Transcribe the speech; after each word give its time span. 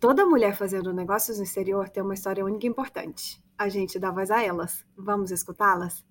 Toda 0.00 0.24
mulher 0.24 0.54
fazendo 0.54 0.92
negócios 0.92 1.38
no 1.38 1.42
exterior 1.42 1.88
tem 1.88 2.04
uma 2.04 2.14
história 2.14 2.44
única 2.44 2.64
e 2.64 2.68
importante. 2.68 3.42
A 3.58 3.68
gente 3.68 3.98
dá 3.98 4.12
voz 4.12 4.30
a 4.30 4.40
elas. 4.40 4.86
Vamos 4.96 5.32
escutá-las? 5.32 6.06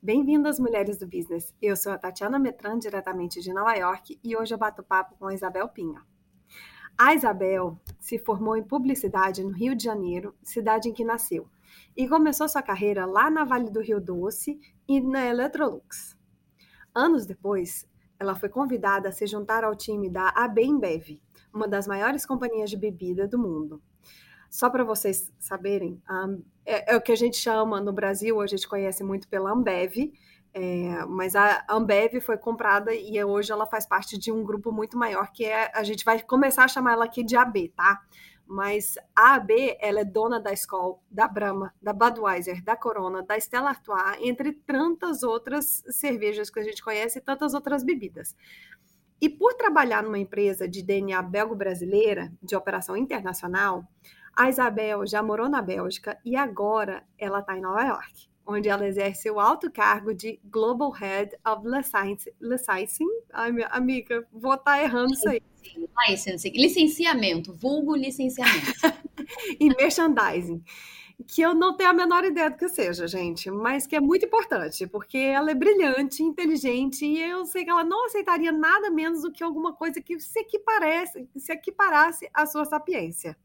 Bem-vindas, 0.00 0.60
mulheres 0.60 0.98
do 0.98 1.06
business. 1.08 1.52
Eu 1.60 1.74
sou 1.74 1.90
a 1.90 1.98
Tatiana 1.98 2.38
Metran, 2.38 2.78
diretamente 2.78 3.40
de 3.40 3.52
Nova 3.52 3.74
York, 3.74 4.20
e 4.22 4.36
hoje 4.36 4.54
eu 4.54 4.58
bato 4.58 4.84
papo 4.84 5.16
com 5.18 5.26
a 5.26 5.34
Isabel 5.34 5.68
Pinha. 5.68 6.00
A 7.02 7.14
Isabel 7.14 7.80
se 7.98 8.18
formou 8.18 8.58
em 8.58 8.62
publicidade 8.62 9.42
no 9.42 9.52
Rio 9.52 9.74
de 9.74 9.84
Janeiro, 9.84 10.34
cidade 10.42 10.90
em 10.90 10.92
que 10.92 11.02
nasceu, 11.02 11.48
e 11.96 12.06
começou 12.06 12.46
sua 12.46 12.60
carreira 12.60 13.06
lá 13.06 13.30
na 13.30 13.42
Vale 13.42 13.70
do 13.70 13.80
Rio 13.80 13.98
Doce 13.98 14.60
e 14.86 15.00
na 15.00 15.26
Electrolux. 15.26 16.14
Anos 16.94 17.24
depois, 17.24 17.88
ela 18.18 18.34
foi 18.34 18.50
convidada 18.50 19.08
a 19.08 19.12
se 19.12 19.26
juntar 19.26 19.64
ao 19.64 19.74
time 19.74 20.10
da 20.10 20.28
AB 20.36 20.60
uma 21.54 21.66
das 21.66 21.88
maiores 21.88 22.26
companhias 22.26 22.68
de 22.68 22.76
bebida 22.76 23.26
do 23.26 23.38
mundo. 23.38 23.82
Só 24.50 24.68
para 24.68 24.84
vocês 24.84 25.32
saberem, 25.38 26.02
é, 26.66 26.92
é, 26.92 26.96
o 26.98 27.00
que 27.00 27.12
a 27.12 27.16
gente 27.16 27.38
chama 27.38 27.80
no 27.80 27.94
Brasil, 27.94 28.42
a 28.42 28.46
gente 28.46 28.68
conhece 28.68 29.02
muito 29.02 29.26
pela 29.26 29.52
Ambev, 29.52 30.12
é, 30.52 31.04
mas 31.06 31.36
a 31.36 31.64
Ambev 31.68 32.20
foi 32.20 32.36
comprada 32.36 32.92
e 32.92 33.22
hoje 33.22 33.52
ela 33.52 33.66
faz 33.66 33.86
parte 33.86 34.18
de 34.18 34.32
um 34.32 34.42
grupo 34.42 34.72
muito 34.72 34.98
maior 34.98 35.30
que 35.32 35.44
é 35.44 35.70
a 35.72 35.84
gente 35.84 36.04
vai 36.04 36.20
começar 36.22 36.64
a 36.64 36.68
chamar 36.68 36.92
ela 36.92 37.04
aqui 37.04 37.22
de 37.22 37.36
AB, 37.36 37.68
tá? 37.68 38.00
Mas 38.46 38.98
a 39.14 39.34
AB 39.34 39.76
ela 39.78 40.00
é 40.00 40.04
dona 40.04 40.40
da 40.40 40.52
Skol, 40.52 41.00
da 41.08 41.28
Brahma, 41.28 41.72
da 41.80 41.92
Budweiser, 41.92 42.64
da 42.64 42.74
Corona, 42.74 43.22
da 43.22 43.38
Stella 43.38 43.68
Artois, 43.68 44.18
entre 44.20 44.52
tantas 44.52 45.22
outras 45.22 45.84
cervejas 45.88 46.50
que 46.50 46.58
a 46.58 46.64
gente 46.64 46.82
conhece 46.82 47.18
e 47.18 47.22
tantas 47.22 47.54
outras 47.54 47.84
bebidas. 47.84 48.36
E 49.20 49.28
por 49.28 49.54
trabalhar 49.54 50.02
numa 50.02 50.18
empresa 50.18 50.66
de 50.66 50.82
DNA 50.82 51.22
belgo-brasileira, 51.22 52.32
de 52.42 52.56
operação 52.56 52.96
internacional, 52.96 53.84
a 54.34 54.48
Isabel 54.48 55.06
já 55.06 55.22
morou 55.22 55.48
na 55.48 55.62
Bélgica 55.62 56.18
e 56.24 56.34
agora 56.34 57.04
ela 57.16 57.38
está 57.38 57.56
em 57.56 57.60
Nova 57.60 57.84
York 57.84 58.30
onde 58.50 58.68
ela 58.68 58.86
exerce 58.86 59.30
o 59.30 59.38
alto 59.38 59.70
cargo 59.70 60.12
de 60.12 60.40
Global 60.44 60.90
Head 60.90 61.36
of 61.46 61.62
Licensing. 62.40 63.08
Ai, 63.32 63.52
minha 63.52 63.68
amiga, 63.68 64.26
vou 64.32 64.54
estar 64.54 64.76
tá 64.76 64.82
errando 64.82 65.12
isso 65.12 65.28
aí. 65.28 65.40
Licensing, 66.08 66.52
licenciamento, 66.52 67.54
vulgo 67.54 67.94
licenciamento. 67.94 68.72
e 69.60 69.68
merchandising. 69.68 70.62
Que 71.26 71.42
eu 71.42 71.54
não 71.54 71.76
tenho 71.76 71.90
a 71.90 71.92
menor 71.92 72.24
ideia 72.24 72.50
do 72.50 72.56
que 72.56 72.68
seja, 72.68 73.06
gente, 73.06 73.50
mas 73.50 73.86
que 73.86 73.94
é 73.94 74.00
muito 74.00 74.24
importante, 74.24 74.86
porque 74.86 75.18
ela 75.18 75.50
é 75.50 75.54
brilhante, 75.54 76.22
inteligente, 76.22 77.04
e 77.04 77.20
eu 77.20 77.44
sei 77.44 77.62
que 77.62 77.70
ela 77.70 77.84
não 77.84 78.06
aceitaria 78.06 78.50
nada 78.50 78.90
menos 78.90 79.22
do 79.22 79.30
que 79.30 79.44
alguma 79.44 79.74
coisa 79.74 80.00
que 80.00 80.18
se 80.18 80.40
equiparasse, 80.40 81.28
se 81.36 81.52
equiparasse 81.52 82.28
à 82.32 82.46
sua 82.46 82.64
sapiência. 82.64 83.36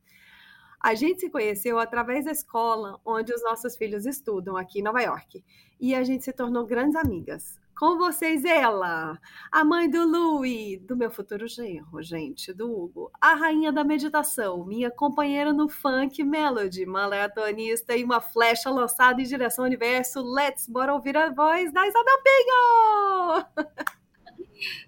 A 0.86 0.94
gente 0.94 1.22
se 1.22 1.32
conheceu 1.32 1.80
através 1.80 2.26
da 2.26 2.32
escola 2.32 3.02
onde 3.04 3.34
os 3.34 3.42
nossos 3.42 3.76
filhos 3.76 4.06
estudam, 4.06 4.56
aqui 4.56 4.82
em 4.82 4.84
Nova 4.84 5.02
York. 5.02 5.44
E 5.80 5.96
a 5.96 6.04
gente 6.04 6.24
se 6.24 6.32
tornou 6.32 6.64
grandes 6.64 6.96
amigas. 6.96 7.60
Com 7.76 7.98
vocês, 7.98 8.46
ela, 8.46 9.20
a 9.52 9.66
mãe 9.66 9.90
do 9.90 10.08
Louie, 10.08 10.78
do 10.78 10.96
meu 10.96 11.10
futuro 11.10 11.48
genro, 11.48 12.04
gente, 12.04 12.54
do 12.54 12.72
Hugo, 12.72 13.12
a 13.20 13.34
rainha 13.34 13.72
da 13.72 13.84
meditação, 13.84 14.64
minha 14.64 14.92
companheira 14.92 15.52
no 15.52 15.68
funk 15.68 16.24
melody, 16.24 16.86
maratonista 16.86 17.98
e 17.98 18.04
uma 18.04 18.22
flecha 18.22 18.70
lançada 18.70 19.20
em 19.20 19.26
direção 19.26 19.66
ao 19.66 19.68
universo. 19.68 20.22
Let's 20.22 20.70
bora 20.70 20.94
ouvir 20.94 21.18
a 21.18 21.32
voz 21.32 21.74
da 21.74 21.88
Isabel 21.88 22.22
Pinho! 22.24 23.66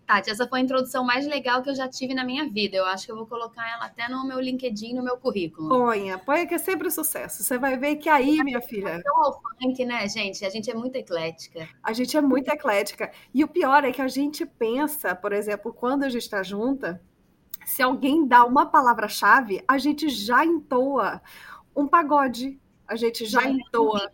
Tati, 0.05 0.29
essa 0.29 0.47
foi 0.47 0.59
a 0.59 0.63
introdução 0.63 1.03
mais 1.03 1.27
legal 1.27 1.61
que 1.61 1.69
eu 1.69 1.75
já 1.75 1.87
tive 1.87 2.13
na 2.13 2.23
minha 2.23 2.47
vida. 2.49 2.77
Eu 2.77 2.85
acho 2.85 3.05
que 3.05 3.11
eu 3.11 3.15
vou 3.15 3.25
colocar 3.25 3.69
ela 3.69 3.85
até 3.85 4.07
no 4.09 4.25
meu 4.25 4.39
LinkedIn, 4.39 4.93
no 4.93 5.03
meu 5.03 5.17
currículo. 5.17 5.69
Ponha, 5.69 6.17
ponha 6.17 6.45
que 6.45 6.53
é 6.53 6.57
sempre 6.57 6.89
sucesso. 6.89 7.43
Você 7.43 7.57
vai 7.57 7.77
ver 7.77 7.97
que 7.97 8.09
aí, 8.09 8.43
minha 8.43 8.61
filha. 8.61 8.89
É 8.89 9.01
tão 9.01 9.41
funk, 9.61 9.85
né, 9.85 10.07
gente? 10.07 10.45
A 10.45 10.49
gente 10.49 10.69
é 10.69 10.73
muito 10.73 10.95
eclética. 10.95 11.67
A 11.83 11.93
gente 11.93 12.15
é 12.15 12.21
muito 12.21 12.47
eclética. 12.49 13.11
E 13.33 13.43
o 13.43 13.47
pior 13.47 13.83
é 13.83 13.91
que 13.91 14.01
a 14.01 14.07
gente 14.07 14.45
pensa, 14.45 15.13
por 15.15 15.33
exemplo, 15.33 15.73
quando 15.73 16.03
a 16.03 16.09
gente 16.09 16.23
está 16.23 16.41
junta, 16.43 17.01
se 17.65 17.83
alguém 17.83 18.25
dá 18.25 18.45
uma 18.45 18.65
palavra-chave, 18.65 19.63
a 19.67 19.77
gente 19.77 20.07
já 20.09 20.45
entoa 20.45 21.21
um 21.75 21.87
pagode. 21.87 22.59
A 22.87 22.95
gente 22.95 23.25
já, 23.25 23.41
já 23.41 23.49
entoa. 23.49 24.09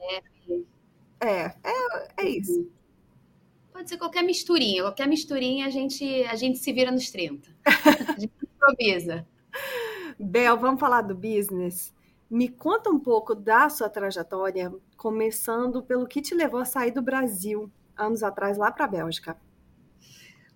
É, 1.21 1.45
é, 1.63 2.13
é 2.17 2.27
isso. 2.27 2.67
Pode 3.73 3.89
ser 3.89 3.97
qualquer 3.97 4.23
misturinha. 4.23 4.83
Qualquer 4.83 5.07
misturinha 5.07 5.65
a 5.65 5.69
gente, 5.69 6.23
a 6.25 6.35
gente 6.35 6.59
se 6.59 6.71
vira 6.71 6.91
nos 6.91 7.09
30. 7.09 7.49
A 8.15 8.19
gente 8.19 8.31
improvisa. 8.41 9.27
Bel, 10.19 10.55
vamos 10.57 10.79
falar 10.79 11.01
do 11.01 11.15
business? 11.15 11.93
Me 12.29 12.47
conta 12.47 12.89
um 12.89 12.99
pouco 12.99 13.33
da 13.33 13.69
sua 13.69 13.89
trajetória, 13.89 14.71
começando 14.95 15.83
pelo 15.83 16.07
que 16.07 16.21
te 16.21 16.35
levou 16.35 16.59
a 16.59 16.65
sair 16.65 16.91
do 16.91 17.01
Brasil 17.01 17.71
anos 17.97 18.23
atrás 18.23 18.57
lá 18.57 18.71
para 18.71 18.85
a 18.85 18.87
Bélgica. 18.87 19.37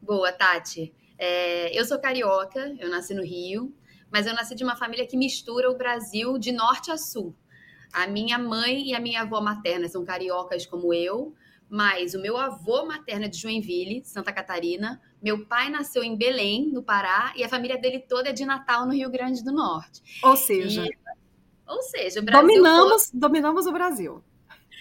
Boa, 0.02 0.32
Tati. 0.32 0.94
É, 1.18 1.78
eu 1.78 1.84
sou 1.86 2.00
carioca, 2.00 2.76
eu 2.80 2.90
nasci 2.90 3.14
no 3.14 3.24
Rio, 3.24 3.76
mas 4.12 4.28
eu 4.28 4.34
nasci 4.34 4.56
de 4.56 4.64
uma 4.64 4.76
família 4.76 5.08
que 5.08 5.18
mistura 5.18 5.70
o 5.70 5.78
Brasil 5.78 6.38
de 6.38 6.52
norte 6.52 6.92
a 6.92 6.98
sul. 6.98 7.36
A 7.92 8.06
minha 8.06 8.38
mãe 8.38 8.90
e 8.90 8.96
a 8.96 9.00
minha 9.00 9.22
avó 9.22 9.42
materna 9.42 9.88
são 9.88 10.06
cariocas 10.06 10.66
como 10.66 10.94
eu, 10.94 11.36
mas 11.70 12.14
o 12.14 12.22
meu 12.22 12.38
avô 12.38 12.86
materno 12.86 13.26
é 13.26 13.28
de 13.28 13.38
Joinville, 13.38 14.04
Santa 14.04 14.32
Catarina. 14.32 15.02
Meu 15.22 15.46
pai 15.46 15.70
nasceu 15.70 16.04
em 16.04 16.16
Belém, 16.16 16.72
no 16.72 16.82
Pará, 16.82 17.34
e 17.36 17.44
a 17.44 17.50
família 17.50 17.78
dele 17.78 18.00
toda 18.00 18.30
é 18.30 18.34
de 18.34 18.46
Natal, 18.46 18.86
no 18.86 18.94
Rio 18.94 19.10
Grande 19.10 19.44
do 19.44 19.52
Norte. 19.52 20.02
Ou 20.24 20.38
seja, 20.38 20.86
e, 20.86 20.98
ou 21.68 21.82
seja, 21.82 22.20
o 22.20 22.24
Brasil 22.24 22.48
dominamos, 22.48 23.10
todo... 23.10 23.20
dominamos 23.20 23.66
o 23.66 23.72
Brasil. 23.72 24.24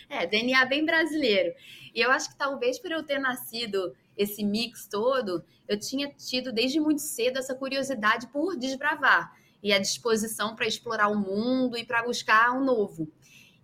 É, 0.09 0.27
DNA 0.27 0.65
bem 0.67 0.85
brasileiro. 0.85 1.53
E 1.95 2.01
eu 2.01 2.11
acho 2.11 2.31
que 2.31 2.37
talvez 2.37 2.79
por 2.79 2.93
eu 2.93 3.03
ter 3.03 3.19
nascido 3.19 3.95
esse 4.17 4.45
mix 4.45 4.87
todo, 4.87 5.45
eu 5.67 5.79
tinha 5.79 6.09
tido 6.13 6.53
desde 6.53 6.79
muito 6.79 7.01
cedo 7.01 7.39
essa 7.39 7.55
curiosidade 7.55 8.29
por 8.29 8.57
desbravar 8.57 9.35
e 9.63 9.73
a 9.73 9.79
disposição 9.79 10.55
para 10.55 10.67
explorar 10.67 11.09
o 11.09 11.17
mundo 11.17 11.77
e 11.77 11.85
para 11.85 12.05
buscar 12.05 12.53
o 12.53 12.61
um 12.61 12.65
novo. 12.65 13.09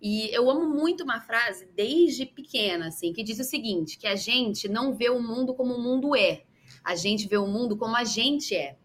E 0.05 0.29
eu 0.35 0.51
amo 0.51 0.67
muito 0.67 1.01
uma 1.05 1.21
frase 1.21 1.65
desde 1.73 2.25
pequena, 2.25 2.87
assim, 2.87 3.13
que 3.13 3.23
diz 3.23 3.39
o 3.39 3.43
seguinte: 3.45 3.97
que 3.97 4.05
a 4.05 4.17
gente 4.17 4.67
não 4.67 4.93
vê 4.93 5.09
o 5.09 5.21
mundo 5.21 5.53
como 5.53 5.75
o 5.75 5.81
mundo 5.81 6.13
é, 6.13 6.43
a 6.83 6.93
gente 6.93 7.25
vê 7.25 7.37
o 7.37 7.47
mundo 7.47 7.77
como 7.77 7.95
a 7.95 8.03
gente 8.03 8.53
é. 8.53 8.75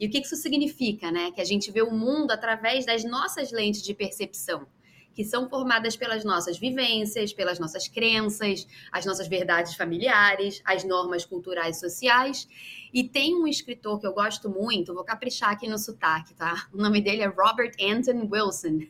E 0.00 0.06
o 0.06 0.10
que 0.10 0.18
isso 0.18 0.34
significa, 0.34 1.12
né? 1.12 1.30
Que 1.30 1.42
a 1.42 1.44
gente 1.44 1.70
vê 1.70 1.82
o 1.82 1.90
mundo 1.90 2.30
através 2.30 2.86
das 2.86 3.04
nossas 3.04 3.52
lentes 3.52 3.82
de 3.82 3.92
percepção 3.92 4.66
que 5.14 5.24
são 5.24 5.48
formadas 5.48 5.96
pelas 5.96 6.24
nossas 6.24 6.58
vivências, 6.58 7.32
pelas 7.32 7.58
nossas 7.58 7.88
crenças, 7.88 8.66
as 8.90 9.04
nossas 9.04 9.28
verdades 9.28 9.74
familiares, 9.74 10.60
as 10.64 10.84
normas 10.84 11.24
culturais 11.24 11.76
e 11.76 11.80
sociais. 11.80 12.48
E 12.92 13.04
tem 13.04 13.34
um 13.34 13.46
escritor 13.46 13.98
que 13.98 14.06
eu 14.06 14.12
gosto 14.12 14.50
muito, 14.50 14.94
vou 14.94 15.04
caprichar 15.04 15.50
aqui 15.50 15.68
no 15.68 15.78
sotaque, 15.78 16.34
tá? 16.34 16.68
O 16.72 16.76
nome 16.76 17.00
dele 17.00 17.22
é 17.22 17.26
Robert 17.26 17.72
Anton 17.80 18.28
Wilson. 18.30 18.80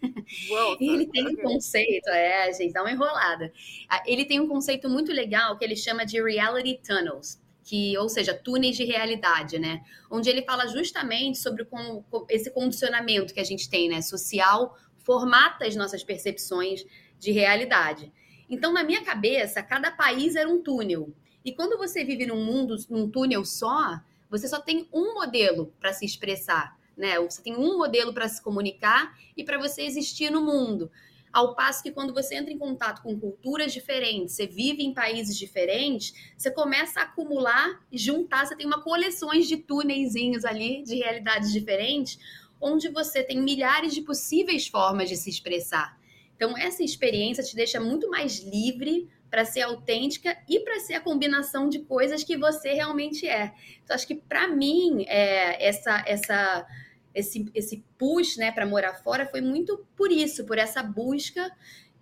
Wilson 0.51 0.77
e 0.81 0.89
ele 0.89 1.07
tem 1.07 1.29
um 1.29 1.37
conceito, 1.37 2.09
é, 2.09 2.53
gente, 2.53 2.73
dá 2.73 2.83
uma 2.83 2.91
enrolada. 2.91 3.53
Ah, 3.89 4.03
ele 4.07 4.25
tem 4.25 4.41
um 4.41 4.49
conceito 4.49 4.89
muito 4.89 5.13
legal 5.13 5.57
que 5.57 5.65
ele 5.65 5.77
chama 5.77 6.05
de 6.05 6.21
reality 6.21 6.81
tunnels 6.85 7.41
que, 7.65 7.97
ou 7.97 8.09
seja, 8.09 8.35
túneis 8.35 8.77
de 8.77 8.85
realidade, 8.85 9.59
né? 9.59 9.83
Onde 10.11 10.29
ele 10.29 10.43
fala 10.43 10.67
justamente 10.67 11.39
sobre 11.39 11.65
com, 11.65 12.03
com 12.11 12.27
esse 12.29 12.51
condicionamento 12.51 13.33
que 13.33 13.41
a 13.41 13.45
gente 13.45 13.71
tem, 13.71 13.89
né? 13.89 14.03
Social, 14.03 14.77
formata 15.05 15.67
as 15.67 15.77
nossas 15.77 16.03
percepções 16.03 16.85
de 17.19 17.31
realidade. 17.31 18.13
Então, 18.49 18.73
na 18.73 18.85
minha 18.85 19.03
cabeça, 19.05 19.63
cada 19.63 19.91
país 19.91 20.37
era 20.37 20.49
um 20.49 20.63
túnel. 20.63 21.13
E 21.45 21.53
quando 21.53 21.79
você 21.79 22.05
vive 22.05 22.27
num 22.27 22.45
mundo, 22.45 22.77
num 22.89 23.09
túnel 23.09 23.45
só, 23.45 24.01
você 24.31 24.49
só 24.49 24.61
tem 24.61 24.89
um 24.93 25.15
modelo 25.15 25.73
para 25.81 25.93
se 25.93 26.05
expressar, 26.05 26.77
né? 26.97 27.19
Você 27.21 27.43
tem 27.43 27.57
um 27.57 27.79
modelo 27.79 28.13
para 28.13 28.29
se 28.29 28.43
comunicar 28.43 29.17
e 29.37 29.45
para 29.45 29.59
você 29.59 29.83
existir 29.83 30.31
no 30.31 30.41
mundo. 30.41 30.91
Ao 31.33 31.55
passo 31.55 31.83
que 31.83 31.91
quando 31.91 32.13
você 32.13 32.35
entra 32.35 32.53
em 32.53 32.59
contato 32.59 33.03
com 33.03 33.19
culturas 33.19 33.73
diferentes, 33.73 34.35
você 34.35 34.47
vive 34.47 34.83
em 34.83 34.93
países 34.93 35.37
diferentes, 35.39 36.13
você 36.37 36.51
começa 36.51 37.01
a 37.01 37.05
acumular 37.05 37.81
e 37.91 37.97
juntar, 37.97 38.47
você 38.47 38.55
tem 38.55 38.67
uma 38.67 38.83
coleções 38.83 39.49
de 39.49 39.57
túnelzinhos 39.57 40.45
ali 40.45 40.83
de 40.83 40.97
realidades 40.97 41.51
diferentes, 41.51 42.19
onde 42.63 42.89
você 42.89 43.23
tem 43.23 43.43
milhares 43.43 43.93
de 43.93 44.01
possíveis 44.01 44.69
formas 44.69 45.09
de 45.09 45.17
se 45.17 45.29
expressar. 45.29 46.01
Então, 46.37 46.57
essa 46.57 46.83
experiência 46.83 47.45
te 47.45 47.55
deixa 47.55 47.79
muito 47.79 48.09
mais 48.09 48.41
livre 48.41 49.09
para 49.31 49.45
ser 49.45 49.63
autêntica 49.63 50.37
e 50.49 50.61
para 50.61 50.79
ser 50.81 50.95
a 50.95 51.01
combinação 51.01 51.69
de 51.69 51.81
coisas 51.81 52.23
que 52.23 52.37
você 52.37 52.73
realmente 52.73 53.27
é. 53.27 53.53
Então, 53.83 53.95
acho 53.95 54.07
que 54.07 54.15
para 54.15 54.47
mim, 54.49 55.05
é, 55.07 55.67
essa, 55.67 56.05
essa, 56.07 56.67
esse, 57.15 57.51
esse 57.55 57.85
push 57.97 58.37
né, 58.37 58.53
para 58.53 58.67
morar 58.67 58.95
fora 58.95 59.27
foi 59.27 59.41
muito 59.41 59.87
por 59.97 60.11
isso, 60.11 60.45
por 60.45 60.59
essa 60.59 60.83
busca 60.83 61.51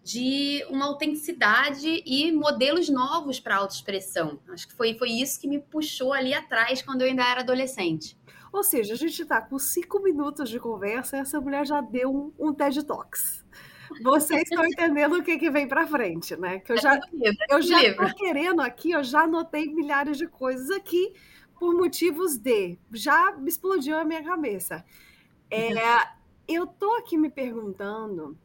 de 0.02 0.64
uma 0.70 0.86
autenticidade 0.86 2.02
e 2.06 2.32
modelos 2.32 2.88
novos 2.88 3.38
para 3.38 3.56
autoexpressão. 3.56 4.40
Acho 4.48 4.66
que 4.66 4.74
foi, 4.74 4.94
foi 4.94 5.10
isso 5.10 5.40
que 5.40 5.46
me 5.46 5.58
puxou 5.60 6.12
ali 6.12 6.32
atrás 6.32 6.82
quando 6.82 7.02
eu 7.02 7.08
ainda 7.08 7.22
era 7.22 7.40
adolescente. 7.40 8.16
Ou 8.52 8.62
seja, 8.62 8.94
a 8.94 8.96
gente 8.96 9.22
está 9.22 9.40
com 9.40 9.58
cinco 9.58 10.00
minutos 10.00 10.48
de 10.48 10.58
conversa 10.58 11.16
e 11.16 11.20
essa 11.20 11.40
mulher 11.40 11.66
já 11.66 11.80
deu 11.80 12.10
um, 12.10 12.32
um 12.38 12.52
TED 12.52 12.84
Talks. 12.84 13.44
Vocês 14.02 14.42
estão 14.42 14.64
entendendo 14.64 15.16
o 15.16 15.22
que, 15.22 15.36
que 15.38 15.50
vem 15.50 15.66
para 15.66 15.86
frente, 15.86 16.36
né? 16.36 16.60
Que 16.60 16.72
eu 16.72 16.78
já, 16.78 17.00
eu 17.48 17.60
já 17.60 17.82
estou 17.82 18.14
querendo 18.14 18.60
aqui, 18.60 18.92
eu 18.92 19.02
já 19.02 19.22
anotei 19.22 19.72
milhares 19.72 20.16
de 20.16 20.28
coisas 20.28 20.70
aqui 20.70 21.12
por 21.58 21.74
motivos 21.74 22.36
de. 22.36 22.78
Já 22.92 23.36
explodiu 23.46 23.98
a 23.98 24.04
minha 24.04 24.22
cabeça. 24.22 24.84
É, 25.50 25.72
eu 26.46 26.66
tô 26.66 26.92
aqui 26.94 27.18
me 27.18 27.28
perguntando 27.28 28.38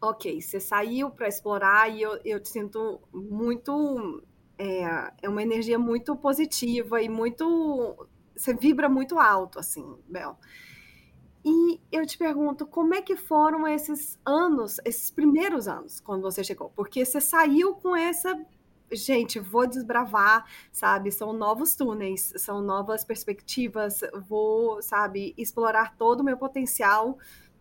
ok, 0.00 0.40
você 0.40 0.58
saiu 0.58 1.10
para 1.10 1.28
explorar 1.28 1.90
e 1.90 2.00
eu, 2.02 2.18
eu 2.24 2.40
te 2.40 2.48
sinto 2.48 3.00
muito. 3.12 4.22
É, 4.56 5.12
é 5.22 5.28
uma 5.28 5.42
energia 5.42 5.78
muito 5.78 6.16
positiva 6.16 7.02
e 7.02 7.08
muito. 7.08 8.08
Você 8.40 8.54
vibra 8.54 8.88
muito 8.88 9.18
alto, 9.18 9.58
assim, 9.58 9.98
Bel. 10.08 10.38
E 11.44 11.78
eu 11.92 12.06
te 12.06 12.16
pergunto, 12.16 12.66
como 12.66 12.94
é 12.94 13.02
que 13.02 13.14
foram 13.14 13.68
esses 13.68 14.18
anos, 14.24 14.78
esses 14.82 15.10
primeiros 15.10 15.68
anos, 15.68 16.00
quando 16.00 16.22
você 16.22 16.42
chegou? 16.42 16.70
Porque 16.70 17.04
você 17.04 17.20
saiu 17.20 17.74
com 17.74 17.94
essa. 17.94 18.34
Gente, 18.90 19.38
vou 19.38 19.66
desbravar, 19.66 20.46
sabe? 20.72 21.12
São 21.12 21.34
novos 21.34 21.76
túneis, 21.76 22.32
são 22.38 22.62
novas 22.62 23.04
perspectivas, 23.04 24.00
vou, 24.26 24.80
sabe, 24.80 25.34
explorar 25.36 25.94
todo 25.98 26.20
o 26.20 26.24
meu 26.24 26.38
potencial 26.38 27.18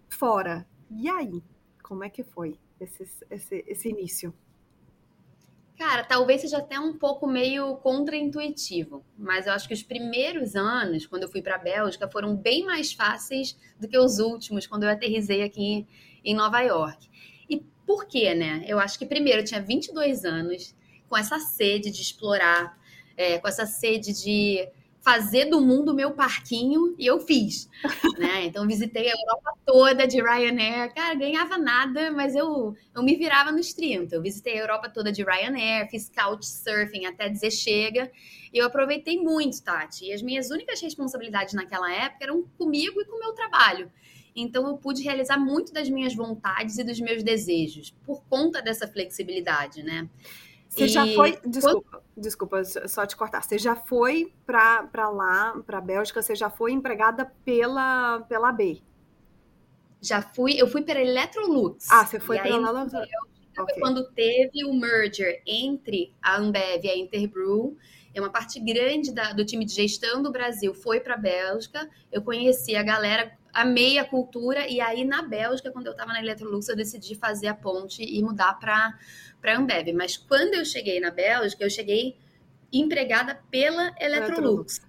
fora. 0.07 0.65
E 0.89 1.09
aí? 1.09 1.43
Como 1.83 2.05
é 2.05 2.09
que 2.09 2.23
foi 2.23 2.57
esse, 2.79 3.03
esse, 3.29 3.65
esse 3.67 3.89
início? 3.89 4.33
Cara, 5.79 6.03
talvez 6.03 6.41
seja 6.41 6.57
até 6.57 6.77
um 6.77 6.91
pouco 6.91 7.25
meio 7.25 7.77
contraintuitivo, 7.77 9.01
mas 9.17 9.47
eu 9.47 9.53
acho 9.53 9.65
que 9.65 9.73
os 9.73 9.81
primeiros 9.81 10.53
anos, 10.53 11.07
quando 11.07 11.23
eu 11.23 11.29
fui 11.29 11.41
para 11.41 11.55
a 11.55 11.57
Bélgica, 11.57 12.05
foram 12.09 12.35
bem 12.35 12.65
mais 12.65 12.91
fáceis 12.91 13.57
do 13.79 13.87
que 13.87 13.97
os 13.97 14.19
últimos, 14.19 14.67
quando 14.67 14.83
eu 14.83 14.89
aterrisei 14.89 15.41
aqui 15.41 15.87
em 16.21 16.35
Nova 16.35 16.59
York. 16.59 17.09
E 17.49 17.63
por 17.87 18.05
quê, 18.07 18.35
né? 18.35 18.65
Eu 18.67 18.77
acho 18.77 18.99
que 18.99 19.05
primeiro 19.05 19.39
eu 19.39 19.45
tinha 19.45 19.61
22 19.61 20.25
anos, 20.25 20.75
com 21.07 21.15
essa 21.15 21.39
sede 21.39 21.89
de 21.89 22.01
explorar, 22.01 22.77
é, 23.15 23.37
com 23.39 23.47
essa 23.47 23.65
sede 23.65 24.11
de 24.11 24.67
fazer 25.01 25.45
do 25.45 25.61
mundo 25.61 25.93
meu 25.93 26.11
parquinho 26.11 26.93
e 26.97 27.05
eu 27.05 27.19
fiz, 27.19 27.69
né? 28.19 28.45
Então 28.45 28.67
visitei 28.67 29.09
a 29.09 29.13
Europa 29.13 29.53
toda 29.65 30.07
de 30.07 30.21
Ryanair, 30.21 30.93
cara, 30.93 31.15
ganhava 31.15 31.57
nada, 31.57 32.11
mas 32.11 32.35
eu, 32.35 32.75
eu 32.93 33.03
me 33.03 33.15
virava 33.15 33.51
nos 33.51 33.73
30. 33.73 34.15
Eu 34.15 34.21
visitei 34.21 34.57
a 34.57 34.61
Europa 34.61 34.89
toda 34.89 35.11
de 35.11 35.23
Ryanair, 35.23 35.89
fiz 35.89 36.09
couchsurfing 36.09 37.05
até 37.05 37.29
dizer 37.29 37.51
chega, 37.51 38.11
e 38.53 38.57
eu 38.57 38.65
aproveitei 38.65 39.17
muito, 39.17 39.61
Tati. 39.63 40.05
E 40.05 40.13
as 40.13 40.21
minhas 40.21 40.49
únicas 40.49 40.81
responsabilidades 40.81 41.53
naquela 41.53 41.91
época 41.91 42.25
eram 42.25 42.43
comigo 42.57 43.01
e 43.01 43.05
com 43.05 43.15
o 43.15 43.19
meu 43.19 43.33
trabalho. 43.33 43.91
Então 44.35 44.67
eu 44.67 44.77
pude 44.77 45.03
realizar 45.03 45.37
muito 45.37 45.73
das 45.73 45.89
minhas 45.89 46.15
vontades 46.15 46.77
e 46.77 46.83
dos 46.83 46.99
meus 46.99 47.23
desejos 47.23 47.93
por 48.05 48.23
conta 48.29 48.61
dessa 48.61 48.87
flexibilidade, 48.87 49.83
né? 49.83 50.07
Você 50.69 50.85
e... 50.85 50.87
já 50.87 51.05
foi. 51.07 51.39
Desculpa, 51.45 52.03
desculpa, 52.15 52.63
só 52.63 53.05
te 53.05 53.17
cortar. 53.17 53.43
Você 53.43 53.57
já 53.57 53.75
foi 53.75 54.31
para 54.45 55.09
lá, 55.09 55.59
para 55.65 55.79
a 55.79 55.81
Bélgica, 55.81 56.21
você 56.21 56.35
já 56.35 56.49
foi 56.49 56.71
empregada 56.71 57.25
pela, 57.43 58.21
pela 58.29 58.51
B? 58.51 58.81
Já 60.01 60.21
fui, 60.21 60.53
eu 60.53 60.67
fui 60.67 60.81
para 60.81 61.01
Electrolux. 61.01 61.89
Ah, 61.91 62.05
você 62.05 62.19
foi 62.19 62.37
para 62.37 62.57
lá? 62.57 62.83
Okay. 62.83 63.79
Quando 63.79 64.09
teve 64.11 64.63
o 64.63 64.73
merger 64.73 65.41
entre 65.45 66.13
a 66.21 66.37
Ambev 66.37 66.85
e 66.85 66.89
a 66.89 66.97
Interbrew, 66.97 67.75
é 68.13 68.19
uma 68.19 68.29
parte 68.29 68.59
grande 68.59 69.13
da, 69.13 69.33
do 69.33 69.45
time 69.45 69.65
de 69.65 69.73
gestão 69.73 70.21
do 70.21 70.31
Brasil 70.31 70.73
foi 70.73 70.99
para 70.99 71.13
a 71.13 71.17
Bélgica. 71.17 71.89
Eu 72.11 72.21
conheci 72.21 72.75
a 72.75 72.83
galera, 72.83 73.31
amei 73.53 73.97
a 73.97 74.05
cultura, 74.05 74.67
e 74.67 74.81
aí 74.81 75.05
na 75.05 75.21
Bélgica, 75.21 75.71
quando 75.71 75.87
eu 75.87 75.91
estava 75.91 76.13
na 76.13 76.19
Electrolux, 76.19 76.67
eu 76.67 76.75
decidi 76.75 77.15
fazer 77.15 77.47
a 77.47 77.53
ponte 77.53 78.03
e 78.03 78.21
mudar 78.21 78.53
para 78.59 78.97
a 79.43 79.57
Ambev. 79.57 79.93
Mas 79.93 80.17
quando 80.17 80.55
eu 80.55 80.65
cheguei 80.65 80.99
na 80.99 81.11
Bélgica, 81.11 81.63
eu 81.63 81.69
cheguei 81.69 82.17
empregada 82.71 83.39
pela 83.49 83.93
Electrolux. 83.99 84.81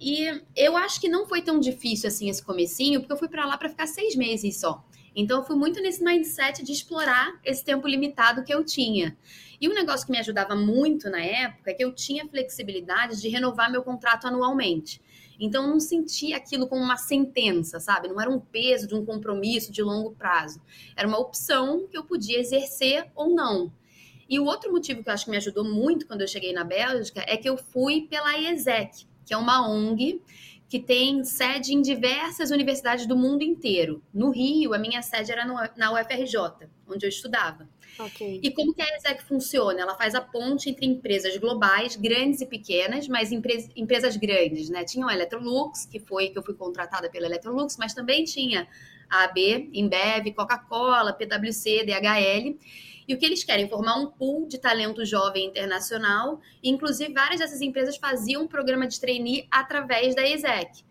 E 0.00 0.42
eu 0.56 0.76
acho 0.76 0.98
que 1.00 1.08
não 1.08 1.26
foi 1.26 1.42
tão 1.42 1.60
difícil 1.60 2.08
assim 2.08 2.30
esse 2.30 2.42
comecinho, 2.42 3.00
porque 3.00 3.12
eu 3.12 3.18
fui 3.18 3.28
para 3.28 3.44
lá 3.44 3.58
para 3.58 3.68
ficar 3.68 3.86
seis 3.86 4.16
meses 4.16 4.58
só. 4.58 4.82
Então 5.14 5.40
eu 5.40 5.44
fui 5.44 5.56
muito 5.56 5.82
nesse 5.82 6.02
mindset 6.02 6.62
de 6.62 6.72
explorar 6.72 7.38
esse 7.44 7.64
tempo 7.64 7.86
limitado 7.86 8.42
que 8.42 8.52
eu 8.52 8.64
tinha. 8.64 9.16
E 9.60 9.68
um 9.68 9.74
negócio 9.74 10.06
que 10.06 10.12
me 10.12 10.18
ajudava 10.18 10.56
muito 10.56 11.10
na 11.10 11.20
época 11.20 11.70
é 11.70 11.74
que 11.74 11.84
eu 11.84 11.92
tinha 11.92 12.26
flexibilidade 12.26 13.20
de 13.20 13.28
renovar 13.28 13.70
meu 13.70 13.82
contrato 13.82 14.26
anualmente. 14.26 15.02
Então 15.38 15.64
eu 15.64 15.70
não 15.70 15.80
sentia 15.80 16.36
aquilo 16.36 16.66
como 16.66 16.82
uma 16.82 16.96
sentença, 16.96 17.78
sabe? 17.78 18.08
Não 18.08 18.20
era 18.20 18.30
um 18.30 18.40
peso 18.40 18.86
de 18.86 18.94
um 18.94 19.04
compromisso 19.04 19.70
de 19.70 19.82
longo 19.82 20.12
prazo. 20.12 20.62
Era 20.96 21.06
uma 21.06 21.18
opção 21.18 21.86
que 21.86 21.96
eu 21.96 22.04
podia 22.04 22.38
exercer 22.38 23.10
ou 23.14 23.34
não. 23.34 23.72
E 24.28 24.38
o 24.38 24.44
outro 24.44 24.70
motivo 24.70 25.02
que 25.02 25.08
eu 25.10 25.12
acho 25.12 25.24
que 25.24 25.30
me 25.30 25.36
ajudou 25.36 25.64
muito 25.64 26.06
quando 26.06 26.20
eu 26.20 26.28
cheguei 26.28 26.52
na 26.52 26.62
Bélgica 26.62 27.24
é 27.26 27.36
que 27.36 27.48
eu 27.48 27.56
fui 27.56 28.06
pela 28.08 28.38
IESEC, 28.38 29.06
que 29.26 29.34
é 29.34 29.36
uma 29.36 29.68
ONG 29.68 30.22
que 30.68 30.78
tem 30.78 31.24
sede 31.24 31.74
em 31.74 31.82
diversas 31.82 32.52
universidades 32.52 33.04
do 33.04 33.16
mundo 33.16 33.42
inteiro. 33.42 34.00
No 34.14 34.30
Rio, 34.30 34.72
a 34.72 34.78
minha 34.78 35.02
sede 35.02 35.32
era 35.32 35.44
na 35.76 35.92
UFRJ, 35.92 36.68
onde 36.86 37.04
eu 37.04 37.08
estudava. 37.08 37.68
Okay. 38.06 38.40
E 38.42 38.50
como 38.50 38.72
que 38.72 38.80
a 38.80 38.86
IESEC 38.86 39.22
funciona? 39.24 39.80
Ela 39.80 39.94
faz 39.94 40.14
a 40.14 40.20
ponte 40.20 40.70
entre 40.70 40.86
empresas 40.86 41.36
globais, 41.36 41.96
grandes 41.96 42.40
e 42.40 42.46
pequenas, 42.46 43.06
mas 43.08 43.30
empre 43.30 43.68
empresas 43.76 44.16
grandes, 44.16 44.70
né? 44.70 44.84
Tinha 44.84 45.06
a 45.06 45.14
Electrolux, 45.14 45.84
que 45.84 45.98
foi 45.98 46.28
que 46.28 46.38
eu 46.38 46.42
fui 46.42 46.54
contratada 46.54 47.10
pela 47.10 47.26
Electrolux, 47.26 47.76
mas 47.76 47.92
também 47.92 48.24
tinha 48.24 48.66
a 49.08 49.24
AB, 49.24 49.70
Embev, 49.74 50.32
Coca-Cola, 50.34 51.12
PwC, 51.12 51.84
DHL. 51.84 52.58
E 53.06 53.14
o 53.14 53.18
que 53.18 53.26
eles 53.26 53.42
querem? 53.42 53.68
Formar 53.68 53.96
um 53.96 54.06
pool 54.06 54.46
de 54.46 54.56
talento 54.56 55.04
jovem 55.04 55.46
internacional. 55.46 56.40
Inclusive, 56.62 57.12
várias 57.12 57.40
dessas 57.40 57.60
empresas 57.60 57.96
faziam 57.96 58.44
um 58.44 58.46
programa 58.46 58.86
de 58.86 59.00
trainee 59.00 59.46
através 59.50 60.14
da 60.14 60.22
ESEC. 60.22 60.84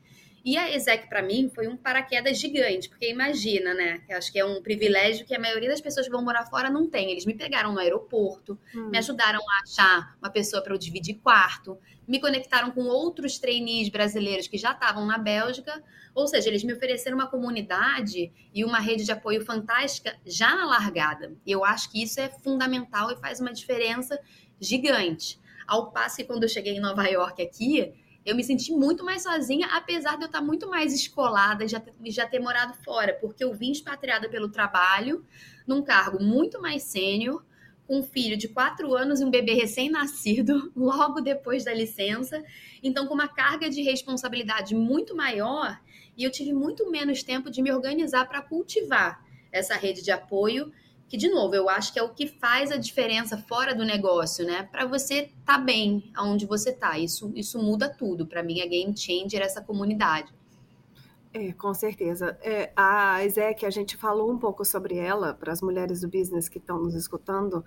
E 0.43 0.57
a 0.57 0.73
ESEC, 0.75 1.07
para 1.07 1.21
mim, 1.21 1.51
foi 1.53 1.67
um 1.67 1.75
paraquedas 1.75 2.39
gigante, 2.39 2.89
porque 2.89 3.09
imagina, 3.09 3.73
né? 3.73 4.01
Eu 4.07 4.17
acho 4.17 4.31
que 4.31 4.39
é 4.39 4.45
um 4.45 4.61
privilégio 4.61 5.25
que 5.25 5.35
a 5.35 5.39
maioria 5.39 5.69
das 5.69 5.81
pessoas 5.81 6.05
que 6.05 6.11
vão 6.11 6.23
morar 6.23 6.45
fora 6.45 6.69
não 6.69 6.89
tem. 6.89 7.11
Eles 7.11 7.25
me 7.25 7.33
pegaram 7.33 7.73
no 7.73 7.79
aeroporto, 7.79 8.57
hum. 8.73 8.89
me 8.89 8.97
ajudaram 8.97 9.39
a 9.39 9.63
achar 9.63 10.17
uma 10.21 10.29
pessoa 10.29 10.61
para 10.61 10.73
eu 10.73 10.77
dividir 10.77 11.15
quarto, 11.15 11.77
me 12.07 12.19
conectaram 12.19 12.71
com 12.71 12.81
outros 12.85 13.37
trainees 13.37 13.89
brasileiros 13.89 14.47
que 14.47 14.57
já 14.57 14.71
estavam 14.71 15.05
na 15.05 15.17
Bélgica, 15.17 15.83
ou 16.15 16.27
seja, 16.27 16.49
eles 16.49 16.63
me 16.63 16.73
ofereceram 16.73 17.15
uma 17.15 17.27
comunidade 17.27 18.31
e 18.53 18.65
uma 18.65 18.79
rede 18.79 19.05
de 19.05 19.11
apoio 19.11 19.45
fantástica 19.45 20.17
já 20.25 20.55
na 20.55 20.65
largada. 20.65 21.35
E 21.45 21.51
eu 21.51 21.63
acho 21.63 21.91
que 21.91 22.01
isso 22.01 22.19
é 22.19 22.27
fundamental 22.29 23.11
e 23.11 23.17
faz 23.17 23.39
uma 23.39 23.53
diferença 23.53 24.19
gigante. 24.59 25.39
Ao 25.67 25.91
passo 25.91 26.17
que 26.17 26.23
quando 26.23 26.43
eu 26.43 26.49
cheguei 26.49 26.75
em 26.75 26.79
Nova 26.79 27.05
York 27.05 27.41
aqui, 27.43 27.93
eu 28.25 28.35
me 28.35 28.43
senti 28.43 28.71
muito 28.71 29.03
mais 29.03 29.23
sozinha, 29.23 29.67
apesar 29.71 30.17
de 30.17 30.23
eu 30.23 30.27
estar 30.27 30.41
muito 30.41 30.69
mais 30.69 30.93
escolada 30.93 31.63
e 31.63 31.67
já 31.67 31.79
ter, 31.79 31.93
já 32.07 32.27
ter 32.27 32.39
morado 32.39 32.73
fora, 32.83 33.13
porque 33.13 33.43
eu 33.43 33.53
vim 33.53 33.71
expatriada 33.71 34.29
pelo 34.29 34.49
trabalho, 34.49 35.25
num 35.65 35.81
cargo 35.81 36.21
muito 36.21 36.61
mais 36.61 36.83
sênior, 36.83 37.43
um 37.89 38.03
filho 38.03 38.37
de 38.37 38.47
quatro 38.47 38.93
anos 38.93 39.19
e 39.19 39.25
um 39.25 39.31
bebê 39.31 39.53
recém-nascido, 39.53 40.71
logo 40.77 41.21
depois 41.21 41.65
da 41.65 41.73
licença. 41.73 42.43
Então, 42.83 43.07
com 43.07 43.15
uma 43.15 43.27
carga 43.27 43.69
de 43.69 43.81
responsabilidade 43.81 44.75
muito 44.75 45.15
maior, 45.15 45.79
e 46.15 46.23
eu 46.23 46.31
tive 46.31 46.53
muito 46.53 46.89
menos 46.91 47.23
tempo 47.23 47.49
de 47.49 47.61
me 47.61 47.71
organizar 47.71 48.27
para 48.27 48.41
cultivar 48.41 49.23
essa 49.51 49.75
rede 49.75 50.03
de 50.03 50.11
apoio, 50.11 50.71
que, 51.09 51.17
de 51.17 51.27
novo, 51.27 51.55
eu 51.55 51.67
acho 51.67 51.91
que 51.91 51.97
é 51.97 52.03
o 52.03 52.13
que 52.13 52.27
faz 52.27 52.71
a 52.71 52.77
diferença 52.77 53.35
fora 53.35 53.73
do 53.73 53.83
negócio, 53.83 54.45
né? 54.45 54.69
Para 54.71 54.85
você 54.85 55.31
tá 55.43 55.57
bem 55.57 56.11
aonde 56.15 56.45
você 56.45 56.69
está. 56.69 56.99
Isso, 56.99 57.31
isso 57.35 57.57
muda 57.57 57.89
tudo. 57.89 58.27
Para 58.27 58.43
mim, 58.43 58.59
é 58.59 58.67
game 58.67 58.95
changer 58.95 59.41
essa 59.41 59.59
comunidade. 59.59 60.31
É, 61.33 61.51
com 61.53 61.73
certeza. 61.73 62.37
É, 62.41 62.71
a 62.75 63.25
Ezek, 63.25 63.65
a 63.65 63.69
gente 63.71 63.97
falou 63.97 64.31
um 64.31 64.37
pouco 64.37 64.63
sobre 64.63 64.97
ela 64.97 65.33
para 65.33 65.51
as 65.51 65.61
mulheres 65.61 66.01
do 66.01 66.07
business 66.07 66.47
que 66.47 66.59
estão 66.59 66.79
nos 66.79 66.93
escutando, 66.93 67.65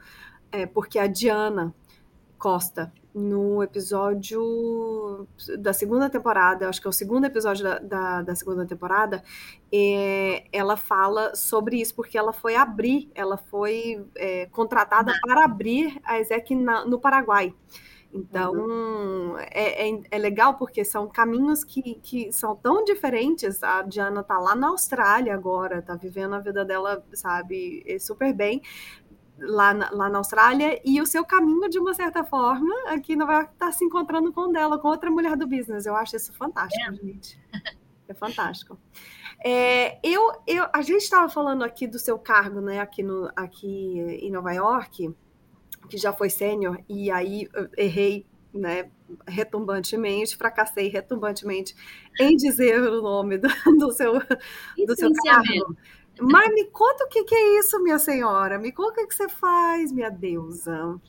é, 0.52 0.64
porque 0.64 0.98
a 0.98 1.08
Diana 1.08 1.74
Costa, 2.42 2.92
no 3.14 3.62
episódio 3.62 5.28
da 5.60 5.72
segunda 5.72 6.10
temporada, 6.10 6.68
acho 6.68 6.80
que 6.80 6.88
é 6.88 6.90
o 6.90 6.92
segundo 6.92 7.24
episódio 7.24 7.62
da, 7.62 7.78
da, 7.78 8.22
da 8.22 8.34
segunda 8.34 8.66
temporada, 8.66 9.22
é, 9.72 10.42
ela 10.52 10.76
fala 10.76 11.36
sobre 11.36 11.80
isso, 11.80 11.94
porque 11.94 12.18
ela 12.18 12.32
foi 12.32 12.56
abrir, 12.56 13.08
ela 13.14 13.36
foi 13.36 14.04
é, 14.16 14.46
contratada 14.46 15.12
para 15.22 15.44
abrir 15.44 16.00
a 16.02 16.18
Ezek 16.18 16.52
no 16.52 16.98
Paraguai. 16.98 17.54
Então, 18.12 18.52
uhum. 18.52 19.38
é, 19.38 19.88
é, 19.88 20.00
é, 20.10 20.18
legal 20.18 20.54
porque 20.54 20.84
são 20.84 21.08
caminhos 21.08 21.64
que, 21.64 21.94
que 22.02 22.30
são 22.30 22.54
tão 22.54 22.84
diferentes. 22.84 23.62
A 23.62 23.82
Diana 23.82 24.22
tá 24.22 24.38
lá 24.38 24.54
na 24.54 24.68
Austrália 24.68 25.32
agora, 25.32 25.80
tá 25.80 25.94
vivendo 25.94 26.34
a 26.34 26.38
vida 26.38 26.62
dela, 26.62 27.02
sabe, 27.14 27.84
super 28.00 28.34
bem 28.34 28.60
lá 29.42 29.74
na, 29.74 29.90
lá 29.90 30.08
na 30.08 30.18
Austrália, 30.18 30.80
e 30.84 31.00
o 31.00 31.06
seu 31.06 31.24
caminho, 31.24 31.68
de 31.68 31.78
uma 31.78 31.92
certa 31.94 32.24
forma, 32.24 32.74
aqui 32.86 33.16
não 33.16 33.26
vai 33.26 33.44
estar 33.44 33.72
se 33.72 33.84
encontrando 33.84 34.32
com 34.32 34.50
dela, 34.50 34.78
com 34.78 34.88
outra 34.88 35.10
mulher 35.10 35.36
do 35.36 35.46
business. 35.46 35.86
Eu 35.86 35.96
acho 35.96 36.16
isso 36.16 36.32
fantástico, 36.32 36.90
é. 36.90 36.94
gente. 36.94 37.38
É 38.08 38.14
fantástico. 38.14 38.78
É, 39.44 39.98
eu, 40.06 40.32
eu, 40.46 40.66
a 40.72 40.82
gente 40.82 41.02
estava 41.02 41.28
falando 41.28 41.64
aqui 41.64 41.86
do 41.86 41.98
seu 41.98 42.18
cargo, 42.18 42.60
né, 42.60 42.78
aqui, 42.80 43.02
no, 43.02 43.30
aqui 43.34 43.98
em 44.20 44.30
Nova 44.30 44.52
York, 44.52 45.12
que 45.88 45.96
já 45.96 46.12
foi 46.12 46.30
sênior, 46.30 46.78
e 46.88 47.10
aí 47.10 47.48
errei, 47.76 48.26
né, 48.52 48.90
retumbantemente, 49.26 50.36
fracassei 50.36 50.88
retumbantemente 50.88 51.74
em 52.20 52.36
dizer 52.36 52.80
o 52.80 53.02
nome 53.02 53.38
do, 53.38 53.48
do 53.78 53.90
seu, 53.92 54.14
do 54.14 54.96
seu 54.96 55.10
cargo. 55.24 55.76
Mas 56.22 56.52
me 56.54 56.64
conta 56.66 57.04
o 57.04 57.08
que, 57.08 57.24
que, 57.24 57.34
é 57.34 57.58
isso, 57.58 57.82
minha 57.82 57.98
senhora. 57.98 58.58
Me 58.58 58.72
conta 58.72 59.02
o 59.02 59.06
que 59.06 59.14
você 59.14 59.28
faz, 59.28 59.92
minha 59.92 60.10
deusa. 60.10 61.00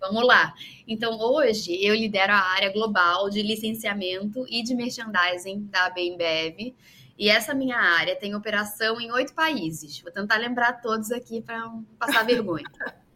Vamos 0.00 0.26
lá. 0.26 0.54
Então, 0.88 1.18
hoje 1.20 1.84
eu 1.84 1.94
lidero 1.94 2.32
a 2.32 2.40
área 2.40 2.72
global 2.72 3.28
de 3.28 3.42
licenciamento 3.42 4.46
e 4.48 4.62
de 4.62 4.74
merchandising 4.74 5.66
da 5.70 5.90
Bembev. 5.90 6.74
E 7.18 7.28
essa 7.28 7.52
minha 7.52 7.76
área 7.76 8.16
tem 8.16 8.34
operação 8.34 8.98
em 8.98 9.12
oito 9.12 9.34
países. 9.34 10.00
Vou 10.00 10.10
tentar 10.10 10.38
lembrar 10.38 10.80
todos 10.80 11.12
aqui 11.12 11.42
para 11.42 11.60
não 11.60 11.84
passar 11.98 12.24
vergonha. 12.24 12.64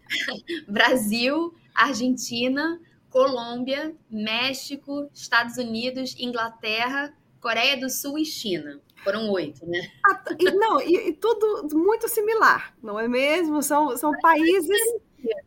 Brasil, 0.69 1.55
Argentina, 1.75 2.79
Colômbia, 3.09 3.95
México, 4.11 5.09
Estados 5.15 5.57
Unidos, 5.57 6.15
Inglaterra, 6.19 7.15
Coreia 7.41 7.79
do 7.79 7.89
Sul 7.89 8.19
e 8.19 8.27
China. 8.27 8.79
Foram 9.05 9.31
oito, 9.31 9.67
né? 9.67 9.81
Ah, 10.07 10.25
e, 10.39 10.51
não, 10.53 10.81
e, 10.81 11.09
e, 11.09 11.13
tudo 11.13 11.69
muito 11.77 12.09
similar, 12.09 12.75
não 12.83 12.99
é 12.99 13.07
mesmo? 13.07 13.63
São, 13.63 13.97
são 13.97 14.13
países 14.21 14.81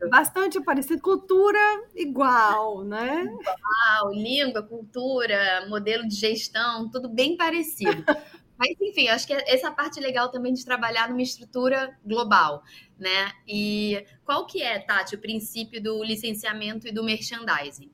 bastante 0.10 0.62
parecidos, 0.62 1.02
cultura 1.02 1.60
igual, 1.96 2.84
né? 2.84 3.24
Igual, 3.24 4.14
língua, 4.14 4.64
cultura, 4.64 5.66
modelo 5.68 6.08
de 6.08 6.16
gestão, 6.16 6.90
tudo 6.90 7.10
bem 7.10 7.36
parecido. 7.36 8.04
Mas, 8.58 8.76
enfim, 8.82 9.08
acho 9.08 9.28
que 9.28 9.34
essa 9.34 9.72
parte 9.72 10.00
legal 10.00 10.32
também 10.32 10.52
de 10.52 10.66
trabalhar 10.66 11.10
numa 11.10 11.22
estrutura 11.22 11.96
global, 12.04 12.64
né? 12.98 13.32
E 13.48 14.04
qual 14.26 14.48
que 14.48 14.64
é, 14.64 14.80
Tati, 14.80 15.14
o 15.14 15.20
princípio 15.20 15.82
do 15.82 16.04
licenciamento 16.04 16.88
e 16.88 16.92
do 16.92 17.04
merchandising? 17.04 17.92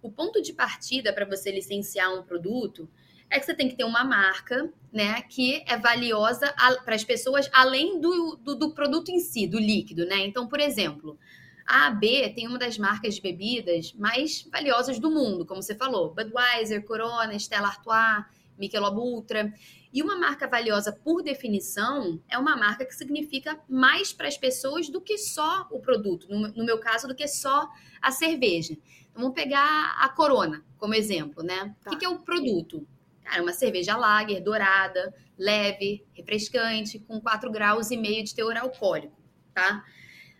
O 0.00 0.12
ponto 0.12 0.40
de 0.40 0.52
partida 0.52 1.12
para 1.12 1.24
você 1.24 1.50
licenciar 1.50 2.14
um 2.14 2.22
produto 2.22 2.88
é 3.34 3.40
que 3.40 3.46
você 3.46 3.54
tem 3.54 3.68
que 3.68 3.74
ter 3.74 3.84
uma 3.84 4.04
marca, 4.04 4.72
né, 4.92 5.20
que 5.22 5.64
é 5.66 5.76
valiosa 5.76 6.54
para 6.84 6.94
as 6.94 7.02
pessoas 7.02 7.50
além 7.52 8.00
do, 8.00 8.36
do, 8.36 8.54
do, 8.54 8.70
produto 8.72 9.10
em 9.10 9.18
si, 9.18 9.46
do 9.46 9.58
líquido, 9.58 10.06
né? 10.06 10.18
Então, 10.24 10.46
por 10.46 10.60
exemplo, 10.60 11.18
a 11.66 11.88
AB 11.88 12.32
tem 12.32 12.46
uma 12.46 12.58
das 12.58 12.78
marcas 12.78 13.16
de 13.16 13.20
bebidas 13.20 13.92
mais 13.94 14.46
valiosas 14.52 15.00
do 15.00 15.10
mundo, 15.10 15.44
como 15.44 15.60
você 15.60 15.74
falou, 15.74 16.14
Budweiser, 16.14 16.84
Corona, 16.84 17.34
Stella 17.34 17.68
Artois, 17.68 18.24
Michelob 18.56 18.98
Ultra. 18.98 19.52
E 19.92 20.00
uma 20.00 20.16
marca 20.16 20.46
valiosa, 20.46 20.92
por 20.92 21.22
definição, 21.22 22.20
é 22.28 22.38
uma 22.38 22.56
marca 22.56 22.84
que 22.84 22.94
significa 22.94 23.58
mais 23.68 24.12
para 24.12 24.28
as 24.28 24.36
pessoas 24.36 24.88
do 24.88 25.00
que 25.00 25.18
só 25.18 25.66
o 25.70 25.80
produto. 25.80 26.28
No, 26.28 26.48
no, 26.48 26.64
meu 26.64 26.78
caso, 26.78 27.08
do 27.08 27.14
que 27.14 27.26
só 27.26 27.68
a 28.00 28.10
cerveja. 28.12 28.76
Então, 29.10 29.22
vamos 29.22 29.34
pegar 29.34 29.96
a 29.98 30.08
Corona 30.08 30.64
como 30.78 30.94
exemplo, 30.94 31.42
né? 31.42 31.74
Tá. 31.82 31.90
O 31.90 31.92
que, 31.92 32.00
que 32.00 32.04
é 32.04 32.08
o 32.08 32.18
produto? 32.18 32.86
Cara, 33.24 33.42
uma 33.42 33.52
cerveja 33.52 33.96
lager, 33.96 34.42
dourada, 34.42 35.14
leve, 35.36 36.06
refrescante, 36.12 36.98
com 36.98 37.20
4 37.20 37.50
graus 37.50 37.90
e 37.90 37.96
meio 37.96 38.22
de 38.22 38.34
teor 38.34 38.56
alcoólico, 38.56 39.16
tá? 39.52 39.84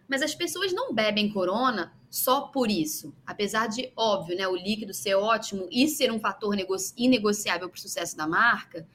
Mas 0.07 0.23
as 0.23 0.35
pessoas 0.35 0.73
não 0.73 0.95
bebem 0.95 1.33
Corona 1.33 1.93
só 2.11 2.43
por 2.43 2.71
isso. 2.71 3.15
Apesar 3.27 3.67
de, 3.67 3.91
óbvio, 3.97 4.37
né, 4.37 4.47
o 4.47 4.55
líquido 4.55 4.95
ser 4.95 5.15
ótimo 5.15 5.67
e 5.71 5.89
ser 5.89 6.13
um 6.13 6.21
fator 6.21 6.57
inegociável 6.97 7.69
para 7.69 7.77
o 7.77 7.81
sucesso 7.81 8.17
da 8.17 8.27
marca, 8.27 8.87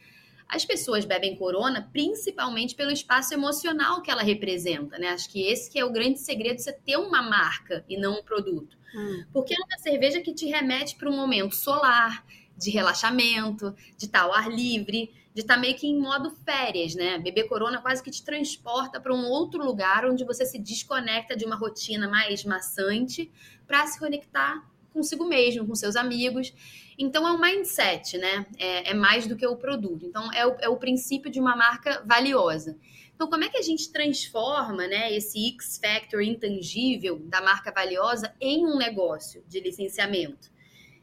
as 0.47 0.65
pessoas 0.65 1.05
bebem 1.05 1.35
corona 1.35 1.87
principalmente 1.93 2.73
pelo 2.73 2.91
espaço 2.91 3.33
emocional 3.33 4.01
que 4.01 4.09
ela 4.09 4.23
representa, 4.23 4.97
né? 4.97 5.09
Acho 5.09 5.29
que 5.29 5.43
esse 5.43 5.69
que 5.69 5.77
é 5.77 5.85
o 5.85 5.91
grande 5.91 6.19
segredo 6.19 6.55
de 6.55 6.63
você 6.63 6.73
ter 6.73 6.97
uma 6.97 7.21
marca 7.21 7.85
e 7.87 7.97
não 7.97 8.19
um 8.19 8.23
produto. 8.23 8.75
Hum. 8.95 9.25
Porque 9.31 9.53
é 9.53 9.57
uma 9.57 9.77
cerveja 9.77 10.21
que 10.21 10.33
te 10.33 10.47
remete 10.47 10.95
para 10.95 11.09
um 11.09 11.15
momento 11.15 11.53
solar, 11.53 12.25
de 12.59 12.69
relaxamento, 12.69 13.73
de 13.97 14.05
estar 14.05 14.21
ao 14.21 14.33
ar 14.33 14.49
livre, 14.49 15.11
de 15.33 15.41
estar 15.41 15.57
meio 15.57 15.75
que 15.75 15.87
em 15.87 15.97
modo 15.97 16.29
férias, 16.29 16.93
né? 16.95 17.17
Beber 17.17 17.47
corona 17.47 17.81
quase 17.81 18.03
que 18.03 18.11
te 18.11 18.23
transporta 18.23 18.99
para 18.99 19.13
um 19.13 19.25
outro 19.25 19.63
lugar 19.63 20.05
onde 20.05 20.25
você 20.25 20.45
se 20.45 20.59
desconecta 20.59 21.35
de 21.35 21.45
uma 21.45 21.55
rotina 21.55 22.07
mais 22.07 22.43
maçante 22.43 23.31
para 23.65 23.87
se 23.87 23.97
conectar 23.97 24.67
consigo 24.91 25.23
mesmo, 25.25 25.65
com 25.65 25.75
seus 25.75 25.95
amigos. 25.95 26.53
Então 26.97 27.25
é 27.25 27.31
um 27.31 27.39
mindset, 27.39 28.17
né? 28.17 28.45
É, 28.57 28.91
é 28.91 28.93
mais 28.93 29.25
do 29.25 29.35
que 29.35 29.47
o 29.47 29.55
produto. 29.55 30.05
Então 30.05 30.31
é 30.33 30.45
o, 30.45 30.57
é 30.59 30.67
o 30.67 30.77
princípio 30.77 31.31
de 31.31 31.39
uma 31.39 31.55
marca 31.55 32.03
valiosa. 32.05 32.77
Então, 33.15 33.29
como 33.29 33.43
é 33.43 33.49
que 33.49 33.57
a 33.57 33.61
gente 33.61 33.91
transforma 33.91 34.87
né, 34.87 35.13
esse 35.13 35.45
X-Factor 35.49 36.21
intangível 36.21 37.19
da 37.25 37.41
marca 37.41 37.69
valiosa 37.69 38.33
em 38.39 38.65
um 38.65 38.77
negócio 38.77 39.43
de 39.45 39.59
licenciamento? 39.59 40.49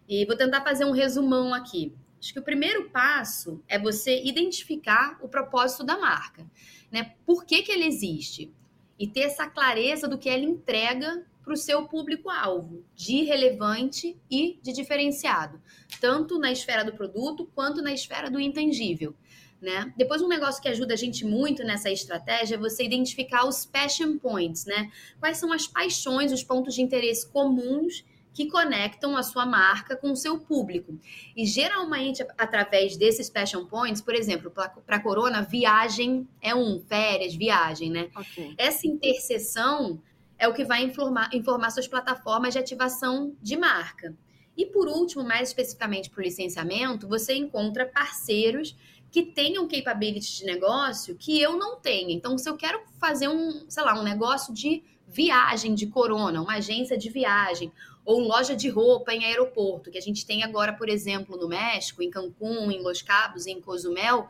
E 0.09 0.25
vou 0.25 0.37
tentar 0.37 0.63
fazer 0.63 0.85
um 0.85 0.93
resumão 0.93 1.53
aqui. 1.53 1.95
Acho 2.21 2.33
que 2.33 2.39
o 2.41 2.45
primeiro 2.45 2.91
passo 2.91 3.63
é 3.69 3.79
você 3.79 4.23
identificar 4.25 5.19
o 5.23 5.29
propósito 5.29 5.85
da 5.85 5.99
marca, 5.99 6.47
né? 6.91 7.15
Por 7.25 7.45
que, 7.45 7.63
que 7.63 7.71
ele 7.71 7.85
existe? 7.85 8.53
E 8.99 9.07
ter 9.07 9.21
essa 9.21 9.47
clareza 9.47 10.09
do 10.09 10.19
que 10.19 10.29
ela 10.29 10.43
entrega 10.43 11.25
para 11.47 11.53
o 11.53 11.57
seu 11.57 11.87
público-alvo, 11.87 12.85
de 12.95 13.23
relevante 13.23 14.19
e 14.29 14.59
de 14.61 14.73
diferenciado, 14.73 15.63
tanto 16.01 16.41
na 16.41 16.51
esfera 16.51 16.85
do 16.85 16.93
produto 16.93 17.49
quanto 17.55 17.81
na 17.81 17.93
esfera 17.93 18.29
do 18.29 18.41
intangível. 18.41 19.15
Né? 19.63 19.93
Depois, 19.97 20.21
um 20.21 20.29
negócio 20.29 20.61
que 20.61 20.69
ajuda 20.69 20.95
a 20.95 20.97
gente 20.97 21.25
muito 21.25 21.63
nessa 21.63 21.91
estratégia 21.91 22.57
é 22.57 22.59
você 22.59 22.85
identificar 22.85 23.47
os 23.47 23.65
passion 23.65 24.19
points, 24.19 24.67
né? 24.67 24.91
Quais 25.19 25.39
são 25.39 25.53
as 25.53 25.67
paixões, 25.67 26.33
os 26.33 26.43
pontos 26.43 26.75
de 26.75 26.83
interesse 26.83 27.29
comuns 27.29 28.05
que 28.37 28.51
conectam 28.51 29.17
a 29.17 29.23
sua 29.23 29.47
marca 29.47 29.97
com 29.97 30.13
o 30.13 30.17
seu 30.17 30.39
público. 30.39 31.01
E 31.35 31.47
geralmente, 31.47 32.23
através 32.37 32.95
desses 32.95 33.31
passion 33.31 33.65
points, 33.65 34.03
por 34.03 34.15
exemplo, 34.15 34.53
para 34.85 35.01
Corona, 35.01 35.41
viagem 35.41 36.29
é 36.43 36.55
um, 36.55 36.79
férias, 36.79 37.35
viagem, 37.35 37.91
né? 37.91 38.11
Okay. 38.15 38.55
Essa 38.59 38.87
interseção 38.87 40.03
é 40.39 40.47
o 40.47 40.53
que 40.53 40.67
vai 40.67 40.85
informar, 40.85 41.31
informar 41.33 41.71
suas 41.71 41.89
plataformas 41.89 42.53
de 42.53 42.59
ativação 42.59 43.35
de 43.41 43.57
marca. 43.57 44.15
E 44.55 44.67
por 44.67 44.87
último, 44.87 45.25
mais 45.25 45.49
especificamente 45.49 46.11
para 46.11 46.21
o 46.21 46.25
licenciamento, 46.25 47.09
você 47.09 47.35
encontra 47.35 47.87
parceiros 47.87 48.77
que 49.11 49.23
tenham 49.23 49.67
capabilities 49.67 50.37
de 50.37 50.45
negócio 50.45 51.17
que 51.17 51.41
eu 51.41 51.57
não 51.57 51.81
tenho. 51.81 52.11
Então, 52.11 52.37
se 52.37 52.51
eu 52.51 52.55
quero 52.55 52.83
fazer 53.01 53.29
um, 53.29 53.65
sei 53.67 53.83
lá, 53.83 53.99
um 53.99 54.03
negócio 54.03 54.53
de 54.53 54.83
viagem 55.09 55.75
de 55.75 55.87
corona, 55.87 56.43
uma 56.43 56.57
agência 56.57 56.99
de 56.99 57.09
viagem, 57.09 57.73
ou 58.07 58.21
loja 58.21 58.55
de 58.55 58.69
roupa 58.69 59.13
em 59.13 59.25
aeroporto, 59.25 59.91
que 59.91 59.99
a 59.99 60.01
gente 60.01 60.25
tem 60.25 60.45
agora, 60.45 60.73
por 60.73 60.89
exemplo, 60.89 61.37
no 61.37 61.49
México, 61.49 62.03
em 62.03 62.09
Cancún, 62.09 62.71
em 62.71 62.81
Los 62.81 63.03
Cabos, 63.03 63.47
em 63.47 63.61
Cozumel, 63.61 64.29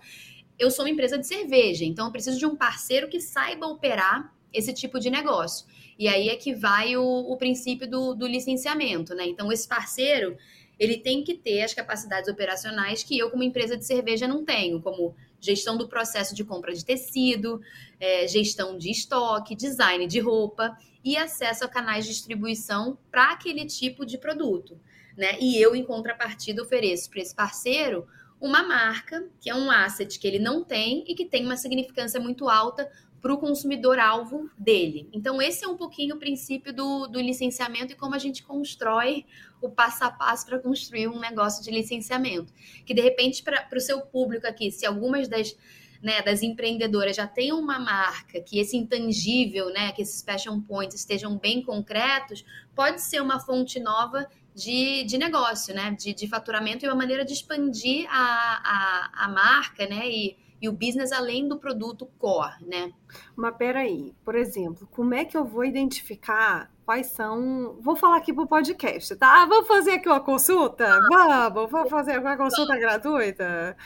eu 0.58 0.70
sou 0.70 0.86
uma 0.86 0.90
empresa 0.90 1.18
de 1.18 1.26
cerveja, 1.26 1.84
então 1.84 2.06
eu 2.06 2.12
preciso 2.12 2.38
de 2.38 2.46
um 2.46 2.56
parceiro 2.56 3.06
que 3.06 3.20
saiba 3.20 3.66
operar 3.66 4.34
esse 4.52 4.72
tipo 4.72 4.98
de 4.98 5.10
negócio. 5.10 5.66
E 5.98 6.08
aí 6.08 6.30
é 6.30 6.36
que 6.36 6.54
vai 6.54 6.96
o, 6.96 7.02
o 7.02 7.36
princípio 7.36 7.88
do, 7.88 8.14
do 8.14 8.26
licenciamento, 8.26 9.14
né? 9.14 9.26
Então, 9.26 9.52
esse 9.52 9.68
parceiro, 9.68 10.36
ele 10.78 10.96
tem 10.96 11.22
que 11.22 11.34
ter 11.34 11.62
as 11.62 11.74
capacidades 11.74 12.30
operacionais 12.30 13.02
que 13.02 13.18
eu, 13.18 13.30
como 13.30 13.42
empresa 13.42 13.76
de 13.76 13.84
cerveja, 13.84 14.26
não 14.26 14.42
tenho, 14.42 14.80
como 14.80 15.14
gestão 15.40 15.76
do 15.76 15.88
processo 15.88 16.34
de 16.34 16.44
compra 16.44 16.74
de 16.74 16.84
tecido, 16.84 17.60
é, 18.00 18.26
gestão 18.26 18.76
de 18.76 18.90
estoque, 18.90 19.54
design 19.54 20.06
de 20.06 20.20
roupa 20.20 20.76
e 21.04 21.16
acesso 21.16 21.64
a 21.64 21.68
canais 21.68 22.04
de 22.04 22.12
distribuição 22.12 22.98
para 23.10 23.32
aquele 23.32 23.64
tipo 23.66 24.04
de 24.04 24.18
produto. 24.18 24.78
Né? 25.16 25.38
E 25.40 25.60
eu, 25.60 25.74
em 25.74 25.84
contrapartida, 25.84 26.62
ofereço 26.62 27.08
para 27.10 27.20
esse 27.20 27.34
parceiro 27.34 28.06
uma 28.40 28.62
marca, 28.62 29.26
que 29.40 29.48
é 29.48 29.54
um 29.54 29.70
asset 29.70 30.18
que 30.18 30.26
ele 30.26 30.38
não 30.38 30.62
tem 30.62 31.04
e 31.06 31.14
que 31.14 31.24
tem 31.24 31.44
uma 31.44 31.56
significância 31.56 32.20
muito 32.20 32.48
alta 32.48 32.90
para 33.20 33.32
o 33.32 33.38
consumidor-alvo 33.38 34.50
dele. 34.58 35.08
Então, 35.12 35.40
esse 35.40 35.64
é 35.64 35.68
um 35.68 35.76
pouquinho 35.76 36.16
o 36.16 36.18
princípio 36.18 36.72
do, 36.72 37.06
do 37.06 37.20
licenciamento 37.20 37.92
e 37.92 37.96
como 37.96 38.14
a 38.14 38.18
gente 38.18 38.42
constrói 38.42 39.24
o 39.60 39.68
passo 39.68 40.04
a 40.04 40.10
passo 40.10 40.46
para 40.46 40.58
construir 40.58 41.08
um 41.08 41.18
negócio 41.18 41.64
de 41.64 41.70
licenciamento. 41.70 42.52
Que, 42.84 42.94
de 42.94 43.00
repente, 43.00 43.42
para 43.42 43.66
o 43.74 43.80
seu 43.80 44.00
público 44.02 44.46
aqui, 44.46 44.70
se 44.70 44.86
algumas 44.86 45.28
das, 45.28 45.56
né, 46.02 46.22
das 46.22 46.42
empreendedoras 46.42 47.16
já 47.16 47.26
têm 47.26 47.52
uma 47.52 47.78
marca, 47.78 48.40
que 48.40 48.58
esse 48.58 48.76
intangível, 48.76 49.70
né, 49.70 49.92
que 49.92 50.02
esses 50.02 50.22
passion 50.22 50.60
points 50.60 50.96
estejam 50.96 51.36
bem 51.38 51.62
concretos, 51.62 52.44
pode 52.74 53.00
ser 53.00 53.20
uma 53.20 53.40
fonte 53.40 53.80
nova 53.80 54.28
de, 54.54 55.04
de 55.04 55.18
negócio, 55.18 55.74
né? 55.74 55.94
De, 55.98 56.14
de 56.14 56.26
faturamento 56.26 56.84
e 56.84 56.88
uma 56.88 56.94
maneira 56.94 57.24
de 57.24 57.34
expandir 57.34 58.06
a, 58.08 58.22
a, 58.64 59.24
a 59.24 59.28
marca, 59.28 59.86
né? 59.86 60.08
E, 60.08 60.36
e 60.60 60.68
o 60.68 60.72
business 60.72 61.12
além 61.12 61.48
do 61.48 61.58
produto 61.58 62.06
core, 62.18 62.64
né? 62.66 62.92
Mas 63.34 63.56
peraí, 63.56 64.14
por 64.24 64.34
exemplo, 64.34 64.88
como 64.90 65.14
é 65.14 65.24
que 65.24 65.36
eu 65.36 65.44
vou 65.44 65.64
identificar 65.64 66.70
quais 66.86 67.08
são. 67.08 67.76
Vou 67.80 67.96
falar 67.96 68.18
aqui 68.18 68.32
pro 68.32 68.46
podcast, 68.46 69.16
tá? 69.16 69.44
Vamos 69.44 69.66
fazer 69.66 69.90
aqui 69.92 70.08
uma 70.08 70.20
consulta? 70.20 71.00
Vamos, 71.10 71.70
vamos 71.70 71.90
fazer 71.90 72.20
uma 72.20 72.36
consulta 72.36 72.78
gratuita? 72.78 73.76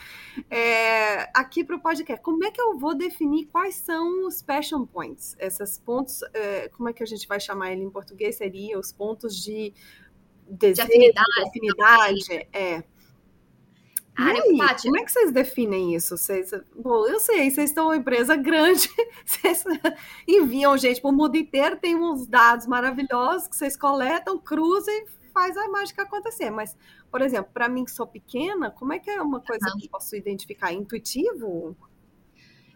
É, 0.51 1.23
aqui 1.35 1.65
pro 1.65 1.81
podcast, 1.81 2.23
como 2.23 2.45
é 2.45 2.51
que 2.51 2.61
eu 2.61 2.79
vou 2.79 2.95
definir 2.95 3.47
quais 3.47 3.77
são 3.77 4.27
os 4.27 4.43
passion 4.43 4.85
points? 4.85 5.35
Esses 5.41 5.79
pontos, 5.79 6.21
é, 6.35 6.69
como 6.69 6.91
é 6.91 6.93
que 6.93 7.03
a 7.03 7.07
gente 7.07 7.27
vai 7.27 7.41
chamar 7.41 7.73
ele 7.73 7.83
em 7.83 7.91
português? 7.91 8.37
Seria 8.37 8.79
os 8.79 8.93
pontos 8.93 9.43
de 9.43 9.73
desejo, 10.47 10.87
de 10.87 10.95
afinidade. 10.95 11.35
De 11.35 11.49
afinidade 11.49 12.49
é. 12.53 12.85
Ah, 14.21 14.33
aí, 14.33 14.59
como 14.83 14.99
é 14.99 15.05
que 15.05 15.13
vocês 15.13 15.33
definem 15.33 15.95
isso? 15.95 16.17
Vocês, 16.17 16.51
bom, 16.77 17.07
eu 17.07 17.19
sei, 17.19 17.51
vocês 17.51 17.71
estão 17.71 17.87
uma 17.87 17.97
empresa 17.97 18.37
grande, 18.37 18.89
vocês 19.25 19.65
enviam 20.29 20.77
gente 20.77 21.01
para 21.01 21.11
o 21.11 21.13
mundo 21.13 21.37
inteiro, 21.37 21.77
tem 21.79 21.97
uns 21.97 22.27
dados 22.27 22.67
maravilhosos 22.67 23.49
que 23.49 23.57
vocês 23.57 23.77
coletam, 23.77 24.39
cruzam 24.39 24.93
e 24.93 25.07
faz 25.33 25.57
a 25.57 25.69
mágica 25.69 26.03
acontecer. 26.03 26.51
Mas, 26.51 26.77
por 27.11 27.23
exemplo, 27.23 27.51
para 27.53 27.69
mim 27.69 27.85
que 27.85 27.91
sou 27.91 28.07
pequena, 28.07 28.71
como 28.71 28.93
é 28.93 28.99
que 28.99 29.11
é 29.11 29.23
uma 29.23 29.41
coisa 29.41 29.67
que 29.79 29.87
eu 29.87 29.91
posso 29.91 30.15
identificar? 30.15 30.73
Intuitivo? 30.73 31.77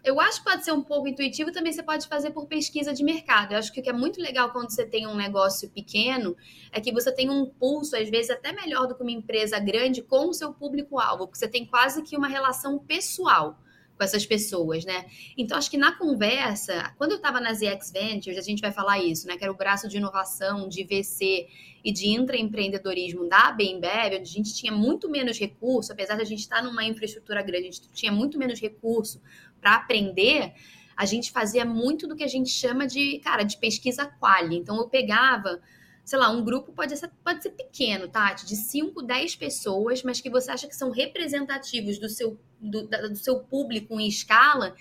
Eu 0.05 0.21
acho 0.21 0.37
que 0.37 0.45
pode 0.45 0.63
ser 0.63 0.71
um 0.71 0.83
pouco 0.83 1.07
intuitivo, 1.07 1.51
também 1.51 1.73
você 1.73 1.81
pode 1.81 2.07
fazer 2.07 2.29
por 2.29 2.45
pesquisa 2.45 2.93
de 2.93 3.03
mercado. 3.03 3.53
Eu 3.53 3.57
acho 3.57 3.73
que 3.73 3.79
o 3.79 3.83
que 3.83 3.89
é 3.89 3.93
muito 3.93 4.21
legal 4.21 4.51
quando 4.51 4.69
você 4.69 4.85
tem 4.85 5.07
um 5.07 5.15
negócio 5.15 5.67
pequeno 5.71 6.37
é 6.71 6.79
que 6.79 6.91
você 6.91 7.11
tem 7.11 7.27
um 7.27 7.47
pulso, 7.47 7.97
às 7.97 8.07
vezes 8.07 8.29
até 8.29 8.51
melhor 8.51 8.85
do 8.85 8.93
que 8.93 9.01
uma 9.01 9.11
empresa 9.11 9.57
grande, 9.57 10.03
com 10.03 10.29
o 10.29 10.33
seu 10.33 10.53
público-alvo, 10.53 11.25
porque 11.25 11.39
você 11.39 11.47
tem 11.47 11.65
quase 11.65 12.03
que 12.03 12.15
uma 12.15 12.27
relação 12.27 12.77
pessoal 12.77 13.57
com 13.97 14.03
essas 14.03 14.25
pessoas, 14.27 14.85
né? 14.85 15.05
Então, 15.37 15.57
acho 15.57 15.71
que 15.71 15.77
na 15.77 15.97
conversa, 15.97 16.93
quando 16.97 17.11
eu 17.11 17.17
estava 17.17 17.39
na 17.39 17.53
ZX 17.53 17.91
Ventures, 17.91 18.37
a 18.37 18.41
gente 18.41 18.61
vai 18.61 18.71
falar 18.71 18.99
isso, 18.99 19.25
né? 19.25 19.37
Que 19.37 19.43
era 19.43 19.51
o 19.51 19.57
braço 19.57 19.87
de 19.87 19.97
inovação, 19.97 20.67
de 20.67 20.83
VC 20.83 21.47
e 21.83 21.91
de 21.91 22.09
intraempreendedorismo 22.09 23.27
da 23.27 23.51
Bembev, 23.51 24.19
onde 24.19 24.21
a 24.21 24.25
gente 24.25 24.53
tinha 24.53 24.71
muito 24.71 25.09
menos 25.09 25.39
recurso, 25.39 25.93
apesar 25.93 26.15
de 26.15 26.21
a 26.21 26.25
gente 26.25 26.39
estar 26.39 26.61
numa 26.61 26.83
infraestrutura 26.83 27.41
grande, 27.41 27.67
a 27.67 27.71
gente 27.71 27.89
tinha 27.93 28.11
muito 28.11 28.37
menos 28.37 28.59
recurso 28.59 29.21
para 29.65 29.77
aprender, 29.77 30.53
a 30.95 31.07
gente 31.07 31.31
fazia 31.31 31.65
muito 31.65 32.07
do 32.07 32.15
que 32.15 32.23
a 32.23 32.27
gente 32.27 32.51
chama 32.51 32.85
de, 32.85 33.17
cara, 33.17 33.41
de 33.41 33.57
pesquisa 33.57 34.05
quali. 34.05 34.57
Então 34.57 34.77
eu 34.77 34.87
pegava, 34.87 35.59
sei 36.03 36.19
lá, 36.19 36.29
um 36.29 36.45
grupo 36.45 36.71
pode 36.71 36.95
ser, 36.95 37.09
pode 37.23 37.41
ser 37.41 37.49
pequeno, 37.49 38.07
Tati, 38.07 38.45
de 38.45 38.55
5, 38.55 39.01
10 39.01 39.35
pessoas, 39.37 40.03
mas 40.03 40.21
que 40.21 40.29
você 40.29 40.51
acha 40.51 40.67
que 40.67 40.75
são 40.75 40.91
representativos 40.91 41.97
do 41.97 42.07
seu, 42.07 42.39
do, 42.61 42.87
do 42.87 43.15
seu 43.15 43.39
público 43.39 43.99
em 43.99 44.07
escala 44.07 44.75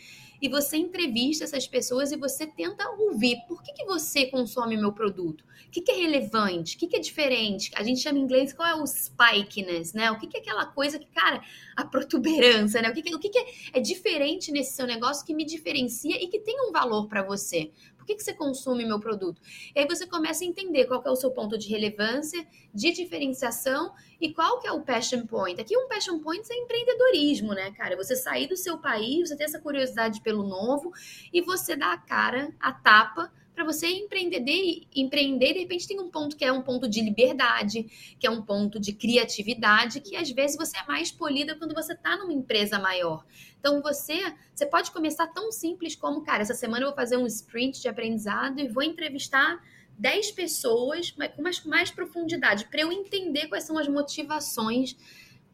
e 0.45 0.49
você 0.49 0.77
entrevista 0.77 1.43
essas 1.43 1.67
pessoas 1.67 2.13
e 2.13 2.19
você 2.19 2.47
tenta 2.47 2.87
ouvir 2.99 3.39
por 3.49 3.63
que, 3.63 3.73
que 3.73 3.87
você 3.87 4.27
consome 4.27 4.77
meu 4.77 4.93
produto, 4.93 5.43
o 5.67 5.71
que, 5.71 5.81
que 5.81 5.91
é 5.91 5.95
relevante, 5.95 6.77
o 6.77 6.79
que, 6.79 6.87
que 6.87 6.97
é 6.97 7.01
diferente. 7.01 7.71
A 7.75 7.83
gente 7.83 8.03
chama 8.03 8.19
em 8.19 8.23
inglês 8.23 8.53
qual 8.53 8.69
é 8.69 8.75
o 8.75 8.87
spikiness, 8.87 9.95
né? 9.95 10.11
O 10.11 10.19
que, 10.19 10.27
que 10.27 10.37
é 10.37 10.41
aquela 10.41 10.67
coisa 10.67 10.99
que, 10.99 11.07
cara, 11.07 11.43
a 11.75 11.83
protuberância, 11.83 12.83
né? 12.83 12.91
O 12.91 12.93
que, 12.93 13.01
que, 13.01 13.15
o 13.15 13.19
que, 13.19 13.31
que 13.31 13.39
é, 13.39 13.47
é 13.73 13.81
diferente 13.81 14.53
nesse 14.53 14.75
seu 14.75 14.87
negócio 14.87 15.25
que 15.25 15.33
me 15.33 15.47
diferencia 15.47 16.23
e 16.23 16.29
que 16.29 16.39
tem 16.39 16.61
um 16.69 16.71
valor 16.71 17.09
para 17.09 17.23
você. 17.23 17.71
Por 18.05 18.09
que, 18.09 18.17
que 18.17 18.23
você 18.23 18.35
consome 18.35 18.85
meu 18.85 19.01
produto? 19.01 19.41
E 19.75 19.81
aí 19.81 19.87
você 19.89 20.07
começa 20.07 20.45
a 20.45 20.47
entender 20.47 20.85
qual 20.85 21.03
é 21.07 21.11
o 21.11 21.17
seu 21.17 21.31
ponto 21.31 21.57
de 21.57 21.71
relevância, 21.71 22.47
de 22.73 22.93
diferenciação 22.93 23.95
e 24.21 24.31
qual 24.31 24.61
que 24.61 24.69
é 24.69 24.73
o 24.73 24.83
passion 24.83 25.27
point. 25.27 25.59
Aqui 25.59 25.75
um 25.75 25.89
passion 25.89 26.19
point 26.19 26.47
é 26.53 26.55
empreendedorismo, 26.55 27.55
né, 27.55 27.71
cara? 27.73 27.97
Você 27.97 28.15
sair 28.15 28.47
do 28.47 28.59
seu 28.59 28.77
país, 28.77 29.31
você 29.31 29.37
ter 29.37 29.45
essa 29.45 29.59
curiosidade 29.59 30.21
pelo 30.21 30.43
novo 30.47 30.93
e 31.33 31.41
você 31.41 31.75
dar 31.75 31.95
a 31.95 31.99
cara, 31.99 32.53
a 32.61 32.73
tapa 32.73 33.33
para 33.55 33.65
você 33.65 33.87
empreender, 33.87 34.83
empreender, 34.95 35.53
de 35.53 35.61
repente 35.61 35.87
tem 35.87 36.01
um 36.01 36.11
ponto 36.11 36.37
que 36.37 36.45
é 36.45 36.53
um 36.53 36.63
ponto 36.63 36.89
de 36.89 37.01
liberdade, 37.01 38.17
que 38.19 38.27
é 38.27 38.31
um 38.31 38.43
ponto 38.43 38.81
de 38.81 38.93
criatividade, 38.93 40.01
que 40.01 40.17
às 40.17 40.31
vezes 40.31 40.57
você 40.57 40.77
é 40.77 40.85
mais 40.87 41.13
polida 41.13 41.55
quando 41.55 41.75
você 41.75 41.93
está 41.93 42.17
numa 42.17 42.33
empresa 42.33 42.79
maior. 42.79 43.25
Então 43.61 43.81
você, 43.81 44.35
você 44.53 44.67
pode 44.67 44.91
começar 44.91 45.29
tão 45.29 45.53
simples 45.53 45.95
como, 45.95 46.23
cara, 46.23 46.43
essa 46.43 46.55
semana 46.55 46.83
eu 46.83 46.89
vou 46.89 46.97
fazer 46.97 47.17
um 47.17 47.27
sprint 47.27 47.81
de 47.81 47.89
aprendizado 47.89 48.59
e 48.59 48.69
vou 48.69 48.83
entrevistar 48.83 49.63
10 49.99 50.33
pessoas, 50.33 51.15
mas 51.17 51.33
com 51.35 51.43
mais, 51.43 51.65
mais 51.65 51.91
profundidade, 51.91 52.67
para 52.67 52.81
eu 52.81 52.91
entender 52.91 53.47
quais 53.47 53.65
são 53.65 53.79
as 53.79 53.87
motivações 53.87 54.97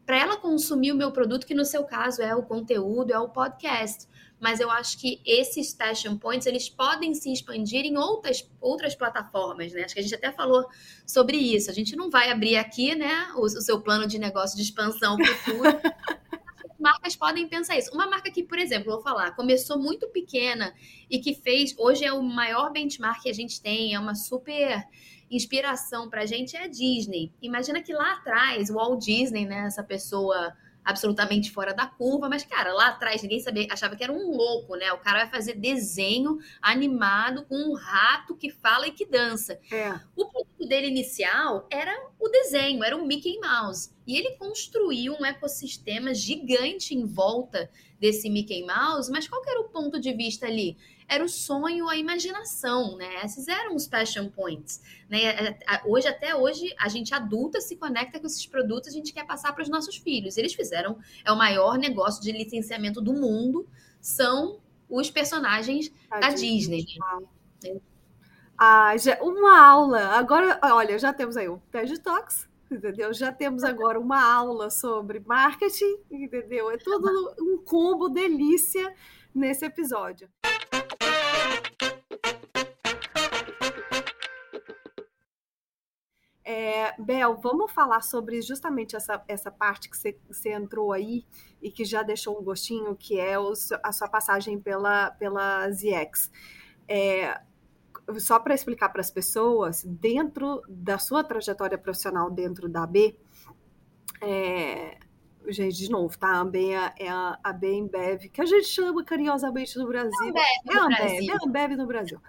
para 0.07 0.19
ela 0.19 0.37
consumir 0.39 0.93
o 0.93 0.97
meu 0.97 1.13
produto, 1.13 1.47
que 1.47 1.55
no 1.55 1.65
seu 1.65 1.85
caso 1.85 2.23
é 2.23 2.35
o 2.35 2.43
conteúdo, 2.43 3.13
é 3.13 3.19
o 3.19 3.29
podcast 3.29 4.09
mas 4.41 4.59
eu 4.59 4.71
acho 4.71 4.99
que 4.99 5.21
esses 5.25 5.75
passion 5.75 6.17
points 6.17 6.47
eles 6.47 6.69
podem 6.69 7.15
se 7.15 7.31
expandir 7.33 7.85
em 7.85 7.97
outras, 7.97 8.49
outras 8.61 8.95
plataformas, 8.95 9.73
né? 9.73 9.85
Acho 9.85 9.95
que 9.95 10.01
a 10.01 10.03
gente 10.03 10.15
até 10.15 10.33
falou 10.33 10.67
sobre 11.07 11.37
isso. 11.37 11.71
A 11.71 11.75
gente 11.75 11.95
não 11.95 12.11
vai 12.11 12.31
abrir 12.31 12.57
aqui, 12.57 12.95
né, 12.95 13.31
o, 13.37 13.43
o 13.43 13.49
seu 13.49 13.81
plano 13.81 14.07
de 14.07 14.19
negócio 14.19 14.57
de 14.57 14.63
expansão 14.63 15.17
futuro. 15.23 15.81
marcas 16.81 17.15
podem 17.15 17.47
pensar 17.47 17.79
isso. 17.79 17.93
Uma 17.93 18.07
marca 18.07 18.31
que, 18.31 18.43
por 18.43 18.59
exemplo, 18.59 18.93
vou 18.93 19.03
falar, 19.03 19.33
começou 19.37 19.79
muito 19.79 20.09
pequena 20.09 20.75
e 21.11 21.19
que 21.19 21.35
fez, 21.35 21.75
hoje 21.79 22.05
é 22.05 22.13
o 22.13 22.23
maior 22.23 22.73
benchmark 22.73 23.23
que 23.23 23.29
a 23.29 23.35
gente 23.35 23.61
tem, 23.61 23.95
é 23.95 24.01
uma 24.01 24.15
super 24.15 24.83
inspiração 25.31 26.09
para 26.09 26.23
a 26.23 26.27
gente, 26.27 26.57
é 26.57 26.65
a 26.65 26.67
Disney. 26.67 27.33
Imagina 27.41 27.83
que 27.83 27.93
lá 27.93 28.15
atrás, 28.15 28.71
o 28.71 28.75
Walt 28.75 29.05
Disney, 29.05 29.45
né, 29.45 29.67
essa 29.67 29.83
pessoa 29.83 30.53
absolutamente 30.91 31.51
fora 31.51 31.73
da 31.73 31.87
curva, 31.87 32.29
mas, 32.29 32.45
cara, 32.45 32.73
lá 32.73 32.89
atrás 32.89 33.23
ninguém 33.23 33.41
sabia, 33.41 33.67
achava 33.71 33.97
que 33.97 34.05
era 34.05 34.13
um 34.13 34.37
louco, 34.37 34.77
né? 34.77 34.93
O 34.93 34.99
cara 34.99 35.21
vai 35.21 35.31
fazer 35.31 35.55
desenho 35.55 36.39
animado 36.61 37.45
com 37.47 37.57
um 37.57 37.75
rato 37.75 38.37
que 38.37 38.51
fala 38.51 38.87
e 38.87 38.93
que 38.93 39.07
dança. 39.07 39.59
É. 39.71 39.99
O 40.17 40.27
produto 40.27 40.69
dele 40.69 40.89
inicial 40.89 41.67
era 41.71 41.95
o 42.19 42.29
desenho, 42.29 42.85
era 42.85 42.97
o 42.97 43.07
Mickey 43.07 43.39
Mouse. 43.39 43.91
E 44.07 44.17
ele 44.17 44.33
construiu 44.37 45.15
um 45.15 45.25
ecossistema 45.25 46.13
gigante 46.13 46.95
em 46.95 47.05
volta 47.05 47.71
desse 48.01 48.29
Mickey 48.29 48.65
Mouse, 48.65 49.11
mas 49.11 49.29
qual 49.29 49.43
era 49.47 49.61
o 49.61 49.69
ponto 49.69 50.01
de 50.01 50.13
vista 50.13 50.47
ali? 50.47 50.77
Era 51.11 51.25
o 51.25 51.29
sonho, 51.29 51.89
a 51.89 51.97
imaginação, 51.97 52.97
né? 52.97 53.25
Esses 53.25 53.49
eram 53.49 53.75
os 53.75 53.89
passion 53.89 54.29
points, 54.29 54.81
né? 55.09 55.59
Hoje, 55.85 56.07
até 56.07 56.37
hoje, 56.37 56.73
a 56.79 56.89
gente 56.89 57.13
adulta 57.13 57.61
se 57.61 57.75
conecta 57.75 58.21
com 58.21 58.29
esses 58.29 58.47
produtos, 58.47 58.89
a 58.89 58.93
gente 58.93 59.13
quer 59.13 59.27
passar 59.27 59.53
para 59.53 59.63
os 59.63 59.69
nossos 59.69 59.97
filhos. 59.97 60.37
Eles 60.37 60.55
fizeram, 60.55 60.97
é 61.25 61.33
o 61.33 61.37
maior 61.37 61.77
negócio 61.77 62.23
de 62.23 62.31
licenciamento 62.31 63.01
do 63.01 63.13
mundo, 63.13 63.69
são 64.01 64.61
os 64.89 65.11
personagens 65.11 65.93
a 66.09 66.21
da 66.21 66.29
Disney. 66.29 66.85
Disney. 66.85 67.83
Ah, 68.57 68.97
já, 68.97 69.19
uma 69.21 69.61
aula. 69.61 70.11
Agora, 70.11 70.61
olha, 70.63 70.97
já 70.97 71.13
temos 71.13 71.37
aí 71.37 71.49
o 71.49 71.61
TED 71.73 71.99
Talks, 71.99 72.49
entendeu? 72.71 73.13
Já 73.13 73.33
temos 73.33 73.65
agora 73.65 73.99
uma 73.99 74.23
aula 74.23 74.71
sobre 74.71 75.19
marketing, 75.19 75.99
entendeu? 76.09 76.71
É 76.71 76.77
tudo 76.77 77.35
um 77.41 77.59
combo 77.65 78.09
delícia 78.09 78.95
nesse 79.35 79.65
episódio. 79.65 80.29
É, 86.53 86.93
Bel, 86.99 87.37
vamos 87.37 87.71
falar 87.71 88.01
sobre 88.01 88.43
justamente 88.43 88.97
essa, 88.97 89.23
essa 89.29 89.53
parte 89.53 89.89
que 89.89 89.97
você, 89.97 90.53
entrou 90.53 90.93
aí 90.93 91.25
e 91.63 91.71
que 91.71 91.85
já 91.85 92.03
deixou 92.03 92.41
um 92.41 92.43
gostinho, 92.43 92.97
que 92.97 93.21
é 93.21 93.39
o, 93.39 93.53
a 93.85 93.93
sua 93.93 94.09
passagem 94.09 94.59
pela, 94.59 95.13
pela 95.13 95.71
ZX. 95.71 96.29
É, 96.89 97.41
só 98.19 98.41
para 98.41 98.53
explicar 98.53 98.89
para 98.89 99.01
as 99.01 99.13
pessoas, 99.13 99.85
dentro 99.85 100.61
da 100.69 100.99
sua 100.99 101.23
trajetória 101.23 101.79
profissional 101.79 102.29
dentro 102.29 102.69
da 102.69 102.83
AB, 102.83 103.17
é, 104.21 104.99
Gente, 105.49 105.77
de 105.79 105.91
novo, 105.91 106.17
tá? 106.19 106.29
A 106.29 106.41
Ambev 106.41 106.93
é 106.99 107.09
a, 107.09 107.39
a 107.43 107.53
Bembev, 107.53 108.29
que 108.29 108.41
a 108.41 108.47
gente 108.47 108.69
chama 108.69 109.03
carinhosamente 109.05 109.79
no 109.79 109.87
Brasil. 109.87 110.33
É 110.69 110.77
a 110.77 110.85
Ambev, 110.85 111.29
é 111.29 111.33
a 111.33 111.47
Ambev 111.47 111.77
no 111.77 111.87
Brasil. 111.87 112.21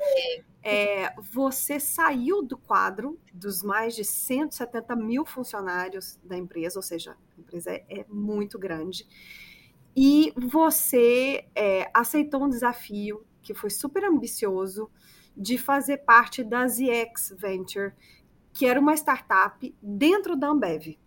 É, 0.64 1.14
você 1.32 1.80
saiu 1.80 2.42
do 2.42 2.58
quadro 2.58 3.20
dos 3.34 3.64
mais 3.64 3.96
de 3.96 4.04
170 4.04 4.96
mil 4.96 5.26
funcionários 5.26 6.20
da 6.24 6.38
empresa, 6.38 6.80
ou 6.80 6.84
seja, 6.84 7.18
a 7.38 7.40
empresa 7.40 7.72
é, 7.72 7.84
é 7.90 8.06
muito 8.08 8.58
grande, 8.58 9.06
e 9.96 10.34
você 10.38 11.46
é, 11.54 11.90
aceitou 11.94 12.44
um 12.44 12.50
desafio 12.50 13.26
que 13.42 13.54
foi 13.54 13.70
super 13.70 14.06
ambicioso 14.06 14.90
de 15.36 15.58
fazer 15.58 15.98
parte 15.98 16.44
da 16.44 16.68
ZX 16.68 17.34
Venture, 17.38 17.94
que 18.54 18.66
era 18.66 18.80
uma 18.80 18.94
startup 18.94 19.76
dentro 19.82 20.36
da 20.36 20.50
Ambev 20.50 20.98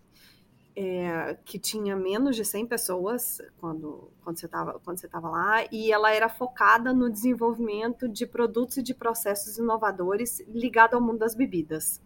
é, 0.76 1.36
que 1.44 1.58
tinha 1.58 1.96
menos 1.96 2.34
de 2.34 2.44
100 2.44 2.66
pessoas 2.66 3.40
quando, 3.60 4.10
quando 4.22 4.38
você 4.38 4.46
estava 4.46 5.28
lá, 5.28 5.64
e 5.70 5.92
ela 5.92 6.12
era 6.12 6.28
focada 6.28 6.92
no 6.92 7.10
desenvolvimento 7.10 8.08
de 8.08 8.26
produtos 8.26 8.78
e 8.78 8.82
de 8.82 8.94
processos 8.94 9.56
inovadores 9.56 10.40
ligado 10.48 10.94
ao 10.94 11.00
mundo 11.00 11.18
das 11.18 11.34
bebidas. 11.34 12.00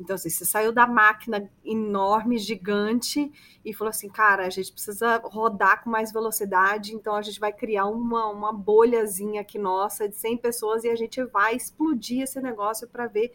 Então, 0.00 0.14
assim, 0.14 0.30
você 0.30 0.46
saiu 0.46 0.72
da 0.72 0.86
máquina 0.86 1.48
enorme, 1.62 2.38
gigante, 2.38 3.30
e 3.62 3.74
falou 3.74 3.90
assim, 3.90 4.08
cara, 4.08 4.46
a 4.46 4.50
gente 4.50 4.72
precisa 4.72 5.20
rodar 5.22 5.84
com 5.84 5.90
mais 5.90 6.10
velocidade, 6.10 6.94
então 6.94 7.14
a 7.14 7.20
gente 7.20 7.38
vai 7.38 7.52
criar 7.52 7.84
uma, 7.84 8.26
uma 8.30 8.50
bolhazinha 8.50 9.42
aqui 9.42 9.58
nossa 9.58 10.08
de 10.08 10.16
100 10.16 10.38
pessoas 10.38 10.84
e 10.84 10.88
a 10.88 10.96
gente 10.96 11.22
vai 11.24 11.54
explodir 11.54 12.22
esse 12.22 12.40
negócio 12.40 12.88
para 12.88 13.06
ver 13.06 13.30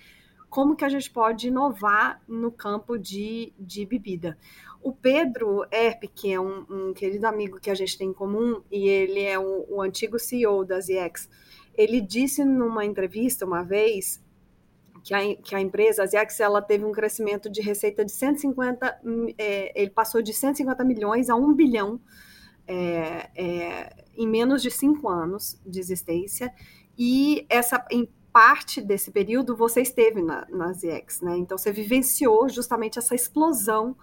como 0.50 0.76
que 0.76 0.86
a 0.86 0.90
gente 0.90 1.10
pode 1.12 1.48
inovar 1.48 2.22
no 2.28 2.52
campo 2.52 2.98
de, 2.98 3.54
de 3.60 3.86
bebida. 3.86 4.38
O 4.82 4.92
Pedro 4.92 5.66
Erp, 5.72 6.04
que 6.14 6.32
é 6.32 6.40
um, 6.40 6.66
um, 6.70 6.94
querido 6.94 7.26
amigo 7.26 7.60
que 7.60 7.72
a 7.72 7.76
gente 7.76 7.98
tem 7.98 8.10
em 8.10 8.14
comum, 8.14 8.62
e 8.72 8.88
ele 8.88 9.22
é 9.22 9.38
o, 9.40 9.66
o 9.68 9.82
antigo 9.82 10.20
CEO 10.20 10.64
da 10.64 10.80
ZX, 10.80 11.28
ele 11.74 12.00
disse 12.00 12.46
numa 12.46 12.86
entrevista 12.86 13.46
uma 13.46 13.64
vez 13.64 14.24
que 15.04 15.14
a, 15.14 15.36
que 15.36 15.56
a 15.56 15.62
empresa, 15.62 16.04
a 16.04 16.06
ZX, 16.06 16.40
ela 16.40 16.62
teve 16.62 16.86
um 16.86 16.92
crescimento 16.92 17.50
de 17.50 17.62
receita 17.62 18.04
de 18.04 18.12
150, 18.12 19.02
é, 19.38 19.82
ele 19.82 19.92
passou 19.92 20.22
de 20.22 20.34
150 20.34 20.84
milhões 20.84 21.30
a 21.30 21.36
1 21.36 21.54
bilhão 21.54 22.00
é, 22.68 23.30
é, 23.36 24.06
em 24.16 24.28
menos 24.28 24.62
de 24.62 24.72
cinco 24.72 25.08
anos 25.10 25.60
de 25.66 25.80
existência, 25.80 26.52
e 26.98 27.46
essa, 27.50 27.86
parte 28.36 28.82
desse 28.82 29.12
período 29.12 29.56
você 29.56 29.80
esteve 29.80 30.22
na, 30.22 30.46
na 30.50 30.74
ZX, 30.74 31.22
né? 31.22 31.38
Então 31.38 31.58
você 31.58 31.72
vivenciou 31.72 32.50
justamente 32.50 33.00
essa 33.00 33.16
explosão 33.16 33.96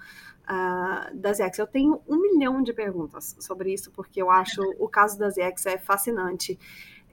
uh, 0.44 1.14
da 1.14 1.34
ZX. 1.34 1.58
Eu 1.58 1.66
tenho 1.66 2.00
um 2.08 2.18
milhão 2.18 2.62
de 2.62 2.72
perguntas 2.72 3.36
sobre 3.38 3.74
isso, 3.74 3.90
porque 3.90 4.22
eu 4.22 4.30
acho 4.30 4.62
o 4.78 4.88
caso 4.88 5.18
da 5.18 5.28
ZX 5.28 5.66
é 5.66 5.76
fascinante. 5.76 6.58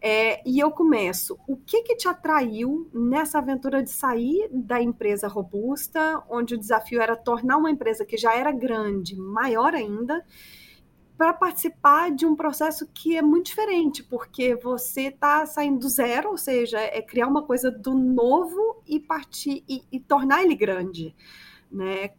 É, 0.01 0.41
e 0.47 0.60
eu 0.60 0.71
começo. 0.71 1.38
O 1.45 1.58
que, 1.58 1.82
que 1.84 1.97
te 1.97 2.08
atraiu 2.08 2.89
nessa 2.93 3.39
aventura 3.39 3.84
de 3.84 3.89
sair 3.89 4.47
da 4.49 4.82
empresa 4.82 5.27
robusta, 5.27 6.23
onde 6.29 6.55
o 6.55 6.58
desafio 6.58 7.01
era 7.01 7.17
tornar 7.17 7.58
uma 7.58 7.69
empresa 7.69 8.05
que 8.05 8.15
já 8.15 8.34
era 8.34 8.53
grande, 8.53 9.17
maior 9.17 9.75
ainda, 9.75 10.23
para 11.19 11.34
participar 11.34 12.15
de 12.15 12.25
um 12.25 12.34
processo 12.34 12.88
que 12.93 13.17
é 13.17 13.21
muito 13.21 13.47
diferente, 13.47 14.01
porque 14.01 14.55
você 14.55 15.08
está 15.08 15.45
saindo 15.45 15.79
do 15.79 15.89
zero, 15.89 16.29
ou 16.29 16.38
seja, 16.38 16.79
é 16.79 17.01
criar 17.01 17.27
uma 17.27 17.43
coisa 17.43 17.69
do 17.69 17.93
novo 17.93 18.82
e 18.88 19.01
partir 19.01 19.62
e, 19.67 19.84
e 19.91 19.99
tornar 19.99 20.45
ele 20.45 20.55
grande, 20.55 21.13
né? 21.69 22.12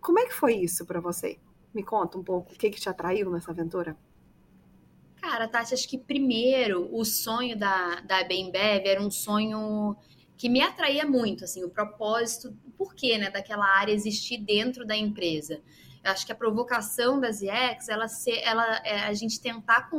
Como 0.00 0.20
é 0.20 0.26
que 0.26 0.32
foi 0.32 0.54
isso 0.54 0.86
para 0.86 1.00
você? 1.00 1.40
Me 1.74 1.82
conta 1.82 2.18
um 2.18 2.22
pouco 2.22 2.52
o 2.52 2.56
que, 2.56 2.70
que 2.70 2.80
te 2.80 2.88
atraiu 2.88 3.32
nessa 3.32 3.50
aventura. 3.50 3.96
Cara, 5.20 5.48
Tati, 5.48 5.74
acho 5.74 5.88
que 5.88 5.98
primeiro 5.98 6.88
o 6.92 7.04
sonho 7.04 7.58
da, 7.58 7.96
da 8.02 8.22
Bembev 8.22 8.86
era 8.86 9.02
um 9.02 9.10
sonho 9.10 9.96
que 10.36 10.48
me 10.48 10.62
atraía 10.62 11.04
muito, 11.04 11.42
assim, 11.42 11.64
o 11.64 11.68
propósito, 11.68 12.56
o 12.64 12.70
porquê, 12.70 13.18
né, 13.18 13.28
daquela 13.28 13.66
área 13.66 13.92
existir 13.92 14.38
dentro 14.38 14.86
da 14.86 14.96
empresa. 14.96 15.60
Acho 16.02 16.24
que 16.24 16.32
a 16.32 16.34
provocação 16.34 17.20
das 17.20 17.42
IEX, 17.42 17.88
ela, 17.88 18.08
ser, 18.08 18.38
ela 18.42 18.64
é 18.84 19.00
a 19.02 19.12
gente 19.12 19.38
tentar 19.40 19.90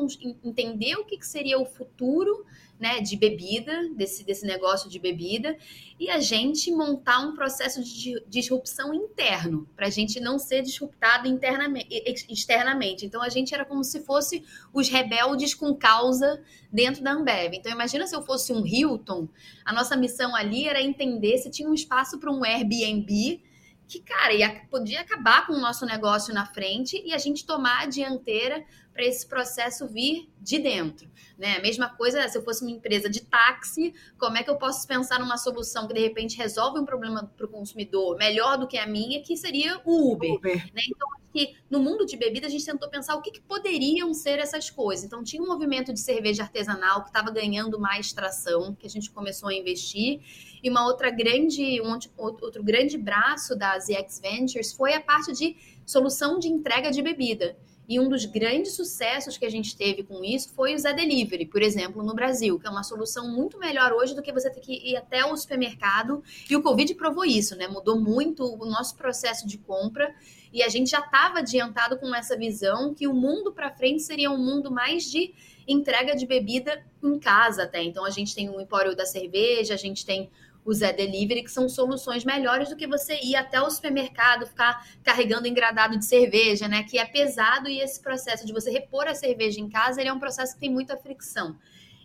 entender 0.44 0.96
o 0.96 1.06
que, 1.06 1.18
que 1.18 1.28
seria 1.28 1.60
o 1.60 1.66
futuro 1.66 2.44
né, 2.82 3.00
de 3.00 3.16
bebida, 3.16 3.90
desse, 3.96 4.24
desse 4.24 4.44
negócio 4.44 4.90
de 4.90 4.98
bebida, 4.98 5.56
e 6.00 6.10
a 6.10 6.20
gente 6.20 6.72
montar 6.72 7.20
um 7.20 7.36
processo 7.36 7.84
de 7.84 8.20
disrupção 8.28 8.92
interno, 8.92 9.70
para 9.76 9.86
a 9.86 9.90
gente 9.92 10.20
não 10.20 10.40
ser 10.40 10.64
disruptado 10.64 11.28
internamente, 11.28 11.88
externamente. 12.28 13.06
Então, 13.06 13.22
a 13.22 13.30
gente 13.30 13.54
era 13.54 13.64
como 13.64 13.84
se 13.84 14.00
fosse 14.00 14.44
os 14.74 14.90
rebeldes 14.90 15.54
com 15.54 15.76
causa 15.76 16.42
dentro 16.74 17.04
da 17.04 17.12
Ambev. 17.12 17.54
Então, 17.54 17.72
imagina 17.72 18.08
se 18.08 18.16
eu 18.16 18.24
fosse 18.24 18.52
um 18.52 18.66
Hilton, 18.66 19.30
a 19.64 19.72
nossa 19.72 19.96
missão 19.96 20.36
ali 20.36 20.68
era 20.68 20.82
entender 20.82 21.38
se 21.38 21.52
tinha 21.52 21.70
um 21.70 21.76
espaço 21.76 22.20
para 22.20 22.32
um 22.32 22.44
Airbnb 22.44 23.44
que, 23.92 24.00
cara, 24.00 24.34
ia, 24.34 24.66
podia 24.70 25.02
acabar 25.02 25.46
com 25.46 25.54
o 25.54 25.60
nosso 25.60 25.86
negócio 25.86 26.34
na 26.34 26.46
frente 26.46 27.02
e 27.06 27.14
a 27.14 27.18
gente 27.18 27.46
tomar 27.46 27.82
a 27.82 27.86
dianteira 27.86 28.64
para 29.02 29.08
esse 29.08 29.26
processo 29.26 29.88
vir 29.88 30.30
de 30.40 30.60
dentro. 30.60 31.10
Né? 31.36 31.58
A 31.58 31.62
mesma 31.62 31.90
coisa 31.90 32.28
se 32.30 32.38
eu 32.38 32.44
fosse 32.44 32.62
uma 32.62 32.70
empresa 32.70 33.10
de 33.10 33.22
táxi, 33.22 33.96
como 34.20 34.38
é 34.38 34.44
que 34.44 34.50
eu 34.52 34.58
posso 34.58 34.88
pensar 34.88 35.20
numa 35.20 35.38
solução 35.38 35.88
que 35.88 35.94
de 35.96 36.02
repente 36.02 36.38
resolve 36.38 36.80
um 36.80 36.86
problema 36.86 37.26
para 37.36 37.48
o 37.48 37.50
consumidor 37.50 38.16
melhor 38.16 38.60
do 38.60 38.68
que 38.68 38.78
a 38.78 38.86
minha, 38.86 39.24
que 39.24 39.36
seria 39.36 39.82
o 39.84 40.12
Uber. 40.14 40.34
Uber. 40.34 40.56
Né? 40.72 40.82
Então, 40.88 41.08
que 41.34 41.56
no 41.68 41.80
mundo 41.80 42.06
de 42.06 42.16
bebida 42.16 42.46
a 42.46 42.50
gente 42.50 42.64
tentou 42.64 42.90
pensar 42.90 43.16
o 43.16 43.22
que, 43.24 43.32
que, 43.32 43.42
poderiam 43.42 44.14
ser 44.14 44.38
essas 44.38 44.70
coisas. 44.70 45.06
Então, 45.06 45.24
tinha 45.24 45.42
um 45.42 45.48
movimento 45.48 45.92
de 45.92 46.00
cerveja 46.00 46.44
artesanal 46.44 47.02
que 47.02 47.08
estava 47.08 47.32
ganhando 47.32 47.80
mais 47.80 48.14
tração, 48.14 48.76
que 48.76 48.86
a 48.86 48.90
gente 48.90 49.10
começou 49.10 49.50
a 49.50 49.54
investir. 49.54 50.20
E 50.62 50.70
uma 50.70 50.86
outra 50.86 51.10
grande, 51.10 51.82
um 51.82 51.98
outro 52.18 52.62
grande 52.62 52.98
braço 53.00 53.56
da 53.56 53.80
ZX 53.80 54.20
Ventures 54.20 54.74
foi 54.74 54.94
a 54.94 55.02
parte 55.02 55.32
de 55.32 55.56
solução 55.86 56.38
de 56.38 56.50
entrega 56.50 56.92
de 56.92 57.02
bebida. 57.02 57.58
E 57.88 58.00
um 58.00 58.08
dos 58.08 58.26
grandes 58.26 58.74
sucessos 58.74 59.38
que 59.38 59.46
a 59.46 59.50
gente 59.50 59.76
teve 59.76 60.04
com 60.04 60.24
isso 60.24 60.54
foi 60.54 60.74
o 60.74 60.80
Zé 60.80 60.94
Delivery, 60.94 61.46
por 61.46 61.62
exemplo, 61.62 62.04
no 62.04 62.14
Brasil, 62.14 62.58
que 62.60 62.68
é 62.68 62.70
uma 62.70 62.84
solução 62.84 63.30
muito 63.30 63.58
melhor 63.58 63.92
hoje 63.92 64.16
do 64.16 64.22
que 64.22 64.32
você 64.32 64.50
ter 64.50 64.62
que 64.62 64.74
ir 64.74 64.96
até 64.96 65.26
o 65.26 65.36
supermercado. 65.36 66.24
E 66.50 66.56
o 66.56 66.62
Covid 66.62 66.94
provou 66.96 67.26
isso, 67.26 67.56
né? 67.56 67.68
Mudou 67.68 68.00
muito 68.00 68.44
o 68.46 68.66
nosso 68.66 68.96
processo 68.96 69.48
de 69.48 69.58
compra. 69.58 70.14
E 70.54 70.64
a 70.64 70.70
gente 70.70 70.90
já 70.90 71.00
estava 71.00 71.40
adiantado 71.40 71.98
com 71.98 72.14
essa 72.14 72.38
visão 72.38 72.94
que 72.94 73.08
o 73.08 73.14
mundo 73.14 73.52
para 73.52 73.72
frente 73.72 74.04
seria 74.04 74.32
um 74.32 74.38
mundo 74.38 74.72
mais 74.72 75.10
de 75.10 75.34
entrega 75.68 76.16
de 76.16 76.26
bebida 76.26 76.84
em 77.04 77.20
casa 77.20 77.64
até. 77.64 77.84
Então 77.84 78.06
a 78.06 78.10
gente 78.10 78.36
tem 78.36 78.50
o 78.50 78.60
Empório 78.60 78.96
da 78.96 79.06
Cerveja, 79.06 79.74
a 79.74 79.78
gente 79.78 80.06
tem 80.06 80.30
o 80.64 80.74
Zé 80.74 80.94
Delivery, 80.94 81.44
que 81.44 81.52
são 81.52 81.68
soluções 81.68 82.24
melhores 82.24 82.70
do 82.70 82.76
que 82.76 82.88
você 82.88 83.20
ir 83.22 83.36
até 83.36 83.62
o 83.62 83.70
supermercado, 83.70 84.46
ficar 84.46 84.88
carregando 85.04 85.48
engradado 85.48 85.98
de 85.98 86.06
cerveja, 86.06 86.68
né? 86.68 86.84
Que 86.84 86.98
é 87.00 87.06
pesado 87.06 87.68
e 87.68 87.80
esse 87.80 88.00
processo 88.00 88.46
de 88.46 88.54
você 88.54 88.70
repor 88.70 89.08
a 89.08 89.16
cerveja 89.16 89.60
em 89.60 89.70
casa, 89.70 90.02
é 90.02 90.14
um 90.14 90.20
processo 90.20 90.54
que 90.54 90.60
tem 90.60 90.70
muita 90.70 90.98
fricção. 90.98 91.58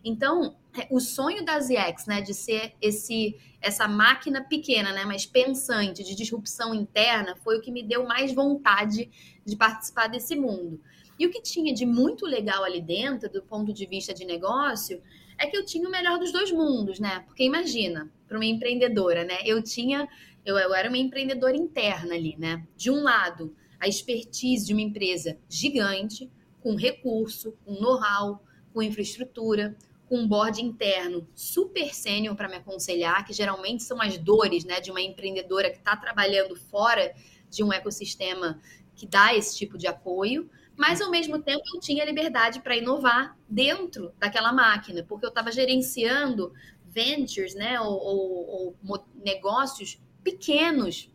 Então, 0.04 0.54
é, 0.78 0.86
o 0.88 1.00
sonho 1.00 1.44
da 1.44 1.58
ZX, 1.58 2.06
né, 2.06 2.20
de 2.20 2.32
ser 2.32 2.74
esse 2.80 3.36
essa 3.60 3.88
máquina 3.88 4.44
pequena, 4.44 4.92
né, 4.92 5.04
mas 5.04 5.26
pensante, 5.26 6.04
de 6.04 6.14
disrupção 6.14 6.72
interna, 6.72 7.34
foi 7.34 7.58
o 7.58 7.60
que 7.60 7.72
me 7.72 7.82
deu 7.82 8.06
mais 8.06 8.32
vontade 8.32 9.10
de 9.44 9.56
participar 9.56 10.06
desse 10.06 10.36
mundo. 10.36 10.80
E 11.18 11.26
o 11.26 11.30
que 11.30 11.42
tinha 11.42 11.74
de 11.74 11.84
muito 11.84 12.24
legal 12.24 12.62
ali 12.62 12.80
dentro, 12.80 13.28
do 13.28 13.42
ponto 13.42 13.72
de 13.72 13.84
vista 13.86 14.14
de 14.14 14.24
negócio, 14.24 15.02
é 15.38 15.46
que 15.46 15.56
eu 15.56 15.64
tinha 15.64 15.88
o 15.88 15.90
melhor 15.90 16.18
dos 16.18 16.32
dois 16.32 16.50
mundos, 16.50 16.98
né? 16.98 17.20
Porque 17.26 17.44
imagina, 17.44 18.10
para 18.26 18.38
uma 18.38 18.44
empreendedora, 18.44 19.24
né? 19.24 19.38
Eu 19.44 19.62
tinha, 19.62 20.08
eu, 20.44 20.56
eu 20.56 20.74
era 20.74 20.88
uma 20.88 20.98
empreendedora 20.98 21.56
interna 21.56 22.14
ali, 22.14 22.36
né? 22.38 22.66
De 22.76 22.90
um 22.90 23.02
lado, 23.02 23.54
a 23.78 23.86
expertise 23.86 24.66
de 24.66 24.72
uma 24.72 24.82
empresa 24.82 25.38
gigante, 25.48 26.30
com 26.60 26.74
recurso, 26.74 27.56
com 27.64 27.74
know-how, 27.74 28.42
com 28.72 28.82
infraestrutura, 28.82 29.76
com 30.08 30.18
um 30.18 30.28
board 30.28 30.64
interno 30.64 31.28
super 31.34 31.94
sênior 31.94 32.36
para 32.36 32.48
me 32.48 32.56
aconselhar, 32.56 33.24
que 33.24 33.32
geralmente 33.32 33.82
são 33.82 34.00
as 34.00 34.16
dores, 34.18 34.64
né, 34.64 34.80
de 34.80 34.90
uma 34.90 35.00
empreendedora 35.00 35.70
que 35.70 35.78
está 35.78 35.96
trabalhando 35.96 36.54
fora 36.56 37.12
de 37.50 37.62
um 37.62 37.72
ecossistema 37.72 38.60
que 38.94 39.06
dá 39.06 39.34
esse 39.34 39.56
tipo 39.56 39.76
de 39.76 39.86
apoio, 39.86 40.48
mas 40.76 41.00
ao 41.00 41.10
mesmo 41.10 41.40
tempo 41.40 41.62
eu 41.74 41.80
tinha 41.80 42.04
liberdade 42.04 42.60
para 42.60 42.76
inovar 42.76 43.36
dentro 43.48 44.12
daquela 44.18 44.52
máquina, 44.52 45.02
porque 45.02 45.24
eu 45.24 45.30
estava 45.30 45.50
gerenciando 45.50 46.52
ventures, 46.84 47.54
né, 47.54 47.80
ou, 47.80 47.92
ou, 47.92 48.76
ou, 48.86 49.06
negócios 49.22 50.00
pequenos 50.22 51.10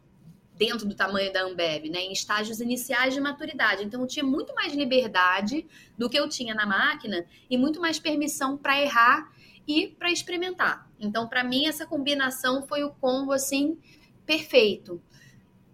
dentro 0.56 0.88
do 0.88 0.94
tamanho 0.94 1.34
da 1.34 1.42
Ambev, 1.42 1.90
né, 1.90 2.02
em 2.02 2.12
estágios 2.12 2.60
iniciais 2.60 3.14
de 3.14 3.20
maturidade. 3.20 3.84
Então 3.84 4.02
eu 4.02 4.08
tinha 4.08 4.24
muito 4.24 4.54
mais 4.54 4.74
liberdade 4.74 5.66
do 5.98 6.08
que 6.08 6.20
eu 6.20 6.30
tinha 6.30 6.54
na 6.54 6.66
máquina 6.66 7.26
e 7.50 7.58
muito 7.58 7.82
mais 7.82 8.00
permissão 8.00 8.58
para 8.58 8.80
errar 8.80 9.32
e 9.68 9.88
para 9.88 10.12
experimentar. 10.12 10.88
Então 11.00 11.28
para 11.28 11.44
mim 11.44 11.66
essa 11.66 11.86
combinação 11.86 12.62
foi 12.68 12.84
o 12.84 12.92
combo 12.92 13.32
assim 13.32 13.80
perfeito. 14.24 15.02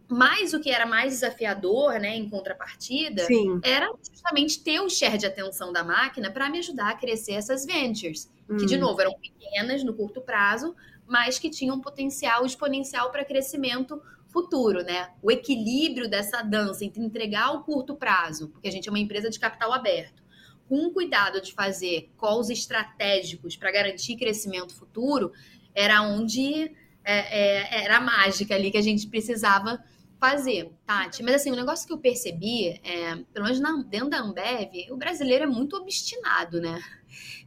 Mas 0.09 0.53
o 0.53 0.59
que 0.59 0.69
era 0.69 0.85
mais 0.85 1.13
desafiador, 1.13 1.99
né, 1.99 2.15
em 2.15 2.29
contrapartida, 2.29 3.25
Sim. 3.25 3.59
era 3.61 3.91
justamente 4.09 4.63
ter 4.63 4.79
o 4.79 4.89
share 4.89 5.17
de 5.17 5.25
atenção 5.25 5.73
da 5.73 5.83
máquina 5.83 6.31
para 6.31 6.49
me 6.49 6.59
ajudar 6.59 6.91
a 6.91 6.95
crescer 6.95 7.33
essas 7.33 7.65
ventures, 7.65 8.31
hum. 8.49 8.55
que, 8.57 8.65
de 8.65 8.77
hum. 8.77 8.79
novo, 8.79 9.01
eram 9.01 9.13
pequenas 9.19 9.83
no 9.83 9.93
curto 9.93 10.21
prazo, 10.21 10.73
mas 11.05 11.37
que 11.37 11.49
tinham 11.49 11.75
um 11.75 11.81
potencial 11.81 12.45
exponencial 12.45 13.11
para 13.11 13.25
crescimento 13.25 14.01
futuro, 14.29 14.83
né? 14.83 15.09
O 15.21 15.31
equilíbrio 15.31 16.09
dessa 16.09 16.41
dança 16.41 16.85
entre 16.85 17.01
entregar 17.01 17.51
o 17.51 17.63
curto 17.63 17.95
prazo, 17.95 18.49
porque 18.49 18.67
a 18.67 18.71
gente 18.71 18.87
é 18.87 18.91
uma 18.91 18.99
empresa 18.99 19.29
de 19.29 19.39
capital 19.39 19.73
aberto, 19.73 20.23
com 20.67 20.91
cuidado 20.91 21.41
de 21.41 21.53
fazer 21.53 22.11
calls 22.17 22.49
estratégicos 22.49 23.55
para 23.55 23.71
garantir 23.71 24.17
crescimento 24.17 24.75
futuro, 24.75 25.31
era 25.73 26.01
onde 26.01 26.71
é, 27.03 27.75
é, 27.75 27.83
era 27.85 27.97
a 27.97 28.01
mágica 28.01 28.53
ali 28.53 28.69
que 28.69 28.77
a 28.77 28.81
gente 28.81 29.07
precisava 29.07 29.81
fazer, 30.19 30.71
Tati. 30.85 31.23
Mas 31.23 31.35
assim, 31.35 31.51
o 31.51 31.53
um 31.53 31.57
negócio 31.57 31.87
que 31.87 31.93
eu 31.93 31.97
percebi, 31.97 32.79
é, 32.83 33.15
pelo 33.33 33.45
menos 33.45 33.59
na, 33.59 33.83
dentro 33.83 34.09
da 34.09 34.19
Ambev, 34.19 34.91
o 34.91 34.97
brasileiro 34.97 35.43
é 35.43 35.47
muito 35.47 35.75
obstinado, 35.75 36.59
né? 36.59 36.81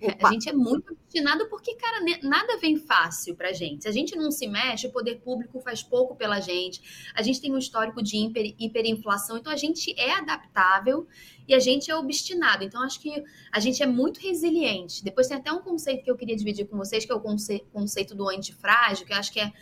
Opa. 0.03 0.29
A 0.29 0.33
gente 0.33 0.49
é 0.49 0.53
muito 0.53 0.93
obstinado 0.93 1.47
porque, 1.49 1.75
cara, 1.75 2.03
nada 2.23 2.59
vem 2.59 2.77
fácil 2.77 3.37
pra 3.37 3.53
gente. 3.53 3.83
Se 3.83 3.89
a 3.89 3.93
gente 3.93 4.17
não 4.17 4.31
se 4.31 4.47
mexe, 4.47 4.87
o 4.87 4.93
poder 4.93 5.17
público 5.17 5.61
faz 5.61 5.83
pouco 5.83 6.17
pela 6.17 6.41
gente. 6.41 7.11
A 7.15 7.23
gente 7.23 7.41
tem 7.41 7.53
um 7.53 7.59
histórico 7.59 8.03
de 8.03 8.17
hiper, 8.17 8.55
hiperinflação, 8.59 9.37
então 9.37 9.53
a 9.53 9.57
gente 9.57 9.95
é 9.99 10.13
adaptável 10.13 11.07
e 11.47 11.55
a 11.55 11.59
gente 11.59 11.91
é 11.91 11.97
obstinado. 11.97 12.65
Então, 12.65 12.83
acho 12.83 13.01
que 13.01 13.23
a 13.53 13.61
gente 13.61 13.83
é 13.83 13.87
muito 13.87 14.21
resiliente. 14.21 15.05
Depois 15.05 15.29
tem 15.29 15.37
até 15.37 15.53
um 15.53 15.61
conceito 15.61 16.05
que 16.05 16.11
eu 16.11 16.17
queria 16.17 16.37
dividir 16.37 16.67
com 16.67 16.77
vocês, 16.77 17.05
que 17.05 17.13
é 17.13 17.15
o 17.15 17.21
conce 17.21 17.65
conceito 17.73 18.15
do 18.15 18.29
antifrágil, 18.29 19.07
que 19.07 19.13
eu 19.13 19.17
acho 19.19 19.33
que 19.33 19.41
é 19.41 19.53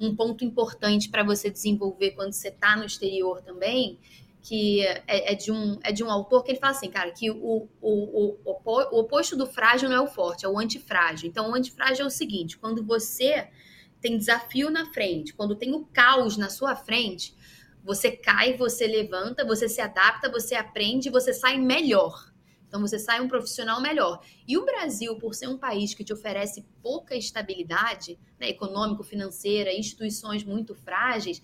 um 0.00 0.16
ponto 0.16 0.44
importante 0.44 1.08
para 1.08 1.22
você 1.22 1.50
desenvolver 1.50 2.12
quando 2.12 2.32
você 2.32 2.48
está 2.48 2.76
no 2.76 2.84
exterior 2.84 3.42
também, 3.42 3.98
que 4.42 4.84
é, 4.86 5.32
é, 5.32 5.34
de 5.34 5.52
um, 5.52 5.78
é 5.82 5.92
de 5.92 6.02
um 6.02 6.10
autor 6.10 6.42
que 6.42 6.52
ele 6.52 6.58
fala 6.58 6.72
assim, 6.72 6.90
cara, 6.90 7.10
que 7.10 7.30
o, 7.30 7.36
o, 7.36 7.68
o, 7.82 8.38
o 8.44 8.98
oposto 8.98 9.36
do 9.36 9.46
frágil 9.46 9.88
não 9.88 9.96
é 9.96 10.00
o 10.00 10.06
forte, 10.06 10.46
é 10.46 10.48
o 10.48 10.58
antifrágil. 10.58 11.28
Então, 11.28 11.50
o 11.50 11.54
antifrágil 11.54 12.04
é 12.04 12.08
o 12.08 12.10
seguinte: 12.10 12.56
quando 12.56 12.82
você 12.82 13.48
tem 14.00 14.16
desafio 14.16 14.70
na 14.70 14.86
frente, 14.92 15.34
quando 15.34 15.54
tem 15.54 15.74
o 15.74 15.84
caos 15.92 16.38
na 16.38 16.48
sua 16.48 16.74
frente, 16.74 17.34
você 17.84 18.10
cai, 18.10 18.56
você 18.56 18.86
levanta, 18.86 19.44
você 19.44 19.68
se 19.68 19.80
adapta, 19.80 20.30
você 20.30 20.54
aprende, 20.54 21.10
você 21.10 21.34
sai 21.34 21.58
melhor. 21.58 22.29
Então 22.70 22.80
você 22.80 23.00
sai 23.00 23.20
um 23.20 23.26
profissional 23.26 23.82
melhor. 23.82 24.22
E 24.46 24.56
o 24.56 24.64
Brasil, 24.64 25.16
por 25.16 25.34
ser 25.34 25.48
um 25.48 25.58
país 25.58 25.92
que 25.92 26.04
te 26.04 26.12
oferece 26.12 26.64
pouca 26.80 27.16
estabilidade, 27.16 28.16
né, 28.38 28.48
econômico, 28.48 29.02
financeira, 29.02 29.74
instituições 29.74 30.44
muito 30.44 30.72
frágeis, 30.72 31.42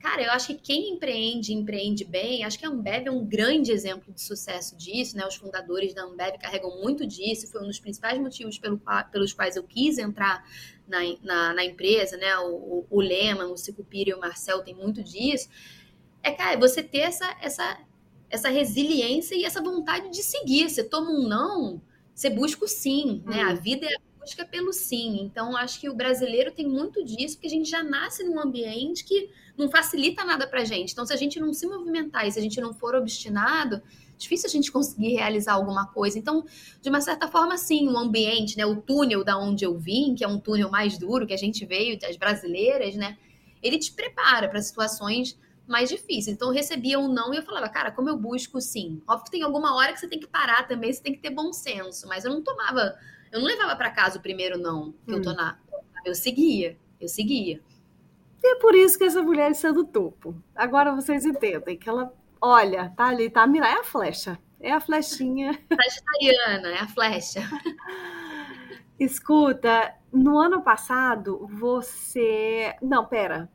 cara, 0.00 0.22
eu 0.22 0.32
acho 0.32 0.48
que 0.48 0.54
quem 0.56 0.90
empreende, 0.90 1.54
empreende 1.54 2.04
bem, 2.04 2.44
acho 2.44 2.58
que 2.58 2.66
a 2.66 2.68
Ambev 2.68 3.06
é 3.06 3.10
um 3.10 3.24
grande 3.24 3.70
exemplo 3.70 4.12
de 4.12 4.20
sucesso 4.20 4.76
disso, 4.76 5.16
né? 5.16 5.24
Os 5.24 5.36
fundadores 5.36 5.94
da 5.94 6.02
Ambev 6.02 6.38
carregam 6.38 6.80
muito 6.82 7.06
disso, 7.06 7.46
foi 7.46 7.62
um 7.62 7.68
dos 7.68 7.78
principais 7.78 8.18
motivos 8.18 8.58
pelo, 8.58 8.82
pelos 9.12 9.32
quais 9.32 9.54
eu 9.54 9.62
quis 9.62 9.96
entrar 9.96 10.44
na, 10.88 10.98
na, 11.22 11.54
na 11.54 11.64
empresa, 11.64 12.16
né? 12.16 12.36
O, 12.38 12.50
o, 12.50 12.86
o 12.90 13.00
Lehman, 13.00 13.46
o 13.46 13.56
Sicupira 13.56 14.10
e 14.10 14.14
o 14.14 14.18
Marcel 14.18 14.60
tem 14.64 14.74
muito 14.74 15.04
disso. 15.04 15.48
É, 16.20 16.32
cara, 16.32 16.58
você 16.58 16.82
ter 16.82 16.98
essa, 16.98 17.36
essa 17.40 17.78
essa 18.30 18.48
resiliência 18.48 19.34
e 19.34 19.44
essa 19.44 19.62
vontade 19.62 20.10
de 20.10 20.22
seguir. 20.22 20.68
Você 20.68 20.84
toma 20.84 21.10
um 21.10 21.28
não, 21.28 21.80
você 22.14 22.30
busca 22.30 22.64
o 22.64 22.68
sim, 22.68 23.22
né? 23.26 23.42
A 23.42 23.50
uhum. 23.50 23.56
vida 23.56 23.86
é 23.86 23.94
a 23.94 24.20
busca 24.20 24.44
pelo 24.44 24.72
sim. 24.72 25.20
Então, 25.20 25.56
acho 25.56 25.80
que 25.80 25.88
o 25.88 25.94
brasileiro 25.94 26.50
tem 26.50 26.66
muito 26.66 27.04
disso, 27.04 27.36
porque 27.36 27.46
a 27.46 27.50
gente 27.50 27.68
já 27.68 27.82
nasce 27.82 28.24
num 28.24 28.40
ambiente 28.40 29.04
que 29.04 29.30
não 29.56 29.70
facilita 29.70 30.24
nada 30.24 30.46
pra 30.46 30.64
gente. 30.64 30.92
Então, 30.92 31.04
se 31.04 31.12
a 31.12 31.16
gente 31.16 31.38
não 31.38 31.52
se 31.52 31.66
movimentar 31.66 32.26
e 32.26 32.32
se 32.32 32.38
a 32.38 32.42
gente 32.42 32.60
não 32.60 32.72
for 32.72 32.94
obstinado, 32.94 33.82
difícil 34.16 34.48
a 34.48 34.52
gente 34.52 34.72
conseguir 34.72 35.14
realizar 35.14 35.52
alguma 35.54 35.86
coisa. 35.86 36.18
Então, 36.18 36.44
de 36.80 36.88
uma 36.88 37.00
certa 37.00 37.28
forma, 37.28 37.56
sim, 37.56 37.88
o 37.88 37.96
ambiente, 37.96 38.56
né, 38.56 38.64
o 38.64 38.76
túnel 38.76 39.24
da 39.24 39.38
onde 39.38 39.64
eu 39.64 39.78
vim, 39.78 40.14
que 40.14 40.24
é 40.24 40.28
um 40.28 40.38
túnel 40.38 40.70
mais 40.70 40.98
duro 40.98 41.26
que 41.26 41.34
a 41.34 41.38
gente 41.38 41.64
veio 41.64 41.98
das 41.98 42.16
brasileiras, 42.16 42.94
né, 42.94 43.18
ele 43.62 43.78
te 43.78 43.92
prepara 43.92 44.48
para 44.48 44.60
situações 44.60 45.38
mais 45.66 45.88
difícil. 45.88 46.32
Então 46.32 46.48
eu 46.48 46.54
recebia 46.54 46.98
um 46.98 47.08
não 47.08 47.32
e 47.32 47.38
eu 47.38 47.42
falava, 47.42 47.68
cara, 47.68 47.90
como 47.90 48.08
eu 48.08 48.16
busco 48.16 48.60
sim? 48.60 49.02
Óbvio 49.06 49.24
que 49.24 49.30
tem 49.30 49.42
alguma 49.42 49.74
hora 49.76 49.92
que 49.92 50.00
você 50.00 50.08
tem 50.08 50.20
que 50.20 50.26
parar 50.26 50.66
também, 50.66 50.92
você 50.92 51.02
tem 51.02 51.12
que 51.14 51.20
ter 51.20 51.30
bom 51.30 51.52
senso, 51.52 52.06
mas 52.06 52.24
eu 52.24 52.30
não 52.30 52.42
tomava, 52.42 52.96
eu 53.32 53.40
não 53.40 53.46
levava 53.46 53.74
para 53.76 53.90
casa 53.90 54.18
o 54.18 54.22
primeiro 54.22 54.58
não 54.58 54.92
que 55.06 55.12
hum. 55.12 55.16
eu 55.16 55.22
tô 55.22 55.30
hum. 55.30 55.34
na. 55.34 55.58
Eu 56.04 56.14
seguia, 56.14 56.78
eu 57.00 57.08
seguia. 57.08 57.62
E 58.42 58.46
é 58.46 58.54
por 58.56 58.74
isso 58.74 58.98
que 58.98 59.04
essa 59.04 59.22
mulher 59.22 59.50
está 59.50 59.72
do 59.72 59.84
topo. 59.84 60.36
Agora 60.54 60.94
vocês 60.94 61.24
entendem 61.24 61.78
que 61.78 61.88
ela, 61.88 62.12
olha, 62.38 62.92
tá 62.94 63.06
ali, 63.06 63.30
tá 63.30 63.46
mirar, 63.46 63.74
é 63.74 63.80
a 63.80 63.84
flecha. 63.84 64.38
É 64.60 64.70
a 64.70 64.80
flechinha. 64.80 65.58
Sagitariana, 65.74 66.68
é 66.68 66.78
a 66.80 66.88
flecha. 66.88 67.40
Escuta, 68.98 69.94
no 70.12 70.38
ano 70.38 70.62
passado 70.62 71.46
você. 71.50 72.74
Não, 72.80 73.04
pera. 73.06 73.50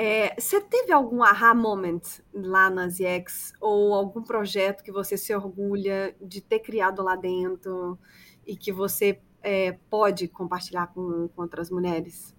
É, 0.00 0.40
você 0.40 0.60
teve 0.60 0.92
algum 0.92 1.24
aha 1.24 1.52
moment 1.52 2.00
lá 2.32 2.70
nas 2.70 3.00
IEX 3.00 3.52
ou 3.60 3.92
algum 3.92 4.22
projeto 4.22 4.84
que 4.84 4.92
você 4.92 5.16
se 5.16 5.34
orgulha 5.34 6.14
de 6.22 6.40
ter 6.40 6.60
criado 6.60 7.02
lá 7.02 7.16
dentro 7.16 7.98
e 8.46 8.56
que 8.56 8.70
você 8.70 9.20
é, 9.42 9.72
pode 9.90 10.28
compartilhar 10.28 10.86
com, 10.86 11.28
com, 11.34 11.42
outras 11.42 11.68
mulheres? 11.68 12.32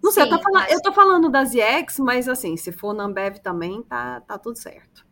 Não 0.00 0.12
Sim, 0.12 0.20
sei, 0.20 0.22
eu 0.22 0.30
tô, 0.30 0.38
falando, 0.40 0.70
eu 0.70 0.82
tô 0.82 0.92
falando 0.92 1.30
das 1.30 1.52
IEX, 1.52 1.98
mas 1.98 2.28
assim, 2.28 2.56
se 2.56 2.70
for 2.70 2.94
na 2.94 3.04
Ambev 3.04 3.38
também, 3.38 3.82
tá, 3.82 4.20
tá 4.20 4.38
tudo 4.38 4.56
certo. 4.56 5.04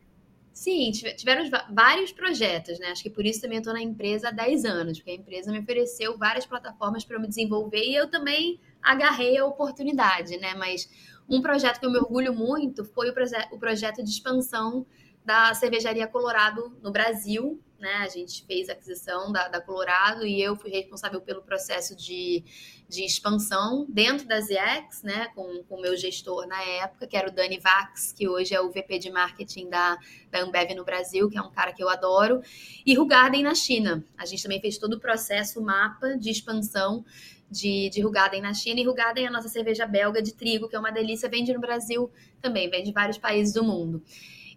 Sim, 0.52 0.90
tiveram 0.92 1.48
vários 1.72 2.12
projetos, 2.12 2.78
né? 2.78 2.88
Acho 2.88 3.02
que 3.02 3.10
por 3.10 3.24
isso 3.24 3.40
também 3.40 3.56
eu 3.56 3.60
estou 3.60 3.72
na 3.72 3.80
empresa 3.80 4.28
há 4.28 4.30
10 4.30 4.64
anos, 4.66 4.98
porque 4.98 5.12
a 5.12 5.14
empresa 5.14 5.50
me 5.50 5.58
ofereceu 5.58 6.18
várias 6.18 6.44
plataformas 6.44 7.04
para 7.04 7.16
eu 7.16 7.20
me 7.20 7.26
desenvolver 7.26 7.82
e 7.82 7.94
eu 7.94 8.10
também 8.10 8.60
agarrei 8.82 9.38
a 9.38 9.46
oportunidade, 9.46 10.36
né? 10.36 10.54
Mas 10.54 10.86
um 11.30 11.40
projeto 11.40 11.78
que 11.78 11.86
eu 11.86 11.92
me 11.92 11.98
orgulho 11.98 12.34
muito 12.34 12.84
foi 12.84 13.08
o, 13.10 13.14
proje 13.14 13.36
o 13.52 13.58
projeto 13.58 14.02
de 14.02 14.10
expansão 14.10 14.84
da 15.24 15.54
cervejaria 15.54 16.08
Colorado 16.08 16.76
no 16.82 16.90
Brasil. 16.90 17.62
Né? 17.78 17.94
A 17.94 18.08
gente 18.08 18.44
fez 18.44 18.68
a 18.68 18.72
aquisição 18.72 19.32
da, 19.32 19.48
da 19.48 19.60
Colorado 19.60 20.26
e 20.26 20.42
eu 20.42 20.54
fui 20.54 20.70
responsável 20.70 21.20
pelo 21.20 21.40
processo 21.40 21.96
de, 21.96 22.44
de 22.86 23.04
expansão 23.04 23.86
dentro 23.88 24.26
da 24.26 24.38
ZX, 24.40 25.02
né? 25.02 25.28
com 25.34 25.64
o 25.68 25.80
meu 25.80 25.96
gestor 25.96 26.46
na 26.46 26.62
época, 26.62 27.06
que 27.06 27.16
era 27.16 27.28
o 27.28 27.32
Dani 27.32 27.58
Vax, 27.58 28.12
que 28.12 28.28
hoje 28.28 28.54
é 28.54 28.60
o 28.60 28.70
VP 28.70 28.98
de 28.98 29.10
marketing 29.10 29.70
da, 29.70 29.96
da 30.30 30.42
Ambev 30.42 30.74
no 30.74 30.84
Brasil, 30.84 31.30
que 31.30 31.38
é 31.38 31.42
um 31.42 31.50
cara 31.50 31.72
que 31.72 31.82
eu 31.82 31.88
adoro, 31.88 32.42
e 32.84 32.94
Rugarden 32.94 33.44
na 33.44 33.54
China. 33.54 34.04
A 34.18 34.26
gente 34.26 34.42
também 34.42 34.60
fez 34.60 34.76
todo 34.76 34.94
o 34.94 35.00
processo, 35.00 35.60
o 35.60 35.64
mapa 35.64 36.18
de 36.18 36.28
expansão 36.28 37.04
de, 37.50 37.90
de 37.90 38.00
Rugaden 38.00 38.40
na 38.40 38.54
China. 38.54 38.80
E 38.80 38.84
Rugaden 38.84 39.24
é 39.24 39.28
a 39.28 39.30
nossa 39.30 39.48
cerveja 39.48 39.86
belga 39.86 40.22
de 40.22 40.32
trigo, 40.34 40.68
que 40.68 40.76
é 40.76 40.78
uma 40.78 40.92
delícia, 40.92 41.28
vende 41.28 41.52
no 41.52 41.60
Brasil 41.60 42.10
também, 42.40 42.70
vende 42.70 42.90
em 42.90 42.92
vários 42.92 43.18
países 43.18 43.52
do 43.52 43.64
mundo. 43.64 44.02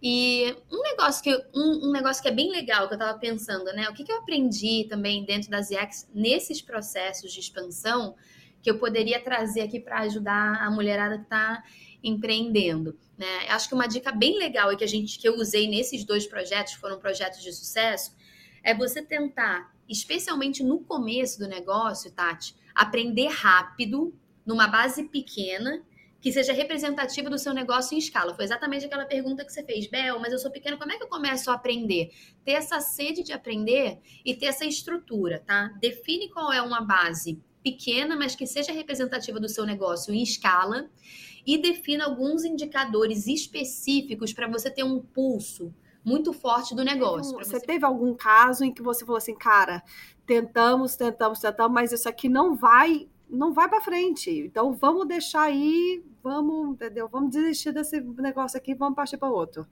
E 0.02 0.54
um 0.70 0.82
negócio 0.82 1.24
que, 1.24 1.34
um, 1.56 1.88
um 1.88 1.92
negócio 1.92 2.22
que 2.22 2.28
é 2.28 2.32
bem 2.32 2.52
legal, 2.52 2.88
que 2.88 2.94
eu 2.94 2.98
estava 2.98 3.18
pensando, 3.18 3.66
né? 3.74 3.88
O 3.90 3.94
que, 3.94 4.04
que 4.04 4.12
eu 4.12 4.18
aprendi 4.18 4.86
também 4.90 5.24
dentro 5.24 5.50
das 5.50 5.72
IEX 5.72 6.10
nesses 6.14 6.62
processos 6.62 7.32
de 7.32 7.40
expansão 7.40 8.14
que 8.62 8.70
eu 8.70 8.78
poderia 8.78 9.22
trazer 9.22 9.62
aqui 9.62 9.80
para 9.80 10.00
ajudar 10.02 10.62
a 10.62 10.70
mulherada 10.70 11.18
que 11.18 11.24
está 11.24 11.64
empreendendo. 12.04 12.98
Né? 13.18 13.48
Acho 13.50 13.68
que 13.68 13.76
uma 13.76 13.88
dica 13.88 14.12
bem 14.12 14.38
legal 14.38 14.72
e 14.72 14.78
que 14.78 14.84
a 14.84 14.88
gente 14.88 15.20
que 15.20 15.28
eu 15.28 15.36
usei 15.36 15.70
nesses 15.70 16.04
dois 16.04 16.26
projetos, 16.26 16.74
foram 16.74 17.00
projetos 17.00 17.42
de 17.42 17.52
sucesso, 17.54 18.16
é 18.64 18.74
você 18.74 19.02
tentar, 19.02 19.74
especialmente 19.88 20.64
no 20.64 20.80
começo 20.80 21.40
do 21.40 21.48
negócio, 21.48 22.12
Tati, 22.12 22.56
aprender 22.76 23.28
rápido, 23.28 24.14
numa 24.46 24.68
base 24.68 25.04
pequena, 25.06 25.84
que 26.24 26.32
seja 26.32 26.54
representativa 26.54 27.30
do 27.30 27.38
seu 27.38 27.54
negócio 27.54 27.96
em 27.96 27.98
escala. 27.98 28.34
Foi 28.34 28.46
exatamente 28.46 28.86
aquela 28.86 29.06
pergunta 29.06 29.44
que 29.44 29.52
você 29.52 29.62
fez, 29.62 29.88
Bel, 29.88 30.20
mas 30.20 30.32
eu 30.32 30.40
sou 30.40 30.50
pequena, 30.50 30.78
como 30.78 30.92
é 30.92 30.98
que 30.98 31.04
eu 31.04 31.08
começo 31.10 31.52
a 31.52 31.54
aprender? 31.54 32.12
Ter 32.46 32.54
essa 32.54 32.80
sede 32.80 33.24
de 33.24 33.34
aprender 33.34 34.00
e 34.24 34.34
ter 34.34 34.46
essa 34.46 34.66
estrutura, 34.66 35.44
tá? 35.46 35.68
Define 35.82 36.30
qual 36.30 36.54
é 36.54 36.62
uma 36.62 36.80
base 36.80 37.42
pequena, 37.62 38.16
mas 38.16 38.36
que 38.36 38.48
seja 38.48 38.72
representativa 38.72 39.38
do 39.38 39.50
seu 39.50 39.66
negócio 39.66 40.14
em 40.14 40.24
escala 40.24 40.90
e 41.46 41.58
defina 41.58 42.06
alguns 42.06 42.46
indicadores 42.46 43.28
específicos 43.28 44.32
para 44.32 44.48
você 44.48 44.72
ter 44.72 44.84
um 44.84 45.02
pulso 45.02 45.74
muito 46.06 46.34
forte 46.34 46.76
do 46.76 46.84
negócio. 46.84 47.34
Você... 47.34 47.52
você 47.52 47.66
teve 47.66 47.86
algum 47.86 48.14
caso 48.14 48.64
em 48.64 48.74
que 48.74 48.82
você 48.82 49.06
falou 49.06 49.18
assim, 49.18 49.36
cara, 49.36 49.84
tentamos, 50.26 50.96
tentamos, 50.96 51.40
tentamos, 51.40 51.74
mas 51.74 51.92
isso 51.92 52.08
aqui 52.08 52.30
não 52.30 52.56
vai, 52.56 53.08
não 53.30 53.54
vai 53.54 53.70
para 53.70 53.82
frente. 53.82 54.30
Então 54.30 54.74
vamos 54.74 55.08
deixar 55.08 55.44
aí, 55.44 56.04
vamos, 56.22 56.76
entendeu? 56.76 57.08
Vamos 57.08 57.32
desistir 57.32 57.72
desse 57.72 58.00
negócio 58.00 58.58
aqui, 58.58 58.74
vamos 58.74 58.96
partir 58.96 59.18
para 59.18 59.30
outro. 59.30 59.68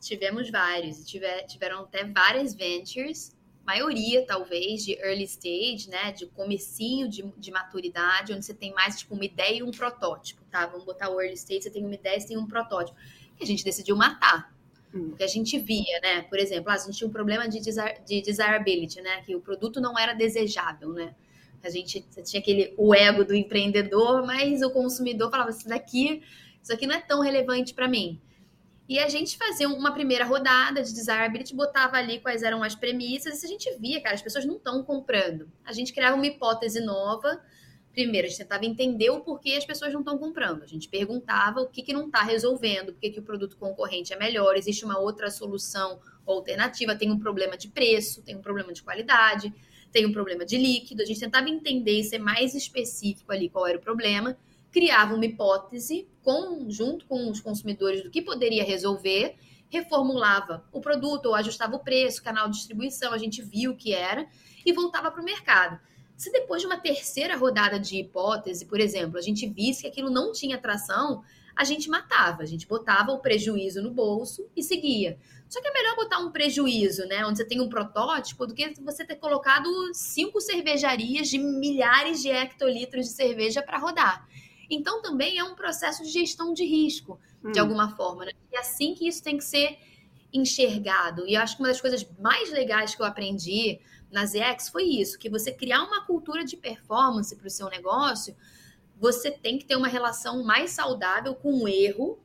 Tivemos 0.00 0.50
vários, 0.50 1.04
tiver, 1.04 1.42
tiveram 1.42 1.80
até 1.80 2.04
várias 2.04 2.54
ventures, 2.54 3.36
maioria 3.66 4.24
talvez 4.24 4.84
de 4.84 4.92
early 5.00 5.24
stage, 5.24 5.90
né, 5.90 6.12
de 6.12 6.26
comecinho 6.26 7.08
de, 7.08 7.22
de 7.36 7.50
maturidade, 7.50 8.32
onde 8.32 8.44
você 8.44 8.54
tem 8.54 8.72
mais 8.72 9.00
tipo 9.00 9.14
uma 9.14 9.24
ideia 9.24 9.58
e 9.58 9.62
um 9.62 9.72
protótipo, 9.72 10.42
tá? 10.50 10.66
Vamos 10.66 10.84
botar 10.84 11.10
o 11.10 11.20
early 11.20 11.34
stage, 11.34 11.62
você 11.62 11.70
tem 11.70 11.84
uma 11.84 11.94
ideia, 11.94 12.18
você 12.18 12.28
tem 12.28 12.38
um 12.38 12.46
protótipo. 12.46 12.96
Que 13.36 13.44
a 13.44 13.46
gente 13.46 13.64
decidiu 13.64 13.94
matar 13.96 14.52
Hum. 14.94 15.14
que 15.16 15.22
a 15.22 15.26
gente 15.26 15.58
via, 15.58 16.00
né? 16.02 16.22
Por 16.22 16.38
exemplo, 16.38 16.70
ah, 16.70 16.74
a 16.74 16.78
gente 16.78 16.96
tinha 16.96 17.08
um 17.08 17.12
problema 17.12 17.46
de, 17.46 17.60
de 17.60 18.22
desirability, 18.22 19.02
né? 19.02 19.22
Que 19.22 19.36
o 19.36 19.40
produto 19.40 19.80
não 19.80 19.98
era 19.98 20.14
desejável, 20.14 20.92
né? 20.92 21.14
A 21.62 21.70
gente 21.70 22.00
tinha 22.24 22.40
aquele 22.40 22.72
o 22.76 22.94
ego 22.94 23.24
do 23.24 23.34
empreendedor, 23.34 24.24
mas 24.24 24.62
o 24.62 24.70
consumidor 24.70 25.30
falava: 25.30 25.50
isso 25.50 25.68
daqui, 25.68 26.22
isso 26.62 26.72
aqui 26.72 26.86
não 26.86 26.94
é 26.94 27.00
tão 27.00 27.20
relevante 27.20 27.74
para 27.74 27.88
mim. 27.88 28.20
E 28.88 28.98
a 28.98 29.08
gente 29.08 29.36
fazia 29.36 29.68
uma 29.68 29.92
primeira 29.92 30.24
rodada 30.24 30.82
de 30.82 30.94
desirability, 30.94 31.54
botava 31.54 31.98
ali 31.98 32.20
quais 32.20 32.42
eram 32.42 32.62
as 32.62 32.74
premissas, 32.74 33.42
e 33.42 33.46
a 33.46 33.48
gente 33.48 33.76
via, 33.78 34.00
cara, 34.00 34.14
as 34.14 34.22
pessoas 34.22 34.46
não 34.46 34.56
estão 34.56 34.82
comprando. 34.82 35.50
A 35.62 35.72
gente 35.74 35.92
criava 35.92 36.16
uma 36.16 36.26
hipótese 36.26 36.80
nova, 36.80 37.38
Primeiro, 37.98 38.28
a 38.28 38.30
gente 38.30 38.38
tentava 38.38 38.64
entender 38.64 39.10
o 39.10 39.22
porquê 39.22 39.54
as 39.54 39.64
pessoas 39.64 39.92
não 39.92 40.02
estão 40.02 40.16
comprando. 40.16 40.62
A 40.62 40.66
gente 40.68 40.88
perguntava 40.88 41.60
o 41.60 41.66
que, 41.66 41.82
que 41.82 41.92
não 41.92 42.06
está 42.06 42.22
resolvendo, 42.22 42.92
por 42.92 43.00
que, 43.00 43.18
o 43.18 43.24
produto 43.24 43.56
concorrente 43.56 44.12
é 44.12 44.16
melhor, 44.16 44.54
existe 44.56 44.84
uma 44.84 45.00
outra 45.00 45.32
solução 45.32 45.98
alternativa, 46.24 46.94
tem 46.94 47.10
um 47.10 47.18
problema 47.18 47.56
de 47.56 47.66
preço, 47.66 48.22
tem 48.22 48.36
um 48.36 48.40
problema 48.40 48.72
de 48.72 48.84
qualidade, 48.84 49.52
tem 49.90 50.06
um 50.06 50.12
problema 50.12 50.46
de 50.46 50.56
líquido. 50.56 51.02
A 51.02 51.04
gente 51.04 51.18
tentava 51.18 51.50
entender 51.50 51.98
e 51.98 52.04
ser 52.04 52.20
mais 52.20 52.54
específico 52.54 53.32
ali 53.32 53.48
qual 53.48 53.66
era 53.66 53.78
o 53.78 53.80
problema, 53.80 54.38
criava 54.70 55.16
uma 55.16 55.26
hipótese 55.26 56.06
com, 56.22 56.70
junto 56.70 57.04
com 57.04 57.28
os 57.28 57.40
consumidores 57.40 58.04
do 58.04 58.12
que 58.12 58.22
poderia 58.22 58.62
resolver, 58.62 59.34
reformulava 59.68 60.64
o 60.70 60.80
produto 60.80 61.26
ou 61.26 61.34
ajustava 61.34 61.74
o 61.74 61.80
preço, 61.80 62.22
canal 62.22 62.48
de 62.48 62.58
distribuição, 62.58 63.12
a 63.12 63.18
gente 63.18 63.42
viu 63.42 63.72
o 63.72 63.76
que 63.76 63.92
era 63.92 64.24
e 64.64 64.72
voltava 64.72 65.10
para 65.10 65.20
o 65.20 65.24
mercado. 65.24 65.80
Se 66.18 66.32
depois 66.32 66.60
de 66.60 66.66
uma 66.66 66.76
terceira 66.76 67.36
rodada 67.36 67.78
de 67.78 67.96
hipótese, 67.96 68.66
por 68.66 68.80
exemplo, 68.80 69.16
a 69.16 69.22
gente 69.22 69.48
visse 69.48 69.82
que 69.82 69.86
aquilo 69.86 70.10
não 70.10 70.32
tinha 70.32 70.58
tração, 70.58 71.22
a 71.54 71.62
gente 71.62 71.88
matava, 71.88 72.42
a 72.42 72.44
gente 72.44 72.66
botava 72.66 73.12
o 73.12 73.20
prejuízo 73.20 73.80
no 73.80 73.92
bolso 73.92 74.50
e 74.56 74.60
seguia. 74.60 75.16
Só 75.48 75.62
que 75.62 75.68
é 75.68 75.72
melhor 75.72 75.94
botar 75.94 76.18
um 76.18 76.32
prejuízo, 76.32 77.06
né? 77.06 77.24
Onde 77.24 77.38
você 77.38 77.44
tem 77.44 77.60
um 77.60 77.68
protótipo, 77.68 78.48
do 78.48 78.52
que 78.52 78.74
você 78.80 79.04
ter 79.04 79.14
colocado 79.14 79.68
cinco 79.94 80.40
cervejarias 80.40 81.28
de 81.28 81.38
milhares 81.38 82.20
de 82.20 82.30
hectolitros 82.30 83.06
de 83.06 83.12
cerveja 83.12 83.62
para 83.62 83.78
rodar. 83.78 84.28
Então 84.68 85.00
também 85.00 85.38
é 85.38 85.44
um 85.44 85.54
processo 85.54 86.02
de 86.02 86.10
gestão 86.10 86.52
de 86.52 86.64
risco, 86.64 87.20
hum. 87.44 87.52
de 87.52 87.60
alguma 87.60 87.94
forma. 87.94 88.24
Né? 88.24 88.32
E 88.50 88.56
é 88.56 88.58
assim 88.58 88.92
que 88.92 89.06
isso 89.06 89.22
tem 89.22 89.38
que 89.38 89.44
ser 89.44 89.78
enxergado. 90.32 91.26
E 91.26 91.36
acho 91.36 91.56
que 91.56 91.62
uma 91.62 91.68
das 91.68 91.80
coisas 91.80 92.06
mais 92.18 92.50
legais 92.50 92.94
que 92.94 93.02
eu 93.02 93.06
aprendi 93.06 93.80
na 94.10 94.24
ZX 94.24 94.68
foi 94.70 94.84
isso: 94.84 95.18
que 95.18 95.28
você 95.28 95.52
criar 95.52 95.82
uma 95.82 96.04
cultura 96.04 96.44
de 96.44 96.56
performance 96.56 97.34
para 97.36 97.46
o 97.46 97.50
seu 97.50 97.68
negócio, 97.68 98.36
você 98.98 99.30
tem 99.30 99.58
que 99.58 99.64
ter 99.64 99.76
uma 99.76 99.88
relação 99.88 100.42
mais 100.42 100.70
saudável 100.70 101.34
com 101.34 101.62
o 101.62 101.68
erro 101.68 102.18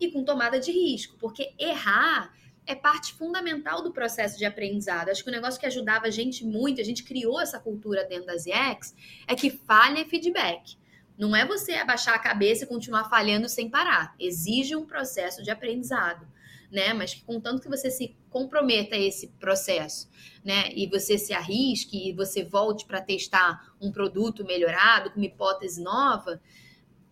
e 0.00 0.10
com 0.10 0.24
tomada 0.24 0.60
de 0.60 0.70
risco, 0.70 1.16
porque 1.18 1.52
errar 1.58 2.32
é 2.66 2.74
parte 2.74 3.14
fundamental 3.14 3.82
do 3.82 3.90
processo 3.90 4.36
de 4.36 4.44
aprendizado. 4.44 5.08
Acho 5.08 5.24
que 5.24 5.30
o 5.30 5.32
negócio 5.32 5.58
que 5.58 5.64
ajudava 5.64 6.06
a 6.06 6.10
gente 6.10 6.44
muito, 6.44 6.80
a 6.80 6.84
gente 6.84 7.02
criou 7.02 7.40
essa 7.40 7.58
cultura 7.58 8.04
dentro 8.04 8.26
das 8.26 8.44
IEX, 8.44 8.94
é 9.26 9.34
que 9.34 9.50
falha 9.50 10.00
é 10.00 10.04
feedback. 10.04 10.76
Não 11.16 11.34
é 11.34 11.46
você 11.46 11.72
abaixar 11.72 12.14
a 12.14 12.18
cabeça 12.18 12.64
e 12.64 12.66
continuar 12.66 13.08
falhando 13.08 13.48
sem 13.48 13.70
parar. 13.70 14.14
Exige 14.20 14.76
um 14.76 14.84
processo 14.84 15.42
de 15.42 15.50
aprendizado, 15.50 16.28
né? 16.70 16.92
Mas 16.92 17.14
contanto 17.14 17.62
que 17.62 17.68
você 17.68 17.90
se 17.90 18.16
comprometa 18.30 18.94
a 18.94 18.98
esse 18.98 19.28
processo, 19.40 20.08
né? 20.44 20.70
E 20.74 20.86
você 20.86 21.16
se 21.18 21.32
arrisque 21.32 22.08
e 22.08 22.12
você 22.12 22.44
volte 22.44 22.86
para 22.86 23.00
testar 23.00 23.74
um 23.80 23.90
produto 23.90 24.44
melhorado, 24.44 25.10
com 25.10 25.16
uma 25.16 25.26
hipótese 25.26 25.82
nova, 25.82 26.40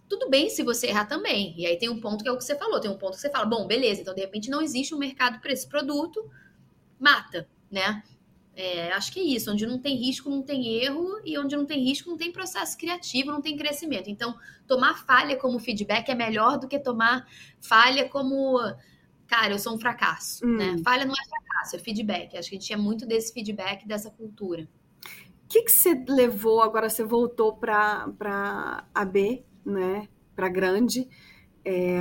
tudo 0.09 0.29
bem 0.31 0.49
se 0.49 0.63
você 0.63 0.89
errar 0.89 1.07
também. 1.07 1.55
E 1.57 1.67
aí 1.67 1.77
tem 1.77 1.89
um 1.89 2.01
ponto 2.01 2.23
que 2.23 2.29
é 2.29 2.33
o 2.33 2.37
que 2.37 2.45
você 2.45 2.57
falou, 2.57 2.81
tem 2.81 2.91
um 2.91 2.99
ponto 2.99 3.15
que 3.15 3.21
você 3.21 3.31
fala, 3.31 3.47
bom, 3.47 3.67
beleza, 3.67 4.01
então 4.01 4.15
de 4.15 4.21
repente 4.21 4.51
não 4.51 4.63
existe 4.63 4.95
um 4.95 4.99
mercado 4.99 5.41
para 5.41 5.53
esse 5.53 5.67
produto, 5.67 6.31
mata, 6.99 7.49
né? 7.71 8.03
É, 8.59 8.91
acho 8.93 9.13
que 9.13 9.21
é 9.21 9.23
isso, 9.23 9.53
onde 9.53 9.67
não 9.67 9.79
tem 9.79 9.95
risco, 9.97 10.31
não 10.31 10.43
tem 10.43 10.67
erro, 10.83 11.21
e 11.27 11.37
onde 11.37 11.55
não 11.55 11.67
tem 11.67 11.85
risco, 11.85 12.09
não 12.09 12.17
tem 12.17 12.33
processo 12.33 12.79
criativo, 12.79 13.31
não 13.31 13.43
tem 13.43 13.55
crescimento. 13.55 14.09
Então, 14.09 14.35
tomar 14.67 15.05
falha 15.05 15.37
como 15.37 15.59
feedback 15.59 16.09
é 16.09 16.15
melhor 16.15 16.59
do 16.59 16.67
que 16.67 16.79
tomar 16.79 17.29
falha 17.61 18.09
como, 18.09 18.59
cara, 19.27 19.53
eu 19.53 19.59
sou 19.59 19.75
um 19.75 19.79
fracasso, 19.79 20.47
hum. 20.47 20.57
né? 20.57 20.77
Falha 20.85 21.05
não 21.05 21.15
é 21.15 21.29
fracasso, 21.29 21.77
é 21.77 21.79
feedback. 21.79 22.37
Acho 22.37 22.49
que 22.49 22.57
a 22.57 22.59
gente 22.59 22.67
tinha 22.67 22.79
muito 22.79 23.07
desse 23.07 23.33
feedback, 23.33 23.87
dessa 23.87 24.11
cultura. 24.11 24.69
O 25.45 25.49
que, 25.49 25.63
que 25.63 25.71
você 25.71 25.95
levou, 26.09 26.61
agora 26.61 26.89
você 26.89 27.05
voltou 27.05 27.57
para 27.57 28.85
a 28.93 29.05
B, 29.05 29.45
né, 29.65 30.09
para 30.35 30.49
grande. 30.49 31.09
É... 31.65 31.99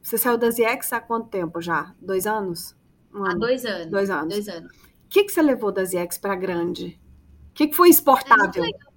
Você 0.00 0.18
saiu 0.18 0.38
das 0.38 0.58
IEX 0.58 0.92
há 0.92 1.00
quanto 1.00 1.28
tempo 1.28 1.60
já? 1.60 1.94
Dois 2.00 2.26
anos? 2.26 2.76
Um 3.12 3.24
há 3.24 3.34
dois 3.34 3.64
anos. 3.64 3.90
Dois 3.90 4.10
anos. 4.10 4.34
Dois 4.34 4.48
anos. 4.48 4.72
O 4.72 5.08
que, 5.08 5.24
que 5.24 5.32
você 5.32 5.42
levou 5.42 5.72
das 5.72 5.92
IEX 5.92 6.16
para 6.16 6.34
grande? 6.34 7.00
O 7.50 7.54
que, 7.54 7.68
que 7.68 7.76
foi 7.76 7.88
exportável? 7.90 8.64
É 8.64 8.92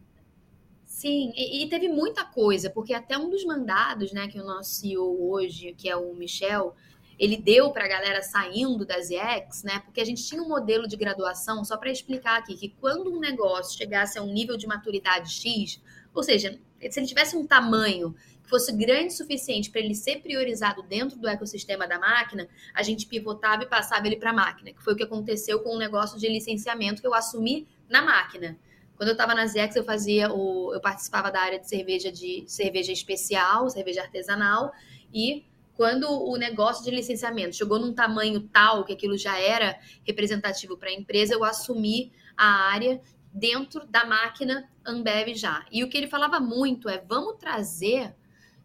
Sim, 0.86 1.34
e, 1.36 1.64
e, 1.64 1.70
teve 1.70 1.90
muita 1.90 2.24
coisa, 2.24 2.70
porque 2.70 2.94
até 2.94 3.18
um 3.18 3.30
dos 3.30 3.44
mandados, 3.44 4.14
né, 4.14 4.28
que 4.30 4.40
o 4.40 4.46
nosso 4.46 4.76
CEO 4.76 5.30
hoje, 5.30 5.76
que 5.78 5.90
é 5.90 5.96
o 5.96 6.14
Michel, 6.16 6.74
ele 7.18 7.38
deu 7.38 7.72
para 7.72 7.86
a 7.86 7.88
galera 7.88 8.22
saindo 8.22 8.86
das 8.86 9.10
IEX, 9.10 9.64
né, 9.64 9.80
porque 9.86 10.02
a 10.02 10.06
gente 10.06 10.24
tinha 10.26 10.42
um 10.42 10.48
modelo 10.48 10.88
de 10.88 10.96
graduação, 10.96 11.64
só 11.64 11.78
para 11.78 11.92
explicar 11.92 12.38
aqui, 12.38 12.56
que 12.56 12.70
quando 12.80 13.12
um 13.12 13.20
negócio 13.20 13.78
chegasse 13.78 14.18
a 14.20 14.22
um 14.22 14.32
nível 14.32 14.58
de 14.58 14.68
maturidade 14.68 15.32
X, 15.32 15.82
ou 16.14 16.24
seja, 16.24 16.60
se 16.90 17.00
ele 17.00 17.08
tivesse 17.08 17.36
um 17.36 17.46
tamanho 17.46 18.16
que 18.44 18.50
fosse 18.50 18.72
grande 18.72 19.08
o 19.08 19.18
suficiente 19.18 19.72
para 19.72 19.82
ele 19.82 19.96
ser 19.96 20.22
priorizado 20.22 20.84
dentro 20.84 21.18
do 21.18 21.28
ecossistema 21.28 21.88
da 21.88 21.98
máquina, 21.98 22.48
a 22.74 22.84
gente 22.84 23.08
pivotava 23.08 23.64
e 23.64 23.66
passava 23.66 24.06
ele 24.06 24.18
para 24.18 24.30
a 24.30 24.34
máquina, 24.34 24.72
que 24.72 24.84
foi 24.84 24.94
o 24.94 24.96
que 24.96 25.04
aconteceu 25.04 25.60
com 25.60 25.76
o 25.76 25.80
negócio 25.80 26.20
de 26.20 26.28
licenciamento 26.30 27.02
que 27.02 27.08
eu 27.08 27.14
assumi 27.14 27.68
na 27.90 28.02
máquina. 28.04 28.58
Quando 28.96 29.10
eu 29.10 29.14
estava 29.14 29.34
na 29.34 29.46
Zex, 29.46 29.76
eu 29.76 29.84
fazia 29.84 30.32
o, 30.32 30.74
eu 30.74 30.80
participava 30.80 31.32
da 31.32 31.42
área 31.42 31.60
de 31.60 31.68
cerveja 31.68 32.12
de 32.12 32.46
cerveja 32.48 32.92
especial, 32.92 33.70
cerveja 33.70 34.02
artesanal, 34.02 34.72
e 35.14 35.44
quando 35.76 36.10
o 36.10 36.36
negócio 36.38 36.84
de 36.84 36.92
licenciamento 36.92 37.56
chegou 37.56 37.80
num 37.80 37.94
tamanho 37.94 38.42
tal 38.42 38.86
que 38.86 38.94
aquilo 38.94 39.18
já 39.18 39.38
era 39.38 39.78
representativo 40.04 40.78
para 40.78 40.90
a 40.90 40.94
empresa, 40.94 41.34
eu 41.34 41.44
assumi 41.44 42.12
a 42.36 42.72
área 42.72 43.02
dentro 43.32 43.86
da 43.86 44.06
máquina 44.06 44.70
Ambev 44.86 45.36
já. 45.36 45.66
E 45.70 45.84
o 45.84 45.90
que 45.90 45.98
ele 45.98 46.08
falava 46.08 46.40
muito 46.40 46.88
é: 46.88 46.98
vamos 46.98 47.38
trazer, 47.38 48.16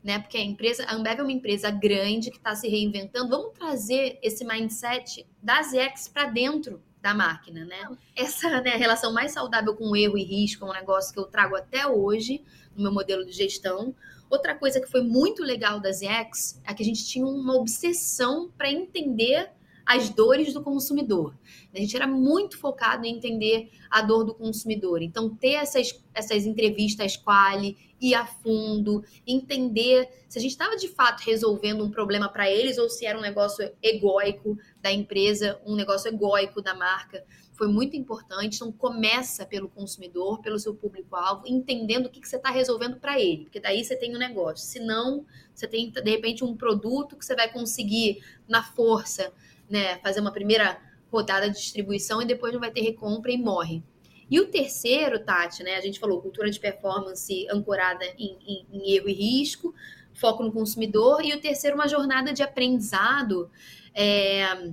né? 0.02 0.20
Porque 0.20 0.36
a 0.36 0.42
empresa, 0.42 0.84
a 0.84 0.94
Ambev 0.94 1.18
é 1.18 1.22
uma 1.22 1.32
empresa 1.32 1.70
grande 1.70 2.30
que 2.30 2.36
está 2.36 2.54
se 2.54 2.68
reinventando, 2.68 3.28
vamos 3.28 3.58
trazer 3.58 4.18
esse 4.22 4.44
mindset 4.44 5.26
das 5.42 5.72
ex 5.72 6.08
para 6.08 6.26
dentro 6.26 6.80
da 7.02 7.14
máquina, 7.14 7.64
né? 7.64 7.88
Essa 8.14 8.60
né, 8.60 8.70
relação 8.76 9.12
mais 9.12 9.32
saudável 9.32 9.74
com 9.74 9.96
erro 9.96 10.16
e 10.16 10.22
risco 10.22 10.64
é 10.64 10.68
um 10.68 10.72
negócio 10.72 11.12
que 11.12 11.18
eu 11.18 11.24
trago 11.24 11.56
até 11.56 11.86
hoje 11.86 12.44
no 12.76 12.82
meu 12.82 12.92
modelo 12.92 13.24
de 13.24 13.32
gestão. 13.32 13.94
Outra 14.30 14.54
coisa 14.54 14.80
que 14.80 14.86
foi 14.86 15.02
muito 15.02 15.42
legal 15.42 15.80
das 15.80 16.02
ex 16.02 16.60
é 16.64 16.72
que 16.72 16.82
a 16.82 16.86
gente 16.86 17.04
tinha 17.04 17.26
uma 17.26 17.56
obsessão 17.56 18.48
para 18.56 18.70
entender 18.70 19.50
as 19.90 20.08
dores 20.08 20.54
do 20.54 20.62
consumidor. 20.62 21.36
A 21.74 21.78
gente 21.78 21.96
era 21.96 22.06
muito 22.06 22.56
focado 22.56 23.04
em 23.04 23.16
entender 23.16 23.72
a 23.90 24.00
dor 24.00 24.22
do 24.22 24.32
consumidor. 24.32 25.02
Então, 25.02 25.28
ter 25.34 25.54
essas, 25.54 26.00
essas 26.14 26.46
entrevistas 26.46 27.16
quali, 27.16 27.76
ir 28.00 28.14
a 28.14 28.24
fundo, 28.24 29.02
entender 29.26 30.08
se 30.28 30.38
a 30.38 30.40
gente 30.40 30.52
estava 30.52 30.76
de 30.76 30.86
fato 30.86 31.22
resolvendo 31.22 31.84
um 31.84 31.90
problema 31.90 32.28
para 32.28 32.48
eles 32.48 32.78
ou 32.78 32.88
se 32.88 33.04
era 33.04 33.18
um 33.18 33.20
negócio 33.20 33.68
egóico 33.82 34.56
da 34.80 34.92
empresa, 34.92 35.60
um 35.66 35.74
negócio 35.74 36.06
egóico 36.06 36.62
da 36.62 36.72
marca. 36.72 37.24
Foi 37.52 37.66
muito 37.66 37.96
importante. 37.96 38.56
Então, 38.56 38.70
começa 38.70 39.44
pelo 39.44 39.68
consumidor, 39.68 40.40
pelo 40.40 40.58
seu 40.60 40.72
público-alvo, 40.72 41.42
entendendo 41.48 42.06
o 42.06 42.10
que, 42.10 42.20
que 42.20 42.28
você 42.28 42.36
está 42.36 42.50
resolvendo 42.50 43.00
para 43.00 43.20
ele, 43.20 43.42
porque 43.42 43.58
daí 43.58 43.84
você 43.84 43.96
tem 43.96 44.14
um 44.14 44.18
negócio. 44.18 44.64
Se 44.64 44.78
não, 44.78 45.26
você 45.52 45.66
tem, 45.66 45.90
de 45.90 46.10
repente, 46.10 46.44
um 46.44 46.56
produto 46.56 47.16
que 47.16 47.24
você 47.26 47.34
vai 47.34 47.52
conseguir, 47.52 48.22
na 48.48 48.62
força, 48.62 49.32
né, 49.70 49.96
fazer 49.98 50.20
uma 50.20 50.32
primeira 50.32 50.78
rodada 51.10 51.48
de 51.48 51.56
distribuição 51.56 52.20
e 52.20 52.26
depois 52.26 52.52
não 52.52 52.60
vai 52.60 52.70
ter 52.70 52.82
recompra 52.82 53.30
e 53.30 53.38
morre. 53.38 53.82
E 54.30 54.38
o 54.38 54.46
terceiro, 54.46 55.18
Tati, 55.18 55.62
né? 55.64 55.76
A 55.76 55.80
gente 55.80 55.98
falou 55.98 56.22
cultura 56.22 56.50
de 56.50 56.60
performance 56.60 57.46
ancorada 57.50 58.04
em, 58.16 58.38
em, 58.46 58.66
em 58.72 58.92
erro 58.92 59.08
e 59.08 59.12
risco, 59.12 59.74
foco 60.14 60.44
no 60.44 60.52
consumidor. 60.52 61.24
E 61.24 61.34
o 61.34 61.40
terceiro, 61.40 61.74
uma 61.74 61.88
jornada 61.88 62.32
de 62.32 62.42
aprendizado. 62.42 63.50
É, 63.92 64.70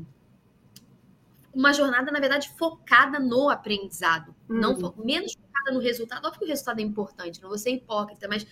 uma 1.52 1.74
jornada, 1.74 2.12
na 2.12 2.20
verdade, 2.20 2.52
focada 2.56 3.20
no 3.20 3.50
aprendizado. 3.50 4.36
Uhum. 4.48 4.60
Não 4.60 4.94
menos 5.04 5.34
focada 5.34 5.72
no 5.72 5.80
resultado. 5.80 6.24
Óbvio 6.24 6.40
que 6.40 6.46
o 6.46 6.48
resultado 6.48 6.80
é 6.80 6.84
importante, 6.84 7.42
não 7.42 7.50
vou 7.50 7.58
ser 7.58 7.72
hipócrita, 7.72 8.28
mas 8.28 8.46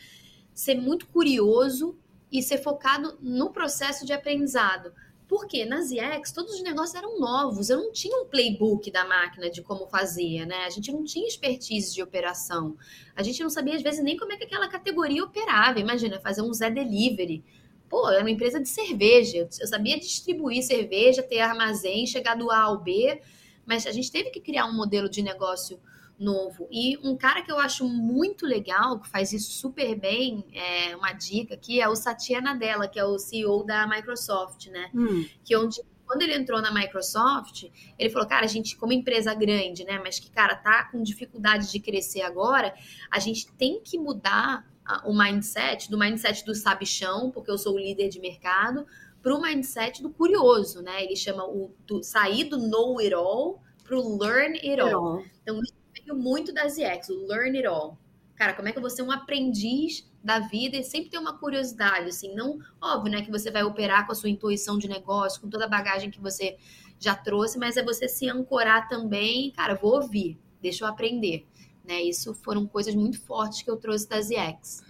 ser 0.56 0.74
muito 0.74 1.06
curioso 1.08 1.96
e 2.32 2.42
ser 2.42 2.58
focado 2.58 3.16
no 3.22 3.52
processo 3.52 4.08
de 4.08 4.12
aprendizado. 4.12 4.92
Porque 5.28 5.66
nas 5.66 5.90
IEX 5.90 6.32
todos 6.32 6.54
os 6.54 6.62
negócios 6.62 6.96
eram 6.96 7.20
novos, 7.20 7.70
eu 7.70 7.78
não 7.78 7.92
tinha 7.92 8.22
um 8.22 8.26
playbook 8.26 8.92
da 8.92 9.06
máquina 9.06 9.50
de 9.50 9.62
como 9.62 9.88
fazia, 9.88 10.46
né? 10.46 10.66
A 10.66 10.70
gente 10.70 10.92
não 10.92 11.04
tinha 11.04 11.28
expertise 11.28 11.94
de 11.94 12.04
operação. 12.04 12.78
A 13.16 13.24
gente 13.24 13.42
não 13.42 13.50
sabia, 13.50 13.76
às 13.76 13.82
vezes, 13.82 14.04
nem 14.04 14.18
como 14.18 14.34
é 14.34 14.38
que 14.38 14.44
aquela 14.44 14.68
categoria 14.68 15.24
operava. 15.24 15.80
Imagina, 15.80 16.20
fazer 16.20 16.44
um 16.44 16.54
Zé 16.54 16.70
Delivery. 16.70 17.44
Pô, 17.90 18.10
era 18.10 18.22
uma 18.22 18.30
empresa 18.30 18.60
de 18.60 18.70
cerveja. 18.70 19.50
Eu 19.60 19.68
sabia 19.68 20.00
distribuir 20.00 20.62
cerveja, 20.64 21.24
ter 21.24 21.40
armazém, 21.40 22.06
chegar 22.06 22.36
do 22.36 22.52
A 22.52 22.60
ao 22.60 22.80
B, 22.80 23.20
mas 23.66 23.88
a 23.88 23.92
gente 23.92 24.12
teve 24.12 24.30
que 24.30 24.40
criar 24.40 24.66
um 24.66 24.76
modelo 24.76 25.10
de 25.10 25.24
negócio 25.24 25.80
novo. 26.18 26.68
E 26.72 26.98
um 27.04 27.16
cara 27.16 27.42
que 27.42 27.52
eu 27.52 27.60
acho 27.60 27.88
muito 27.88 28.46
legal, 28.46 29.00
que 29.00 29.10
faz 29.10 29.34
isso 29.34 29.52
super 29.52 29.96
bem, 29.96 30.46
é 30.54 30.96
uma 30.96 31.12
dica 31.12 31.54
aqui, 31.54 31.82
é 31.82 31.88
o 31.88 31.96
Satya 31.96 32.42
Nadella, 32.42 32.88
que 32.88 33.00
é 33.00 33.06
o 33.06 33.18
CEO 33.18 33.64
da 33.64 33.88
Microsoft, 33.88 34.68
né? 34.68 34.90
Hum. 34.94 35.26
Que 35.44 35.54
é 35.54 35.60
onde 35.60 35.82
quando 36.06 36.22
ele 36.22 36.36
entrou 36.36 36.62
na 36.62 36.72
Microsoft, 36.72 37.66
ele 37.98 38.10
falou, 38.12 38.28
cara, 38.28 38.46
a 38.46 38.48
gente, 38.48 38.78
como 38.78 38.94
empresa 38.94 39.34
grande, 39.34 39.84
né, 39.84 40.00
mas 40.04 40.20
que, 40.20 40.30
cara, 40.30 40.56
tá 40.56 40.84
com 40.92 41.02
dificuldade 41.02 41.72
de 41.72 41.80
crescer 41.80 42.22
agora, 42.22 42.76
a 43.10 43.18
gente 43.18 43.52
tem 43.54 43.82
que 43.82 43.98
mudar 43.98 44.64
o 45.04 45.18
mindset, 45.18 45.90
do 45.90 45.98
mindset 45.98 46.46
do 46.46 46.54
sabichão, 46.54 47.32
porque 47.32 47.50
eu 47.50 47.58
sou 47.58 47.74
o 47.74 47.80
líder 47.80 48.10
de 48.10 48.20
mercado, 48.20 48.86
para 49.22 49.34
o 49.34 49.42
mindset 49.42 50.04
do 50.04 50.12
curioso, 50.12 50.84
né? 50.84 51.04
Ele 51.04 51.16
chama 51.16 51.44
o 51.44 51.74
do, 51.88 52.04
sair 52.04 52.44
do 52.44 52.60
know 52.60 53.00
it 53.00 53.12
all 53.12 53.60
para 53.84 53.98
o 53.98 54.20
learn 54.20 54.56
it 54.58 54.80
all. 54.80 55.24
Então, 55.42 55.60
isso 55.64 55.74
veio 56.06 56.18
muito 56.18 56.54
das 56.54 56.78
EX, 56.78 57.10
o 57.10 57.26
learn 57.26 57.58
it 57.58 57.68
all. 57.68 57.98
Cara, 58.36 58.54
como 58.54 58.68
é 58.68 58.72
que 58.72 58.80
vou 58.80 58.90
ser 58.90 59.02
um 59.02 59.12
aprendiz 59.12 60.10
da 60.24 60.40
vida 60.40 60.78
e 60.78 60.84
sempre 60.84 61.10
ter 61.10 61.18
uma 61.18 61.38
curiosidade, 61.38 62.10
assim, 62.10 62.34
não 62.36 62.60
óbvio, 62.82 63.12
né, 63.12 63.22
que 63.22 63.32
você 63.32 63.50
vai 63.50 63.64
operar 63.64 64.06
com 64.06 64.12
a 64.12 64.16
sua 64.16 64.30
intuição 64.30 64.78
de 64.78 64.88
negócio, 64.88 65.40
com 65.42 65.50
toda 65.50 65.66
a 65.66 65.70
bagagem 65.70 66.12
que 66.12 66.20
você 66.20 66.58
já 67.00 67.16
trouxe, 67.16 67.58
mas 67.58 67.78
é 67.78 67.84
você 67.84 68.08
se 68.08 68.28
ancorar 68.30 68.88
também, 68.88 69.52
cara, 69.52 69.76
vou 69.76 69.96
ouvir, 69.96 70.38
deixa 70.62 70.84
eu 70.84 70.88
aprender, 70.88 71.46
né? 71.84 72.02
Isso 72.02 72.34
foram 72.34 72.66
coisas 72.66 72.96
muito 72.96 73.22
fortes 73.22 73.62
que 73.62 73.70
eu 73.70 73.78
trouxe 73.78 74.10
das 74.10 74.30
EX. 74.32 74.84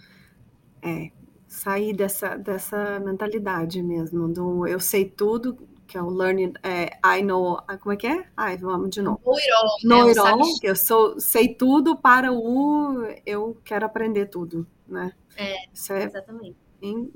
É, 0.82 1.10
sair 1.46 1.94
dessa, 1.94 2.36
dessa 2.36 2.98
mentalidade 3.00 3.82
mesmo, 3.82 4.28
do 4.28 4.66
eu 4.66 4.80
sei 4.80 5.04
tudo, 5.04 5.56
que 5.86 5.96
é 5.96 6.02
o 6.02 6.08
learning, 6.08 6.52
é, 6.62 6.98
I 7.04 7.22
know, 7.22 7.58
ah, 7.66 7.78
como 7.78 7.92
é 7.92 7.96
que 7.96 8.06
é? 8.06 8.26
Ai, 8.36 8.56
vamos 8.56 8.90
de 8.90 9.00
novo. 9.00 9.20
Know 9.24 9.36
it 9.36 9.50
all. 9.50 9.78
Know 9.84 10.08
it 10.08 10.18
all, 10.18 10.58
que 10.60 10.66
eu 10.66 10.76
sou, 10.76 11.20
sei 11.20 11.54
tudo 11.54 11.96
para 11.96 12.32
o 12.32 13.04
eu 13.24 13.60
quero 13.64 13.86
aprender 13.86 14.26
tudo, 14.26 14.66
né? 14.86 15.12
É, 15.36 15.54
Isso 15.72 15.92
é 15.92 16.04
exatamente. 16.04 16.56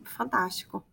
fantástico. 0.05 0.85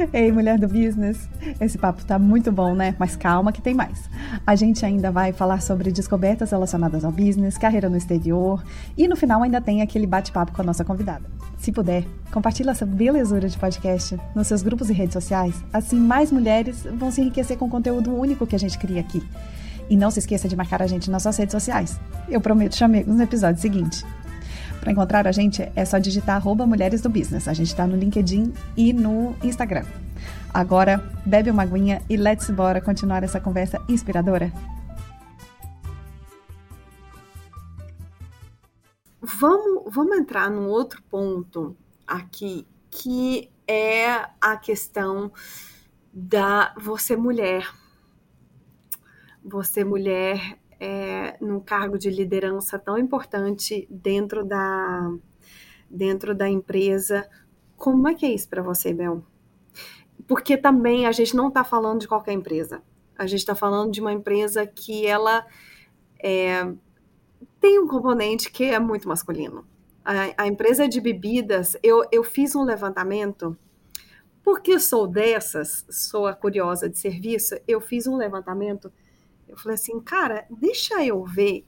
Ei, 0.12 0.32
mulher 0.32 0.58
do 0.58 0.66
business, 0.66 1.28
esse 1.60 1.76
papo 1.76 2.04
tá 2.04 2.18
muito 2.18 2.50
bom, 2.50 2.74
né? 2.74 2.94
Mas 2.98 3.16
calma 3.16 3.52
que 3.52 3.60
tem 3.60 3.74
mais. 3.74 4.08
A 4.46 4.54
gente 4.54 4.84
ainda 4.84 5.10
vai 5.10 5.32
falar 5.32 5.60
sobre 5.60 5.90
descobertas 5.92 6.50
relacionadas 6.50 7.04
ao 7.04 7.12
business, 7.12 7.58
carreira 7.58 7.88
no 7.88 7.96
exterior 7.96 8.62
e 8.96 9.06
no 9.06 9.16
final 9.16 9.42
ainda 9.42 9.60
tem 9.60 9.82
aquele 9.82 10.06
bate-papo 10.06 10.52
com 10.52 10.62
a 10.62 10.64
nossa 10.64 10.84
convidada. 10.84 11.24
Se 11.58 11.70
puder, 11.70 12.04
compartilhe 12.32 12.70
essa 12.70 12.86
belezura 12.86 13.48
de 13.48 13.58
podcast 13.58 14.18
nos 14.34 14.46
seus 14.46 14.62
grupos 14.62 14.88
e 14.88 14.94
redes 14.94 15.12
sociais, 15.12 15.62
assim 15.72 16.00
mais 16.00 16.32
mulheres 16.32 16.84
vão 16.84 17.10
se 17.10 17.20
enriquecer 17.20 17.58
com 17.58 17.66
o 17.66 17.70
conteúdo 17.70 18.14
único 18.14 18.46
que 18.46 18.56
a 18.56 18.58
gente 18.58 18.78
cria 18.78 19.00
aqui. 19.00 19.22
E 19.90 19.96
não 19.96 20.10
se 20.10 20.20
esqueça 20.20 20.48
de 20.48 20.56
marcar 20.56 20.80
a 20.80 20.86
gente 20.86 21.10
nas 21.10 21.22
suas 21.22 21.36
redes 21.36 21.52
sociais. 21.52 22.00
Eu 22.28 22.40
prometo 22.40 22.76
chamegos 22.76 23.14
no 23.14 23.22
episódio 23.22 23.60
seguinte. 23.60 24.04
Para 24.80 24.92
encontrar 24.92 25.26
a 25.26 25.32
gente 25.32 25.70
é 25.76 25.84
só 25.84 25.98
digitar 25.98 26.36
arroba 26.36 26.66
Mulheres 26.66 27.02
do 27.02 27.10
Business. 27.10 27.46
A 27.46 27.52
gente 27.52 27.68
está 27.68 27.86
no 27.86 27.96
LinkedIn 27.96 28.52
e 28.76 28.92
no 28.92 29.36
Instagram. 29.42 29.84
Agora, 30.52 30.98
bebe 31.24 31.50
uma 31.50 31.62
aguinha 31.62 32.02
e 32.08 32.16
let's 32.16 32.48
bora 32.50 32.80
continuar 32.80 33.22
essa 33.22 33.38
conversa 33.38 33.80
inspiradora. 33.88 34.50
Vamos, 39.20 39.94
vamos 39.94 40.16
entrar 40.18 40.50
num 40.50 40.66
outro 40.66 41.02
ponto 41.02 41.76
aqui, 42.06 42.66
que 42.90 43.50
é 43.68 44.26
a 44.40 44.56
questão 44.56 45.30
da 46.12 46.74
você 46.76 47.16
mulher. 47.16 47.70
Você 49.44 49.84
mulher 49.84 50.59
é, 50.80 51.36
num 51.40 51.60
cargo 51.60 51.98
de 51.98 52.08
liderança 52.08 52.78
tão 52.78 52.96
importante 52.96 53.86
dentro 53.90 54.42
da, 54.42 55.12
dentro 55.88 56.34
da 56.34 56.48
empresa. 56.48 57.28
Como 57.76 58.08
é 58.08 58.14
que 58.14 58.24
é 58.24 58.32
isso 58.32 58.48
para 58.48 58.62
você, 58.62 58.94
Bel? 58.94 59.22
Porque 60.26 60.56
também 60.56 61.06
a 61.06 61.12
gente 61.12 61.36
não 61.36 61.48
está 61.48 61.62
falando 61.62 62.00
de 62.00 62.08
qualquer 62.08 62.32
empresa. 62.32 62.82
A 63.16 63.26
gente 63.26 63.40
está 63.40 63.54
falando 63.54 63.92
de 63.92 64.00
uma 64.00 64.12
empresa 64.12 64.66
que 64.66 65.06
ela 65.06 65.46
é, 66.18 66.72
tem 67.60 67.78
um 67.78 67.86
componente 67.86 68.50
que 68.50 68.64
é 68.64 68.78
muito 68.78 69.06
masculino. 69.06 69.66
A, 70.02 70.44
a 70.44 70.46
empresa 70.46 70.88
de 70.88 71.00
bebidas, 71.00 71.76
eu, 71.82 72.02
eu 72.10 72.24
fiz 72.24 72.56
um 72.56 72.64
levantamento 72.64 73.56
porque 74.42 74.72
eu 74.72 74.80
sou 74.80 75.06
dessas, 75.06 75.84
sou 75.90 76.26
a 76.26 76.34
curiosa 76.34 76.88
de 76.88 76.98
serviço, 76.98 77.54
eu 77.68 77.80
fiz 77.80 78.06
um 78.06 78.16
levantamento 78.16 78.90
eu 79.50 79.58
falei 79.58 79.74
assim, 79.74 80.00
cara, 80.00 80.46
deixa 80.50 81.04
eu 81.04 81.24
ver 81.24 81.66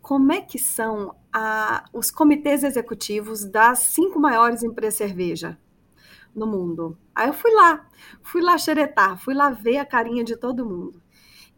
como 0.00 0.30
é 0.30 0.40
que 0.40 0.58
são 0.58 1.16
a, 1.32 1.84
os 1.92 2.10
comitês 2.10 2.62
executivos 2.62 3.44
das 3.44 3.80
cinco 3.80 4.20
maiores 4.20 4.62
empresas 4.62 4.94
de 4.94 4.98
cerveja 4.98 5.58
no 6.34 6.46
mundo. 6.46 6.96
Aí 7.14 7.28
eu 7.28 7.32
fui 7.32 7.50
lá, 7.52 7.88
fui 8.22 8.42
lá 8.42 8.56
xeretar, 8.58 9.18
fui 9.18 9.34
lá 9.34 9.50
ver 9.50 9.78
a 9.78 9.84
carinha 9.84 10.22
de 10.22 10.36
todo 10.36 10.66
mundo. 10.66 11.02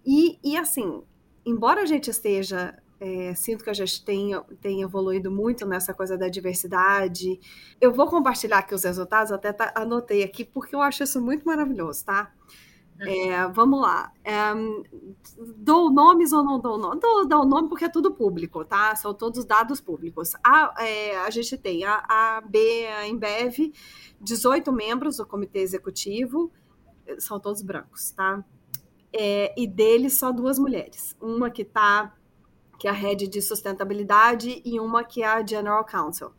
E, 0.07 0.39
e 0.43 0.57
assim, 0.57 1.03
embora 1.45 1.83
a 1.83 1.87
gente 1.87 2.09
esteja, 2.09 2.81
é, 3.01 3.35
sinto 3.35 3.65
que 3.65 3.71
a 3.71 3.75
gente 3.75 4.05
tem, 4.05 4.31
tem 4.61 4.83
evoluído 4.83 5.31
muito 5.31 5.67
nessa 5.67 5.93
coisa 5.93 6.17
da 6.17 6.29
diversidade, 6.29 7.39
eu 7.81 7.93
vou 7.93 8.07
compartilhar 8.07 8.59
aqui 8.59 8.75
os 8.75 8.85
resultados, 8.85 9.33
até 9.33 9.53
tá, 9.53 9.73
anotei 9.75 10.23
aqui, 10.23 10.45
porque 10.45 10.75
eu 10.75 10.81
acho 10.81 11.03
isso 11.03 11.21
muito 11.21 11.45
maravilhoso, 11.45 12.05
tá? 12.05 12.33
É, 13.01 13.47
vamos 13.49 13.81
lá. 13.81 14.13
É, 14.25 14.35
dou 15.57 15.91
nomes 15.91 16.33
ou 16.33 16.43
não 16.43 16.59
dou 16.59 16.77
nome? 16.77 17.01
Dou, 17.01 17.27
dou 17.27 17.45
nome 17.45 17.69
porque 17.69 17.85
é 17.85 17.89
tudo 17.89 18.13
público, 18.13 18.65
tá? 18.65 18.95
São 18.97 19.15
todos 19.15 19.45
dados 19.45 19.81
públicos. 19.81 20.33
A, 20.43 20.75
é, 20.79 21.17
a 21.19 21.31
gente 21.31 21.57
tem 21.57 21.85
a, 21.85 22.05
a 22.09 22.41
B, 22.41 22.87
a 22.87 23.07
Embev, 23.07 23.73
18 24.21 24.73
membros 24.73 25.17
do 25.19 25.27
comitê 25.27 25.61
executivo, 25.61 26.51
são 27.19 27.39
todos 27.39 27.63
brancos, 27.63 28.11
tá? 28.11 28.45
É, 29.13 29.55
e 29.57 29.67
deles 29.67 30.19
só 30.19 30.33
duas 30.33 30.59
mulheres. 30.59 31.17
Uma 31.21 31.51
que 31.51 31.65
tá, 31.65 32.15
que 32.79 32.89
é 32.89 32.91
a 32.91 32.95
head 32.95 33.29
de 33.29 33.41
sustentabilidade, 33.41 34.61
e 34.65 34.81
uma 34.81 35.05
que 35.05 35.23
é 35.23 35.27
a 35.27 35.47
General 35.47 35.85
Counsel 35.85 36.33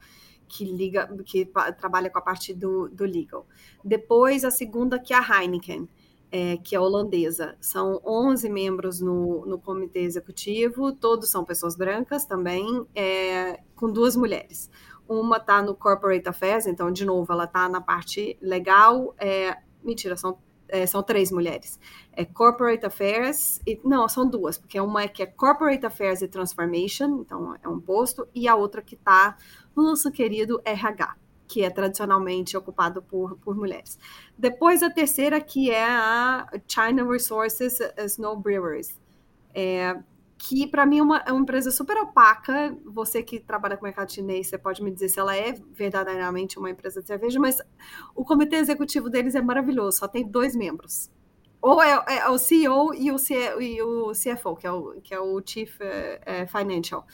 que 0.49 0.66
liga, 0.66 1.07
que 1.24 1.45
trabalha 1.78 2.10
com 2.10 2.18
a 2.18 2.22
parte 2.22 2.53
do, 2.53 2.89
do 2.89 3.05
legal. 3.05 3.45
Depois 3.86 4.43
a 4.43 4.49
segunda 4.49 4.99
que 4.99 5.14
é 5.14 5.18
a 5.18 5.22
Heineken, 5.22 5.88
é, 6.32 6.57
que 6.57 6.75
é 6.75 6.80
holandesa. 6.80 7.55
São 7.59 8.01
11 8.05 8.49
membros 8.49 8.99
no, 8.99 9.45
no 9.45 9.59
comitê 9.59 9.99
executivo, 9.99 10.91
todos 10.91 11.30
são 11.30 11.43
pessoas 11.43 11.75
brancas 11.75 12.25
também, 12.25 12.86
é, 12.95 13.59
com 13.75 13.91
duas 13.91 14.15
mulheres. 14.15 14.69
Uma 15.07 15.38
está 15.38 15.61
no 15.61 15.73
Corporate 15.73 16.27
Affairs, 16.30 16.67
então, 16.67 16.91
de 16.91 17.03
novo, 17.03 17.32
ela 17.34 17.45
está 17.45 17.67
na 17.67 17.82
parte 17.82 18.38
legal. 18.41 19.15
É, 19.17 19.57
mentira, 19.84 20.15
são, 20.15 20.38
é, 20.67 20.86
são 20.86 21.01
três 21.01 21.32
mulheres. 21.32 21.80
É 22.13 22.23
Corporate 22.23 22.86
Affairs, 22.86 23.59
e, 23.65 23.80
não, 23.84 24.07
são 24.07 24.30
duas, 24.30 24.57
porque 24.57 24.80
uma 24.80 25.03
é 25.03 25.07
que 25.07 25.23
é 25.23 25.25
Corporate 25.25 25.86
Affairs 25.86 26.21
e 26.21 26.27
Transformation, 26.27 27.21
então 27.21 27.55
é 27.63 27.67
um 27.67 27.80
posto, 27.80 28.27
e 28.36 28.47
a 28.47 28.55
outra 28.55 28.82
que 28.82 28.93
está 28.93 29.36
no 29.75 29.84
nosso 29.84 30.11
querido 30.11 30.61
RH 30.63 31.15
que 31.50 31.64
é 31.64 31.70
tradicionalmente 31.72 32.56
ocupado 32.56 33.02
por, 33.02 33.36
por 33.39 33.56
mulheres. 33.56 33.97
Depois 34.38 34.84
a 34.84 34.89
terceira, 34.89 35.41
que 35.41 35.72
é 35.72 35.84
a 35.84 36.47
China 36.68 37.04
Resources 37.12 37.80
Snow 37.97 38.38
Brewers, 38.38 38.95
é, 39.52 39.97
que 40.38 40.68
para 40.68 40.86
mim 40.86 41.00
é 41.00 41.04
uma, 41.04 41.18
é 41.26 41.32
uma, 41.32 41.41
empresa 41.41 41.72
super 41.72 41.97
opaca. 41.97 42.78
Você 42.86 43.24
que 43.24 43.39
trabalha 43.39 43.76
com 43.76 43.82
o 43.82 43.88
mercado 43.88 44.12
chinês, 44.12 44.45
você 44.45 44.60
pode 44.60 44.84
me 44.84 44.91
dizer 44.91 45.10
se 45.10 45.20
ela 45.20 45.36
é 45.36 45.54
verdadeiramente 45.72 46.60
uma 46.60 46.70
empresa 46.70 47.02
de 47.02 47.08
cerveja, 47.08 47.39
mas 47.39 47.58
o 48.16 48.24
comitê 48.24 48.58
executivo 48.58 49.10
deles 49.10 49.34
é 49.34 49.41
maravilhoso, 49.41 49.97
só 49.97 50.08
tem 50.08 50.24
dois 50.24 50.56
membros. 50.56 51.10
Ou 51.60 51.82
é, 51.82 52.06
é 52.08 52.30
o 52.30 52.38
CEO 52.38 52.93
e 52.93 53.12
o, 53.12 53.18
C, 53.18 53.36
e 53.60 53.82
o, 53.82 54.12
CFO, 54.12 54.56
que 54.56 54.68
é 54.68 54.72
o, 54.72 55.02
que 55.02 55.14
é 55.16 55.20
o 55.20 55.41
Chief 55.43 55.82
é, 55.82 56.45
Financial. 56.45 57.06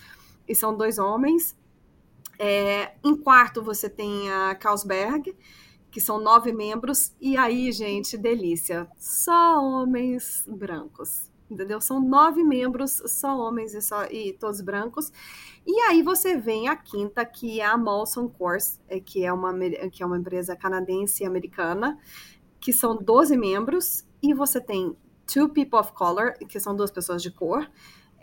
E 0.46 0.54
são 0.54 0.76
dois 0.76 1.00
homens. 1.00 1.56
É, 2.38 2.94
em 3.04 3.16
quarto, 3.16 3.64
você 3.64 3.90
tem 3.90 4.32
a 4.32 4.56
Carlsberg, 4.56 5.36
que 5.90 6.02
são 6.02 6.20
nove 6.20 6.52
membros, 6.52 7.14
e 7.22 7.38
aí, 7.38 7.72
gente, 7.72 8.18
delícia, 8.18 8.88
só 8.98 9.64
homens 9.64 10.44
brancos, 10.46 11.32
entendeu? 11.50 11.80
São 11.80 12.02
nove 12.02 12.44
membros, 12.44 13.02
só 13.08 13.38
homens 13.38 13.74
e, 13.74 13.82
só, 13.82 14.06
e 14.06 14.34
todos 14.34 14.60
brancos. 14.60 15.12
E 15.66 15.80
aí 15.82 16.04
você 16.04 16.38
vem 16.38 16.68
a 16.68 16.76
quinta, 16.76 17.26
que 17.26 17.62
é 17.62 17.66
a 17.66 17.78
Molson 17.78 18.28
Coors, 18.28 18.80
é, 18.90 19.00
que 19.00 19.24
é 19.24 19.32
uma, 19.32 19.54
que 19.90 20.04
é 20.04 20.06
uma 20.06 20.18
empresa 20.18 20.56
canadense 20.56 21.24
e 21.24 21.26
americana, 21.26 21.98
que 22.60 22.74
são 22.74 22.98
12 22.98 23.38
membros, 23.38 24.06
e 24.22 24.34
você 24.34 24.60
tem 24.60 24.98
Two 25.26 25.50
People 25.50 25.80
of 25.80 25.94
Color, 25.94 26.34
que 26.48 26.60
são 26.60 26.76
duas 26.76 26.92
pessoas 26.92 27.22
de 27.22 27.32
cor, 27.32 27.70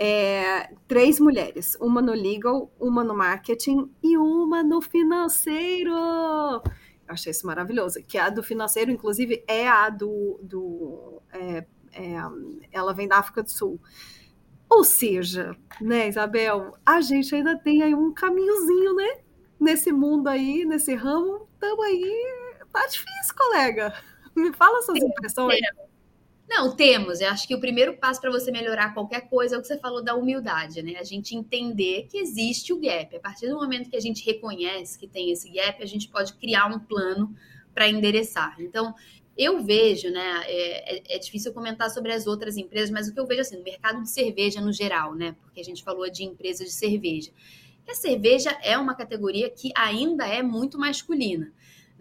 é, 0.02 0.74
três 0.88 1.20
mulheres, 1.20 1.76
uma 1.80 2.00
no 2.02 2.12
legal, 2.12 2.72
uma 2.80 3.04
no 3.04 3.14
marketing 3.14 3.90
e 4.02 4.16
uma 4.16 4.62
no 4.62 4.80
financeiro. 4.80 5.92
Eu 5.92 6.62
achei 7.08 7.30
isso 7.30 7.46
maravilhoso. 7.46 8.02
Que 8.02 8.18
a 8.18 8.30
do 8.30 8.42
financeiro, 8.42 8.90
inclusive, 8.90 9.44
é 9.46 9.68
a 9.68 9.88
do. 9.90 10.40
do 10.42 11.22
é, 11.32 11.66
é, 11.92 12.14
ela 12.72 12.92
vem 12.92 13.06
da 13.06 13.18
África 13.18 13.42
do 13.42 13.50
Sul. 13.50 13.80
Ou 14.68 14.82
seja, 14.82 15.54
né, 15.80 16.08
Isabel, 16.08 16.72
a 16.86 17.00
gente 17.02 17.34
ainda 17.34 17.58
tem 17.58 17.82
aí 17.82 17.94
um 17.94 18.12
caminhozinho, 18.12 18.94
né? 18.94 19.22
nesse 19.62 19.92
mundo 19.92 20.26
aí, 20.28 20.64
nesse 20.64 20.94
ramo, 20.94 21.48
estamos 21.54 21.84
aí. 21.84 22.58
Tá 22.72 22.86
difícil, 22.86 23.34
colega. 23.36 23.94
Me 24.34 24.52
fala 24.52 24.82
suas 24.82 24.98
impressões. 24.98 25.60
Não, 26.54 26.76
temos. 26.76 27.22
Eu 27.22 27.30
acho 27.30 27.48
que 27.48 27.54
o 27.54 27.60
primeiro 27.60 27.96
passo 27.96 28.20
para 28.20 28.30
você 28.30 28.50
melhorar 28.50 28.92
qualquer 28.92 29.22
coisa 29.22 29.56
é 29.56 29.58
o 29.58 29.62
que 29.62 29.66
você 29.66 29.78
falou 29.78 30.04
da 30.04 30.14
humildade, 30.14 30.82
né? 30.82 30.96
A 31.00 31.02
gente 31.02 31.34
entender 31.34 32.06
que 32.10 32.18
existe 32.18 32.74
o 32.74 32.78
gap. 32.78 33.16
A 33.16 33.20
partir 33.20 33.48
do 33.48 33.54
momento 33.54 33.88
que 33.88 33.96
a 33.96 34.00
gente 34.00 34.22
reconhece 34.22 34.98
que 34.98 35.08
tem 35.08 35.30
esse 35.30 35.48
gap, 35.48 35.82
a 35.82 35.86
gente 35.86 36.08
pode 36.08 36.34
criar 36.34 36.66
um 36.66 36.78
plano 36.78 37.34
para 37.72 37.88
endereçar. 37.88 38.54
Então, 38.60 38.94
eu 39.34 39.64
vejo, 39.64 40.10
né? 40.10 40.42
É, 40.44 40.96
é, 40.96 41.16
é, 41.16 41.18
difícil 41.18 41.54
comentar 41.54 41.88
sobre 41.88 42.12
as 42.12 42.26
outras 42.26 42.58
empresas, 42.58 42.90
mas 42.90 43.08
o 43.08 43.14
que 43.14 43.20
eu 43.20 43.26
vejo 43.26 43.40
assim, 43.40 43.56
no 43.56 43.64
mercado 43.64 44.02
de 44.02 44.10
cerveja 44.10 44.60
no 44.60 44.74
geral, 44.74 45.14
né? 45.14 45.34
Porque 45.40 45.58
a 45.58 45.64
gente 45.64 45.82
falou 45.82 46.10
de 46.10 46.22
empresas 46.22 46.66
de 46.66 46.74
cerveja. 46.74 47.30
A 47.88 47.94
cerveja 47.94 48.50
é 48.62 48.76
uma 48.76 48.94
categoria 48.94 49.48
que 49.48 49.72
ainda 49.74 50.26
é 50.26 50.42
muito 50.42 50.78
masculina 50.78 51.50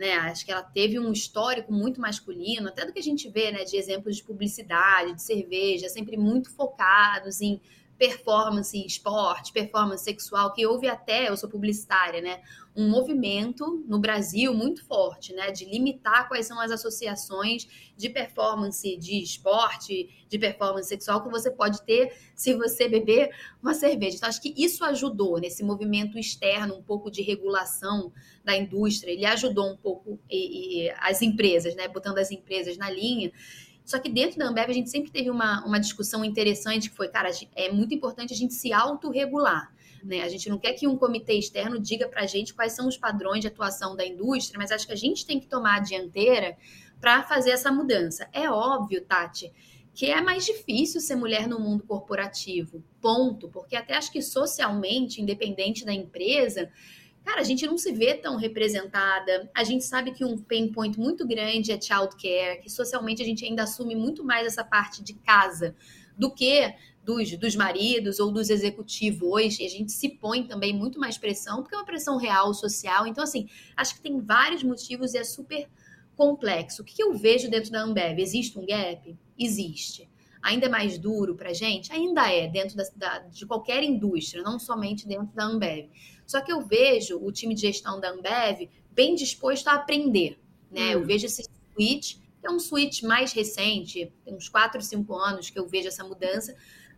né? 0.01 0.13
Acho 0.13 0.43
que 0.43 0.51
ela 0.51 0.63
teve 0.63 0.99
um 0.99 1.11
histórico 1.11 1.71
muito 1.71 2.01
masculino, 2.01 2.69
até 2.69 2.83
do 2.83 2.91
que 2.91 2.97
a 2.97 3.03
gente 3.03 3.29
vê, 3.29 3.51
né, 3.51 3.63
de 3.63 3.77
exemplos 3.77 4.17
de 4.17 4.23
publicidade, 4.23 5.13
de 5.13 5.21
cerveja, 5.21 5.87
sempre 5.89 6.17
muito 6.17 6.49
focados 6.55 7.39
em 7.39 7.61
performance 8.01 8.75
esporte, 8.75 9.53
performance 9.53 10.03
sexual, 10.03 10.51
que 10.53 10.65
houve 10.65 10.87
até, 10.87 11.29
eu 11.29 11.37
sou 11.37 11.47
publicitária, 11.47 12.19
né? 12.19 12.41
Um 12.75 12.89
movimento 12.89 13.85
no 13.87 13.99
Brasil 13.99 14.55
muito 14.55 14.83
forte, 14.83 15.33
né? 15.33 15.51
De 15.51 15.65
limitar 15.65 16.27
quais 16.27 16.47
são 16.47 16.59
as 16.59 16.71
associações 16.71 17.67
de 17.95 18.09
performance 18.09 18.97
de 18.97 19.21
esporte, 19.21 20.25
de 20.27 20.39
performance 20.39 20.89
sexual 20.89 21.21
que 21.21 21.29
você 21.29 21.51
pode 21.51 21.83
ter 21.83 22.11
se 22.33 22.55
você 22.55 22.89
beber 22.89 23.29
uma 23.61 23.75
cerveja. 23.75 24.17
Então, 24.17 24.29
acho 24.29 24.41
que 24.41 24.55
isso 24.57 24.83
ajudou 24.83 25.39
nesse 25.39 25.63
movimento 25.63 26.17
externo, 26.17 26.73
um 26.73 26.81
pouco 26.81 27.11
de 27.11 27.21
regulação 27.21 28.11
da 28.43 28.57
indústria, 28.57 29.11
ele 29.11 29.27
ajudou 29.27 29.69
um 29.69 29.77
pouco 29.77 30.19
e, 30.27 30.85
e 30.85 30.89
as 30.97 31.21
empresas, 31.21 31.75
né? 31.75 31.87
Botando 31.87 32.17
as 32.17 32.31
empresas 32.31 32.79
na 32.79 32.89
linha. 32.89 33.31
Só 33.85 33.99
que 33.99 34.09
dentro 34.09 34.37
da 34.37 34.47
Ambev 34.47 34.69
a 34.69 34.73
gente 34.73 34.89
sempre 34.89 35.11
teve 35.11 35.29
uma, 35.29 35.65
uma 35.65 35.79
discussão 35.79 36.23
interessante 36.23 36.89
que 36.89 36.95
foi, 36.95 37.09
cara, 37.09 37.29
é 37.55 37.71
muito 37.71 37.93
importante 37.93 38.33
a 38.33 38.37
gente 38.37 38.53
se 38.53 38.71
autorregular. 38.71 39.73
Né? 40.03 40.21
A 40.21 40.29
gente 40.29 40.49
não 40.49 40.57
quer 40.57 40.73
que 40.73 40.87
um 40.87 40.97
comitê 40.97 41.33
externo 41.33 41.79
diga 41.79 42.07
para 42.07 42.21
a 42.21 42.27
gente 42.27 42.53
quais 42.53 42.73
são 42.73 42.87
os 42.87 42.97
padrões 42.97 43.41
de 43.41 43.47
atuação 43.47 43.95
da 43.95 44.05
indústria, 44.05 44.57
mas 44.57 44.71
acho 44.71 44.87
que 44.87 44.93
a 44.93 44.97
gente 44.97 45.25
tem 45.25 45.39
que 45.39 45.47
tomar 45.47 45.77
a 45.77 45.79
dianteira 45.79 46.57
para 46.99 47.23
fazer 47.23 47.51
essa 47.51 47.71
mudança. 47.71 48.29
É 48.31 48.49
óbvio, 48.49 49.03
Tati, 49.03 49.51
que 49.93 50.09
é 50.09 50.21
mais 50.21 50.45
difícil 50.45 51.01
ser 51.01 51.15
mulher 51.15 51.47
no 51.47 51.59
mundo 51.59 51.83
corporativo, 51.83 52.83
ponto. 53.01 53.49
Porque 53.49 53.75
até 53.75 53.95
acho 53.95 54.11
que 54.11 54.21
socialmente, 54.21 55.21
independente 55.21 55.83
da 55.83 55.93
empresa, 55.93 56.71
cara, 57.23 57.41
a 57.41 57.43
gente 57.43 57.65
não 57.65 57.77
se 57.77 57.91
vê 57.91 58.13
tão 58.15 58.35
representada. 58.35 59.49
A 59.55 59.63
gente 59.63 59.83
sabe 59.83 60.11
que 60.11 60.25
um 60.25 60.37
pain 60.37 60.71
point 60.71 60.99
muito 60.99 61.27
grande 61.27 61.71
é 61.71 61.79
childcare, 61.79 62.61
que 62.61 62.69
socialmente 62.69 63.21
a 63.21 63.25
gente 63.25 63.45
ainda 63.45 63.63
assume 63.63 63.95
muito 63.95 64.23
mais 64.23 64.45
essa 64.47 64.63
parte 64.63 65.03
de 65.03 65.13
casa 65.13 65.75
do 66.17 66.33
que 66.33 66.73
dos, 67.03 67.35
dos 67.37 67.55
maridos 67.55 68.19
ou 68.19 68.31
dos 68.31 68.49
executivos 68.49 69.27
hoje. 69.27 69.65
A 69.65 69.69
gente 69.69 69.91
se 69.91 70.09
põe 70.09 70.43
também 70.43 70.73
muito 70.73 70.99
mais 70.99 71.17
pressão, 71.17 71.61
porque 71.61 71.75
é 71.75 71.77
uma 71.77 71.85
pressão 71.85 72.17
real, 72.17 72.53
social. 72.53 73.07
Então, 73.07 73.23
assim, 73.23 73.47
acho 73.75 73.95
que 73.95 74.01
tem 74.01 74.19
vários 74.19 74.63
motivos 74.63 75.13
e 75.13 75.17
é 75.17 75.23
super 75.23 75.67
complexo. 76.15 76.81
O 76.81 76.85
que 76.85 77.01
eu 77.01 77.13
vejo 77.13 77.49
dentro 77.49 77.71
da 77.71 77.81
Ambev? 77.81 78.19
Existe 78.19 78.59
um 78.59 78.65
gap? 78.65 79.17
Existe. 79.37 80.10
Ainda 80.41 80.65
é 80.65 80.69
mais 80.69 80.97
duro 80.97 81.35
para 81.35 81.53
gente? 81.53 81.91
Ainda 81.93 82.31
é, 82.31 82.47
dentro 82.47 82.75
da, 82.75 82.83
da, 82.95 83.19
de 83.19 83.45
qualquer 83.45 83.83
indústria, 83.83 84.41
não 84.41 84.57
somente 84.57 85.07
dentro 85.07 85.35
da 85.35 85.45
Ambev. 85.45 85.89
Só 86.25 86.41
que 86.41 86.51
eu 86.51 86.61
vejo 86.61 87.19
o 87.19 87.31
time 87.31 87.53
de 87.53 87.61
gestão 87.61 87.99
da 87.99 88.09
Ambev 88.09 88.69
bem 88.91 89.15
disposto 89.15 89.67
a 89.67 89.73
aprender. 89.73 90.39
Né? 90.71 90.89
Hum. 90.89 90.91
Eu 90.99 91.05
vejo 91.05 91.25
esse 91.25 91.43
switch, 91.73 92.15
que 92.39 92.47
é 92.47 92.49
um 92.49 92.59
switch 92.59 93.03
mais 93.03 93.33
recente, 93.33 94.11
tem 94.25 94.33
uns 94.33 94.49
4, 94.49 94.81
5 94.81 95.13
anos 95.15 95.49
que 95.49 95.59
eu 95.59 95.67
vejo 95.67 95.87
essa 95.87 96.03
mudança, 96.03 96.55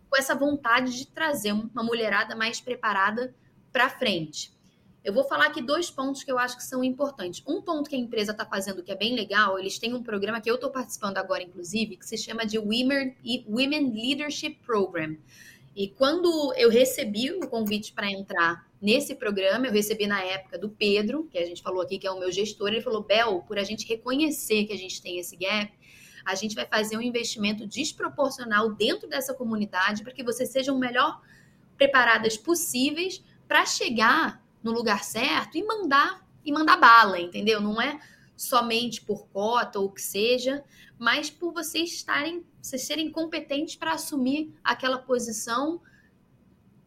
com 0.08 0.16
essa 0.16 0.34
vontade 0.34 0.96
de 0.96 1.06
trazer 1.06 1.52
uma 1.52 1.82
mulherada 1.82 2.34
mais 2.36 2.60
preparada 2.60 3.34
para 3.72 3.90
frente. 3.90 4.53
Eu 5.04 5.12
vou 5.12 5.22
falar 5.22 5.48
aqui 5.48 5.60
dois 5.60 5.90
pontos 5.90 6.24
que 6.24 6.32
eu 6.32 6.38
acho 6.38 6.56
que 6.56 6.64
são 6.64 6.82
importantes. 6.82 7.42
Um 7.46 7.60
ponto 7.60 7.90
que 7.90 7.94
a 7.94 7.98
empresa 7.98 8.32
está 8.32 8.46
fazendo 8.46 8.82
que 8.82 8.90
é 8.90 8.96
bem 8.96 9.14
legal, 9.14 9.58
eles 9.58 9.78
têm 9.78 9.92
um 9.92 10.02
programa 10.02 10.40
que 10.40 10.50
eu 10.50 10.54
estou 10.54 10.70
participando 10.70 11.18
agora, 11.18 11.42
inclusive, 11.42 11.98
que 11.98 12.06
se 12.06 12.16
chama 12.16 12.46
de 12.46 12.58
Women, 12.58 13.14
Women 13.46 13.92
Leadership 13.92 14.60
Program. 14.64 15.14
E 15.76 15.88
quando 15.88 16.54
eu 16.56 16.70
recebi 16.70 17.30
o 17.32 17.46
convite 17.48 17.92
para 17.92 18.10
entrar 18.10 18.66
nesse 18.80 19.14
programa, 19.14 19.66
eu 19.66 19.72
recebi 19.72 20.06
na 20.06 20.22
época 20.22 20.58
do 20.58 20.70
Pedro, 20.70 21.28
que 21.30 21.36
a 21.36 21.44
gente 21.44 21.62
falou 21.62 21.82
aqui 21.82 21.98
que 21.98 22.06
é 22.06 22.10
o 22.10 22.18
meu 22.18 22.32
gestor, 22.32 22.68
ele 22.68 22.80
falou: 22.80 23.02
Bel, 23.02 23.42
por 23.42 23.58
a 23.58 23.62
gente 23.62 23.86
reconhecer 23.86 24.64
que 24.64 24.72
a 24.72 24.78
gente 24.78 25.02
tem 25.02 25.18
esse 25.18 25.36
gap, 25.36 25.70
a 26.24 26.34
gente 26.34 26.54
vai 26.54 26.64
fazer 26.64 26.96
um 26.96 27.02
investimento 27.02 27.66
desproporcional 27.66 28.72
dentro 28.72 29.06
dessa 29.06 29.34
comunidade 29.34 30.02
para 30.02 30.14
que 30.14 30.24
vocês 30.24 30.48
sejam 30.48 30.78
melhor 30.78 31.20
preparadas 31.76 32.38
possíveis 32.38 33.22
para 33.46 33.66
chegar 33.66 34.43
no 34.64 34.72
lugar 34.72 35.04
certo 35.04 35.56
e 35.56 35.62
mandar 35.62 36.26
e 36.44 36.50
mandar 36.50 36.76
bala, 36.76 37.20
entendeu? 37.20 37.60
Não 37.60 37.80
é 37.80 38.00
somente 38.36 39.00
por 39.00 39.28
cota 39.28 39.78
ou 39.78 39.86
o 39.86 39.90
que 39.90 40.02
seja, 40.02 40.64
mas 40.98 41.30
por 41.30 41.52
vocês 41.52 41.92
estarem, 41.92 42.44
vocês 42.60 42.82
serem 42.82 43.10
competentes 43.10 43.76
para 43.76 43.92
assumir 43.92 44.52
aquela 44.64 44.98
posição 44.98 45.80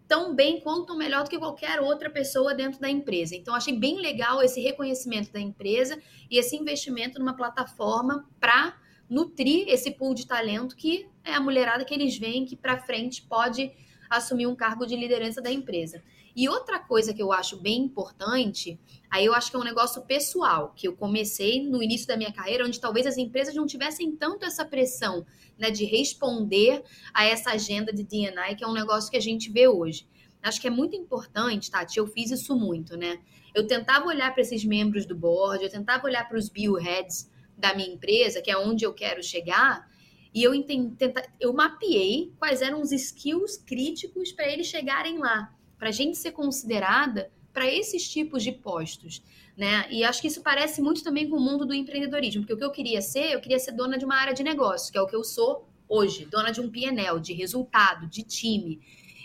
tão 0.07 0.33
bem 0.33 0.59
quanto 0.61 0.95
melhor 0.95 1.23
do 1.23 1.29
que 1.29 1.37
qualquer 1.37 1.81
outra 1.81 2.09
pessoa 2.09 2.53
dentro 2.53 2.79
da 2.79 2.89
empresa. 2.89 3.35
Então, 3.35 3.53
achei 3.53 3.77
bem 3.77 3.99
legal 3.99 4.41
esse 4.41 4.61
reconhecimento 4.61 5.31
da 5.31 5.39
empresa 5.39 6.01
e 6.29 6.37
esse 6.37 6.55
investimento 6.55 7.19
numa 7.19 7.35
plataforma 7.35 8.25
para 8.39 8.77
nutrir 9.09 9.67
esse 9.67 9.91
pool 9.91 10.13
de 10.13 10.25
talento 10.25 10.75
que 10.75 11.07
é 11.23 11.33
a 11.33 11.41
mulherada 11.41 11.83
que 11.83 11.93
eles 11.93 12.17
veem 12.17 12.45
que 12.45 12.55
para 12.55 12.79
frente 12.79 13.21
pode 13.21 13.71
assumir 14.09 14.47
um 14.47 14.55
cargo 14.55 14.85
de 14.85 14.95
liderança 14.95 15.41
da 15.41 15.51
empresa. 15.51 16.01
E 16.37 16.47
outra 16.47 16.77
coisa 16.77 17.15
que 17.15 17.21
eu 17.21 17.31
acho 17.31 17.57
bem 17.57 17.81
importante, 17.81 18.79
aí 19.09 19.25
eu 19.25 19.33
acho 19.33 19.49
que 19.49 19.57
é 19.57 19.59
um 19.59 19.63
negócio 19.63 20.03
pessoal, 20.03 20.71
que 20.75 20.87
eu 20.87 20.95
comecei 20.95 21.67
no 21.67 21.81
início 21.81 22.05
da 22.05 22.15
minha 22.15 22.31
carreira, 22.31 22.63
onde 22.63 22.79
talvez 22.79 23.07
as 23.07 23.17
empresas 23.17 23.55
não 23.55 23.65
tivessem 23.65 24.15
tanto 24.15 24.45
essa 24.45 24.63
pressão 24.63 25.25
né, 25.57 25.71
de 25.71 25.83
responder 25.83 26.83
a 27.11 27.25
essa 27.25 27.53
agenda 27.53 27.91
de 27.91 28.03
D&I, 28.03 28.55
que 28.55 28.63
é 28.63 28.67
um 28.67 28.73
negócio 28.73 29.09
que 29.09 29.17
a 29.17 29.21
gente 29.21 29.49
vê 29.51 29.67
hoje. 29.67 30.07
Acho 30.43 30.61
que 30.61 30.67
é 30.67 30.69
muito 30.69 30.95
importante, 30.95 31.71
Tati, 31.71 31.97
eu 31.97 32.05
fiz 32.05 32.29
isso 32.29 32.55
muito, 32.55 32.95
né? 32.95 33.19
Eu 33.55 33.65
tentava 33.65 34.05
olhar 34.05 34.31
para 34.31 34.43
esses 34.43 34.63
membros 34.63 35.07
do 35.07 35.15
board, 35.15 35.63
eu 35.63 35.71
tentava 35.71 36.05
olhar 36.05 36.29
para 36.29 36.37
os 36.37 36.49
bill 36.49 36.75
heads 36.75 37.31
da 37.57 37.73
minha 37.73 37.89
empresa, 37.89 38.43
que 38.43 38.51
é 38.51 38.57
onde 38.57 38.85
eu 38.85 38.93
quero 38.93 39.23
chegar, 39.23 39.89
e 40.31 40.43
eu, 40.43 40.53
tenta, 40.63 41.27
eu 41.39 41.51
mapeei 41.51 42.31
quais 42.37 42.61
eram 42.61 42.79
os 42.79 42.91
skills 42.91 43.57
críticos 43.57 44.31
para 44.31 44.47
eles 44.47 44.67
chegarem 44.67 45.17
lá 45.17 45.56
para 45.77 45.89
a 45.89 45.91
gente 45.91 46.17
ser 46.17 46.31
considerada 46.31 47.31
para 47.53 47.65
esses 47.71 48.07
tipos 48.07 48.43
de 48.43 48.51
postos, 48.51 49.23
né? 49.55 49.87
E 49.89 50.03
acho 50.03 50.21
que 50.21 50.27
isso 50.27 50.41
parece 50.41 50.81
muito 50.81 51.03
também 51.03 51.29
com 51.29 51.37
o 51.37 51.41
mundo 51.41 51.65
do 51.65 51.73
empreendedorismo, 51.73 52.41
porque 52.41 52.53
o 52.53 52.57
que 52.57 52.63
eu 52.63 52.71
queria 52.71 53.01
ser, 53.01 53.31
eu 53.33 53.41
queria 53.41 53.57
ser 53.57 53.71
dona 53.71 53.97
de 53.97 54.05
uma 54.05 54.15
área 54.15 54.33
de 54.33 54.43
negócio, 54.43 54.91
que 54.91 54.97
é 54.97 55.01
o 55.01 55.07
que 55.07 55.15
eu 55.15 55.23
sou 55.23 55.67
hoje, 55.89 56.25
dona 56.25 56.51
de 56.51 56.61
um 56.61 56.69
PNL, 56.69 57.19
de 57.19 57.33
resultado, 57.33 58.07
de 58.07 58.21
time. 58.23 58.79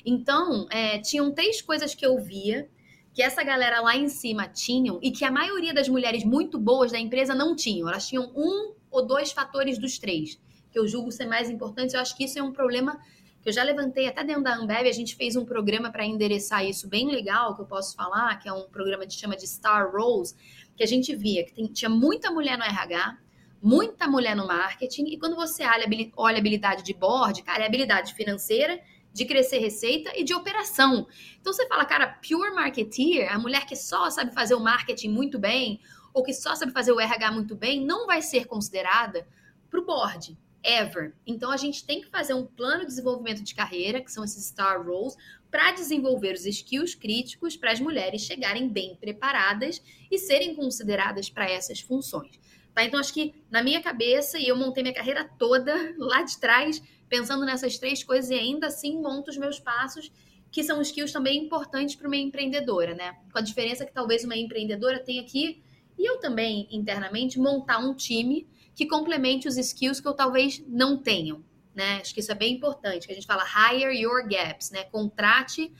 Então, 0.05 0.67
é, 0.71 0.99
tinham 0.99 1.33
três 1.33 1.61
coisas 1.61 1.95
que 1.95 2.05
eu 2.05 2.19
via 2.19 2.69
que 3.13 3.23
essa 3.23 3.43
galera 3.43 3.81
lá 3.81 3.95
em 3.95 4.09
cima 4.09 4.49
tinham 4.49 4.99
e 5.03 5.11
que 5.11 5.25
a 5.25 5.31
maioria 5.31 5.75
das 5.75 5.89
mulheres 5.89 6.25
muito 6.25 6.59
boas 6.59 6.91
da 6.91 6.99
empresa 6.99 7.35
não 7.35 7.55
tinham. 7.55 7.89
Elas 7.89 8.09
tinham 8.09 8.33
um 8.35 8.75
ou 8.91 9.07
dois 9.07 9.33
fatores 9.33 9.79
dos 9.79 9.99
três, 9.99 10.41
que 10.71 10.79
eu 10.79 10.89
julgo 10.89 11.13
ser 11.13 11.27
mais 11.27 11.51
importantes. 11.51 11.95
Eu 11.95 12.01
acho 12.01 12.17
que 12.17 12.25
isso 12.25 12.39
é 12.39 12.43
um 12.43 12.53
problema 12.53 12.99
que 13.43 13.49
eu 13.49 13.53
já 13.53 13.64
levantei 13.64 14.07
até 14.07 14.22
dentro 14.22 14.45
da 14.45 14.55
Ambev, 14.55 14.86
a 14.86 14.93
gente 14.93 15.16
fez 15.16 15.34
um 15.34 15.45
programa 15.45 15.90
para 15.90 16.07
endereçar 16.07 16.64
isso 16.64 16.88
bem 16.88 17.11
legal, 17.11 17.57
que 17.57 17.62
eu 17.62 17.66
posso 17.66 17.97
falar, 17.97 18.38
que 18.38 18.49
é 18.49 18.53
um 18.53 18.68
programa 18.68 19.05
que 19.05 19.14
chama 19.14 19.36
de 19.36 19.49
Star 19.49 19.90
Roles, 19.90 20.36
que 20.76 20.82
a 20.82 20.86
gente 20.86 21.14
via 21.16 21.45
que 21.45 21.53
tem, 21.53 21.66
tinha 21.66 21.88
muita 21.88 22.30
mulher 22.30 22.57
no 22.57 22.62
RH, 22.62 23.18
muita 23.61 24.07
mulher 24.07 24.36
no 24.36 24.47
marketing, 24.47 25.07
e 25.07 25.18
quando 25.18 25.34
você 25.34 25.64
olha, 25.64 25.86
olha 26.16 26.38
habilidade 26.38 26.84
de 26.84 26.95
board, 26.95 27.43
cara, 27.43 27.64
é 27.64 27.66
habilidade 27.66 28.14
financeira, 28.14 28.80
de 29.12 29.24
crescer 29.24 29.59
receita 29.59 30.12
e 30.16 30.22
de 30.22 30.32
operação. 30.32 31.07
Então 31.40 31.53
você 31.53 31.66
fala, 31.66 31.84
cara, 31.84 32.18
pure 32.26 32.51
marketeer, 32.53 33.30
a 33.30 33.38
mulher 33.38 33.66
que 33.66 33.76
só 33.76 34.09
sabe 34.09 34.32
fazer 34.32 34.55
o 34.55 34.61
marketing 34.61 35.11
muito 35.11 35.38
bem, 35.38 35.80
ou 36.14 36.22
que 36.22 36.32
só 36.32 36.55
sabe 36.55 36.72
fazer 36.72 36.93
o 36.93 37.01
RH 37.01 37.32
muito 37.32 37.57
bem, 37.57 37.84
não 37.84 38.07
vai 38.07 38.22
ser 38.22 38.47
considerada 38.47 39.26
para 39.68 39.80
o 39.80 39.84
board 39.84 40.38
ever. 40.63 41.15
Então 41.27 41.51
a 41.51 41.57
gente 41.57 41.85
tem 41.85 42.01
que 42.01 42.09
fazer 42.09 42.35
um 42.35 42.47
plano 42.47 42.81
de 42.81 42.87
desenvolvimento 42.87 43.43
de 43.43 43.55
carreira, 43.55 44.01
que 44.01 44.13
são 44.13 44.25
esses 44.25 44.45
star 44.47 44.85
roles, 44.85 45.17
para 45.51 45.73
desenvolver 45.73 46.35
os 46.35 46.47
skills 46.47 46.95
críticos 46.95 47.57
para 47.57 47.73
as 47.73 47.81
mulheres 47.81 48.23
chegarem 48.23 48.69
bem 48.69 48.97
preparadas 48.97 49.83
e 50.11 50.19
serem 50.19 50.55
consideradas 50.55 51.29
para 51.29 51.51
essas 51.51 51.81
funções. 51.81 52.41
Tá? 52.75 52.85
Então 52.85 52.99
acho 52.99 53.13
que 53.13 53.35
na 53.51 53.63
minha 53.63 53.83
cabeça, 53.83 54.39
e 54.39 54.49
eu 54.49 54.57
montei 54.57 54.83
minha 54.83 54.95
carreira 54.95 55.29
toda 55.39 55.75
lá 55.99 56.23
de 56.23 56.39
trás, 56.39 56.83
pensando 57.09 57.45
nessas 57.45 57.79
três 57.79 58.03
coisas 58.03 58.31
e 58.31 58.35
ainda 58.35 58.69
assim 58.69 59.01
monto 59.01 59.31
os 59.31 59.37
meus 59.37 59.61
passos 59.61 60.11
que 60.51 60.63
são 60.63 60.83
skills 60.83 61.13
também 61.13 61.45
importantes 61.45 61.97
para 61.97 62.07
uma 62.07 62.17
empreendedora, 62.17 62.95
né? 62.95 63.17
Com 63.33 63.39
a 63.39 63.41
diferença 63.41 63.87
que 63.87 63.93
talvez 63.93 64.23
uma 64.23 64.37
empreendedora 64.37 64.99
tenha 64.99 65.25
que, 65.25 65.63
e 65.99 66.09
eu 66.09 66.18
também 66.18 66.68
internamente, 66.70 67.38
montar 67.38 67.78
um 67.78 67.95
time 67.95 68.49
que 68.74 68.86
complemente 68.86 69.47
os 69.47 69.57
skills 69.57 70.01
que 70.01 70.09
eu 70.09 70.14
talvez 70.14 70.62
não 70.66 70.97
tenham, 70.97 71.45
né? 71.74 72.01
Acho 72.01 72.14
que 72.14 72.20
isso 72.20 72.32
é 72.32 72.34
bem 72.34 72.55
importante, 72.55 73.07
que 73.07 73.12
a 73.12 73.14
gente 73.14 73.26
fala 73.26 73.45
hire 73.45 74.01
your 74.01 74.26
gaps, 74.26 74.70
né? 74.70 74.84
Contrate 74.84 75.72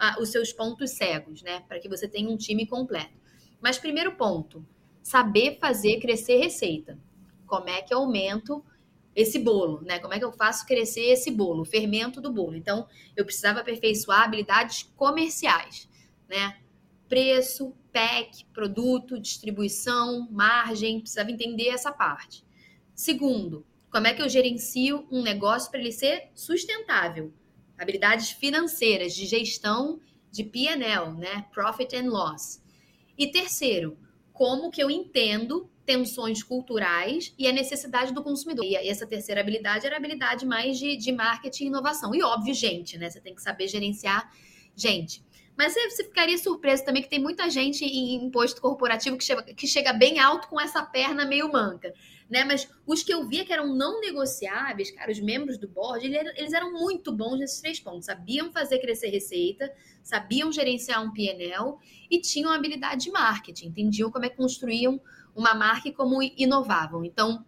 uh, 0.00 0.22
os 0.22 0.30
seus 0.30 0.52
pontos 0.52 0.92
cegos, 0.92 1.42
né? 1.42 1.62
Para 1.68 1.78
que 1.78 1.88
você 1.88 2.08
tenha 2.08 2.30
um 2.30 2.36
time 2.36 2.66
completo. 2.66 3.14
Mas 3.60 3.78
primeiro 3.78 4.12
ponto, 4.16 4.64
saber 5.02 5.58
fazer 5.58 6.00
crescer 6.00 6.38
receita. 6.38 6.98
Como 7.46 7.68
é 7.68 7.82
que 7.82 7.92
eu 7.92 7.98
aumento 7.98 8.64
esse 9.14 9.38
bolo, 9.38 9.80
né? 9.82 9.98
Como 9.98 10.12
é 10.12 10.18
que 10.18 10.24
eu 10.24 10.32
faço 10.32 10.66
crescer 10.66 11.06
esse 11.06 11.30
bolo, 11.30 11.62
o 11.62 11.64
fermento 11.64 12.20
do 12.20 12.32
bolo? 12.32 12.54
Então, 12.54 12.86
eu 13.16 13.24
precisava 13.24 13.60
aperfeiçoar 13.60 14.24
habilidades 14.24 14.82
comerciais, 14.94 15.88
né? 16.28 16.58
Preço, 17.08 17.72
pack, 17.96 18.44
produto, 18.52 19.18
distribuição, 19.18 20.28
margem, 20.30 21.00
precisava 21.00 21.30
entender 21.30 21.68
essa 21.68 21.90
parte. 21.90 22.44
Segundo, 22.94 23.64
como 23.90 24.06
é 24.06 24.12
que 24.12 24.20
eu 24.20 24.28
gerencio 24.28 25.08
um 25.10 25.22
negócio 25.22 25.70
para 25.70 25.80
ele 25.80 25.92
ser 25.92 26.28
sustentável? 26.34 27.32
Habilidades 27.78 28.30
financeiras, 28.32 29.14
de 29.14 29.24
gestão 29.24 29.98
de 30.30 30.44
P&L, 30.44 31.14
né? 31.16 31.46
Profit 31.54 31.96
and 31.96 32.10
Loss. 32.10 32.62
E 33.16 33.28
terceiro, 33.28 33.96
como 34.30 34.70
que 34.70 34.82
eu 34.82 34.90
entendo 34.90 35.70
tensões 35.86 36.42
culturais 36.42 37.32
e 37.38 37.46
a 37.46 37.52
necessidade 37.52 38.12
do 38.12 38.22
consumidor. 38.22 38.66
E 38.66 38.74
essa 38.76 39.06
terceira 39.06 39.40
habilidade 39.40 39.86
era 39.86 39.96
a 39.96 39.98
habilidade 39.98 40.44
mais 40.44 40.78
de, 40.78 40.96
de 40.96 41.12
marketing 41.12 41.64
e 41.64 41.66
inovação. 41.68 42.14
E 42.14 42.22
óbvio, 42.22 42.52
gente, 42.52 42.98
né? 42.98 43.08
Você 43.08 43.22
tem 43.22 43.34
que 43.34 43.40
saber 43.40 43.68
gerenciar 43.68 44.30
gente. 44.74 45.24
Mas 45.56 45.74
você 45.74 46.04
ficaria 46.04 46.36
surpreso 46.36 46.84
também 46.84 47.02
que 47.02 47.08
tem 47.08 47.20
muita 47.20 47.48
gente 47.48 47.84
em 47.84 48.14
imposto 48.14 48.60
corporativo 48.60 49.16
que 49.16 49.24
chega, 49.24 49.42
que 49.42 49.66
chega 49.66 49.92
bem 49.92 50.18
alto 50.18 50.48
com 50.48 50.60
essa 50.60 50.82
perna 50.82 51.24
meio 51.24 51.50
manca 51.50 51.92
né? 52.28 52.44
Mas 52.44 52.68
os 52.86 53.02
que 53.02 53.12
eu 53.12 53.26
via 53.26 53.44
que 53.44 53.52
eram 53.52 53.74
não 53.74 54.00
negociáveis, 54.00 54.90
cara, 54.90 55.10
os 55.10 55.20
membros 55.20 55.58
do 55.58 55.68
board, 55.68 56.06
eles 56.06 56.52
eram 56.52 56.72
muito 56.72 57.12
bons 57.12 57.38
nesses 57.38 57.60
três 57.60 57.80
pontos. 57.80 58.06
Sabiam 58.06 58.52
fazer 58.52 58.80
crescer 58.80 59.08
receita, 59.08 59.72
sabiam 60.02 60.50
gerenciar 60.50 61.02
um 61.02 61.12
PNL 61.12 61.76
e 62.10 62.20
tinham 62.20 62.50
habilidade 62.50 63.04
de 63.04 63.10
marketing, 63.10 63.68
entendiam 63.68 64.10
como 64.10 64.24
é 64.24 64.28
que 64.28 64.36
construíam 64.36 65.00
uma 65.34 65.54
marca 65.54 65.88
e 65.88 65.92
como 65.92 66.22
inovavam. 66.22 67.04
Então, 67.04 67.44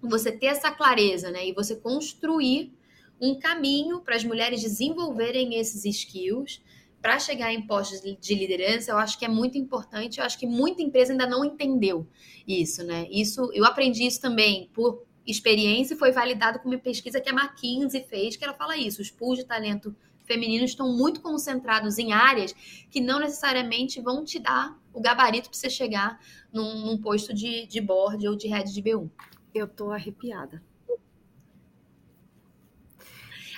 você 0.00 0.30
ter 0.30 0.46
essa 0.46 0.70
clareza, 0.70 1.30
né? 1.30 1.48
E 1.48 1.52
você 1.52 1.74
construir 1.76 2.72
um 3.20 3.38
caminho 3.38 4.00
para 4.00 4.16
as 4.16 4.24
mulheres 4.24 4.60
desenvolverem 4.60 5.54
esses 5.54 5.84
skills 5.84 6.60
para 7.04 7.18
chegar 7.18 7.52
em 7.52 7.60
postos 7.60 8.00
de 8.00 8.34
liderança, 8.34 8.90
eu 8.90 8.96
acho 8.96 9.18
que 9.18 9.26
é 9.26 9.28
muito 9.28 9.58
importante. 9.58 10.20
Eu 10.20 10.24
acho 10.24 10.38
que 10.38 10.46
muita 10.46 10.80
empresa 10.80 11.12
ainda 11.12 11.26
não 11.26 11.44
entendeu 11.44 12.08
isso, 12.48 12.82
né? 12.82 13.06
Isso, 13.10 13.50
eu 13.52 13.62
aprendi 13.66 14.06
isso 14.06 14.22
também 14.22 14.70
por 14.72 15.04
experiência 15.26 15.92
e 15.92 15.98
foi 15.98 16.12
validado 16.12 16.60
com 16.60 16.68
uma 16.70 16.78
pesquisa 16.78 17.20
que 17.20 17.28
a 17.28 17.32
McKinsey 17.34 18.06
fez, 18.08 18.36
que 18.36 18.44
ela 18.44 18.54
fala 18.54 18.78
isso. 18.78 19.02
Os 19.02 19.10
pools 19.10 19.36
de 19.36 19.44
talento 19.44 19.94
feminino 20.24 20.64
estão 20.64 20.96
muito 20.96 21.20
concentrados 21.20 21.98
em 21.98 22.14
áreas 22.14 22.54
que 22.90 23.02
não 23.02 23.20
necessariamente 23.20 24.00
vão 24.00 24.24
te 24.24 24.38
dar 24.38 24.74
o 24.90 24.98
gabarito 24.98 25.50
para 25.50 25.58
você 25.58 25.68
chegar 25.68 26.18
num, 26.50 26.86
num, 26.86 26.96
posto 26.96 27.34
de, 27.34 27.66
de 27.66 27.82
board 27.82 28.26
ou 28.26 28.34
de 28.34 28.48
head 28.48 28.72
de 28.72 28.82
B1. 28.82 29.10
Eu 29.54 29.68
tô 29.68 29.90
arrepiada. 29.90 30.62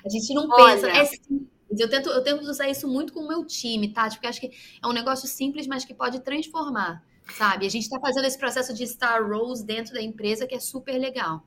A 0.05 0.09
gente 0.09 0.34
não 0.34 0.49
Olha, 0.51 0.74
pensa. 0.74 0.88
É 0.88 1.56
eu 1.71 1.89
tento, 1.89 2.09
eu 2.11 2.23
tento 2.23 2.43
usar 2.43 2.69
isso 2.69 2.87
muito 2.87 3.12
com 3.12 3.21
o 3.21 3.29
meu 3.29 3.45
time, 3.45 3.93
tá? 3.93 4.09
Porque 4.09 4.27
acho 4.27 4.41
que 4.41 4.51
é 4.83 4.87
um 4.87 4.93
negócio 4.93 5.29
simples, 5.29 5.67
mas 5.67 5.85
que 5.85 5.95
pode 5.95 6.21
transformar, 6.21 7.03
sabe? 7.37 7.67
A 7.67 7.71
gente 7.71 7.83
está 7.83 7.99
fazendo 8.01 8.25
esse 8.25 8.39
processo 8.39 8.73
de 8.73 8.87
Star 8.87 9.29
Rose 9.29 9.64
dentro 9.64 9.95
da 9.95 10.03
empresa 10.03 10.47
que 10.47 10.55
é 10.55 10.61
super 10.61 10.99
legal. 10.99 11.45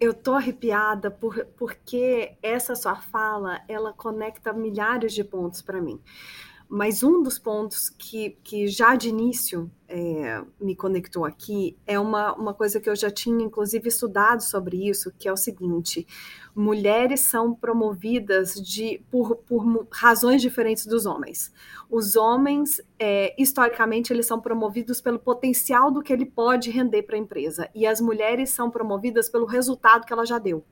Eu 0.00 0.12
tô 0.12 0.32
arrepiada 0.32 1.10
por, 1.10 1.44
porque 1.56 2.36
essa 2.42 2.74
sua 2.74 2.96
fala, 2.96 3.60
ela 3.68 3.92
conecta 3.92 4.52
milhares 4.52 5.12
de 5.12 5.22
pontos 5.22 5.62
para 5.62 5.80
mim. 5.80 6.00
Mas 6.68 7.02
um 7.02 7.22
dos 7.22 7.38
pontos 7.38 7.90
que, 7.90 8.36
que 8.42 8.66
já 8.66 8.96
de 8.96 9.08
início 9.08 9.70
é, 9.86 10.42
me 10.60 10.74
conectou 10.74 11.24
aqui 11.24 11.76
é 11.86 12.00
uma, 12.00 12.34
uma 12.34 12.54
coisa 12.54 12.80
que 12.80 12.88
eu 12.88 12.96
já 12.96 13.10
tinha, 13.10 13.44
inclusive, 13.44 13.88
estudado 13.88 14.42
sobre 14.42 14.88
isso, 14.88 15.12
que 15.16 15.28
é 15.28 15.32
o 15.32 15.36
seguinte: 15.36 16.06
mulheres 16.54 17.20
são 17.20 17.54
promovidas 17.54 18.54
de, 18.54 19.02
por, 19.10 19.36
por 19.36 19.86
razões 19.90 20.40
diferentes 20.40 20.86
dos 20.86 21.04
homens. 21.04 21.52
Os 21.90 22.14
homens, 22.16 22.80
é, 22.98 23.34
historicamente, 23.36 24.12
eles 24.12 24.26
são 24.26 24.40
promovidos 24.40 25.00
pelo 25.00 25.18
potencial 25.18 25.90
do 25.90 26.02
que 26.02 26.12
ele 26.12 26.24
pode 26.24 26.70
render 26.70 27.02
para 27.02 27.16
a 27.16 27.18
empresa, 27.18 27.68
e 27.74 27.86
as 27.86 28.00
mulheres 28.00 28.50
são 28.50 28.70
promovidas 28.70 29.28
pelo 29.28 29.46
resultado 29.46 30.06
que 30.06 30.12
ela 30.12 30.24
já 30.24 30.38
deu. 30.38 30.64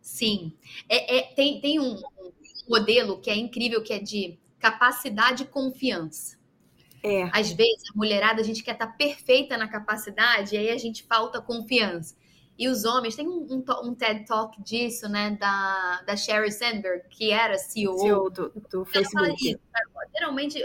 Sim. 0.00 0.52
É, 0.88 1.18
é 1.18 1.22
tem, 1.34 1.60
tem 1.60 1.80
um 1.80 1.96
modelo 2.68 3.18
que 3.20 3.30
é 3.30 3.36
incrível, 3.36 3.82
que 3.82 3.92
é 3.92 3.98
de 3.98 4.38
capacidade 4.58 5.44
e 5.44 5.46
confiança. 5.46 6.38
É. 7.02 7.28
Às 7.32 7.52
vezes, 7.52 7.82
a 7.94 7.96
mulherada, 7.96 8.40
a 8.40 8.44
gente 8.44 8.62
quer 8.62 8.72
estar 8.72 8.86
tá 8.86 8.92
perfeita 8.92 9.56
na 9.56 9.68
capacidade, 9.68 10.54
e 10.54 10.58
aí 10.58 10.70
a 10.70 10.78
gente 10.78 11.02
falta 11.02 11.40
confiança. 11.40 12.14
E 12.58 12.68
os 12.68 12.84
homens, 12.84 13.16
tem 13.16 13.28
um, 13.28 13.46
um, 13.50 13.64
um 13.84 13.94
TED 13.94 14.26
Talk 14.26 14.62
disso, 14.62 15.08
né, 15.08 15.36
da, 15.40 16.02
da 16.06 16.16
Sherry 16.16 16.52
Sandberg, 16.52 17.08
que 17.08 17.30
era 17.32 17.58
CEO, 17.58 17.98
CEO 17.98 18.30
do, 18.30 18.52
do 18.70 18.84
Facebook. 18.84 19.50
Isso, 19.50 19.58
geralmente, 20.14 20.62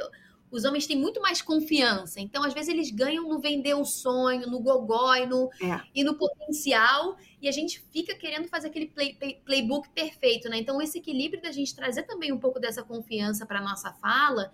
os 0.52 0.66
homens 0.66 0.86
têm 0.86 0.98
muito 0.98 1.20
mais 1.20 1.42
confiança. 1.42 2.20
Então, 2.20 2.44
às 2.44 2.54
vezes, 2.54 2.70
eles 2.70 2.92
ganham 2.92 3.28
no 3.28 3.40
vender 3.40 3.74
o 3.74 3.86
sonho, 3.86 4.48
no 4.48 4.60
gogó 4.60 5.16
e 5.16 5.26
no, 5.26 5.50
é. 5.62 5.82
e 5.96 6.04
no 6.04 6.16
potencial. 6.16 7.18
E 7.42 7.50
a 7.50 7.52
gente 7.52 7.84
fica 7.92 8.14
querendo 8.16 8.48
fazer 8.48 8.68
aquele 8.68 8.88
play, 8.88 9.16
play, 9.16 9.42
playbook 9.44 9.90
perfeito, 9.90 10.48
né? 10.48 10.58
Então, 10.58 10.80
esse 10.80 11.00
equilíbrio 11.00 11.42
da 11.42 11.52
gente 11.52 11.76
trazer 11.76 12.04
também 12.04 12.32
um 12.32 12.40
pouco 12.40 12.60
dessa 12.60 12.84
confiança 12.84 13.46
para 13.46 13.62
nossa 13.62 13.92
fala 13.94 14.52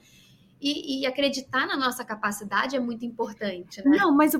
e, 0.60 1.02
e, 1.02 1.06
acreditar 1.06 1.68
na 1.68 1.76
nossa 1.76 2.04
capacidade 2.04 2.76
é 2.76 2.80
muito 2.80 3.06
importante, 3.06 3.84
né? 3.84 3.98
Não, 3.98 4.12
mas, 4.12 4.34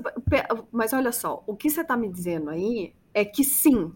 mas 0.72 0.92
olha 0.92 1.12
só, 1.12 1.44
o 1.46 1.54
que 1.54 1.68
você 1.68 1.82
está 1.82 1.96
me 1.96 2.10
dizendo 2.10 2.50
aí 2.50 2.94
é 3.12 3.24
que 3.24 3.44
sim, 3.44 3.92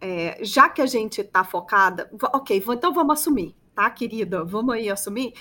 é, 0.00 0.38
já 0.44 0.68
que 0.68 0.82
a 0.82 0.86
gente 0.86 1.22
está 1.22 1.42
focada, 1.42 2.10
ok, 2.32 2.62
então 2.68 2.92
vamos 2.92 3.20
assumir, 3.20 3.56
tá, 3.74 3.88
querida? 3.90 4.44
Vamos 4.44 4.74
aí 4.74 4.90
assumir 4.90 5.32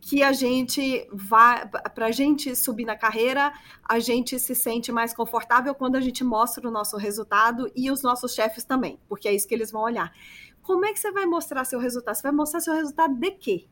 que 0.00 0.22
a 0.22 0.32
gente 0.32 1.06
vai, 1.12 1.68
para 1.68 2.06
a 2.06 2.10
gente 2.10 2.56
subir 2.56 2.84
na 2.84 2.96
carreira, 2.96 3.52
a 3.88 4.00
gente 4.00 4.36
se 4.38 4.54
sente 4.54 4.90
mais 4.90 5.14
confortável 5.14 5.74
quando 5.74 5.94
a 5.94 6.00
gente 6.00 6.24
mostra 6.24 6.66
o 6.66 6.72
nosso 6.72 6.96
resultado 6.96 7.70
e 7.74 7.88
os 7.90 8.02
nossos 8.02 8.34
chefes 8.34 8.64
também, 8.64 8.98
porque 9.08 9.28
é 9.28 9.34
isso 9.34 9.46
que 9.46 9.54
eles 9.54 9.70
vão 9.70 9.82
olhar. 9.82 10.12
Como 10.60 10.84
é 10.84 10.92
que 10.92 10.98
você 10.98 11.12
vai 11.12 11.24
mostrar 11.24 11.64
seu 11.64 11.78
resultado? 11.78 12.14
Você 12.16 12.22
vai 12.22 12.32
mostrar 12.32 12.60
seu 12.60 12.74
resultado 12.74 13.14
de 13.14 13.30
quê? 13.32 13.68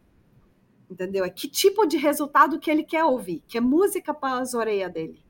Entendeu? 0.91 1.25
É 1.25 1.31
que 1.31 1.49
tipo 1.49 1.87
de 1.87 1.97
resultado 1.97 2.59
que 2.59 2.71
ele 2.71 2.83
quer 2.83 3.05
ouvir, 3.05 3.43
que 3.47 3.57
é 3.57 3.61
música 3.61 4.13
para 4.13 4.41
as 4.41 4.55
orelhas 4.55 4.93
dele. 4.93 5.23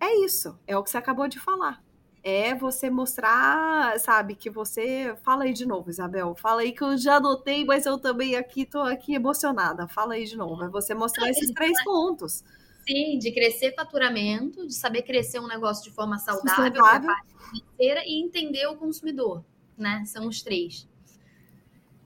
É 0.00 0.24
isso, 0.24 0.58
é 0.66 0.76
o 0.76 0.82
que 0.82 0.90
você 0.90 0.96
acabou 0.96 1.28
de 1.28 1.38
falar 1.38 1.82
é 2.22 2.54
você 2.54 2.90
mostrar, 2.90 3.98
sabe, 3.98 4.34
que 4.34 4.50
você. 4.50 5.14
Fala 5.22 5.44
aí 5.44 5.52
de 5.52 5.66
novo, 5.66 5.90
Isabel. 5.90 6.34
Fala 6.34 6.62
aí 6.62 6.72
que 6.72 6.82
eu 6.82 6.96
já 6.96 7.16
anotei, 7.16 7.64
mas 7.64 7.86
eu 7.86 7.98
também 7.98 8.36
aqui 8.36 8.64
tô 8.66 8.80
aqui 8.80 9.14
emocionada. 9.14 9.88
Fala 9.88 10.14
aí 10.14 10.24
de 10.24 10.36
novo. 10.36 10.62
É 10.64 10.68
você 10.68 10.94
mostrar 10.94 11.28
esses 11.30 11.50
três 11.52 11.82
pontos. 11.82 12.44
Sim, 12.86 13.18
de 13.18 13.32
crescer 13.32 13.74
faturamento, 13.74 14.66
de 14.66 14.74
saber 14.74 15.02
crescer 15.02 15.38
um 15.38 15.46
negócio 15.46 15.84
de 15.84 15.90
forma 15.90 16.18
saudável, 16.18 17.10
financeira 17.50 18.02
e 18.04 18.20
entender 18.22 18.66
o 18.66 18.76
consumidor, 18.76 19.44
né? 19.76 20.02
São 20.06 20.26
os 20.26 20.42
três. 20.42 20.88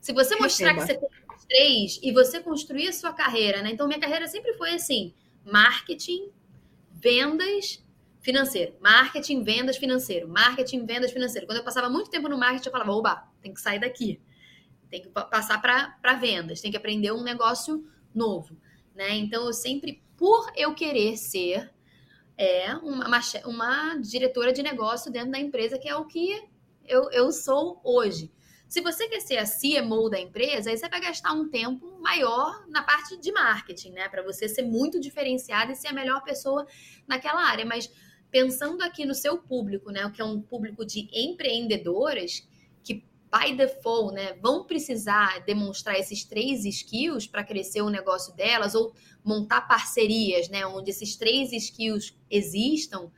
Se 0.00 0.12
você 0.12 0.36
mostrar 0.36 0.72
Receba. 0.72 0.86
que 0.86 1.00
você 1.00 1.08
tem 1.08 1.23
três 1.48 1.98
e 2.02 2.12
você 2.12 2.40
construir 2.40 2.88
a 2.88 2.92
sua 2.92 3.12
carreira, 3.12 3.62
né? 3.62 3.70
Então, 3.70 3.86
minha 3.86 4.00
carreira 4.00 4.26
sempre 4.26 4.54
foi 4.54 4.74
assim: 4.74 5.14
marketing, 5.44 6.30
vendas 6.90 7.84
financeiro. 8.24 8.74
Marketing, 8.80 9.44
vendas, 9.44 9.76
financeiro. 9.76 10.26
Marketing, 10.26 10.86
vendas, 10.86 11.12
financeiro. 11.12 11.46
Quando 11.46 11.58
eu 11.58 11.64
passava 11.64 11.90
muito 11.90 12.10
tempo 12.10 12.26
no 12.26 12.38
marketing, 12.38 12.68
eu 12.68 12.72
falava, 12.72 12.90
oba, 12.90 13.28
tem 13.42 13.52
que 13.52 13.60
sair 13.60 13.78
daqui. 13.78 14.18
Tem 14.88 15.02
que 15.02 15.10
passar 15.10 15.60
para 15.60 16.14
vendas. 16.14 16.62
Tem 16.62 16.70
que 16.70 16.76
aprender 16.76 17.12
um 17.12 17.22
negócio 17.22 17.86
novo. 18.14 18.56
Né? 18.94 19.14
Então, 19.16 19.44
eu 19.44 19.52
sempre, 19.52 20.02
por 20.16 20.50
eu 20.56 20.74
querer 20.74 21.18
ser 21.18 21.70
é, 22.38 22.74
uma, 22.76 23.06
uma, 23.06 23.20
uma 23.44 23.94
diretora 23.96 24.54
de 24.54 24.62
negócio 24.62 25.12
dentro 25.12 25.32
da 25.32 25.38
empresa, 25.38 25.78
que 25.78 25.88
é 25.88 25.94
o 25.94 26.06
que 26.06 26.42
eu, 26.86 27.10
eu 27.10 27.30
sou 27.30 27.78
hoje. 27.84 28.32
Se 28.68 28.80
você 28.80 29.08
quer 29.08 29.20
ser 29.20 29.38
a 29.38 29.44
CMO 29.44 30.08
da 30.10 30.18
empresa, 30.18 30.70
aí 30.70 30.76
você 30.76 30.88
vai 30.88 31.00
gastar 31.00 31.32
um 31.32 31.48
tempo 31.48 31.98
maior 32.00 32.66
na 32.68 32.82
parte 32.82 33.16
de 33.16 33.30
marketing, 33.30 33.90
né? 33.90 34.08
Para 34.08 34.22
você 34.22 34.48
ser 34.48 34.62
muito 34.62 35.00
diferenciada 35.00 35.72
e 35.72 35.76
ser 35.76 35.88
a 35.88 35.92
melhor 35.92 36.22
pessoa 36.24 36.66
naquela 37.06 37.44
área. 37.44 37.64
Mas 37.64 37.90
pensando 38.34 38.82
aqui 38.82 39.06
no 39.06 39.14
seu 39.14 39.38
público, 39.38 39.92
né, 39.92 40.04
o 40.04 40.10
que 40.10 40.20
é 40.20 40.24
um 40.24 40.40
público 40.40 40.84
de 40.84 41.08
empreendedoras 41.12 42.44
que 42.82 43.04
by 43.32 43.54
default, 43.56 44.12
né, 44.12 44.32
vão 44.42 44.64
precisar 44.64 45.44
demonstrar 45.44 45.96
esses 45.98 46.24
três 46.24 46.64
skills 46.64 47.28
para 47.28 47.44
crescer 47.44 47.82
o 47.82 47.90
negócio 47.90 48.34
delas 48.34 48.74
ou 48.74 48.92
montar 49.24 49.62
parcerias, 49.62 50.48
né, 50.48 50.66
onde 50.66 50.90
esses 50.90 51.14
três 51.14 51.52
skills 51.52 52.12
existam, 52.28 53.08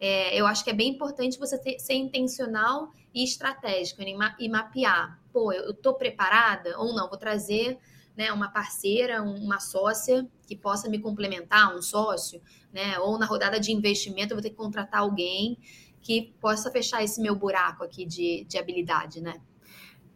é, 0.00 0.38
eu 0.38 0.46
acho 0.46 0.64
que 0.64 0.70
é 0.70 0.74
bem 0.74 0.90
importante 0.90 1.38
você 1.38 1.58
ter, 1.58 1.78
ser 1.78 1.94
intencional 1.94 2.90
e 3.14 3.22
estratégico 3.24 4.02
e, 4.02 4.14
ma 4.14 4.36
e 4.38 4.48
mapear. 4.48 5.20
Pô, 5.32 5.52
eu 5.52 5.70
estou 5.70 5.94
preparada 5.94 6.78
ou 6.78 6.94
não? 6.94 7.08
Vou 7.08 7.18
trazer 7.18 7.78
né, 8.16 8.32
uma 8.32 8.48
parceira, 8.48 9.22
uma 9.22 9.60
sócia 9.60 10.28
que 10.46 10.54
possa 10.54 10.88
me 10.88 10.98
complementar, 10.98 11.74
um 11.74 11.82
sócio, 11.82 12.40
né? 12.72 12.98
Ou 13.00 13.18
na 13.18 13.26
rodada 13.26 13.58
de 13.58 13.72
investimento 13.72 14.32
eu 14.32 14.36
vou 14.36 14.42
ter 14.42 14.50
que 14.50 14.56
contratar 14.56 15.00
alguém 15.00 15.58
que 16.00 16.34
possa 16.40 16.70
fechar 16.70 17.02
esse 17.02 17.20
meu 17.20 17.34
buraco 17.34 17.82
aqui 17.82 18.04
de, 18.04 18.44
de 18.44 18.58
habilidade, 18.58 19.20
né? 19.20 19.40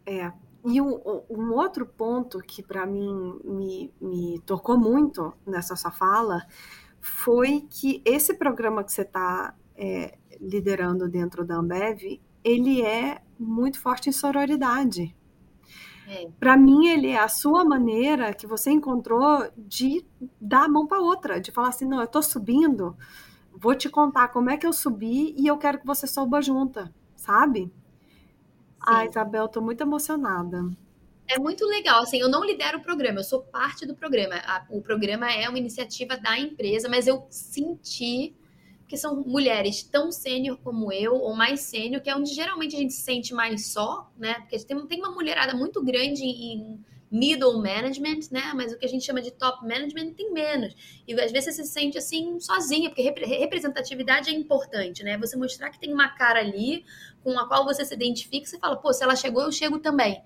É. 0.05 0.31
E 0.65 0.81
um, 0.81 1.23
um 1.29 1.53
outro 1.53 1.85
ponto 1.85 2.39
que 2.39 2.61
para 2.61 2.85
mim 2.85 3.39
me, 3.43 3.93
me 3.99 4.39
tocou 4.45 4.77
muito 4.77 5.33
nessa 5.45 5.75
sua 5.75 5.89
fala 5.89 6.45
foi 6.99 7.61
que 7.61 8.01
esse 8.05 8.33
programa 8.33 8.83
que 8.83 8.91
você 8.91 9.03
está 9.03 9.55
é, 9.79 10.17
liderando 10.41 11.07
dentro 11.07 11.45
da 11.45 11.55
Ambev, 11.55 12.19
ele 12.43 12.81
é 12.81 13.21
muito 13.39 13.79
forte 13.79 14.09
em 14.09 14.11
sororidade. 14.11 15.15
É. 16.07 16.27
Para 16.37 16.57
mim, 16.57 16.87
ele 16.87 17.07
é 17.07 17.19
a 17.19 17.29
sua 17.29 17.63
maneira 17.63 18.33
que 18.33 18.45
você 18.45 18.71
encontrou 18.71 19.49
de 19.57 20.05
dar 20.41 20.65
a 20.65 20.67
mão 20.67 20.85
para 20.85 20.99
outra, 20.99 21.39
de 21.39 21.51
falar 21.51 21.69
assim: 21.69 21.85
não, 21.85 21.99
eu 21.99 22.05
estou 22.05 22.21
subindo, 22.21 22.97
vou 23.53 23.73
te 23.73 23.87
contar 23.87 24.27
como 24.29 24.49
é 24.49 24.57
que 24.57 24.67
eu 24.67 24.73
subi 24.73 25.33
e 25.37 25.47
eu 25.47 25.57
quero 25.57 25.79
que 25.79 25.85
você 25.85 26.05
suba 26.05 26.41
junta, 26.41 26.93
sabe? 27.15 27.71
Ah, 28.81 29.05
Isabel, 29.05 29.45
estou 29.45 29.63
muito 29.63 29.81
emocionada. 29.81 30.69
É 31.27 31.37
muito 31.37 31.63
legal, 31.65 32.01
assim, 32.01 32.19
eu 32.19 32.27
não 32.27 32.43
lidero 32.43 32.79
o 32.79 32.81
programa, 32.81 33.19
eu 33.19 33.23
sou 33.23 33.41
parte 33.43 33.85
do 33.85 33.95
programa. 33.95 34.35
o 34.67 34.81
programa 34.81 35.31
é 35.31 35.47
uma 35.47 35.59
iniciativa 35.59 36.17
da 36.17 36.39
empresa, 36.39 36.89
mas 36.89 37.05
eu 37.05 37.27
senti 37.29 38.35
que 38.89 38.97
são 38.97 39.23
mulheres 39.23 39.83
tão 39.83 40.11
sênior 40.11 40.57
como 40.63 40.91
eu, 40.91 41.13
ou 41.13 41.35
mais 41.35 41.61
sênior, 41.61 42.01
que 42.01 42.09
é 42.09 42.15
onde 42.15 42.33
geralmente 42.33 42.75
a 42.75 42.79
gente 42.79 42.91
se 42.91 43.03
sente 43.03 43.35
mais 43.35 43.67
só, 43.67 44.11
né? 44.17 44.33
Porque 44.39 44.57
tem, 44.65 44.87
tem 44.87 44.99
uma 44.99 45.11
mulherada 45.11 45.55
muito 45.55 45.81
grande 45.83 46.23
em 46.23 46.83
middle 47.11 47.61
management, 47.61 48.31
né? 48.31 48.51
Mas 48.55 48.73
o 48.73 48.79
que 48.79 48.85
a 48.85 48.89
gente 48.89 49.05
chama 49.05 49.21
de 49.21 49.29
top 49.29 49.61
management 49.61 50.13
tem 50.13 50.33
menos. 50.33 50.75
E 51.07 51.13
às 51.13 51.31
vezes 51.31 51.55
você 51.55 51.63
se 51.63 51.71
sente 51.71 51.99
assim 51.99 52.39
sozinha, 52.39 52.89
porque 52.89 53.03
representatividade 53.03 54.31
é 54.31 54.33
importante, 54.33 55.03
né? 55.03 55.19
Você 55.19 55.37
mostrar 55.37 55.69
que 55.69 55.79
tem 55.79 55.93
uma 55.93 56.09
cara 56.09 56.39
ali 56.39 56.83
com 57.23 57.37
a 57.37 57.47
qual 57.47 57.63
você 57.65 57.85
se 57.85 57.93
identifica, 57.93 58.47
você 58.47 58.57
fala, 58.57 58.75
pô, 58.75 58.91
se 58.91 59.03
ela 59.03 59.15
chegou, 59.15 59.43
eu 59.43 59.51
chego 59.51 59.77
também. 59.77 60.19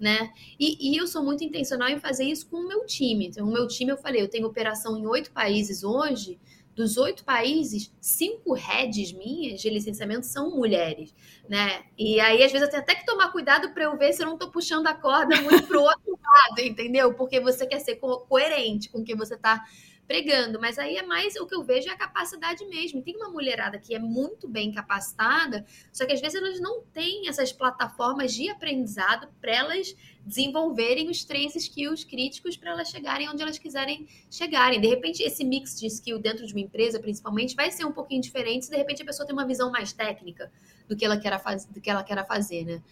Né? 0.00 0.30
E, 0.60 0.92
e 0.92 0.96
eu 0.96 1.06
sou 1.06 1.22
muito 1.22 1.42
intencional 1.42 1.88
em 1.88 1.98
fazer 1.98 2.24
isso 2.24 2.46
com 2.48 2.58
o 2.58 2.68
meu 2.68 2.84
time. 2.84 3.28
Então, 3.28 3.46
o 3.46 3.52
meu 3.52 3.66
time, 3.66 3.90
eu 3.90 3.96
falei, 3.96 4.20
eu 4.20 4.28
tenho 4.28 4.46
operação 4.46 4.94
em 4.94 5.06
oito 5.06 5.32
países 5.32 5.82
hoje, 5.82 6.38
dos 6.76 6.98
oito 6.98 7.24
países, 7.24 7.90
cinco 7.98 8.52
heads 8.52 9.10
minhas 9.12 9.62
de 9.62 9.70
licenciamento 9.70 10.26
são 10.26 10.54
mulheres, 10.54 11.14
né? 11.48 11.84
E 11.96 12.20
aí, 12.20 12.42
às 12.42 12.52
vezes, 12.52 12.66
eu 12.66 12.70
tenho 12.70 12.82
até 12.82 12.94
que 12.94 13.06
tomar 13.06 13.32
cuidado 13.32 13.70
para 13.72 13.84
eu 13.84 13.96
ver 13.96 14.12
se 14.12 14.22
eu 14.22 14.26
não 14.26 14.34
estou 14.34 14.50
puxando 14.50 14.86
a 14.86 14.92
corda 14.92 15.40
muito 15.40 15.66
pro 15.66 15.80
outro 15.80 16.18
lado, 16.22 16.60
entendeu? 16.60 17.14
Porque 17.14 17.40
você 17.40 17.66
quer 17.66 17.80
ser 17.80 17.96
co 17.96 18.18
coerente 18.28 18.90
com 18.90 18.98
o 18.98 19.04
que 19.04 19.16
você 19.16 19.34
está 19.34 19.64
pregando, 20.06 20.60
mas 20.60 20.78
aí 20.78 20.96
é 20.96 21.02
mais 21.02 21.36
o 21.36 21.46
que 21.46 21.54
eu 21.54 21.62
vejo 21.62 21.88
é 21.88 21.92
a 21.92 21.96
capacidade 21.96 22.64
mesmo. 22.66 23.02
Tem 23.02 23.16
uma 23.16 23.28
mulherada 23.28 23.78
que 23.78 23.94
é 23.94 23.98
muito 23.98 24.48
bem 24.48 24.72
capacitada, 24.72 25.66
só 25.92 26.06
que 26.06 26.12
às 26.12 26.20
vezes 26.20 26.40
elas 26.40 26.60
não 26.60 26.82
têm 26.92 27.28
essas 27.28 27.52
plataformas 27.52 28.32
de 28.32 28.48
aprendizado 28.48 29.28
para 29.40 29.54
elas 29.54 29.96
desenvolverem 30.24 31.08
os 31.08 31.24
três 31.24 31.54
skills 31.54 32.04
críticos 32.04 32.56
para 32.56 32.70
elas 32.70 32.88
chegarem 32.88 33.28
onde 33.28 33.42
elas 33.42 33.58
quiserem 33.58 34.08
chegarem. 34.30 34.80
De 34.80 34.88
repente, 34.88 35.22
esse 35.22 35.44
mix 35.44 35.78
de 35.78 35.86
skill 35.86 36.18
dentro 36.18 36.46
de 36.46 36.52
uma 36.52 36.60
empresa, 36.60 36.98
principalmente, 37.00 37.54
vai 37.54 37.70
ser 37.70 37.84
um 37.84 37.92
pouquinho 37.92 38.20
diferente 38.20 38.66
se 38.66 38.70
de 38.70 38.76
repente 38.76 39.02
a 39.02 39.04
pessoa 39.04 39.26
tem 39.26 39.34
uma 39.34 39.46
visão 39.46 39.70
mais 39.70 39.92
técnica 39.92 40.50
do 40.88 40.96
que 40.96 41.04
ela 41.04 41.18
quer, 41.18 41.38
faz, 41.40 41.66
do 41.66 41.80
que 41.80 41.90
ela 41.90 42.02
quer 42.02 42.26
fazer, 42.26 42.64
né? 42.64 42.82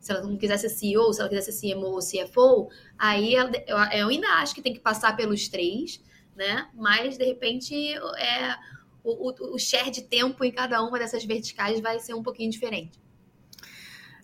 se 0.00 0.12
ela 0.12 0.22
não 0.22 0.36
quiser 0.36 0.56
ser 0.58 0.68
CEO, 0.68 1.12
se 1.12 1.20
ela 1.20 1.28
quiser 1.28 1.52
ser 1.52 1.74
CMO 1.74 1.86
ou 1.86 1.98
CFO, 1.98 2.70
aí 2.96 3.34
eu, 3.34 4.08
ainda 4.08 4.28
acho 4.34 4.54
que 4.54 4.62
tem 4.62 4.72
que 4.72 4.80
passar 4.80 5.16
pelos 5.16 5.48
três, 5.48 6.00
né? 6.38 6.70
Mas, 6.72 7.18
de 7.18 7.24
repente, 7.24 7.74
é, 7.94 8.56
o, 9.02 9.28
o, 9.28 9.54
o 9.54 9.58
share 9.58 9.90
de 9.90 10.02
tempo 10.02 10.44
em 10.44 10.52
cada 10.52 10.80
uma 10.82 10.98
dessas 10.98 11.24
verticais 11.24 11.80
vai 11.80 11.98
ser 11.98 12.14
um 12.14 12.22
pouquinho 12.22 12.50
diferente. 12.50 12.98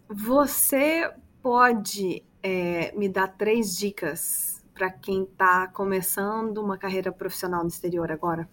Você 0.08 1.12
pode 1.42 2.24
é, 2.40 2.92
me 2.96 3.08
dar 3.08 3.28
três 3.28 3.76
dicas 3.76 4.64
para 4.72 4.90
quem 4.90 5.24
está 5.24 5.66
começando 5.66 6.58
uma 6.58 6.78
carreira 6.78 7.10
profissional 7.10 7.62
no 7.62 7.68
exterior 7.68 8.10
agora? 8.12 8.48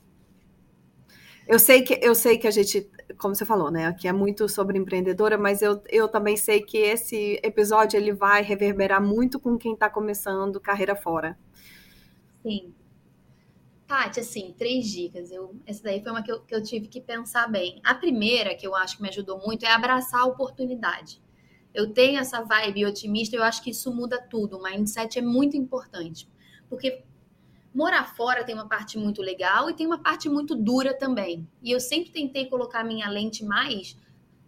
Eu 1.47 1.59
sei 1.59 1.81
que 1.81 1.99
eu 2.01 2.15
sei 2.15 2.37
que 2.37 2.47
a 2.47 2.51
gente, 2.51 2.89
como 3.17 3.35
você 3.35 3.45
falou, 3.45 3.69
né, 3.69 3.85
aqui 3.85 4.07
é 4.07 4.13
muito 4.13 4.47
sobre 4.47 4.77
empreendedora, 4.77 5.37
mas 5.37 5.61
eu, 5.61 5.81
eu 5.89 6.07
também 6.07 6.37
sei 6.37 6.61
que 6.61 6.77
esse 6.77 7.39
episódio 7.43 7.97
ele 7.97 8.13
vai 8.13 8.41
reverberar 8.41 9.01
muito 9.01 9.39
com 9.39 9.57
quem 9.57 9.73
está 9.73 9.89
começando 9.89 10.59
carreira 10.59 10.95
fora. 10.95 11.37
Sim. 12.41 12.73
Paty, 13.91 14.21
assim, 14.21 14.55
três 14.57 14.89
dicas. 14.89 15.33
Eu, 15.33 15.53
essa 15.65 15.83
daí 15.83 16.01
foi 16.01 16.13
uma 16.13 16.23
que 16.23 16.31
eu, 16.31 16.39
que 16.39 16.55
eu 16.55 16.63
tive 16.63 16.87
que 16.87 17.01
pensar 17.01 17.51
bem. 17.51 17.81
A 17.83 17.93
primeira, 17.93 18.55
que 18.55 18.65
eu 18.65 18.73
acho 18.73 18.95
que 18.95 19.01
me 19.03 19.09
ajudou 19.09 19.37
muito, 19.39 19.65
é 19.65 19.69
abraçar 19.69 20.21
a 20.21 20.25
oportunidade. 20.25 21.21
Eu 21.73 21.91
tenho 21.91 22.17
essa 22.17 22.41
vibe 22.41 22.85
otimista, 22.85 23.35
eu 23.35 23.43
acho 23.43 23.61
que 23.61 23.71
isso 23.71 23.93
muda 23.93 24.17
tudo. 24.17 24.57
O 24.57 24.63
mindset 24.63 25.19
é 25.19 25.21
muito 25.21 25.57
importante. 25.57 26.25
Porque 26.69 27.03
morar 27.75 28.05
fora 28.15 28.45
tem 28.45 28.55
uma 28.55 28.65
parte 28.65 28.97
muito 28.97 29.21
legal 29.21 29.69
e 29.69 29.73
tem 29.73 29.85
uma 29.85 29.99
parte 29.99 30.29
muito 30.29 30.55
dura 30.55 30.93
também. 30.93 31.45
E 31.61 31.69
eu 31.69 31.79
sempre 31.81 32.11
tentei 32.11 32.45
colocar 32.45 32.85
minha 32.85 33.09
lente 33.09 33.43
mais 33.43 33.97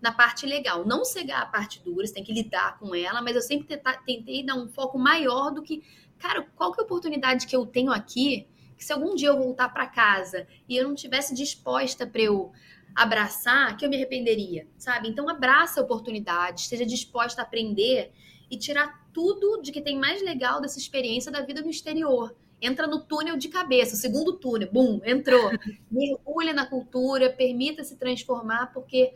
na 0.02 0.14
parte 0.14 0.46
legal. 0.46 0.86
Não 0.86 1.04
cegar 1.04 1.42
a 1.42 1.48
parte 1.48 1.84
dura, 1.84 2.08
você 2.08 2.14
tem 2.14 2.24
que 2.24 2.32
lidar 2.32 2.80
com 2.80 2.96
ela, 2.96 3.22
mas 3.22 3.36
eu 3.36 3.42
sempre 3.42 3.78
tentei 4.06 4.46
dar 4.46 4.56
um 4.56 4.70
foco 4.70 4.98
maior 4.98 5.52
do 5.52 5.62
que, 5.62 5.84
cara, 6.18 6.48
qual 6.56 6.72
que 6.72 6.80
é 6.80 6.84
a 6.84 6.86
oportunidade 6.86 7.46
que 7.46 7.54
eu 7.54 7.66
tenho 7.66 7.92
aqui 7.92 8.48
que 8.76 8.84
se 8.84 8.94
algum 8.94 9.16
dia 9.16 9.30
eu 9.30 9.38
voltar 9.38 9.70
para 9.70 9.88
casa 9.88 10.48
e 10.68 10.76
eu 10.76 10.88
não 10.88 10.96
tivesse 10.96 11.34
disposta 11.34 12.06
para 12.06 12.22
eu 12.22 12.52
abraçar, 12.96 13.76
que 13.76 13.86
eu 13.86 13.90
me 13.90 13.96
arrependeria, 13.96 14.68
sabe? 14.78 15.10
Então 15.10 15.28
abraça 15.28 15.80
a 15.80 15.84
oportunidade, 15.84 16.62
esteja 16.62 16.86
disposta 16.86 17.42
a 17.42 17.46
aprender 17.46 18.12
e 18.50 18.58
tirar 18.58 19.08
tudo 19.12 19.62
de 19.62 19.72
que 19.72 19.82
tem 19.82 19.98
mais 19.98 20.22
legal 20.22 20.62
dessa 20.62 20.78
experiência 20.78 21.32
da 21.32 21.42
vida 21.42 21.62
no 21.62 21.70
exterior. 21.70 22.36
Entra 22.62 22.88
no 22.88 23.02
túnel 23.02 23.36
de 23.36 23.50
cabeça, 23.50 23.96
o 23.96 23.98
segundo 23.98 24.34
túnel, 24.34 24.70
bum, 24.72 25.02
entrou. 25.04 25.52
Mergulha 25.92 26.54
na 26.54 26.66
cultura, 26.66 27.30
permita 27.32 27.84
se 27.84 27.98
transformar, 27.98 28.72
porque 28.72 29.14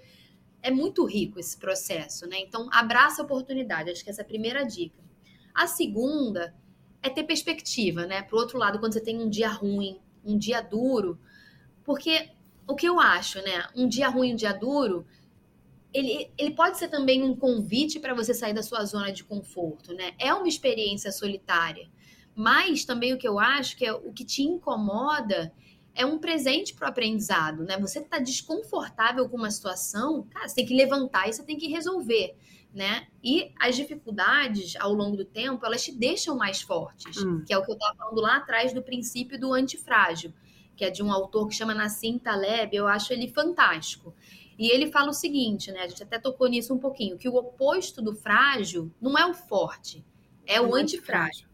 é 0.62 0.72
muito 0.72 1.06
rico 1.06 1.40
esse 1.40 1.58
processo, 1.58 2.28
né? 2.28 2.40
Então, 2.40 2.68
abraça 2.72 3.22
a 3.22 3.26
oportunidade, 3.26 3.90
acho 3.90 4.04
que 4.04 4.10
essa 4.10 4.22
é 4.22 4.26
a 4.26 4.28
primeira 4.28 4.64
dica. 4.64 5.02
A 5.54 5.66
segunda 5.66 6.54
é 7.02 7.10
ter 7.10 7.24
perspectiva, 7.24 8.06
né? 8.06 8.22
Pro 8.22 8.38
outro 8.38 8.58
lado, 8.58 8.80
quando 8.80 8.94
você 8.94 9.02
tem 9.02 9.22
um 9.22 9.30
dia 9.30 9.50
ruim, 9.50 10.00
um 10.26 10.38
dia 10.38 10.62
duro, 10.62 11.20
porque 11.84 12.30
o 12.68 12.76
que 12.76 12.88
eu 12.88 13.00
acho, 13.00 13.42
né? 13.42 13.68
Um 13.76 13.88
dia 13.88 14.10
ruim, 14.10 14.34
um 14.34 14.36
dia 14.36 14.54
duro, 14.54 15.06
ele, 15.94 16.30
ele 16.38 16.52
pode 16.52 16.78
ser 16.78 16.90
também 16.90 17.24
um 17.24 17.36
convite 17.36 18.00
para 18.00 18.14
você 18.14 18.34
sair 18.34 18.54
da 18.54 18.62
sua 18.62 18.84
zona 18.86 19.12
de 19.12 19.24
conforto, 19.24 19.94
né? 19.94 20.14
É 20.20 20.34
uma 20.34 20.48
experiência 20.48 21.12
solitária. 21.12 21.90
Mas 22.36 22.86
também 22.86 23.14
o 23.14 23.18
que 23.18 23.28
eu 23.28 23.40
acho 23.40 23.76
que 23.76 23.86
é 23.86 23.94
o 23.94 24.12
que 24.12 24.24
te 24.24 24.44
incomoda 24.44 25.52
é 25.96 26.06
um 26.06 26.20
presente 26.20 26.76
para 26.76 26.86
o 26.86 26.90
aprendizado, 26.90 27.64
né? 27.64 27.78
Você 27.80 28.00
está 28.00 28.20
desconfortável 28.20 29.28
com 29.28 29.38
uma 29.38 29.50
situação, 29.50 30.28
cara, 30.30 30.48
você 30.48 30.56
tem 30.56 30.66
que 30.66 30.76
levantar 30.76 31.28
e 31.28 31.34
você 31.34 31.44
tem 31.44 31.58
que 31.58 31.68
resolver 31.68 32.36
né? 32.78 33.08
E 33.24 33.52
as 33.60 33.76
dificuldades 33.76 34.76
ao 34.76 34.94
longo 34.94 35.18
do 35.18 35.26
tempo, 35.26 35.66
elas 35.66 35.84
te 35.84 35.92
deixam 35.92 36.38
mais 36.38 36.62
fortes, 36.62 37.18
hum. 37.18 37.44
que 37.44 37.52
é 37.52 37.58
o 37.58 37.66
que 37.66 37.72
eu 37.72 37.74
estava 37.74 37.96
falando 37.96 38.22
lá 38.22 38.38
atrás 38.38 38.72
do 38.72 38.84
princípio 38.84 39.40
do 39.40 39.52
antifrágil, 39.52 40.32
que 40.76 40.86
é 40.86 40.92
de 40.92 41.02
um 41.02 41.12
autor 41.12 41.48
que 41.48 41.56
chama 41.56 41.74
Nassim 41.74 42.20
Taleb, 42.20 42.76
eu 42.76 42.88
acho 42.88 43.12
ele 43.12 43.28
fantástico. 43.28 44.14
E 44.60 44.70
ele 44.70 44.92
fala 44.92 45.10
o 45.10 45.14
seguinte, 45.14 45.72
né? 45.72 45.82
A 45.82 45.88
gente 45.88 46.04
até 46.04 46.20
tocou 46.20 46.48
nisso 46.48 46.72
um 46.72 46.78
pouquinho, 46.78 47.18
que 47.18 47.28
o 47.28 47.36
oposto 47.36 48.00
do 48.00 48.14
frágil 48.14 48.92
não 49.02 49.18
é 49.18 49.26
o 49.26 49.34
forte, 49.34 50.06
é 50.46 50.62
o, 50.62 50.70
o 50.70 50.76
antifrágil. 50.76 51.48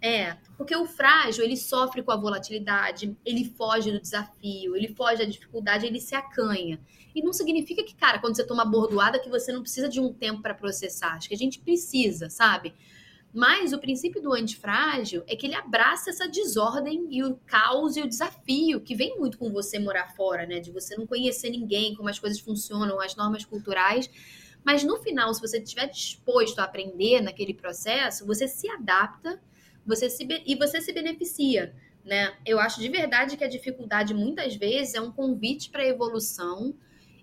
É, 0.00 0.36
porque 0.62 0.76
o 0.76 0.86
frágil, 0.86 1.42
ele 1.42 1.56
sofre 1.56 2.04
com 2.04 2.12
a 2.12 2.16
volatilidade, 2.16 3.16
ele 3.24 3.44
foge 3.44 3.90
do 3.90 4.00
desafio, 4.00 4.76
ele 4.76 4.86
foge 4.86 5.18
da 5.18 5.24
dificuldade, 5.24 5.84
ele 5.84 6.00
se 6.00 6.14
acanha. 6.14 6.80
E 7.12 7.20
não 7.20 7.32
significa 7.32 7.82
que, 7.82 7.96
cara, 7.96 8.20
quando 8.20 8.36
você 8.36 8.46
toma 8.46 8.64
bordoada, 8.64 9.18
que 9.18 9.28
você 9.28 9.52
não 9.52 9.60
precisa 9.60 9.88
de 9.88 9.98
um 9.98 10.12
tempo 10.12 10.40
para 10.40 10.54
processar. 10.54 11.14
Acho 11.14 11.26
que 11.28 11.34
a 11.34 11.38
gente 11.38 11.58
precisa, 11.58 12.30
sabe? 12.30 12.72
Mas 13.34 13.72
o 13.72 13.78
princípio 13.80 14.22
do 14.22 14.32
antifrágil 14.32 15.24
é 15.26 15.34
que 15.34 15.46
ele 15.46 15.56
abraça 15.56 16.10
essa 16.10 16.28
desordem 16.28 17.08
e 17.10 17.24
o 17.24 17.34
caos 17.44 17.96
e 17.96 18.00
o 18.00 18.08
desafio 18.08 18.80
que 18.80 18.94
vem 18.94 19.18
muito 19.18 19.38
com 19.38 19.50
você 19.50 19.80
morar 19.80 20.14
fora, 20.14 20.46
né? 20.46 20.60
De 20.60 20.70
você 20.70 20.96
não 20.96 21.08
conhecer 21.08 21.50
ninguém, 21.50 21.96
como 21.96 22.08
as 22.08 22.20
coisas 22.20 22.38
funcionam, 22.38 23.00
as 23.00 23.16
normas 23.16 23.44
culturais. 23.44 24.08
Mas 24.62 24.84
no 24.84 24.96
final, 24.98 25.34
se 25.34 25.40
você 25.40 25.58
estiver 25.58 25.88
disposto 25.88 26.60
a 26.60 26.64
aprender 26.64 27.20
naquele 27.20 27.52
processo, 27.52 28.24
você 28.24 28.46
se 28.46 28.70
adapta 28.70 29.42
você 29.86 30.08
se, 30.08 30.26
e 30.46 30.54
você 30.56 30.80
se 30.80 30.92
beneficia. 30.92 31.74
Né? 32.04 32.34
Eu 32.44 32.58
acho 32.58 32.80
de 32.80 32.88
verdade 32.88 33.36
que 33.36 33.44
a 33.44 33.48
dificuldade 33.48 34.12
muitas 34.12 34.56
vezes 34.56 34.94
é 34.94 35.00
um 35.00 35.12
convite 35.12 35.70
para 35.70 35.82
a 35.82 35.86
evolução. 35.86 36.74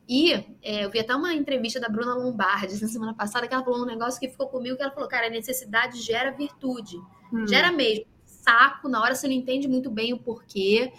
E 0.07 0.33
é, 0.61 0.85
eu 0.85 0.89
vi 0.89 0.99
até 0.99 1.15
uma 1.15 1.33
entrevista 1.33 1.79
da 1.79 1.89
Bruna 1.89 2.15
Lombardi 2.15 2.79
na 2.81 2.87
semana 2.87 3.13
passada 3.13 3.47
que 3.47 3.53
ela 3.53 3.63
falou 3.63 3.81
um 3.81 3.85
negócio 3.85 4.19
que 4.19 4.29
ficou 4.29 4.47
comigo 4.47 4.77
que 4.77 4.83
ela 4.83 4.91
falou, 4.91 5.09
cara, 5.09 5.27
a 5.27 5.29
necessidade 5.29 6.01
gera 6.01 6.31
virtude. 6.31 6.97
Hum. 7.31 7.47
Gera 7.47 7.71
mesmo. 7.71 8.05
Saco, 8.25 8.87
na 8.87 9.01
hora 9.01 9.15
você 9.15 9.27
não 9.27 9.33
entende 9.33 9.67
muito 9.67 9.89
bem 9.89 10.13
o 10.13 10.19
porquê. 10.19 10.91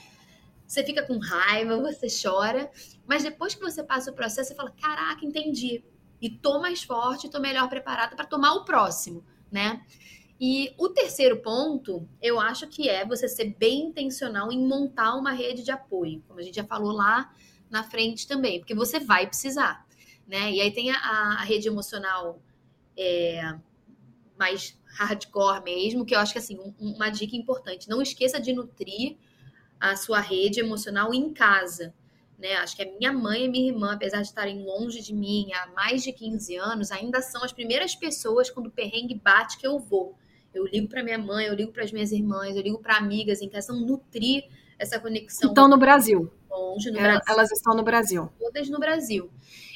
Você 0.67 0.85
fica 0.85 1.03
com 1.05 1.19
raiva, 1.19 1.77
você 1.83 2.07
chora. 2.07 2.71
Mas 3.07 3.23
depois 3.23 3.55
que 3.55 3.61
você 3.61 3.83
passa 3.83 4.11
o 4.11 4.15
processo, 4.15 4.51
você 4.51 4.55
fala, 4.55 4.71
caraca, 4.71 5.25
entendi 5.25 5.83
e 6.21 6.29
tô 6.29 6.61
mais 6.61 6.83
forte, 6.83 7.31
tô 7.31 7.41
melhor 7.41 7.69
preparada 7.69 8.15
para 8.15 8.27
tomar 8.27 8.53
o 8.55 8.65
próximo, 8.65 9.25
né? 9.51 9.81
E 10.41 10.73
o 10.79 10.89
terceiro 10.89 11.43
ponto, 11.43 12.09
eu 12.23 12.41
acho 12.41 12.67
que 12.67 12.89
é 12.89 13.05
você 13.05 13.29
ser 13.29 13.55
bem 13.59 13.89
intencional 13.89 14.51
em 14.51 14.59
montar 14.59 15.15
uma 15.15 15.33
rede 15.33 15.63
de 15.63 15.71
apoio, 15.71 16.25
como 16.27 16.41
a 16.41 16.43
gente 16.43 16.55
já 16.55 16.65
falou 16.65 16.93
lá 16.93 17.31
na 17.69 17.83
frente 17.83 18.27
também, 18.27 18.59
porque 18.59 18.75
você 18.75 18.99
vai 18.99 19.27
precisar, 19.27 19.87
né? 20.27 20.51
E 20.51 20.63
aí 20.63 20.73
tem 20.73 20.91
a, 20.91 20.97
a 20.97 21.45
rede 21.45 21.69
emocional 21.69 22.41
é, 22.97 23.55
mais 24.39 24.79
hardcore 24.87 25.63
mesmo, 25.63 26.07
que 26.07 26.15
eu 26.15 26.19
acho 26.19 26.33
que 26.33 26.39
assim, 26.39 26.59
um, 26.59 26.75
uma 26.81 27.11
dica 27.11 27.37
importante, 27.37 27.87
não 27.87 28.01
esqueça 28.01 28.41
de 28.41 28.55
nutrir 28.55 29.19
a 29.79 29.95
sua 29.95 30.21
rede 30.21 30.59
emocional 30.59 31.13
em 31.13 31.35
casa, 31.35 31.95
né? 32.39 32.55
Acho 32.55 32.77
que 32.77 32.83
a 32.83 32.91
minha 32.91 33.13
mãe 33.13 33.45
e 33.45 33.49
minha 33.49 33.69
irmã, 33.69 33.93
apesar 33.93 34.23
de 34.23 34.29
estarem 34.29 34.65
longe 34.65 35.03
de 35.03 35.13
mim 35.13 35.53
há 35.53 35.67
mais 35.67 36.03
de 36.03 36.15
15 36.15 36.57
anos, 36.57 36.91
ainda 36.91 37.21
são 37.21 37.45
as 37.45 37.53
primeiras 37.53 37.95
pessoas 37.95 38.49
quando 38.49 38.69
o 38.69 38.71
perrengue 38.71 39.15
bate 39.15 39.59
que 39.59 39.67
eu 39.67 39.79
vou. 39.79 40.19
Eu 40.55 40.67
ligo 40.67 40.89
para 40.89 41.03
minha 41.03 41.19
mãe, 41.19 41.47
eu 41.47 41.55
ligo 41.55 41.73
para 41.73 41.85
as 41.85 41.93
minhas 41.93 42.11
irmãs, 42.13 42.57
eu 42.57 42.63
ligo 42.63 42.79
para 42.79 42.97
amigas 42.97 43.41
em 43.41 43.49
questão 43.49 43.79
nutrir 43.81 44.45
essa 44.79 44.99
conexão. 44.99 45.51
Estão 45.51 45.69
no 45.69 45.77
Brasil. 45.77 46.33
Longe 46.51 46.91
no 46.91 46.99
elas, 46.99 47.19
Brasil. 47.19 47.35
Elas 47.35 47.53
estão 47.53 47.77
no 47.77 47.83
Brasil. 47.83 48.33
Todas 48.39 48.69
no 48.69 48.79
Brasil. 48.79 49.31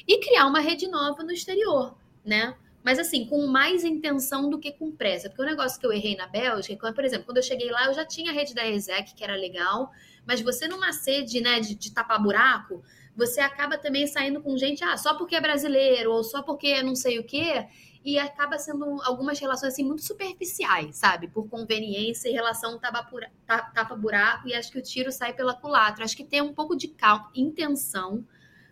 E 0.07 0.19
criar 0.19 0.47
uma 0.47 0.59
rede 0.59 0.87
nova 0.87 1.23
no 1.23 1.31
exterior, 1.31 1.95
né? 2.23 2.55
Mas 2.83 2.99
assim, 2.99 3.25
com 3.25 3.47
mais 3.47 3.83
intenção 3.83 4.49
do 4.49 4.59
que 4.59 4.71
com 4.71 4.91
pressa. 4.91 5.29
Porque 5.29 5.41
o 5.41 5.45
negócio 5.45 5.79
que 5.79 5.85
eu 5.85 5.93
errei 5.93 6.15
na 6.15 6.27
Bélgica, 6.27 6.93
por 6.93 7.03
exemplo, 7.03 7.25
quando 7.25 7.37
eu 7.37 7.43
cheguei 7.43 7.71
lá, 7.71 7.85
eu 7.85 7.93
já 7.93 8.05
tinha 8.05 8.31
a 8.31 8.33
rede 8.33 8.53
da 8.53 8.67
ESEC, 8.67 9.15
que 9.15 9.23
era 9.23 9.35
legal, 9.35 9.91
mas 10.25 10.41
você 10.41 10.67
numa 10.67 10.91
sede, 10.91 11.41
né, 11.41 11.59
de, 11.59 11.73
de 11.73 11.91
tapar 11.91 12.21
buraco, 12.21 12.83
você 13.15 13.39
acaba 13.39 13.77
também 13.77 14.05
saindo 14.05 14.41
com 14.41 14.57
gente, 14.57 14.83
ah, 14.83 14.97
só 14.97 15.15
porque 15.15 15.35
é 15.35 15.41
brasileiro, 15.41 16.11
ou 16.11 16.23
só 16.23 16.43
porque 16.43 16.83
não 16.83 16.95
sei 16.95 17.17
o 17.17 17.23
quê, 17.23 17.65
e 18.05 18.19
acaba 18.19 18.59
sendo 18.59 19.01
algumas 19.01 19.39
relações 19.39 19.73
assim 19.73 19.83
muito 19.83 20.03
superficiais, 20.03 20.95
sabe? 20.95 21.27
Por 21.27 21.49
conveniência 21.49 22.29
e 22.29 22.33
relação 22.33 22.79
tapa-buraco, 22.79 24.47
e 24.47 24.53
acho 24.53 24.71
que 24.71 24.77
o 24.77 24.81
tiro 24.81 25.11
sai 25.11 25.33
pela 25.33 25.55
culatra. 25.55 26.05
Acho 26.05 26.15
que 26.15 26.23
tem 26.23 26.39
um 26.39 26.53
pouco 26.53 26.75
de 26.75 26.89
calma, 26.89 27.31
intenção, 27.33 28.23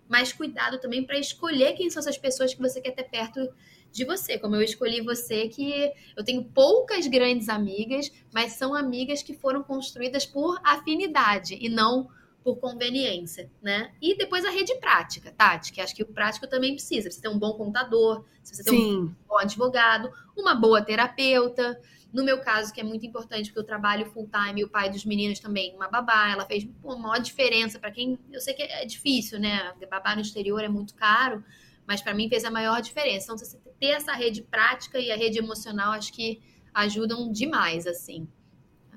mas 0.07 0.31
cuidado 0.31 0.79
também 0.79 1.03
para 1.03 1.17
escolher 1.17 1.73
quem 1.73 1.89
são 1.89 1.99
essas 1.99 2.17
pessoas 2.17 2.53
que 2.53 2.61
você 2.61 2.79
quer 2.79 2.91
ter 2.91 3.05
perto 3.05 3.51
de 3.91 4.05
você, 4.05 4.37
como 4.37 4.55
eu 4.55 4.61
escolhi 4.61 5.01
você, 5.01 5.47
que 5.47 5.91
eu 6.15 6.23
tenho 6.23 6.43
poucas 6.43 7.07
grandes 7.07 7.49
amigas, 7.49 8.11
mas 8.31 8.53
são 8.53 8.75
amigas 8.75 9.23
que 9.23 9.33
foram 9.33 9.63
construídas 9.63 10.27
por 10.27 10.59
afinidade 10.63 11.57
e 11.59 11.69
não 11.69 12.07
por 12.43 12.57
conveniência, 12.57 13.49
né? 13.61 13.91
E 14.01 14.17
depois 14.17 14.43
a 14.43 14.49
rede 14.49 14.75
prática, 14.75 15.31
Tati, 15.31 15.71
que 15.71 15.79
acho 15.79 15.95
que 15.95 16.03
o 16.03 16.07
prático 16.07 16.47
também 16.47 16.73
precisa. 16.73 17.09
Você 17.09 17.21
ter 17.21 17.29
um 17.29 17.39
bom 17.39 17.53
contador, 17.53 18.25
você 18.43 18.63
ter 18.63 18.71
Sim. 18.71 18.95
um 18.95 19.15
bom 19.27 19.37
advogado, 19.37 20.11
uma 20.35 20.53
boa 20.53 20.81
terapeuta. 20.81 21.79
No 22.11 22.23
meu 22.23 22.41
caso, 22.41 22.71
que 22.73 22.81
é 22.81 22.83
muito 22.83 23.05
importante, 23.05 23.45
porque 23.45 23.59
eu 23.59 23.63
trabalho 23.63 24.05
full 24.05 24.29
time 24.29 24.61
e 24.61 24.63
o 24.63 24.69
pai 24.69 24.89
dos 24.89 25.03
meninos 25.05 25.39
também, 25.39 25.73
uma 25.75 25.87
babá, 25.87 26.29
ela 26.29 26.45
fez 26.45 26.67
uma 26.83 26.97
maior 26.97 27.19
diferença 27.19 27.79
para 27.79 27.89
quem. 27.89 28.19
Eu 28.31 28.41
sei 28.41 28.53
que 28.53 28.61
é 28.61 28.85
difícil, 28.85 29.39
né? 29.39 29.73
Babá 29.89 30.13
no 30.15 30.21
exterior 30.21 30.61
é 30.61 30.69
muito 30.69 30.93
caro, 30.93 31.43
mas 31.87 32.01
para 32.01 32.13
mim 32.13 32.29
fez 32.29 32.43
a 32.43 32.51
maior 32.51 32.81
diferença. 32.81 33.25
Então, 33.25 33.37
você 33.37 33.57
ter 33.79 33.87
essa 33.87 34.13
rede 34.13 34.43
prática 34.43 34.99
e 34.99 35.11
a 35.11 35.15
rede 35.15 35.39
emocional, 35.39 35.93
acho 35.93 36.13
que 36.13 36.41
ajudam 36.73 37.31
demais, 37.31 37.87
assim. 37.87 38.27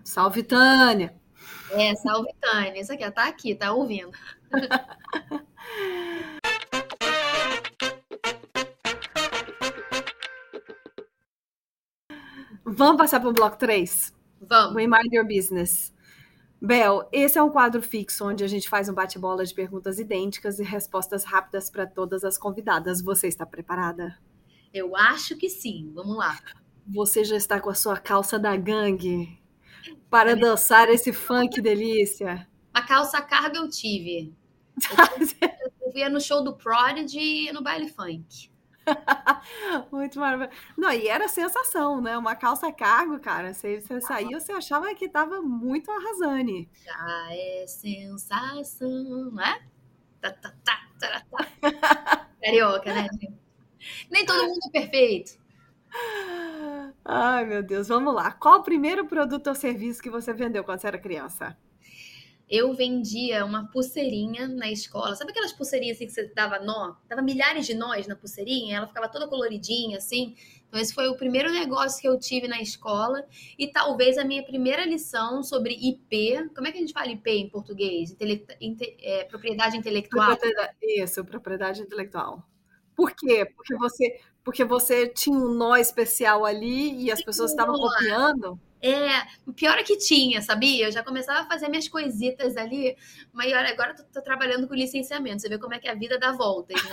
Salve, 0.05 0.43
Tânia! 0.43 1.15
É, 1.71 1.95
salve 1.97 2.31
Tânia. 2.41 2.81
Isso 2.81 2.93
aqui, 2.93 3.11
tá 3.11 3.27
aqui, 3.27 3.55
tá 3.55 3.73
ouvindo. 3.73 4.11
Vamos 12.69 12.99
passar 12.99 13.21
para 13.21 13.31
o 13.31 13.33
bloco 13.33 13.57
3? 13.57 14.13
Vamos. 14.41 14.75
We 14.75 14.87
Mind 14.87 15.13
Your 15.13 15.25
Business. 15.25 15.95
Bel, 16.61 17.09
esse 17.13 17.39
é 17.39 17.43
um 17.43 17.49
quadro 17.49 17.81
fixo 17.81 18.27
onde 18.27 18.43
a 18.43 18.49
gente 18.49 18.69
faz 18.69 18.89
um 18.89 18.93
bate-bola 18.93 19.45
de 19.45 19.55
perguntas 19.55 19.99
idênticas 19.99 20.59
e 20.59 20.65
respostas 20.65 21.25
rápidas 21.25 21.71
para 21.71 21.87
todas 21.87 22.25
as 22.25 22.37
convidadas. 22.37 23.01
Você 23.01 23.29
está 23.29 23.47
preparada? 23.47 24.19
Eu 24.75 24.97
acho 24.97 25.37
que 25.37 25.49
sim. 25.49 25.91
Vamos 25.95 26.17
lá. 26.17 26.39
Você 26.87 27.25
já 27.25 27.37
está 27.37 27.61
com 27.61 27.71
a 27.71 27.75
sua 27.75 27.97
calça 27.97 28.39
da 28.39 28.57
gangue? 28.57 29.39
Para 30.11 30.33
é 30.33 30.37
dançar 30.37 30.89
esse 30.89 31.13
funk 31.13 31.61
delícia? 31.61 32.49
A 32.73 32.83
calça 32.83 33.21
carga 33.21 33.59
eu 33.59 33.69
tive. 33.69 34.35
Eu, 35.85 35.93
via 35.93 36.09
no 36.09 36.21
show 36.21 36.43
do 36.43 36.55
Prodigy 36.55 37.49
e 37.49 37.53
no 37.53 37.63
baile 37.63 37.89
funk. 37.89 38.51
Muito 39.91 40.21
maravilhoso. 40.21 40.57
Não, 40.77 40.93
e 40.93 41.09
era 41.09 41.29
sensação, 41.29 42.01
né? 42.01 42.17
Uma 42.17 42.37
calça 42.37 42.71
cargo, 42.73 43.19
cara. 43.19 43.53
Você, 43.53 43.81
você 43.81 44.01
saía, 44.01 44.39
você 44.39 44.53
achava 44.53 44.95
que 44.95 45.09
tava 45.09 45.41
muito 45.41 45.91
arrasane. 45.91 46.69
Já 46.85 47.27
é 47.31 47.67
sensação, 47.67 49.31
não 49.33 49.43
é? 49.43 49.61
Tá, 50.21 50.31
tá, 50.31 50.55
tá, 50.65 50.89
tá, 51.01 51.23
tá. 51.31 52.29
Carioca, 52.41 52.95
né? 52.95 53.09
Nem 54.11 54.25
todo 54.25 54.45
mundo 54.45 54.61
é 54.69 54.81
perfeito. 54.81 55.39
Ai, 57.09 57.45
meu 57.45 57.63
Deus, 57.63 57.87
vamos 57.87 58.13
lá. 58.13 58.33
Qual 58.33 58.59
o 58.59 58.63
primeiro 58.65 59.07
produto 59.07 59.47
ou 59.47 59.55
serviço 59.55 60.03
que 60.03 60.11
você 60.11 60.33
vendeu 60.33 60.65
quando 60.65 60.81
você 60.81 60.89
era 60.89 60.99
criança? 60.99 61.57
Eu 62.51 62.75
vendia 62.75 63.45
uma 63.45 63.69
pulseirinha 63.71 64.49
na 64.49 64.69
escola. 64.73 65.15
Sabe 65.15 65.31
aquelas 65.31 65.53
pulseirinhas 65.53 65.97
assim 65.97 66.07
que 66.07 66.13
você 66.13 66.27
dava 66.35 66.59
nó? 66.59 66.97
Dava 67.09 67.23
milhares 67.23 67.65
de 67.65 67.75
nós 67.75 68.09
na 68.09 68.17
pulseirinha, 68.17 68.79
ela 68.79 68.89
ficava 68.89 69.09
toda 69.09 69.29
coloridinha 69.29 69.99
assim. 69.99 70.35
Então, 70.67 70.81
esse 70.81 70.93
foi 70.93 71.07
o 71.07 71.17
primeiro 71.17 71.53
negócio 71.53 72.01
que 72.01 72.09
eu 72.09 72.19
tive 72.19 72.49
na 72.49 72.61
escola 72.61 73.25
e 73.57 73.69
talvez 73.69 74.19
a 74.19 74.25
minha 74.25 74.45
primeira 74.45 74.85
lição 74.85 75.45
sobre 75.45 75.75
IP. 75.75 76.51
Como 76.57 76.67
é 76.67 76.73
que 76.73 76.79
a 76.79 76.81
gente 76.81 76.93
fala 76.93 77.13
IP 77.13 77.31
em 77.31 77.49
português? 77.49 78.11
Intele 78.11 78.45
inte 78.61 78.97
é, 79.01 79.23
propriedade 79.25 79.77
intelectual? 79.77 80.37
Isso, 80.83 81.25
propriedade 81.25 81.83
intelectual. 81.83 82.45
Por 82.97 83.13
quê? 83.15 83.45
Porque 83.45 83.77
você, 83.77 84.19
porque 84.47 84.65
você 84.65 85.09
tinha 85.09 85.37
um 85.37 85.49
nó 85.49 85.75
especial 85.75 86.45
ali 86.45 87.03
e 87.03 87.11
as 87.11 87.21
pessoas 87.21 87.51
estavam 87.51 87.75
copiando? 87.75 88.57
É, 88.81 89.27
o 89.45 89.53
pior 89.53 89.77
é 89.77 89.83
que 89.83 89.99
tinha, 89.99 90.41
sabia? 90.41 90.87
Eu 90.87 90.93
já 90.93 91.03
começava 91.03 91.41
a 91.41 91.47
fazer 91.47 91.69
minhas 91.69 91.89
coisitas 91.89 92.57
ali, 92.57 92.97
mas 93.33 93.53
olha, 93.53 93.69
agora 93.69 93.93
tô, 93.93 94.05
tô 94.05 94.23
trabalhando 94.23 94.69
com 94.69 94.75
licenciamento. 94.75 95.43
Você 95.43 95.49
vê 95.49 95.59
como 95.59 95.75
é 95.75 95.81
que 95.81 95.89
a 95.89 95.97
vida 95.97 96.17
dá 96.17 96.31
voltas, 96.31 96.77
né? 96.85 96.93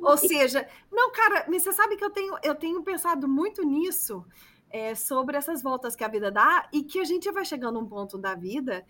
Ou 0.00 0.16
seja, 0.16 0.66
não, 0.90 1.12
cara, 1.12 1.44
você 1.46 1.72
sabe 1.72 1.98
que 1.98 2.04
eu 2.04 2.10
tenho, 2.10 2.34
eu 2.42 2.54
tenho 2.54 2.82
pensado 2.82 3.28
muito 3.28 3.62
nisso, 3.62 4.24
é, 4.70 4.94
sobre 4.94 5.36
essas 5.36 5.62
voltas 5.62 5.94
que 5.94 6.04
a 6.04 6.08
vida 6.08 6.30
dá 6.30 6.66
e 6.72 6.82
que 6.84 7.00
a 7.00 7.04
gente 7.04 7.30
vai 7.30 7.44
chegando 7.44 7.78
a 7.78 7.82
um 7.82 7.86
ponto 7.86 8.16
da 8.16 8.34
vida 8.34 8.82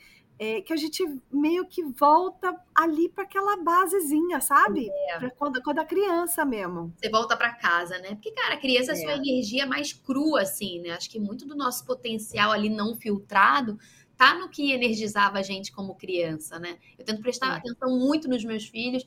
é, 0.42 0.62
que 0.62 0.72
a 0.72 0.76
gente 0.76 1.04
meio 1.30 1.66
que 1.66 1.84
volta 1.84 2.56
ali 2.74 3.10
para 3.10 3.24
aquela 3.24 3.58
basezinha, 3.58 4.40
sabe? 4.40 4.88
É. 4.88 5.28
Quando, 5.36 5.62
quando 5.62 5.80
a 5.80 5.84
criança 5.84 6.46
mesmo. 6.46 6.94
Você 6.96 7.10
volta 7.10 7.36
para 7.36 7.52
casa, 7.52 7.98
né? 7.98 8.14
Porque, 8.14 8.32
cara, 8.32 8.54
a 8.54 8.56
criança 8.56 8.92
é 8.92 8.94
a 8.94 8.96
sua 8.96 9.16
energia 9.16 9.66
mais 9.66 9.92
crua, 9.92 10.40
assim, 10.40 10.80
né? 10.80 10.92
Acho 10.92 11.10
que 11.10 11.20
muito 11.20 11.46
do 11.46 11.54
nosso 11.54 11.84
potencial 11.84 12.52
ali 12.52 12.70
não 12.70 12.94
filtrado 12.94 13.78
tá 14.16 14.34
no 14.34 14.48
que 14.48 14.72
energizava 14.72 15.38
a 15.38 15.42
gente 15.42 15.70
como 15.72 15.94
criança, 15.94 16.58
né? 16.58 16.78
Eu 16.98 17.04
tento 17.04 17.20
prestar 17.20 17.56
é. 17.56 17.58
atenção 17.58 17.98
muito 17.98 18.26
nos 18.26 18.42
meus 18.42 18.64
filhos, 18.66 19.06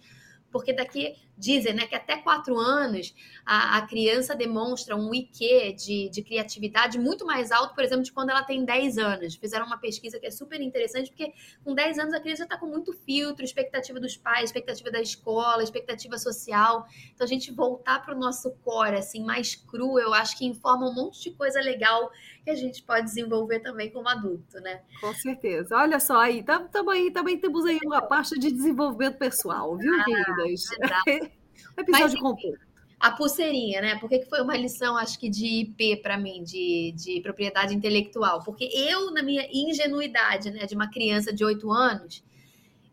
porque 0.52 0.72
daqui 0.72 1.16
dizem 1.38 1.74
né, 1.74 1.88
que 1.88 1.96
até 1.96 2.18
quatro 2.18 2.58
anos 2.58 3.14
a, 3.46 3.78
a 3.78 3.88
criança 3.88 4.36
demonstra 4.36 4.96
um 4.96 5.14
IQ 5.14 5.74
de, 5.74 6.10
de, 6.10 6.24
criatividade 6.24 7.00
muito 7.00 7.26
mais 7.26 7.52
alto, 7.52 7.74
por 7.74 7.84
exemplo, 7.84 8.04
de 8.04 8.12
quando 8.12 8.30
ela 8.30 8.44
tem 8.44 8.64
10 8.64 8.98
anos. 8.98 9.36
Fizeram 9.36 9.66
uma 9.66 9.78
pesquisa 9.78 10.20
que 10.20 10.28
é 10.28 10.32
super 10.32 10.62
interessante, 10.62 11.10
porque 11.10 11.34
com 11.64 11.74
10 11.74 12.00
anos 12.00 12.14
a 12.14 12.20
criança 12.20 12.44
está 12.44 12.58
com 12.58 12.68
muito 12.68 12.94
filtro, 12.94 13.44
expectativa 13.44 14.00
dos 14.00 14.16
pais, 14.16 14.46
expectativa 14.46 14.92
da 14.92 15.02
escola, 15.02 15.64
expectativa 15.64 16.18
social. 16.18 16.86
Então 17.14 17.26
a 17.26 17.28
gente 17.28 17.52
voltar 17.52 18.04
para 18.04 18.16
o 18.16 18.20
nosso 18.20 18.52
core 18.64 18.98
assim, 18.98 19.24
mais 19.24 19.56
cru, 19.56 20.00
eu 20.00 20.14
acho 20.14 20.38
que 20.38 20.46
informa 20.46 20.90
um 20.90 20.94
monte 20.94 21.22
de 21.22 21.32
coisa 21.32 21.60
legal 21.60 22.12
que 22.44 22.50
a 22.50 22.56
gente 22.56 22.84
pode 22.84 23.06
desenvolver 23.06 23.60
também 23.60 23.90
como 23.90 24.08
adulto, 24.10 24.60
né? 24.60 24.82
Com 25.00 25.14
certeza. 25.14 25.76
Olha 25.76 26.00
só 26.00 26.18
aí, 26.18 26.40
estamos 26.40 26.94
aí, 26.94 27.10
também 27.12 27.38
temos 27.38 27.66
aí 27.66 27.80
uma 27.86 28.02
parte 28.02 28.38
de 28.38 28.52
desenvolvimento 28.52 29.18
pessoal, 29.18 29.78
viu, 29.78 29.94
ah, 29.94 30.04
queridas? 30.04 30.66
um 31.78 31.82
episódio 31.82 32.14
Mas, 32.14 32.20
completo. 32.20 32.60
a 33.00 33.12
pulseirinha, 33.12 33.82
né? 33.82 33.96
Por 34.00 34.10
que 34.10 34.26
foi 34.26 34.42
uma 34.42 34.56
lição, 34.56 34.98
acho 34.98 35.20
que 35.20 35.30
de 35.30 35.46
IP 35.46 35.98
para 35.98 36.18
mim, 36.18 36.44
de, 36.44 36.94
de 36.96 37.22
propriedade 37.22 37.74
intelectual? 37.74 38.44
Porque 38.44 38.66
eu, 38.74 39.12
na 39.12 39.22
minha 39.22 39.48
ingenuidade, 39.52 40.52
né, 40.52 40.66
de 40.66 40.76
uma 40.76 40.90
criança 40.90 41.34
de 41.34 41.44
8 41.44 41.72
anos, 41.72 42.24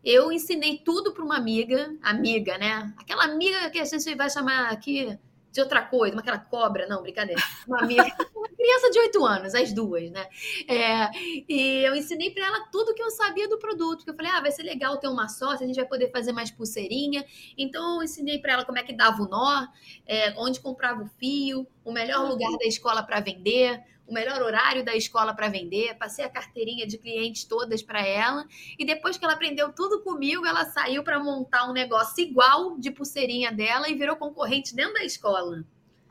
eu 0.03 0.31
ensinei 0.31 0.79
tudo 0.79 1.13
para 1.13 1.23
uma 1.23 1.37
amiga, 1.37 1.95
amiga, 2.01 2.57
né? 2.57 2.93
Aquela 2.97 3.25
amiga 3.25 3.69
que 3.69 3.79
a 3.79 3.85
gente 3.85 4.15
vai 4.15 4.29
chamar 4.29 4.71
aqui 4.71 5.17
de 5.51 5.59
outra 5.59 5.81
coisa, 5.81 6.15
uma 6.15 6.21
aquela 6.21 6.39
cobra, 6.39 6.87
não, 6.87 7.01
brincadeira. 7.01 7.41
Uma 7.67 7.81
amiga, 7.81 8.03
uma 8.35 8.47
criança 8.47 8.89
de 8.89 8.99
8 8.99 9.25
anos, 9.25 9.55
as 9.55 9.73
duas, 9.73 10.09
né? 10.09 10.27
É, 10.67 11.09
e 11.47 11.83
eu 11.85 11.95
ensinei 11.95 12.31
para 12.31 12.45
ela 12.45 12.67
tudo 12.71 12.93
que 12.93 13.03
eu 13.03 13.09
sabia 13.11 13.47
do 13.49 13.59
produto, 13.59 14.03
que 14.03 14.09
eu 14.09 14.15
falei, 14.15 14.31
ah, 14.31 14.41
vai 14.41 14.51
ser 14.51 14.63
legal 14.63 14.97
ter 14.97 15.07
uma 15.07 15.27
sócia, 15.27 15.63
a 15.63 15.67
gente 15.67 15.75
vai 15.75 15.85
poder 15.85 16.09
fazer 16.11 16.31
mais 16.31 16.49
pulseirinha. 16.51 17.25
Então 17.57 17.97
eu 17.97 18.03
ensinei 18.03 18.39
para 18.39 18.53
ela 18.53 18.65
como 18.65 18.79
é 18.79 18.83
que 18.83 18.93
dava 18.93 19.21
o 19.21 19.27
nó, 19.27 19.67
é, 20.07 20.33
onde 20.37 20.59
comprava 20.59 21.03
o 21.03 21.07
fio, 21.19 21.67
o 21.83 21.91
melhor 21.91 22.27
lugar 22.29 22.51
da 22.57 22.65
escola 22.65 23.03
para 23.03 23.19
vender, 23.19 23.83
o 24.11 24.13
melhor 24.13 24.41
horário 24.41 24.83
da 24.83 24.93
escola 24.93 25.33
para 25.33 25.47
vender, 25.47 25.97
passei 25.97 26.25
a 26.25 26.29
carteirinha 26.29 26.85
de 26.85 26.97
clientes 26.97 27.45
todas 27.45 27.81
para 27.81 28.05
ela. 28.05 28.45
E 28.77 28.85
depois 28.85 29.17
que 29.17 29.23
ela 29.23 29.33
aprendeu 29.33 29.71
tudo 29.71 30.01
comigo, 30.01 30.45
ela 30.45 30.65
saiu 30.65 31.01
para 31.01 31.17
montar 31.17 31.69
um 31.69 31.73
negócio 31.73 32.21
igual 32.21 32.77
de 32.77 32.91
pulseirinha 32.91 33.51
dela 33.51 33.89
e 33.89 33.95
virou 33.95 34.17
concorrente 34.17 34.75
dentro 34.75 34.95
da 34.95 35.05
escola. 35.05 35.63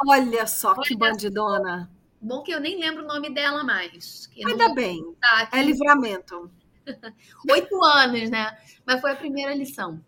Olha 0.07 0.46
só 0.46 0.72
Olha 0.72 0.82
que 0.82 0.96
bandidona. 0.96 1.90
Só. 1.92 2.01
Bom 2.22 2.42
que 2.42 2.53
eu 2.53 2.61
nem 2.61 2.80
lembro 2.80 3.05
o 3.05 3.07
nome 3.07 3.28
dela 3.30 3.62
mais. 3.62 4.30
Ainda 4.34 4.68
não... 4.68 4.74
bem. 4.74 5.14
Tá 5.20 5.51
é 5.53 5.62
livramento. 5.62 6.51
Oito 7.51 7.84
anos, 7.84 8.30
né? 8.30 8.59
Mas 8.86 9.01
foi 9.01 9.12
a 9.12 9.16
primeira 9.16 9.55
lição. 9.55 10.03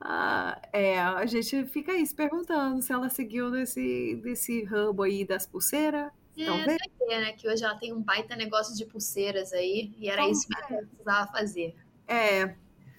Ah, 0.00 0.60
é, 0.72 1.00
a 1.00 1.26
gente 1.26 1.64
fica 1.64 1.92
aí 1.92 2.04
se 2.04 2.14
perguntando 2.14 2.80
se 2.82 2.92
ela 2.92 3.08
seguiu 3.08 3.50
nesse, 3.50 4.20
nesse 4.24 4.64
ramo 4.64 5.02
aí 5.02 5.24
das 5.24 5.46
pulseiras 5.46 6.10
Talvez. 6.36 6.78
É, 7.08 7.20
né? 7.20 7.32
Que 7.32 7.48
hoje 7.48 7.64
ela 7.64 7.76
tem 7.76 7.92
um 7.92 8.02
baita 8.02 8.36
negócio 8.36 8.76
de 8.76 8.84
pulseiras 8.84 9.52
aí, 9.52 9.92
e 9.98 10.08
era 10.08 10.28
isso 10.28 10.46
que 10.46 10.56
ela 10.56 10.82
precisava 10.82 11.32
fazer. 11.32 11.74
É, 12.06 12.54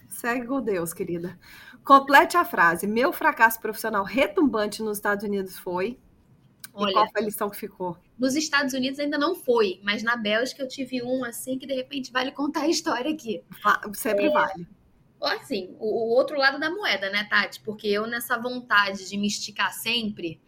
segue 0.08 0.46
com 0.46 0.60
Deus, 0.60 0.92
querida. 0.92 1.38
Complete 1.84 2.36
a 2.36 2.44
frase. 2.44 2.86
Meu 2.86 3.12
fracasso 3.12 3.60
profissional 3.60 4.04
retumbante 4.04 4.82
nos 4.82 4.98
Estados 4.98 5.24
Unidos 5.24 5.58
foi. 5.58 5.98
Olha, 6.72 6.90
e 6.90 6.92
qual 6.94 7.10
foi 7.10 7.20
a 7.20 7.24
lição 7.24 7.50
que 7.50 7.56
ficou? 7.56 7.98
Nos 8.18 8.34
Estados 8.34 8.72
Unidos 8.72 8.98
ainda 8.98 9.18
não 9.18 9.34
foi, 9.34 9.80
mas 9.82 10.02
na 10.02 10.16
Bélgica 10.16 10.62
eu 10.62 10.68
tive 10.68 11.02
um 11.02 11.24
assim 11.24 11.58
que 11.58 11.66
de 11.66 11.74
repente 11.74 12.12
vale 12.12 12.32
contar 12.32 12.62
a 12.62 12.68
história 12.68 13.12
aqui. 13.12 13.42
Sempre 13.94 14.26
é, 14.26 14.30
vale. 14.30 14.66
Assim, 15.20 15.76
o, 15.78 15.86
o 15.86 16.08
outro 16.16 16.36
lado 16.36 16.58
da 16.58 16.70
moeda, 16.70 17.10
né, 17.10 17.24
Tati? 17.24 17.60
Porque 17.60 17.86
eu, 17.86 18.06
nessa 18.06 18.38
vontade 18.38 19.08
de 19.08 19.16
me 19.16 19.26
esticar 19.26 19.72
sempre, 19.72 20.40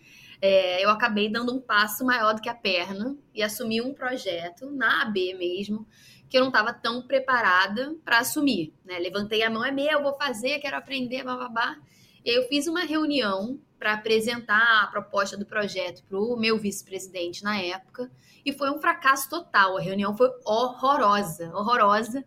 é, 0.46 0.84
eu 0.84 0.90
acabei 0.90 1.30
dando 1.30 1.54
um 1.54 1.58
passo 1.58 2.04
maior 2.04 2.34
do 2.34 2.42
que 2.42 2.50
a 2.50 2.54
perna 2.54 3.16
e 3.34 3.42
assumi 3.42 3.80
um 3.80 3.94
projeto 3.94 4.70
na 4.70 5.00
AB 5.00 5.32
mesmo, 5.32 5.88
que 6.28 6.36
eu 6.36 6.42
não 6.42 6.48
estava 6.48 6.70
tão 6.70 7.00
preparada 7.00 7.96
para 8.04 8.18
assumir. 8.18 8.74
Né? 8.84 8.98
Levantei 8.98 9.42
a 9.42 9.48
mão, 9.48 9.64
é 9.64 9.70
meu, 9.70 10.02
vou 10.02 10.12
fazer, 10.18 10.58
quero 10.58 10.76
aprender, 10.76 11.24
babá. 11.24 11.78
Eu 12.22 12.46
fiz 12.46 12.66
uma 12.66 12.80
reunião 12.80 13.58
para 13.78 13.94
apresentar 13.94 14.82
a 14.82 14.86
proposta 14.88 15.34
do 15.34 15.46
projeto 15.46 16.04
para 16.04 16.20
o 16.20 16.36
meu 16.36 16.58
vice-presidente 16.58 17.42
na 17.42 17.58
época, 17.58 18.12
e 18.44 18.52
foi 18.52 18.70
um 18.70 18.78
fracasso 18.78 19.30
total. 19.30 19.78
A 19.78 19.80
reunião 19.80 20.14
foi 20.14 20.28
horrorosa, 20.44 21.50
horrorosa. 21.56 22.22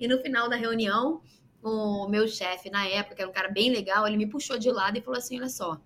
E 0.00 0.08
no 0.08 0.18
final 0.22 0.48
da 0.48 0.56
reunião, 0.56 1.20
o 1.62 2.08
meu 2.08 2.26
chefe 2.26 2.70
na 2.70 2.86
época, 2.86 3.14
que 3.14 3.20
era 3.20 3.30
um 3.30 3.34
cara 3.34 3.50
bem 3.50 3.70
legal, 3.70 4.06
ele 4.06 4.16
me 4.16 4.26
puxou 4.26 4.58
de 4.58 4.70
lado 4.70 4.96
e 4.96 5.02
falou 5.02 5.18
assim: 5.18 5.38
olha 5.38 5.50
só, 5.50 5.78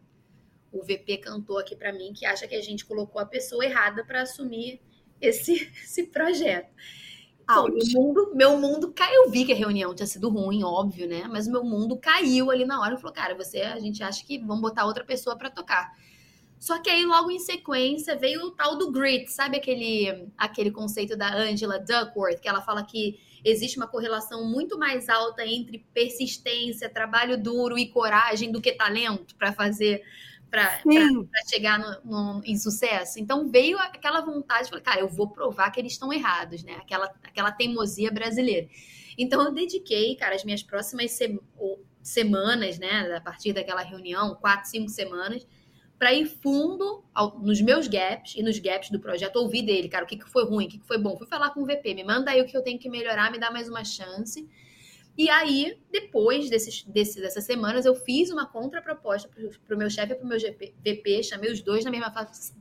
o 0.72 0.82
VP 0.82 1.18
cantou 1.18 1.58
aqui 1.58 1.76
para 1.76 1.92
mim 1.92 2.12
que 2.12 2.24
acha 2.24 2.48
que 2.48 2.54
a 2.54 2.62
gente 2.62 2.84
colocou 2.84 3.20
a 3.20 3.26
pessoa 3.26 3.64
errada 3.64 4.04
para 4.04 4.22
assumir 4.22 4.80
esse, 5.20 5.52
esse 5.84 6.04
projeto. 6.04 6.70
Então, 7.42 7.68
meu 7.68 7.84
mundo, 7.92 8.32
meu 8.34 8.58
mundo 8.58 8.92
caiu. 8.92 9.24
Eu 9.24 9.30
vi 9.30 9.44
que 9.44 9.52
a 9.52 9.56
reunião 9.56 9.94
tinha 9.94 10.06
sido 10.06 10.28
ruim, 10.28 10.62
óbvio, 10.62 11.08
né? 11.08 11.24
Mas 11.28 11.46
meu 11.46 11.64
mundo 11.64 11.98
caiu 11.98 12.50
ali 12.50 12.64
na 12.64 12.80
hora. 12.80 12.96
Falou, 12.96 13.12
cara, 13.12 13.34
você, 13.34 13.60
a 13.60 13.78
gente 13.78 14.02
acha 14.02 14.24
que 14.24 14.38
vamos 14.38 14.60
botar 14.60 14.86
outra 14.86 15.04
pessoa 15.04 15.36
para 15.36 15.50
tocar. 15.50 15.92
Só 16.58 16.80
que 16.80 16.88
aí, 16.88 17.04
logo 17.04 17.30
em 17.30 17.40
sequência, 17.40 18.16
veio 18.16 18.46
o 18.46 18.50
tal 18.52 18.78
do 18.78 18.92
grit, 18.92 19.32
sabe 19.32 19.56
aquele, 19.56 20.28
aquele 20.38 20.70
conceito 20.70 21.16
da 21.16 21.34
Angela 21.34 21.80
Duckworth, 21.80 22.40
que 22.40 22.48
ela 22.48 22.62
fala 22.62 22.84
que 22.84 23.18
existe 23.44 23.76
uma 23.76 23.88
correlação 23.88 24.48
muito 24.48 24.78
mais 24.78 25.08
alta 25.08 25.44
entre 25.44 25.84
persistência, 25.92 26.88
trabalho 26.88 27.36
duro 27.36 27.76
e 27.76 27.88
coragem 27.88 28.52
do 28.52 28.60
que 28.60 28.72
talento 28.72 29.34
para 29.34 29.52
fazer 29.52 30.04
para 30.52 30.82
chegar 31.48 31.78
no, 31.78 32.00
no, 32.04 32.42
em 32.44 32.58
sucesso. 32.58 33.18
Então 33.18 33.48
veio 33.48 33.78
aquela 33.78 34.20
vontade, 34.20 34.68
falei, 34.68 34.84
cara, 34.84 35.00
eu 35.00 35.08
vou 35.08 35.30
provar 35.30 35.70
que 35.70 35.80
eles 35.80 35.92
estão 35.92 36.12
errados, 36.12 36.62
né? 36.62 36.74
Aquela, 36.74 37.10
aquela 37.22 37.50
teimosia 37.50 38.12
brasileira. 38.12 38.68
Então 39.16 39.42
eu 39.42 39.50
dediquei, 39.50 40.14
cara, 40.14 40.34
as 40.34 40.44
minhas 40.44 40.62
próximas 40.62 41.12
se, 41.12 41.40
semanas, 42.02 42.78
né, 42.78 43.14
a 43.16 43.20
partir 43.20 43.54
daquela 43.54 43.80
reunião, 43.80 44.34
quatro, 44.34 44.68
cinco 44.68 44.90
semanas, 44.90 45.46
para 45.98 46.12
ir 46.12 46.26
fundo 46.26 47.02
ao, 47.14 47.38
nos 47.38 47.60
meus 47.62 47.88
gaps 47.88 48.34
e 48.36 48.42
nos 48.42 48.58
gaps 48.58 48.90
do 48.90 49.00
projeto, 49.00 49.36
ouvir 49.36 49.62
dele, 49.62 49.88
cara, 49.88 50.04
o 50.04 50.06
que, 50.06 50.18
que 50.18 50.28
foi 50.28 50.44
ruim, 50.44 50.66
o 50.66 50.68
que, 50.68 50.78
que 50.78 50.86
foi 50.86 50.98
bom. 50.98 51.16
Fui 51.16 51.26
falar 51.26 51.50
com 51.50 51.62
o 51.62 51.66
VP, 51.66 51.94
me 51.94 52.04
manda 52.04 52.30
aí 52.30 52.42
o 52.42 52.44
que 52.44 52.56
eu 52.56 52.62
tenho 52.62 52.78
que 52.78 52.90
melhorar, 52.90 53.30
me 53.30 53.38
dá 53.38 53.50
mais 53.50 53.68
uma 53.68 53.84
chance. 53.84 54.46
E 55.16 55.28
aí, 55.28 55.78
depois 55.90 56.48
desses, 56.48 56.84
dessas 56.84 57.44
semanas, 57.44 57.84
eu 57.84 57.94
fiz 57.94 58.30
uma 58.30 58.46
contraproposta 58.46 59.28
para 59.66 59.74
o 59.74 59.78
meu 59.78 59.90
chefe 59.90 60.12
e 60.12 60.16
para 60.16 60.24
o 60.24 60.28
meu 60.28 60.38
VP, 60.38 61.22
chamei 61.22 61.52
os 61.52 61.60
dois 61.60 61.84
na 61.84 61.90
mesma, 61.90 62.12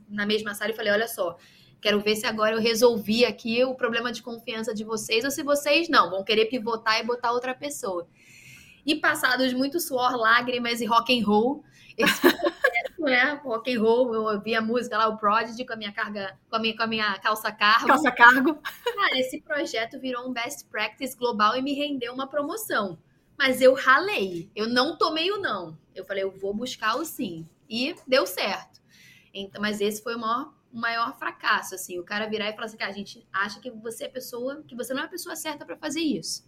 na 0.08 0.26
mesma 0.26 0.54
sala 0.54 0.70
e 0.70 0.74
falei: 0.74 0.92
olha 0.92 1.08
só, 1.08 1.36
quero 1.80 2.00
ver 2.00 2.14
se 2.14 2.26
agora 2.26 2.54
eu 2.54 2.60
resolvi 2.60 3.24
aqui 3.24 3.64
o 3.64 3.74
problema 3.74 4.12
de 4.12 4.22
confiança 4.22 4.74
de 4.74 4.84
vocês 4.84 5.24
ou 5.24 5.30
se 5.30 5.42
vocês 5.42 5.88
não, 5.88 6.10
vão 6.10 6.22
querer 6.22 6.46
pivotar 6.46 7.00
e 7.00 7.04
botar 7.04 7.32
outra 7.32 7.54
pessoa. 7.54 8.06
E 8.84 8.96
passados 8.96 9.52
muito 9.54 9.80
suor, 9.80 10.14
lágrimas 10.16 10.80
e 10.80 10.84
rock 10.84 11.18
and 11.18 11.24
roll, 11.24 11.64
esse 11.96 12.20
né? 13.06 13.40
Rock 13.44 13.74
and 13.74 13.80
roll, 13.80 14.14
eu 14.14 14.22
ouvi 14.22 14.54
a 14.54 14.60
música 14.60 14.96
lá, 14.96 15.08
o 15.08 15.16
Prodigy, 15.16 15.64
com 15.64 15.72
a 15.72 15.76
minha 15.76 15.92
carga, 15.92 16.38
com 16.48 16.56
a 16.56 16.58
minha, 16.58 16.76
com 16.76 16.82
a 16.82 16.86
minha 16.86 17.18
calça 17.18 17.52
cargo. 17.52 17.88
Calça 17.88 18.10
cargo. 18.10 18.54
Cara, 18.54 19.18
esse 19.18 19.40
projeto 19.40 19.98
virou 19.98 20.28
um 20.28 20.32
best 20.32 20.66
practice 20.68 21.16
global 21.16 21.56
e 21.56 21.62
me 21.62 21.74
rendeu 21.74 22.12
uma 22.12 22.26
promoção. 22.26 22.98
Mas 23.38 23.60
eu 23.60 23.74
ralei, 23.74 24.50
eu 24.54 24.68
não 24.68 24.96
tomei 24.96 25.30
o 25.30 25.38
não. 25.38 25.76
Eu 25.94 26.04
falei, 26.04 26.22
eu 26.22 26.30
vou 26.30 26.54
buscar 26.54 26.96
o 26.96 27.04
sim. 27.04 27.48
E 27.68 27.94
deu 28.06 28.26
certo. 28.26 28.80
Então, 29.34 29.60
mas 29.60 29.80
esse 29.80 30.02
foi 30.02 30.14
o 30.14 30.18
maior, 30.18 30.52
o 30.72 30.78
maior 30.78 31.18
fracasso, 31.18 31.74
assim. 31.74 31.98
O 31.98 32.04
cara 32.04 32.28
virar 32.28 32.50
e 32.50 32.52
falar 32.52 32.66
assim, 32.66 32.76
cara, 32.76 32.90
a 32.90 32.94
gente 32.94 33.26
acha 33.32 33.60
que 33.60 33.70
você 33.70 34.04
é 34.04 34.08
pessoa, 34.08 34.62
que 34.62 34.76
você 34.76 34.92
não 34.92 35.02
é 35.02 35.06
a 35.06 35.08
pessoa 35.08 35.34
certa 35.34 35.64
para 35.64 35.76
fazer 35.76 36.00
isso. 36.00 36.44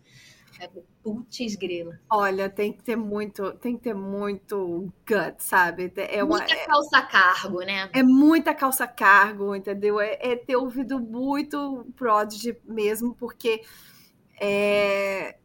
Putz, 1.02 1.55
grila. 1.57 2.00
Olha, 2.11 2.48
tem 2.48 2.72
que 2.72 2.82
ter 2.82 2.96
muito, 2.96 3.52
tem 3.55 3.76
que 3.76 3.82
ter 3.82 3.94
muito 3.94 4.92
gut, 5.07 5.34
sabe? 5.38 5.92
É 5.96 6.24
uma, 6.24 6.38
muita 6.38 6.55
é 6.55 6.66
calça 6.66 7.02
cargo, 7.02 7.61
né? 7.61 7.90
É 7.92 8.02
muita 8.02 8.55
calça 8.55 8.86
cargo, 8.86 9.55
entendeu? 9.55 10.00
É, 10.00 10.18
é 10.20 10.36
ter 10.36 10.57
ouvido 10.57 10.98
muito 10.98 11.86
Prodigy 11.96 12.57
mesmo, 12.64 13.14
porque 13.14 13.62
é, 14.40 15.36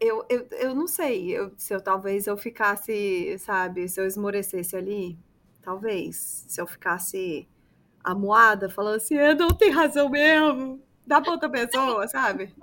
eu, 0.00 0.24
eu, 0.28 0.46
eu 0.50 0.74
não 0.74 0.86
sei 0.86 1.30
eu, 1.30 1.52
se 1.56 1.74
eu 1.74 1.80
talvez 1.80 2.26
eu 2.26 2.36
ficasse, 2.36 3.36
sabe, 3.38 3.88
se 3.88 4.00
eu 4.00 4.06
esmorecesse 4.06 4.76
ali, 4.76 5.18
talvez, 5.62 6.44
se 6.48 6.60
eu 6.60 6.66
ficasse 6.66 7.48
amuada, 8.02 8.68
falando 8.68 8.96
assim, 8.96 9.16
é, 9.16 9.34
não 9.34 9.48
tem 9.48 9.70
razão 9.70 10.08
mesmo, 10.08 10.82
dá 11.08 11.20
pra 11.20 11.32
outra 11.32 11.48
pessoa, 11.48 12.06
sabe? 12.06 12.54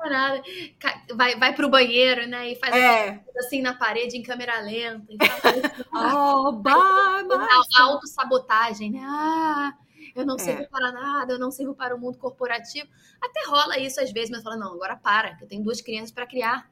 Vai, 1.15 1.35
vai 1.35 1.53
pro 1.53 1.69
banheiro, 1.69 2.27
né? 2.27 2.51
E 2.51 2.55
faz 2.55 2.75
é. 2.75 3.19
assim 3.37 3.61
na 3.61 3.73
parede 3.73 4.15
em 4.15 4.23
câmera 4.23 4.61
lenta. 4.61 5.05
oh, 5.91 6.51
bye, 6.53 6.75
Auto-sabotagem, 7.77 8.91
né? 8.91 9.01
Ah, 9.03 9.73
eu 10.15 10.25
não 10.25 10.35
é. 10.35 10.39
sirvo 10.39 10.69
para 10.69 10.91
nada, 10.91 11.33
eu 11.33 11.39
não 11.39 11.51
sirvo 11.51 11.73
para 11.73 11.95
o 11.95 11.99
mundo 11.99 12.17
corporativo. 12.17 12.87
Até 13.19 13.45
rola 13.47 13.79
isso 13.79 13.99
às 13.99 14.11
vezes, 14.11 14.29
mas 14.29 14.43
fala, 14.43 14.55
não, 14.55 14.73
agora 14.73 14.95
para, 14.95 15.35
que 15.35 15.43
eu 15.43 15.47
tenho 15.47 15.63
duas 15.63 15.81
crianças 15.81 16.11
para 16.11 16.27
criar. 16.27 16.69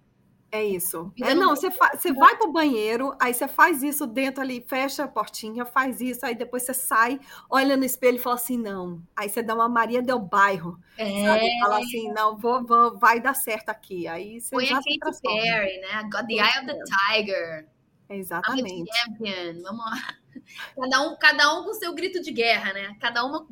É 0.53 0.63
isso. 0.63 1.11
É, 1.19 1.33
não, 1.33 1.55
você, 1.55 1.71
fa 1.71 1.97
você 1.97 2.13
vai 2.13 2.37
pro 2.37 2.51
banheiro, 2.51 3.15
aí 3.19 3.33
você 3.33 3.47
faz 3.47 3.81
isso 3.81 4.05
dentro 4.05 4.39
ali, 4.39 4.61
fecha 4.61 5.03
a 5.03 5.07
portinha, 5.07 5.65
faz 5.65 5.99
isso, 5.99 6.23
aí 6.23 6.35
depois 6.35 6.61
você 6.61 6.75
sai, 6.75 7.19
olha 7.49 7.75
no 7.75 7.83
espelho 7.83 8.17
e 8.17 8.19
fala 8.19 8.35
assim, 8.35 8.55
não. 8.55 9.01
Aí 9.15 9.27
você 9.27 9.41
dá 9.41 9.55
uma 9.55 9.67
Maria 9.67 9.99
del 9.99 10.19
Bairro, 10.19 10.79
é. 10.95 11.25
sabe? 11.25 11.59
Fala 11.59 11.79
assim, 11.79 12.13
não, 12.13 12.37
vou, 12.37 12.63
vou, 12.63 12.95
vai 12.99 13.19
dar 13.19 13.33
certo 13.33 13.69
aqui. 13.69 14.07
Aí 14.07 14.39
você 14.39 14.51
Põe 14.51 14.67
já 14.67 14.77
a 14.77 14.81
Katy 14.83 15.21
Perry, 15.23 15.79
né? 15.79 16.03
Got 16.03 16.27
the 16.27 16.33
Eye 16.35 16.59
of 16.59 16.67
the 16.67 16.79
Tiger. 16.85 17.67
Exatamente. 18.07 18.91
champion. 18.93 19.63
Vamos 19.63 19.85
lá. 19.85 20.15
Cada 20.75 21.01
um, 21.01 21.15
cada 21.15 21.59
um 21.59 21.63
com 21.63 21.73
seu 21.73 21.93
grito 21.93 22.21
de 22.21 22.31
guerra, 22.31 22.73
né? 22.73 22.95
Cada 22.99 23.23
uma, 23.23 23.45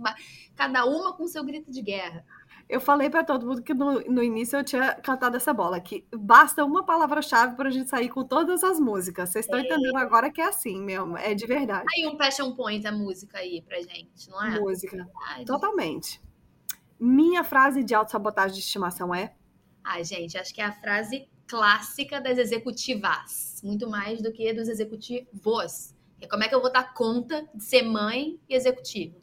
cada 0.55 0.85
uma 0.85 1.13
com 1.13 1.27
seu 1.27 1.43
grito 1.43 1.71
de 1.71 1.81
guerra. 1.81 2.25
Eu 2.71 2.79
falei 2.79 3.09
para 3.09 3.21
todo 3.21 3.45
mundo 3.45 3.61
que 3.61 3.73
no, 3.73 3.99
no, 3.99 4.23
início 4.23 4.57
eu 4.57 4.63
tinha 4.63 4.93
cantado 4.95 5.35
essa 5.35 5.53
bola, 5.53 5.77
que 5.81 6.07
basta 6.15 6.63
uma 6.63 6.85
palavra-chave 6.85 7.57
para 7.57 7.67
a 7.67 7.71
gente 7.71 7.89
sair 7.89 8.07
com 8.07 8.23
todas 8.23 8.63
as 8.63 8.79
músicas. 8.79 9.29
Vocês 9.29 9.43
estão 9.43 9.59
é. 9.59 9.63
entendendo 9.63 9.97
agora 9.97 10.31
que 10.31 10.39
é 10.39 10.47
assim 10.47 10.81
mesmo, 10.81 11.17
é 11.17 11.33
de 11.33 11.45
verdade. 11.45 11.85
Aí 11.93 12.07
um 12.07 12.15
passion 12.15 12.55
point 12.55 12.87
a 12.87 12.91
música 12.93 13.39
aí 13.39 13.61
pra 13.61 13.75
gente, 13.81 14.29
não 14.29 14.41
é? 14.41 14.57
Música, 14.57 15.05
totalmente. 15.45 16.21
Minha 16.97 17.43
frase 17.43 17.83
de 17.83 17.93
autossabotagem 17.93 18.55
de 18.55 18.61
estimação 18.61 19.13
é? 19.13 19.35
Ai, 19.83 20.05
gente, 20.05 20.37
acho 20.37 20.53
que 20.53 20.61
é 20.61 20.65
a 20.65 20.71
frase 20.71 21.27
clássica 21.45 22.21
das 22.21 22.37
executivas, 22.37 23.59
muito 23.65 23.89
mais 23.89 24.21
do 24.21 24.31
que 24.31 24.53
dos 24.53 24.69
executivos. 24.69 25.93
É 26.21 26.25
como 26.25 26.45
é 26.45 26.47
que 26.47 26.55
eu 26.55 26.61
vou 26.61 26.71
dar 26.71 26.93
conta 26.93 27.45
de 27.53 27.65
ser 27.65 27.81
mãe 27.81 28.39
e 28.47 28.55
executivo? 28.55 29.20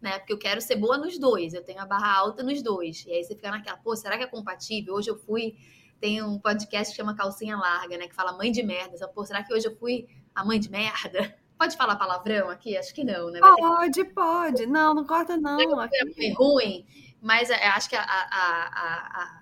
Né? 0.00 0.18
Porque 0.18 0.32
eu 0.32 0.38
quero 0.38 0.60
ser 0.60 0.76
boa 0.76 0.96
nos 0.96 1.18
dois, 1.18 1.52
eu 1.52 1.62
tenho 1.62 1.80
a 1.80 1.86
barra 1.86 2.16
alta 2.16 2.42
nos 2.42 2.62
dois. 2.62 3.04
E 3.06 3.12
aí 3.12 3.22
você 3.22 3.34
fica 3.34 3.50
naquela, 3.50 3.76
pô, 3.76 3.94
será 3.94 4.16
que 4.16 4.24
é 4.24 4.26
compatível? 4.26 4.94
Hoje 4.94 5.10
eu 5.10 5.16
fui, 5.16 5.54
tem 6.00 6.22
um 6.22 6.38
podcast 6.38 6.92
que 6.92 6.96
chama 6.96 7.14
Calcinha 7.14 7.56
Larga, 7.56 7.98
né? 7.98 8.08
Que 8.08 8.14
fala 8.14 8.32
mãe 8.32 8.50
de 8.50 8.62
merda. 8.62 9.06
Pô, 9.08 9.24
será 9.26 9.42
que 9.42 9.52
hoje 9.52 9.66
eu 9.66 9.76
fui 9.76 10.08
a 10.34 10.44
mãe 10.44 10.58
de 10.58 10.70
merda? 10.70 11.36
Pode 11.58 11.76
falar 11.76 11.96
palavrão 11.96 12.48
aqui? 12.48 12.74
Acho 12.78 12.94
que 12.94 13.04
não, 13.04 13.30
né? 13.30 13.38
Pode, 13.40 14.02
pode. 14.04 14.64
Não, 14.64 14.94
não 14.94 15.04
corta, 15.04 15.36
não. 15.36 15.78
Aqui. 15.78 15.94
É 16.18 16.32
ruim, 16.32 16.86
mas 17.20 17.50
é, 17.50 17.66
acho 17.66 17.90
que 17.90 17.96
a, 17.96 18.00
a, 18.00 18.06
a, 18.06 19.39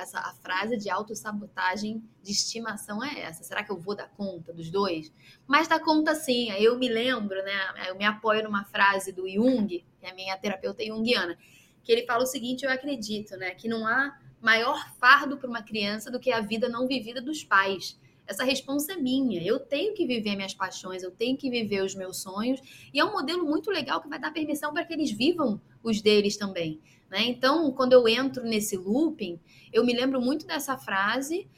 essa, 0.00 0.18
a 0.18 0.34
frase 0.34 0.76
de 0.76 0.90
autossabotagem 0.90 2.02
de 2.22 2.30
estimação 2.32 3.02
é 3.02 3.20
essa. 3.20 3.42
Será 3.42 3.62
que 3.62 3.70
eu 3.70 3.78
vou 3.78 3.94
dar 3.94 4.08
conta 4.10 4.52
dos 4.52 4.70
dois? 4.70 5.12
Mas 5.46 5.68
dá 5.68 5.78
conta 5.78 6.14
sim. 6.14 6.50
Eu 6.52 6.78
me 6.78 6.88
lembro, 6.88 7.42
né? 7.42 7.88
Eu 7.88 7.96
me 7.96 8.04
apoio 8.04 8.42
numa 8.42 8.64
frase 8.64 9.12
do 9.12 9.28
Jung, 9.28 9.68
que 9.68 10.06
é 10.06 10.12
minha 10.14 10.36
terapeuta 10.36 10.84
junguiana, 10.84 11.38
que 11.82 11.92
ele 11.92 12.06
fala 12.06 12.24
o 12.24 12.26
seguinte: 12.26 12.64
eu 12.64 12.70
acredito, 12.70 13.36
né? 13.36 13.54
Que 13.54 13.68
não 13.68 13.86
há 13.86 14.18
maior 14.40 14.90
fardo 14.98 15.36
para 15.36 15.48
uma 15.48 15.62
criança 15.62 16.10
do 16.10 16.18
que 16.18 16.32
a 16.32 16.40
vida 16.40 16.68
não 16.68 16.86
vivida 16.86 17.20
dos 17.20 17.44
pais 17.44 17.98
essa 18.30 18.44
responsa 18.44 18.92
é 18.92 18.96
minha. 18.96 19.42
Eu 19.42 19.58
tenho 19.58 19.92
que 19.92 20.06
viver 20.06 20.36
minhas 20.36 20.54
paixões, 20.54 21.02
eu 21.02 21.10
tenho 21.10 21.36
que 21.36 21.50
viver 21.50 21.82
os 21.82 21.96
meus 21.96 22.18
sonhos. 22.22 22.60
E 22.94 23.00
é 23.00 23.04
um 23.04 23.10
modelo 23.10 23.44
muito 23.44 23.72
legal 23.72 24.00
que 24.00 24.08
vai 24.08 24.20
dar 24.20 24.32
permissão 24.32 24.72
para 24.72 24.84
que 24.84 24.92
eles 24.92 25.10
vivam 25.10 25.60
os 25.82 26.00
deles 26.00 26.36
também. 26.36 26.80
Né? 27.10 27.22
Então, 27.24 27.72
quando 27.72 27.92
eu 27.92 28.06
entro 28.06 28.44
nesse 28.44 28.76
looping, 28.76 29.40
eu 29.72 29.84
me 29.84 29.92
lembro 29.92 30.20
muito 30.20 30.46
dessa 30.46 30.78
frase 30.78 31.48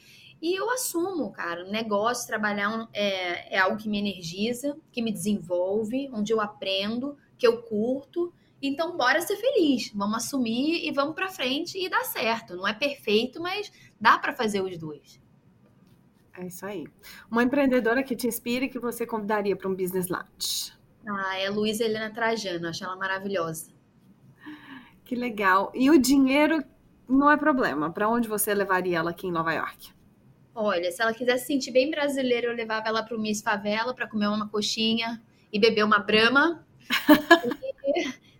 e 0.40 0.58
eu 0.58 0.70
assumo, 0.70 1.30
cara. 1.30 1.64
O 1.66 1.70
negócio, 1.70 2.26
trabalhar 2.26 2.88
é, 2.92 3.56
é 3.56 3.58
algo 3.58 3.76
que 3.76 3.88
me 3.88 3.98
energiza, 3.98 4.76
que 4.90 5.02
me 5.02 5.12
desenvolve, 5.12 6.10
onde 6.12 6.32
eu 6.32 6.40
aprendo, 6.40 7.16
que 7.36 7.46
eu 7.46 7.62
curto. 7.62 8.32
Então, 8.60 8.96
bora 8.96 9.20
ser 9.20 9.36
feliz. 9.36 9.92
Vamos 9.94 10.24
assumir 10.24 10.86
e 10.86 10.90
vamos 10.90 11.14
para 11.14 11.28
frente 11.28 11.78
e 11.78 11.88
dá 11.88 12.02
certo. 12.04 12.56
Não 12.56 12.66
é 12.66 12.72
perfeito, 12.72 13.40
mas 13.40 13.70
dá 14.00 14.18
para 14.18 14.32
fazer 14.32 14.62
os 14.62 14.78
dois. 14.78 15.20
É 16.34 16.46
isso 16.46 16.64
aí. 16.64 16.86
Uma 17.30 17.42
empreendedora 17.42 18.02
que 18.02 18.16
te 18.16 18.26
inspire 18.26 18.68
que 18.68 18.78
você 18.78 19.06
convidaria 19.06 19.54
para 19.54 19.68
um 19.68 19.74
business 19.74 20.08
lunch. 20.08 20.72
Ah, 21.06 21.38
é 21.38 21.50
Luísa 21.50 21.84
Helena 21.84 22.10
Trajano, 22.10 22.68
acho 22.68 22.84
ela 22.84 22.96
maravilhosa. 22.96 23.72
Que 25.12 25.16
legal. 25.16 25.70
E 25.74 25.90
o 25.90 25.98
dinheiro 26.00 26.64
não 27.06 27.30
é 27.30 27.36
problema. 27.36 27.92
Para 27.92 28.08
onde 28.08 28.26
você 28.26 28.54
levaria 28.54 28.96
ela 28.96 29.10
aqui 29.10 29.26
em 29.26 29.30
Nova 29.30 29.52
York? 29.52 29.90
Olha, 30.54 30.90
se 30.90 31.02
ela 31.02 31.12
quiser 31.12 31.36
se 31.36 31.48
sentir 31.48 31.70
bem 31.70 31.90
brasileira, 31.90 32.46
eu 32.46 32.54
levava 32.56 32.88
ela 32.88 33.02
para 33.02 33.14
o 33.14 33.20
Miss 33.20 33.42
Favela 33.42 33.92
para 33.92 34.06
comer 34.06 34.28
uma 34.28 34.48
coxinha 34.48 35.22
e 35.52 35.58
beber 35.58 35.84
uma 35.84 35.98
brama. 35.98 36.66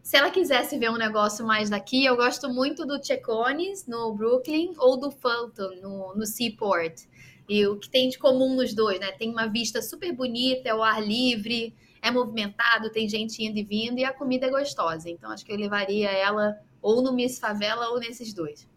se 0.03 0.17
ela 0.17 0.31
quisesse 0.31 0.79
ver 0.79 0.91
um 0.91 0.97
negócio 0.97 1.45
mais 1.47 1.69
daqui, 1.69 2.07
eu 2.07 2.17
gosto 2.17 2.49
muito 2.49 2.87
do 2.87 3.05
Checones 3.05 3.87
no 3.87 4.15
Brooklyn 4.15 4.73
ou 4.79 4.99
do 4.99 5.11
Fulton 5.11 5.75
no, 5.83 6.15
no 6.15 6.25
Seaport. 6.25 7.03
E 7.47 7.67
o 7.67 7.79
que 7.79 7.91
tem 7.91 8.09
de 8.09 8.19
comum 8.19 8.57
nos 8.57 8.73
dois, 8.73 8.99
né? 8.99 9.13
Tem 9.13 9.31
uma 9.31 9.47
vista 9.47 9.83
super 9.83 10.11
bonita, 10.11 10.71
é 10.71 10.75
o 10.75 10.83
ar 10.83 11.07
livre, 11.07 11.75
é 12.03 12.11
movimentado, 12.11 12.91
tem 12.91 13.09
gente 13.09 13.43
indo 13.43 13.57
e 13.57 13.63
vindo 13.63 13.99
e 13.99 14.05
a 14.05 14.13
comida 14.13 14.47
é 14.47 14.51
gostosa. 14.51 15.09
Então 15.09 15.31
acho 15.31 15.47
que 15.47 15.53
eu 15.53 15.57
levaria 15.57 16.11
ela 16.11 16.59
ou 16.83 17.01
no 17.01 17.13
Miss 17.13 17.39
Favela 17.39 17.89
ou 17.91 18.01
nesses 18.01 18.35
dois. 18.35 18.69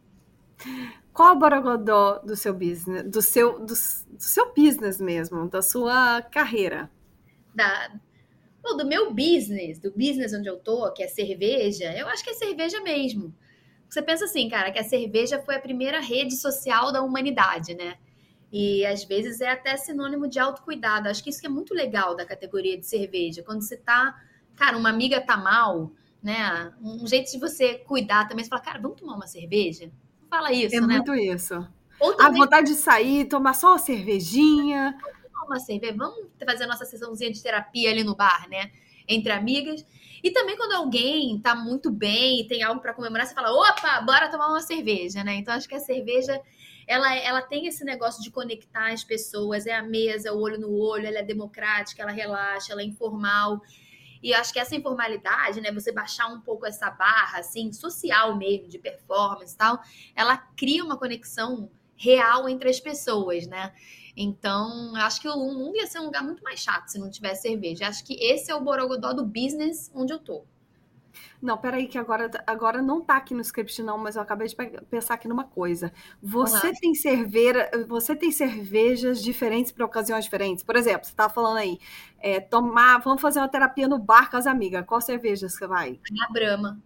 Qual 1.11 1.35
o 1.35 1.39
borogodó 1.39 2.19
do 2.19 2.35
seu 2.35 2.53
business, 2.53 3.03
do 3.09 3.21
seu, 3.21 3.59
do, 3.59 3.73
do, 3.73 3.75
seu 4.19 4.53
business 4.53 5.01
mesmo, 5.01 5.49
da 5.49 5.61
sua 5.61 6.21
carreira? 6.21 6.89
Da, 7.53 7.91
bom, 8.61 8.77
do 8.77 8.85
meu 8.85 9.11
business, 9.13 9.79
do 9.79 9.91
business 9.91 10.33
onde 10.33 10.47
eu 10.47 10.57
tô, 10.57 10.91
que 10.93 11.01
é 11.01 11.07
cerveja, 11.07 11.91
eu 11.97 12.07
acho 12.07 12.23
que 12.23 12.29
é 12.29 12.33
cerveja 12.33 12.79
mesmo. 12.81 13.33
Você 13.89 14.01
pensa 14.01 14.25
assim, 14.25 14.49
cara, 14.49 14.71
que 14.71 14.79
a 14.79 14.83
cerveja 14.83 15.41
foi 15.41 15.55
a 15.55 15.59
primeira 15.59 15.99
rede 15.99 16.35
social 16.35 16.91
da 16.91 17.01
humanidade, 17.01 17.73
né? 17.73 17.97
E 18.57 18.85
às 18.85 19.03
vezes 19.03 19.41
é 19.41 19.49
até 19.49 19.75
sinônimo 19.75 20.29
de 20.29 20.39
autocuidado. 20.39 21.09
Acho 21.09 21.21
que 21.21 21.29
isso 21.29 21.41
que 21.41 21.45
é 21.45 21.49
muito 21.49 21.73
legal 21.73 22.15
da 22.15 22.25
categoria 22.25 22.77
de 22.77 22.85
cerveja. 22.85 23.43
Quando 23.43 23.61
você 23.61 23.75
tá, 23.75 24.17
cara, 24.55 24.77
uma 24.77 24.87
amiga 24.87 25.19
tá 25.19 25.35
mal, 25.35 25.91
né? 26.23 26.71
Um 26.81 27.05
jeito 27.05 27.29
de 27.29 27.37
você 27.37 27.79
cuidar 27.79 28.29
também, 28.29 28.45
você 28.45 28.49
fala, 28.49 28.61
cara, 28.61 28.79
vamos 28.79 28.97
tomar 28.97 29.15
uma 29.15 29.27
cerveja? 29.27 29.91
Fala 30.29 30.53
isso, 30.53 30.73
é 30.73 30.79
né? 30.79 30.85
É 30.85 30.97
muito 30.99 31.13
isso. 31.15 31.67
Ou 31.99 32.13
também... 32.13 32.41
A 32.41 32.45
vontade 32.45 32.67
de 32.67 32.75
sair, 32.75 33.25
tomar 33.25 33.55
só 33.55 33.71
uma 33.71 33.77
cervejinha. 33.77 34.97
Vamos 35.01 35.21
tomar 35.21 35.45
uma 35.47 35.59
cerveja, 35.59 35.93
vamos 35.97 36.25
fazer 36.45 36.63
a 36.63 36.67
nossa 36.67 36.85
sessãozinha 36.85 37.33
de 37.33 37.43
terapia 37.43 37.91
ali 37.91 38.05
no 38.05 38.15
bar, 38.15 38.47
né? 38.49 38.71
Entre 39.05 39.33
amigas. 39.33 39.85
E 40.23 40.31
também 40.31 40.55
quando 40.55 40.71
alguém 40.71 41.37
tá 41.39 41.55
muito 41.55 41.91
bem 41.91 42.39
e 42.39 42.47
tem 42.47 42.63
algo 42.63 42.79
para 42.79 42.93
comemorar, 42.93 43.27
você 43.27 43.33
fala, 43.33 43.51
opa, 43.51 43.99
bora 43.99 44.29
tomar 44.29 44.47
uma 44.47 44.61
cerveja, 44.61 45.25
né? 45.25 45.35
Então 45.35 45.53
acho 45.53 45.67
que 45.67 45.75
a 45.75 45.79
cerveja 45.81 46.39
ela, 46.87 47.15
ela 47.15 47.41
tem 47.41 47.67
esse 47.67 47.83
negócio 47.83 48.21
de 48.21 48.29
conectar 48.29 48.91
as 48.91 49.03
pessoas, 49.03 49.65
é 49.65 49.73
a 49.73 49.81
mesa, 49.81 50.33
o 50.33 50.39
olho 50.39 50.59
no 50.59 50.71
olho, 50.71 51.07
ela 51.07 51.19
é 51.19 51.23
democrática, 51.23 52.01
ela 52.01 52.11
relaxa, 52.11 52.71
ela 52.71 52.81
é 52.81 52.85
informal. 52.85 53.61
E 54.21 54.33
acho 54.33 54.51
que 54.51 54.59
essa 54.59 54.75
informalidade, 54.75 55.61
né, 55.61 55.71
você 55.71 55.91
baixar 55.91 56.27
um 56.27 56.41
pouco 56.41 56.65
essa 56.65 56.89
barra, 56.89 57.39
assim, 57.39 57.71
social 57.71 58.35
mesmo, 58.35 58.67
de 58.67 58.79
performance 58.79 59.53
e 59.53 59.57
tal, 59.57 59.79
ela 60.15 60.37
cria 60.37 60.83
uma 60.83 60.97
conexão 60.97 61.69
real 61.95 62.49
entre 62.49 62.69
as 62.69 62.79
pessoas, 62.79 63.47
né? 63.47 63.73
Então, 64.17 64.95
acho 64.95 65.21
que 65.21 65.27
o 65.27 65.35
mundo 65.35 65.75
ia 65.75 65.87
ser 65.87 65.99
um 65.99 66.05
lugar 66.05 66.23
muito 66.23 66.41
mais 66.41 66.59
chato 66.59 66.87
se 66.87 66.97
não 66.97 67.09
tivesse 67.09 67.43
cerveja. 67.43 67.87
Acho 67.87 68.03
que 68.03 68.13
esse 68.13 68.49
é 68.49 68.55
o 68.55 68.61
borogodó 68.61 69.13
do 69.13 69.25
business 69.25 69.91
onde 69.93 70.13
eu 70.13 70.19
tô. 70.19 70.45
Não, 71.45 71.59
peraí, 71.59 71.87
que 71.87 71.95
agora, 71.95 72.31
agora 72.47 72.81
não 72.81 73.01
tá 73.01 73.17
aqui 73.17 73.35
no 73.35 73.41
script, 73.41 73.83
não, 73.83 73.99
mas 73.99 74.15
eu 74.15 74.21
acabei 74.23 74.47
de 74.47 74.55
pensar 74.89 75.13
aqui 75.13 75.27
numa 75.27 75.43
coisa. 75.43 75.93
Você 76.19 76.73
tem 76.73 76.95
cerveja, 76.95 77.69
você 77.87 78.15
tem 78.15 78.31
cervejas 78.31 79.21
diferentes 79.21 79.71
para 79.71 79.85
ocasiões 79.85 80.23
diferentes. 80.23 80.63
Por 80.63 80.75
exemplo, 80.75 81.05
você 81.05 81.11
estava 81.11 81.31
falando 81.31 81.57
aí, 81.57 81.77
é, 82.19 82.39
tomar, 82.39 82.97
vamos 82.97 83.21
fazer 83.21 83.39
uma 83.39 83.47
terapia 83.47 83.87
no 83.87 83.99
bar 83.99 84.31
com 84.31 84.37
as 84.37 84.47
amigas. 84.47 84.83
Qual 84.87 84.99
cerveja 84.99 85.47
você 85.47 85.67
vai? 85.67 85.99
A 86.27 86.33
Brahma. 86.33 86.81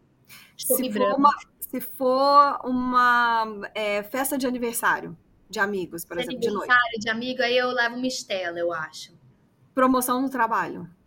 Se 0.57 0.91
for, 0.91 1.15
uma, 1.15 1.31
se 1.61 1.79
for 1.79 2.59
uma 2.65 3.47
é, 3.73 4.03
festa 4.03 4.37
de 4.37 4.45
aniversário 4.45 5.17
de 5.49 5.57
amigos, 5.57 6.03
por 6.03 6.17
exemplo, 6.17 6.37
de 6.37 6.49
noite. 6.49 6.69
Aniversário 6.69 6.99
de 6.99 7.09
amigo, 7.09 7.41
aí 7.41 7.57
eu 7.57 7.69
levo 7.69 7.95
uma 7.95 8.07
Estela, 8.07 8.59
eu 8.59 8.73
acho. 8.73 9.17
Promoção 9.73 10.21
no 10.21 10.29
trabalho. 10.29 10.98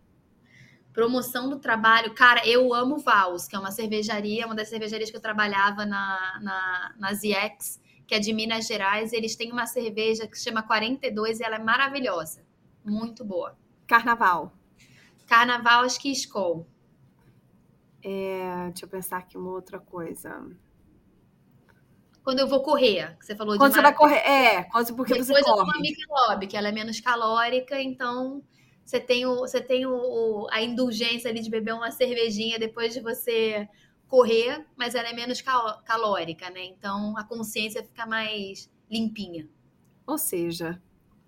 Promoção 0.93 1.49
do 1.49 1.57
trabalho. 1.57 2.13
Cara, 2.13 2.47
eu 2.47 2.73
amo 2.73 2.99
Vals, 2.99 3.47
que 3.47 3.55
é 3.55 3.59
uma 3.59 3.71
cervejaria, 3.71 4.45
uma 4.45 4.53
das 4.53 4.69
cervejarias 4.69 5.09
que 5.09 5.17
eu 5.17 5.21
trabalhava 5.21 5.85
na, 5.85 6.39
na, 6.39 6.95
na 6.97 7.13
ZX, 7.13 7.81
que 8.05 8.13
é 8.13 8.19
de 8.19 8.31
Minas 8.31 8.67
Gerais. 8.67 9.11
Eles 9.11 9.35
têm 9.35 9.51
uma 9.51 9.65
cerveja 9.65 10.27
que 10.27 10.37
se 10.37 10.43
chama 10.43 10.61
42 10.61 11.39
e 11.39 11.43
ela 11.43 11.55
é 11.55 11.59
maravilhosa. 11.59 12.45
Muito 12.85 13.25
boa. 13.25 13.57
Carnaval. 13.87 14.53
Carnaval, 15.25 15.83
acho 15.83 15.99
que 15.99 16.11
Skol. 16.11 16.67
É, 18.03 18.67
deixa 18.69 18.85
eu 18.85 18.89
pensar 18.89 19.17
aqui 19.17 19.37
uma 19.37 19.49
outra 19.49 19.79
coisa. 19.79 20.45
Quando 22.23 22.39
eu 22.39 22.47
vou 22.47 22.61
correr, 22.61 23.17
que 23.17 23.25
você 23.25 23.35
falou 23.35 23.57
quando 23.57 23.71
de 23.71 23.73
Quando 23.73 23.73
você 23.73 23.81
vai 23.81 23.93
correr, 23.93 24.29
é, 24.29 24.63
quando, 24.65 24.95
porque 24.95 25.13
Depois 25.13 25.27
você 25.27 25.33
corre. 25.33 25.43
Depois 25.43 25.59
eu 25.59 25.65
tomo 25.65 25.71
a 25.71 25.81
Michelob, 25.81 26.47
que 26.47 26.55
ela 26.55 26.67
é 26.69 26.71
menos 26.71 26.99
calórica, 26.99 27.81
então 27.81 28.43
você 28.85 28.99
tem, 28.99 29.25
o, 29.25 29.37
você 29.37 29.61
tem 29.61 29.85
o, 29.85 30.47
a 30.51 30.61
indulgência 30.61 31.29
ali 31.29 31.41
de 31.41 31.49
beber 31.49 31.73
uma 31.73 31.91
cervejinha 31.91 32.59
depois 32.59 32.93
de 32.93 32.99
você 32.99 33.67
correr, 34.07 34.65
mas 34.75 34.93
ela 34.93 35.09
é 35.09 35.13
menos 35.13 35.41
cal 35.41 35.81
calórica, 35.83 36.49
né? 36.49 36.65
Então 36.65 37.17
a 37.17 37.23
consciência 37.23 37.83
fica 37.83 38.05
mais 38.05 38.69
limpinha. 38.89 39.47
Ou 40.05 40.17
seja, 40.17 40.81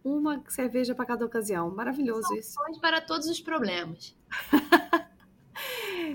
uma 0.03 0.43
cerveja 0.49 0.93
para 0.93 1.05
cada 1.05 1.25
ocasião. 1.25 1.73
Maravilhoso 1.73 2.27
São 2.27 2.37
isso. 2.37 2.79
para 2.79 3.01
todos 3.01 3.27
os 3.27 3.39
problemas. 3.39 4.15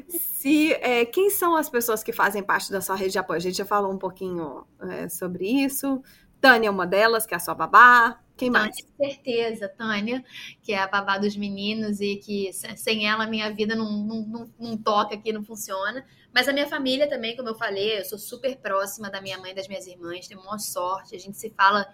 Se, 0.09 0.73
é, 0.75 1.05
quem 1.05 1.31
são 1.31 1.57
as 1.57 1.69
pessoas 1.69 2.03
que 2.03 2.13
fazem 2.13 2.43
parte 2.43 2.71
da 2.71 2.81
sua 2.81 2.95
rede 2.95 3.13
de 3.13 3.19
apoio? 3.19 3.39
A 3.39 3.41
gente 3.41 3.57
já 3.57 3.65
falou 3.65 3.93
um 3.93 3.99
pouquinho 3.99 4.65
é, 4.81 5.09
sobre 5.09 5.47
isso. 5.47 6.01
Tânia 6.41 6.69
é 6.69 6.71
uma 6.71 6.87
delas, 6.87 7.27
que 7.27 7.35
é 7.35 7.37
a 7.37 7.41
sua 7.41 7.55
babá. 7.55 8.21
Quem 8.41 8.49
mais? 8.49 8.75
Tânia, 8.75 8.97
certeza, 8.97 9.69
Tânia, 9.69 10.25
que 10.63 10.73
é 10.73 10.79
a 10.79 10.89
babá 10.89 11.19
dos 11.19 11.37
meninos 11.37 12.01
e 12.01 12.17
que 12.17 12.51
sem 12.75 13.07
ela 13.07 13.27
minha 13.27 13.53
vida 13.53 13.77
não, 13.77 13.93
não, 13.93 14.23
não, 14.23 14.51
não, 14.59 14.77
toca 14.79 15.15
aqui, 15.15 15.31
não 15.31 15.45
funciona. 15.45 16.07
Mas 16.33 16.49
a 16.49 16.53
minha 16.55 16.67
família 16.67 17.07
também, 17.07 17.37
como 17.37 17.51
eu 17.51 17.55
falei, 17.55 17.99
eu 17.99 18.05
sou 18.07 18.19
super 18.19 18.57
próxima 18.57 19.11
da 19.11 19.21
minha 19.21 19.37
mãe 19.37 19.51
e 19.51 19.55
das 19.55 19.69
minhas 19.69 19.87
irmãs, 19.87 20.27
tenho 20.27 20.41
uma 20.41 20.59
sorte, 20.59 21.15
a 21.15 21.19
gente 21.19 21.37
se 21.37 21.51
fala, 21.51 21.87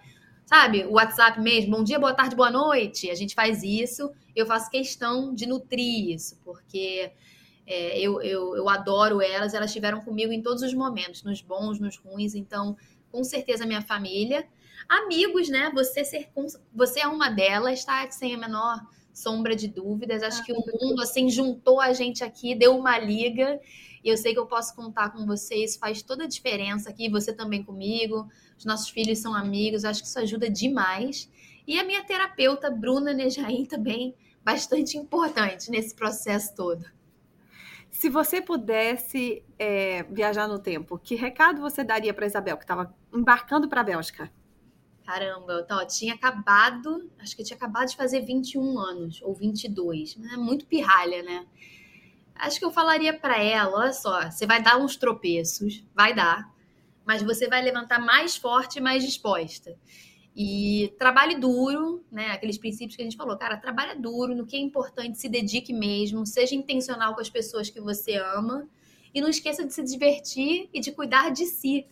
sabe, 0.45 0.85
o 0.85 0.93
WhatsApp 0.93 1.37
mesmo, 1.41 1.75
bom 1.75 1.83
dia, 1.83 1.99
boa 1.99 2.13
tarde, 2.13 2.33
boa 2.33 2.49
noite, 2.49 3.11
a 3.11 3.15
gente 3.15 3.35
faz 3.35 3.61
isso, 3.61 4.09
eu 4.33 4.45
faço 4.45 4.69
questão 4.69 5.35
de 5.35 5.45
nutrir 5.45 6.15
isso, 6.15 6.39
porque 6.45 7.11
é, 7.65 7.99
eu, 7.99 8.21
eu, 8.21 8.55
eu 8.55 8.69
adoro 8.69 9.21
elas, 9.21 9.53
elas 9.53 9.69
estiveram 9.69 9.99
comigo 9.99 10.31
em 10.31 10.41
todos 10.41 10.63
os 10.63 10.73
momentos, 10.73 11.23
nos 11.23 11.41
bons, 11.41 11.77
nos 11.77 11.97
ruins, 11.97 12.35
então, 12.35 12.77
com 13.11 13.21
certeza, 13.21 13.65
minha 13.65 13.81
família. 13.81 14.47
Amigos, 14.87 15.49
né? 15.49 15.71
Você 15.73 16.03
ser 16.03 16.29
você 16.73 16.99
é 17.01 17.07
uma 17.07 17.29
delas, 17.29 17.83
tá? 17.83 18.09
Sem 18.11 18.35
a 18.35 18.37
menor 18.37 18.85
sombra 19.13 19.55
de 19.55 19.67
dúvidas. 19.67 20.21
Acho 20.21 20.43
que 20.43 20.53
o 20.53 20.63
mundo 20.79 21.01
assim 21.01 21.29
juntou 21.29 21.81
a 21.81 21.91
gente 21.93 22.23
aqui, 22.23 22.53
deu 22.53 22.77
uma 22.77 22.97
liga. 22.99 23.59
E 24.03 24.09
eu 24.09 24.15
sei 24.15 24.33
que 24.33 24.39
eu 24.39 24.45
posso 24.45 24.75
contar 24.75 25.09
com 25.09 25.25
você, 25.25 25.55
isso 25.55 25.79
faz 25.79 26.01
toda 26.01 26.25
a 26.25 26.27
diferença 26.27 26.89
aqui, 26.89 27.09
você 27.09 27.33
também 27.33 27.63
comigo. 27.63 28.27
Os 28.57 28.63
nossos 28.63 28.89
filhos 28.89 29.17
são 29.19 29.33
amigos, 29.33 29.83
acho 29.83 30.01
que 30.01 30.07
isso 30.07 30.19
ajuda 30.19 30.49
demais. 30.49 31.29
E 31.65 31.79
a 31.79 31.83
minha 31.83 32.03
terapeuta, 32.03 32.69
Bruna 32.69 33.11
Nejaim, 33.11 33.65
também 33.65 34.15
bastante 34.43 34.97
importante 34.97 35.69
nesse 35.69 35.93
processo 35.93 36.55
todo. 36.55 36.85
Se 37.89 38.09
você 38.09 38.41
pudesse 38.41 39.43
é, 39.57 40.03
viajar 40.03 40.47
no 40.47 40.59
tempo, 40.59 40.97
que 40.97 41.15
recado 41.15 41.59
você 41.59 41.83
daria 41.83 42.13
para 42.13 42.27
Isabel, 42.27 42.55
que 42.55 42.63
estava 42.63 42.95
embarcando 43.11 43.67
para 43.67 43.81
a 43.81 43.83
Bélgica? 43.83 44.31
Caramba, 45.07 45.53
eu 45.53 45.59
então, 45.61 45.87
tinha 45.87 46.15
acabado, 46.15 47.09
acho 47.17 47.33
que 47.33 47.41
tinha 47.41 47.55
acabado 47.55 47.87
de 47.87 47.95
fazer 47.95 48.19
21 48.19 48.77
anos, 48.77 49.21
ou 49.21 49.33
22, 49.33 50.17
mas 50.17 50.33
é 50.33 50.35
muito 50.35 50.65
pirralha, 50.65 51.23
né? 51.23 51.47
Acho 52.35 52.59
que 52.59 52.65
eu 52.65 52.71
falaria 52.71 53.17
para 53.17 53.41
ela, 53.41 53.77
olha 53.77 53.93
só, 53.93 54.29
você 54.29 54.45
vai 54.45 54.61
dar 54.61 54.77
uns 54.77 54.97
tropeços, 54.97 55.81
vai 55.95 56.13
dar, 56.13 56.53
mas 57.05 57.23
você 57.23 57.47
vai 57.47 57.61
levantar 57.61 57.99
mais 57.99 58.35
forte 58.35 58.79
e 58.79 58.81
mais 58.81 59.01
disposta. 59.01 59.77
E 60.35 60.93
trabalhe 60.99 61.35
duro, 61.35 62.03
né? 62.11 62.31
Aqueles 62.31 62.57
princípios 62.57 62.97
que 62.97 63.01
a 63.01 63.05
gente 63.05 63.15
falou, 63.15 63.37
cara, 63.37 63.55
trabalha 63.55 63.95
duro 63.95 64.35
no 64.35 64.45
que 64.45 64.57
é 64.57 64.59
importante, 64.59 65.17
se 65.17 65.29
dedique 65.29 65.71
mesmo, 65.71 66.25
seja 66.25 66.53
intencional 66.53 67.15
com 67.15 67.21
as 67.21 67.29
pessoas 67.29 67.69
que 67.69 67.79
você 67.79 68.15
ama 68.17 68.67
e 69.13 69.21
não 69.21 69.29
esqueça 69.29 69.65
de 69.65 69.73
se 69.73 69.81
divertir 69.85 70.69
e 70.73 70.81
de 70.81 70.91
cuidar 70.91 71.31
de 71.31 71.45
si 71.45 71.87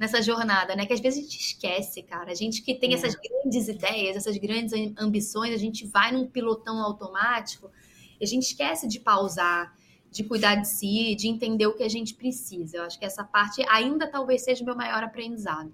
nessa 0.00 0.22
jornada, 0.22 0.74
né? 0.74 0.86
Que 0.86 0.94
às 0.94 1.00
vezes 1.00 1.18
a 1.18 1.22
gente 1.22 1.38
esquece, 1.38 2.02
cara. 2.02 2.32
A 2.32 2.34
gente 2.34 2.62
que 2.62 2.74
tem 2.74 2.92
é. 2.92 2.94
essas 2.94 3.14
grandes 3.14 3.68
ideias, 3.68 4.16
essas 4.16 4.38
grandes 4.38 4.72
ambições, 4.98 5.54
a 5.54 5.58
gente 5.58 5.86
vai 5.86 6.10
num 6.10 6.26
pilotão 6.26 6.82
automático 6.82 7.70
e 8.18 8.24
a 8.24 8.26
gente 8.26 8.44
esquece 8.44 8.88
de 8.88 8.98
pausar, 8.98 9.76
de 10.10 10.24
cuidar 10.24 10.54
de 10.54 10.66
si, 10.66 11.14
de 11.14 11.28
entender 11.28 11.66
o 11.66 11.74
que 11.74 11.82
a 11.82 11.88
gente 11.88 12.14
precisa. 12.14 12.78
Eu 12.78 12.84
acho 12.84 12.98
que 12.98 13.04
essa 13.04 13.22
parte 13.22 13.62
ainda 13.68 14.10
talvez 14.10 14.42
seja 14.42 14.62
o 14.62 14.64
meu 14.64 14.74
maior 14.74 15.04
aprendizado. 15.04 15.72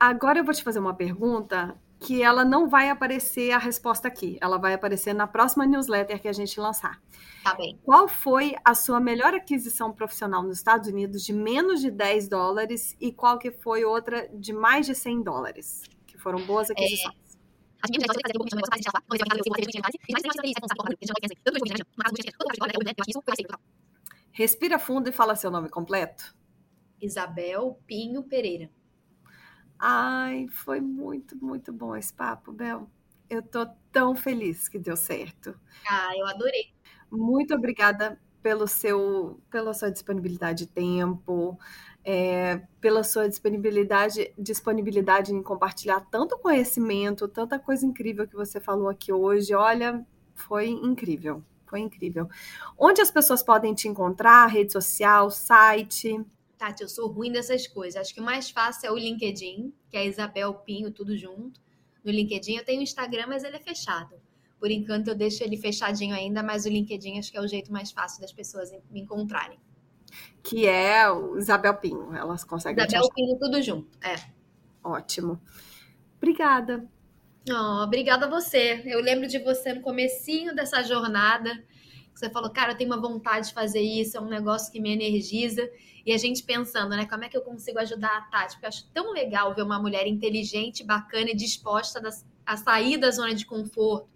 Agora 0.00 0.38
eu 0.38 0.44
vou 0.44 0.54
te 0.54 0.64
fazer 0.64 0.78
uma 0.78 0.94
pergunta 0.94 1.76
que 2.02 2.22
ela 2.22 2.44
não 2.44 2.68
vai 2.68 2.90
aparecer 2.90 3.52
a 3.52 3.58
resposta 3.58 4.08
aqui. 4.08 4.36
Ela 4.40 4.58
vai 4.58 4.74
aparecer 4.74 5.14
na 5.14 5.26
próxima 5.26 5.64
newsletter 5.64 6.20
que 6.20 6.28
a 6.28 6.32
gente 6.32 6.58
lançar. 6.58 7.00
Tá 7.44 7.54
bem. 7.54 7.78
Qual 7.84 8.08
foi 8.08 8.54
a 8.64 8.74
sua 8.74 9.00
melhor 9.00 9.34
aquisição 9.34 9.92
profissional 9.92 10.42
nos 10.42 10.58
Estados 10.58 10.88
Unidos 10.88 11.24
de 11.24 11.32
menos 11.32 11.80
de 11.80 11.90
10 11.90 12.28
dólares 12.28 12.96
e 13.00 13.12
qual 13.12 13.38
que 13.38 13.50
foi 13.50 13.84
outra 13.84 14.28
de 14.34 14.52
mais 14.52 14.86
de 14.86 14.94
100 14.94 15.22
dólares? 15.22 15.82
Que 16.06 16.18
foram 16.18 16.44
boas 16.44 16.70
aquisições. 16.70 17.14
É... 17.14 17.32
Respira 24.32 24.78
fundo 24.78 25.08
e 25.08 25.12
fala 25.12 25.36
seu 25.36 25.50
nome 25.50 25.68
completo. 25.68 26.34
Isabel 27.00 27.80
Pinho 27.86 28.22
Pereira. 28.22 28.70
Ai, 29.84 30.46
foi 30.48 30.80
muito, 30.80 31.36
muito 31.44 31.72
bom 31.72 31.96
esse 31.96 32.14
papo, 32.14 32.52
Bel. 32.52 32.88
Eu 33.28 33.42
tô 33.42 33.66
tão 33.90 34.14
feliz 34.14 34.68
que 34.68 34.78
deu 34.78 34.96
certo. 34.96 35.58
Ah, 35.90 36.16
eu 36.16 36.24
adorei. 36.28 36.72
Muito 37.10 37.52
obrigada 37.52 38.16
pelo 38.40 38.68
seu, 38.68 39.40
pela 39.50 39.74
sua 39.74 39.90
disponibilidade 39.90 40.66
de 40.66 40.72
tempo, 40.72 41.58
é, 42.04 42.62
pela 42.80 43.02
sua 43.02 43.28
disponibilidade, 43.28 44.32
disponibilidade 44.38 45.34
em 45.34 45.42
compartilhar 45.42 46.00
tanto 46.12 46.38
conhecimento, 46.38 47.26
tanta 47.26 47.58
coisa 47.58 47.84
incrível 47.84 48.28
que 48.28 48.36
você 48.36 48.60
falou 48.60 48.88
aqui 48.88 49.12
hoje. 49.12 49.52
Olha, 49.52 50.06
foi 50.36 50.68
incrível, 50.68 51.42
foi 51.66 51.80
incrível. 51.80 52.28
Onde 52.78 53.00
as 53.00 53.10
pessoas 53.10 53.42
podem 53.42 53.74
te 53.74 53.88
encontrar? 53.88 54.46
Rede 54.46 54.72
social, 54.72 55.28
site? 55.28 56.24
Tati, 56.62 56.84
eu 56.84 56.88
sou 56.88 57.08
ruim 57.08 57.32
dessas 57.32 57.66
coisas. 57.66 58.00
Acho 58.00 58.14
que 58.14 58.20
o 58.20 58.24
mais 58.24 58.48
fácil 58.48 58.86
é 58.86 58.92
o 58.92 58.96
LinkedIn, 58.96 59.74
que 59.90 59.96
é 59.96 60.06
Isabel 60.06 60.54
Pinho, 60.54 60.92
tudo 60.92 61.18
junto. 61.18 61.60
No 62.04 62.12
LinkedIn 62.12 62.54
eu 62.54 62.64
tenho 62.64 62.78
o 62.78 62.84
Instagram, 62.84 63.26
mas 63.26 63.42
ele 63.42 63.56
é 63.56 63.60
fechado. 63.60 64.14
Por 64.60 64.70
enquanto 64.70 65.08
eu 65.08 65.14
deixo 65.16 65.42
ele 65.42 65.56
fechadinho 65.56 66.14
ainda, 66.14 66.40
mas 66.40 66.64
o 66.64 66.68
LinkedIn 66.68 67.18
acho 67.18 67.32
que 67.32 67.36
é 67.36 67.40
o 67.40 67.48
jeito 67.48 67.72
mais 67.72 67.90
fácil 67.90 68.20
das 68.20 68.32
pessoas 68.32 68.70
me 68.92 69.00
encontrarem. 69.00 69.58
Que 70.40 70.68
é 70.68 71.10
o 71.10 71.36
Isabel 71.36 71.74
Pinho, 71.74 72.14
elas 72.14 72.44
conseguem 72.44 72.84
Isabel 72.86 73.08
Pinho, 73.12 73.36
tudo 73.40 73.60
junto, 73.60 73.98
é. 74.00 74.14
Ótimo. 74.84 75.42
Obrigada. 76.18 76.88
Oh, 77.50 77.82
obrigada 77.82 78.26
a 78.26 78.30
você. 78.30 78.84
Eu 78.86 79.00
lembro 79.00 79.26
de 79.26 79.40
você 79.40 79.72
no 79.72 79.80
comecinho 79.80 80.54
dessa 80.54 80.80
jornada. 80.84 81.64
Você 82.14 82.30
falou, 82.30 82.50
cara, 82.50 82.72
eu 82.72 82.76
tenho 82.76 82.90
uma 82.90 83.00
vontade 83.00 83.48
de 83.48 83.54
fazer 83.54 83.80
isso, 83.80 84.16
é 84.16 84.20
um 84.20 84.28
negócio 84.28 84.70
que 84.70 84.80
me 84.80 84.92
energiza. 84.92 85.68
E 86.04 86.12
a 86.12 86.18
gente 86.18 86.42
pensando, 86.42 86.90
né, 86.90 87.06
como 87.06 87.24
é 87.24 87.28
que 87.28 87.36
eu 87.36 87.42
consigo 87.42 87.78
ajudar 87.78 88.16
a 88.16 88.20
Tati? 88.22 88.54
Porque 88.54 88.66
eu 88.66 88.68
acho 88.68 88.88
tão 88.92 89.12
legal 89.12 89.54
ver 89.54 89.62
uma 89.62 89.78
mulher 89.78 90.06
inteligente, 90.06 90.84
bacana 90.84 91.30
e 91.30 91.34
disposta 91.34 92.00
a 92.44 92.56
sair 92.56 92.96
da 92.98 93.10
zona 93.10 93.34
de 93.34 93.46
conforto 93.46 94.08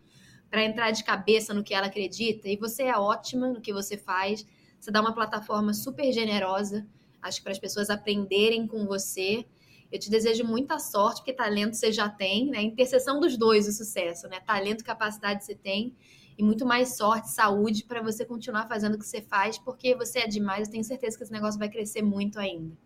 para 0.51 0.65
entrar 0.65 0.91
de 0.91 1.03
cabeça 1.05 1.53
no 1.53 1.65
que 1.65 1.75
ela 1.75 1.87
acredita. 1.87 2.49
E 2.49 2.57
você 2.57 2.85
é 2.85 2.97
ótima 2.97 3.49
no 3.49 3.61
que 3.61 3.73
você 3.73 3.97
faz. 3.97 4.47
Você 4.79 4.91
dá 4.91 5.01
uma 5.01 5.15
plataforma 5.15 5.73
super 5.73 6.13
generosa, 6.13 6.87
acho 7.23 7.39
que 7.39 7.45
para 7.45 7.53
as 7.53 7.59
pessoas 7.59 7.91
aprenderem 7.91 8.67
com 8.67 8.87
você. 8.87 9.45
Eu 9.91 9.99
te 9.99 10.11
desejo 10.11 10.45
muita 10.45 10.79
sorte, 10.79 11.19
porque 11.19 11.33
talento 11.33 11.75
você 11.75 11.93
já 11.93 12.09
tem, 12.09 12.51
né? 12.51 12.63
Interseção 12.63 13.21
dos 13.21 13.37
dois, 13.37 13.69
o 13.69 13.73
sucesso, 13.73 14.29
né? 14.29 14.41
Talento, 14.41 14.85
capacidade 14.85 15.45
você 15.45 15.55
tem 15.55 15.95
e 16.39 16.43
muito 16.43 16.67
mais 16.67 16.97
sorte, 16.97 17.31
saúde 17.31 17.85
para 17.85 18.03
você 18.03 18.25
continuar 18.25 18.67
fazendo 18.69 18.95
o 18.95 18.99
que 18.99 19.07
você 19.07 19.23
faz, 19.23 19.59
porque 19.59 19.95
você 19.95 20.21
é 20.21 20.27
demais. 20.27 20.67
Eu 20.67 20.73
tenho 20.73 20.85
certeza 20.85 21.17
que 21.17 21.23
esse 21.23 21.33
negócio 21.33 21.59
vai 21.59 21.69
crescer 21.69 22.03
muito 22.03 22.39
ainda. 22.39 22.77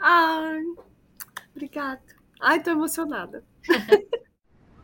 Ai, 0.00 0.62
obrigada. 1.54 2.02
Ai, 2.40 2.62
tô 2.62 2.70
emocionada. 2.70 3.44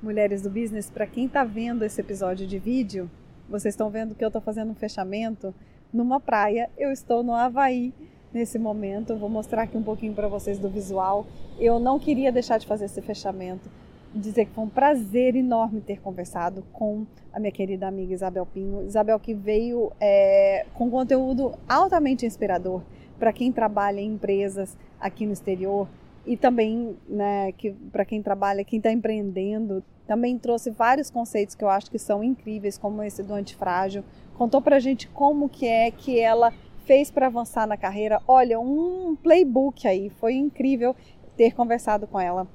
Mulheres 0.02 0.42
do 0.42 0.50
Business, 0.50 0.90
para 0.90 1.06
quem 1.06 1.26
está 1.26 1.44
vendo 1.44 1.84
esse 1.84 2.00
episódio 2.00 2.46
de 2.46 2.58
vídeo, 2.58 3.10
vocês 3.48 3.74
estão 3.74 3.90
vendo 3.90 4.14
que 4.14 4.24
eu 4.24 4.28
estou 4.28 4.40
fazendo 4.40 4.70
um 4.70 4.74
fechamento 4.74 5.54
numa 5.92 6.18
praia. 6.18 6.70
Eu 6.78 6.90
estou 6.90 7.22
no 7.22 7.34
Havaí 7.34 7.92
nesse 8.32 8.58
momento. 8.58 9.16
vou 9.16 9.28
mostrar 9.28 9.62
aqui 9.62 9.76
um 9.76 9.82
pouquinho 9.82 10.14
para 10.14 10.26
vocês 10.26 10.58
do 10.58 10.68
visual. 10.68 11.26
Eu 11.58 11.78
não 11.78 11.98
queria 11.98 12.32
deixar 12.32 12.58
de 12.58 12.66
fazer 12.66 12.86
esse 12.86 13.02
fechamento 13.02 13.68
dizer 14.14 14.46
que 14.46 14.52
foi 14.52 14.64
um 14.64 14.68
prazer 14.68 15.36
enorme 15.36 15.80
ter 15.80 16.00
conversado 16.00 16.64
com 16.72 17.06
a 17.32 17.38
minha 17.38 17.52
querida 17.52 17.86
amiga 17.86 18.12
Isabel 18.12 18.46
Pinho. 18.46 18.84
Isabel 18.84 19.18
que 19.20 19.34
veio 19.34 19.92
é, 20.00 20.66
com 20.74 20.90
conteúdo 20.90 21.52
altamente 21.68 22.26
inspirador 22.26 22.82
para 23.18 23.32
quem 23.32 23.52
trabalha 23.52 24.00
em 24.00 24.14
empresas 24.14 24.76
aqui 24.98 25.26
no 25.26 25.32
exterior 25.32 25.88
e 26.26 26.36
também 26.36 26.96
né, 27.08 27.52
que 27.52 27.70
para 27.70 28.04
quem 28.04 28.22
trabalha, 28.22 28.64
quem 28.64 28.78
está 28.78 28.90
empreendendo, 28.90 29.82
também 30.06 30.38
trouxe 30.38 30.70
vários 30.70 31.10
conceitos 31.10 31.54
que 31.54 31.62
eu 31.62 31.68
acho 31.68 31.90
que 31.90 31.98
são 31.98 32.22
incríveis, 32.22 32.76
como 32.76 33.02
esse 33.02 33.22
do 33.22 33.32
antifrágil. 33.32 34.04
Contou 34.36 34.60
para 34.60 34.76
a 34.76 34.80
gente 34.80 35.08
como 35.08 35.48
que 35.48 35.66
é 35.66 35.90
que 35.90 36.18
ela 36.18 36.52
fez 36.84 37.10
para 37.10 37.26
avançar 37.26 37.66
na 37.66 37.76
carreira. 37.76 38.20
Olha, 38.26 38.58
um 38.58 39.16
playbook 39.22 39.86
aí, 39.86 40.10
foi 40.10 40.34
incrível 40.34 40.96
ter 41.36 41.54
conversado 41.54 42.06
com 42.06 42.18
ela 42.18 42.46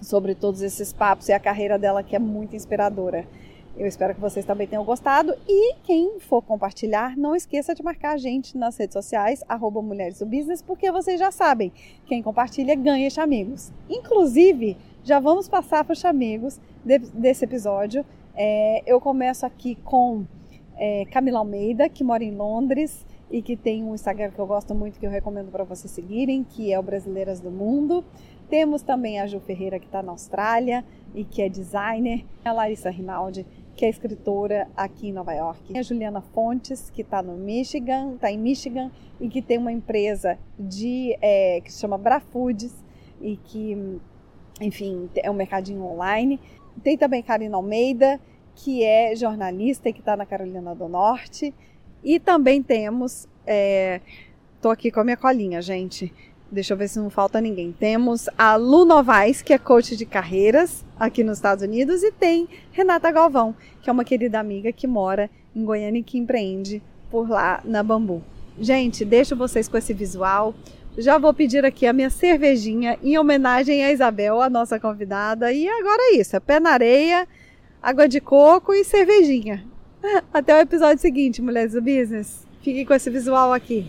sobre 0.00 0.34
todos 0.34 0.62
esses 0.62 0.92
papos 0.92 1.28
e 1.28 1.32
a 1.32 1.40
carreira 1.40 1.78
dela 1.78 2.02
que 2.02 2.14
é 2.16 2.18
muito 2.18 2.54
inspiradora. 2.54 3.26
Eu 3.76 3.86
espero 3.86 4.14
que 4.14 4.20
vocês 4.20 4.46
também 4.46 4.66
tenham 4.66 4.84
gostado 4.84 5.34
e 5.46 5.74
quem 5.84 6.18
for 6.18 6.40
compartilhar, 6.40 7.14
não 7.14 7.36
esqueça 7.36 7.74
de 7.74 7.82
marcar 7.82 8.14
a 8.14 8.16
gente 8.16 8.56
nas 8.56 8.76
redes 8.78 8.94
sociais, 8.94 9.44
arroba 9.46 9.82
Mulheres 9.82 10.18
do 10.18 10.24
Business, 10.24 10.62
porque 10.62 10.90
vocês 10.90 11.20
já 11.20 11.30
sabem, 11.30 11.70
quem 12.06 12.22
compartilha 12.22 12.74
ganha 12.74 13.10
chamegos. 13.10 13.70
Inclusive, 13.90 14.78
já 15.04 15.20
vamos 15.20 15.46
passar 15.46 15.84
para 15.84 15.92
os 15.92 15.98
chamegos 15.98 16.58
de, 16.82 16.98
desse 16.98 17.44
episódio. 17.44 18.02
É, 18.34 18.82
eu 18.86 18.98
começo 18.98 19.44
aqui 19.44 19.74
com 19.84 20.24
é, 20.78 21.04
Camila 21.06 21.40
Almeida, 21.40 21.86
que 21.88 22.02
mora 22.02 22.24
em 22.24 22.34
Londres 22.34 23.04
e 23.30 23.42
que 23.42 23.56
tem 23.56 23.84
um 23.84 23.94
Instagram 23.94 24.30
que 24.30 24.38
eu 24.38 24.46
gosto 24.46 24.74
muito, 24.74 24.98
que 24.98 25.06
eu 25.06 25.10
recomendo 25.10 25.50
para 25.50 25.64
vocês 25.64 25.90
seguirem, 25.90 26.44
que 26.44 26.72
é 26.72 26.78
o 26.78 26.82
Brasileiras 26.82 27.40
do 27.40 27.50
Mundo. 27.50 28.04
Temos 28.48 28.82
também 28.82 29.20
a 29.20 29.26
Ju 29.26 29.40
Ferreira, 29.40 29.78
que 29.78 29.86
está 29.86 30.02
na 30.02 30.12
Austrália, 30.12 30.84
e 31.14 31.24
que 31.24 31.42
é 31.42 31.48
designer, 31.48 32.24
a 32.44 32.52
Larissa 32.52 32.90
Rinaldi, 32.90 33.44
que 33.76 33.84
é 33.84 33.90
escritora 33.90 34.68
aqui 34.76 35.08
em 35.08 35.12
Nova 35.12 35.32
York, 35.34 35.76
a 35.76 35.82
Juliana 35.82 36.20
Fontes, 36.20 36.88
que 36.88 37.02
está 37.02 37.22
no 37.22 37.36
Michigan, 37.36 38.14
está 38.14 38.30
em 38.30 38.38
Michigan 38.38 38.90
e 39.20 39.28
que 39.28 39.42
tem 39.42 39.58
uma 39.58 39.72
empresa 39.72 40.38
de 40.58 41.16
é, 41.20 41.60
que 41.60 41.72
se 41.72 41.80
chama 41.80 41.98
Brafoods 41.98 42.74
e 43.20 43.36
que, 43.36 43.98
enfim, 44.60 45.10
é 45.16 45.30
um 45.30 45.34
mercadinho 45.34 45.84
online. 45.84 46.40
Tem 46.82 46.96
também 46.96 47.22
Karina 47.22 47.56
Almeida, 47.56 48.20
que 48.54 48.82
é 48.82 49.14
jornalista 49.14 49.88
e 49.88 49.92
que 49.92 50.00
está 50.00 50.16
na 50.16 50.24
Carolina 50.24 50.74
do 50.74 50.88
Norte. 50.88 51.54
E 52.02 52.18
também 52.18 52.62
temos, 52.62 53.28
estou 54.54 54.70
é, 54.70 54.72
aqui 54.72 54.90
com 54.90 55.00
a 55.00 55.04
minha 55.04 55.16
colinha, 55.16 55.60
gente. 55.60 56.12
Deixa 56.50 56.74
eu 56.74 56.76
ver 56.76 56.88
se 56.88 56.98
não 56.98 57.10
falta 57.10 57.40
ninguém. 57.40 57.72
Temos 57.72 58.28
a 58.38 58.54
Lu 58.54 58.84
Novaes, 58.84 59.42
que 59.42 59.52
é 59.52 59.58
coach 59.58 59.96
de 59.96 60.06
carreiras 60.06 60.84
aqui 60.98 61.24
nos 61.24 61.38
Estados 61.38 61.64
Unidos, 61.64 62.02
e 62.04 62.12
tem 62.12 62.48
Renata 62.70 63.10
Galvão, 63.10 63.54
que 63.82 63.90
é 63.90 63.92
uma 63.92 64.04
querida 64.04 64.38
amiga 64.38 64.70
que 64.70 64.86
mora 64.86 65.28
em 65.54 65.64
Goiânia 65.64 65.98
e 65.98 66.04
que 66.04 66.18
empreende 66.18 66.80
por 67.10 67.28
lá 67.28 67.60
na 67.64 67.82
Bambu. 67.82 68.22
Gente, 68.58 69.04
deixo 69.04 69.34
vocês 69.34 69.68
com 69.68 69.76
esse 69.76 69.92
visual. 69.92 70.54
Já 70.96 71.18
vou 71.18 71.34
pedir 71.34 71.64
aqui 71.64 71.86
a 71.86 71.92
minha 71.92 72.08
cervejinha 72.08 72.98
em 73.02 73.18
homenagem 73.18 73.84
a 73.84 73.92
Isabel, 73.92 74.40
a 74.40 74.48
nossa 74.48 74.78
convidada. 74.78 75.52
E 75.52 75.68
agora 75.68 76.12
é 76.12 76.16
isso: 76.16 76.36
é 76.36 76.40
pé 76.40 76.60
na 76.60 76.70
areia, 76.70 77.26
água 77.82 78.08
de 78.08 78.20
coco 78.20 78.72
e 78.72 78.84
cervejinha. 78.84 79.64
Até 80.32 80.54
o 80.54 80.60
episódio 80.60 81.00
seguinte, 81.00 81.42
mulheres 81.42 81.72
do 81.72 81.82
business. 81.82 82.46
Fiquem 82.62 82.86
com 82.86 82.94
esse 82.94 83.10
visual 83.10 83.52
aqui. 83.52 83.86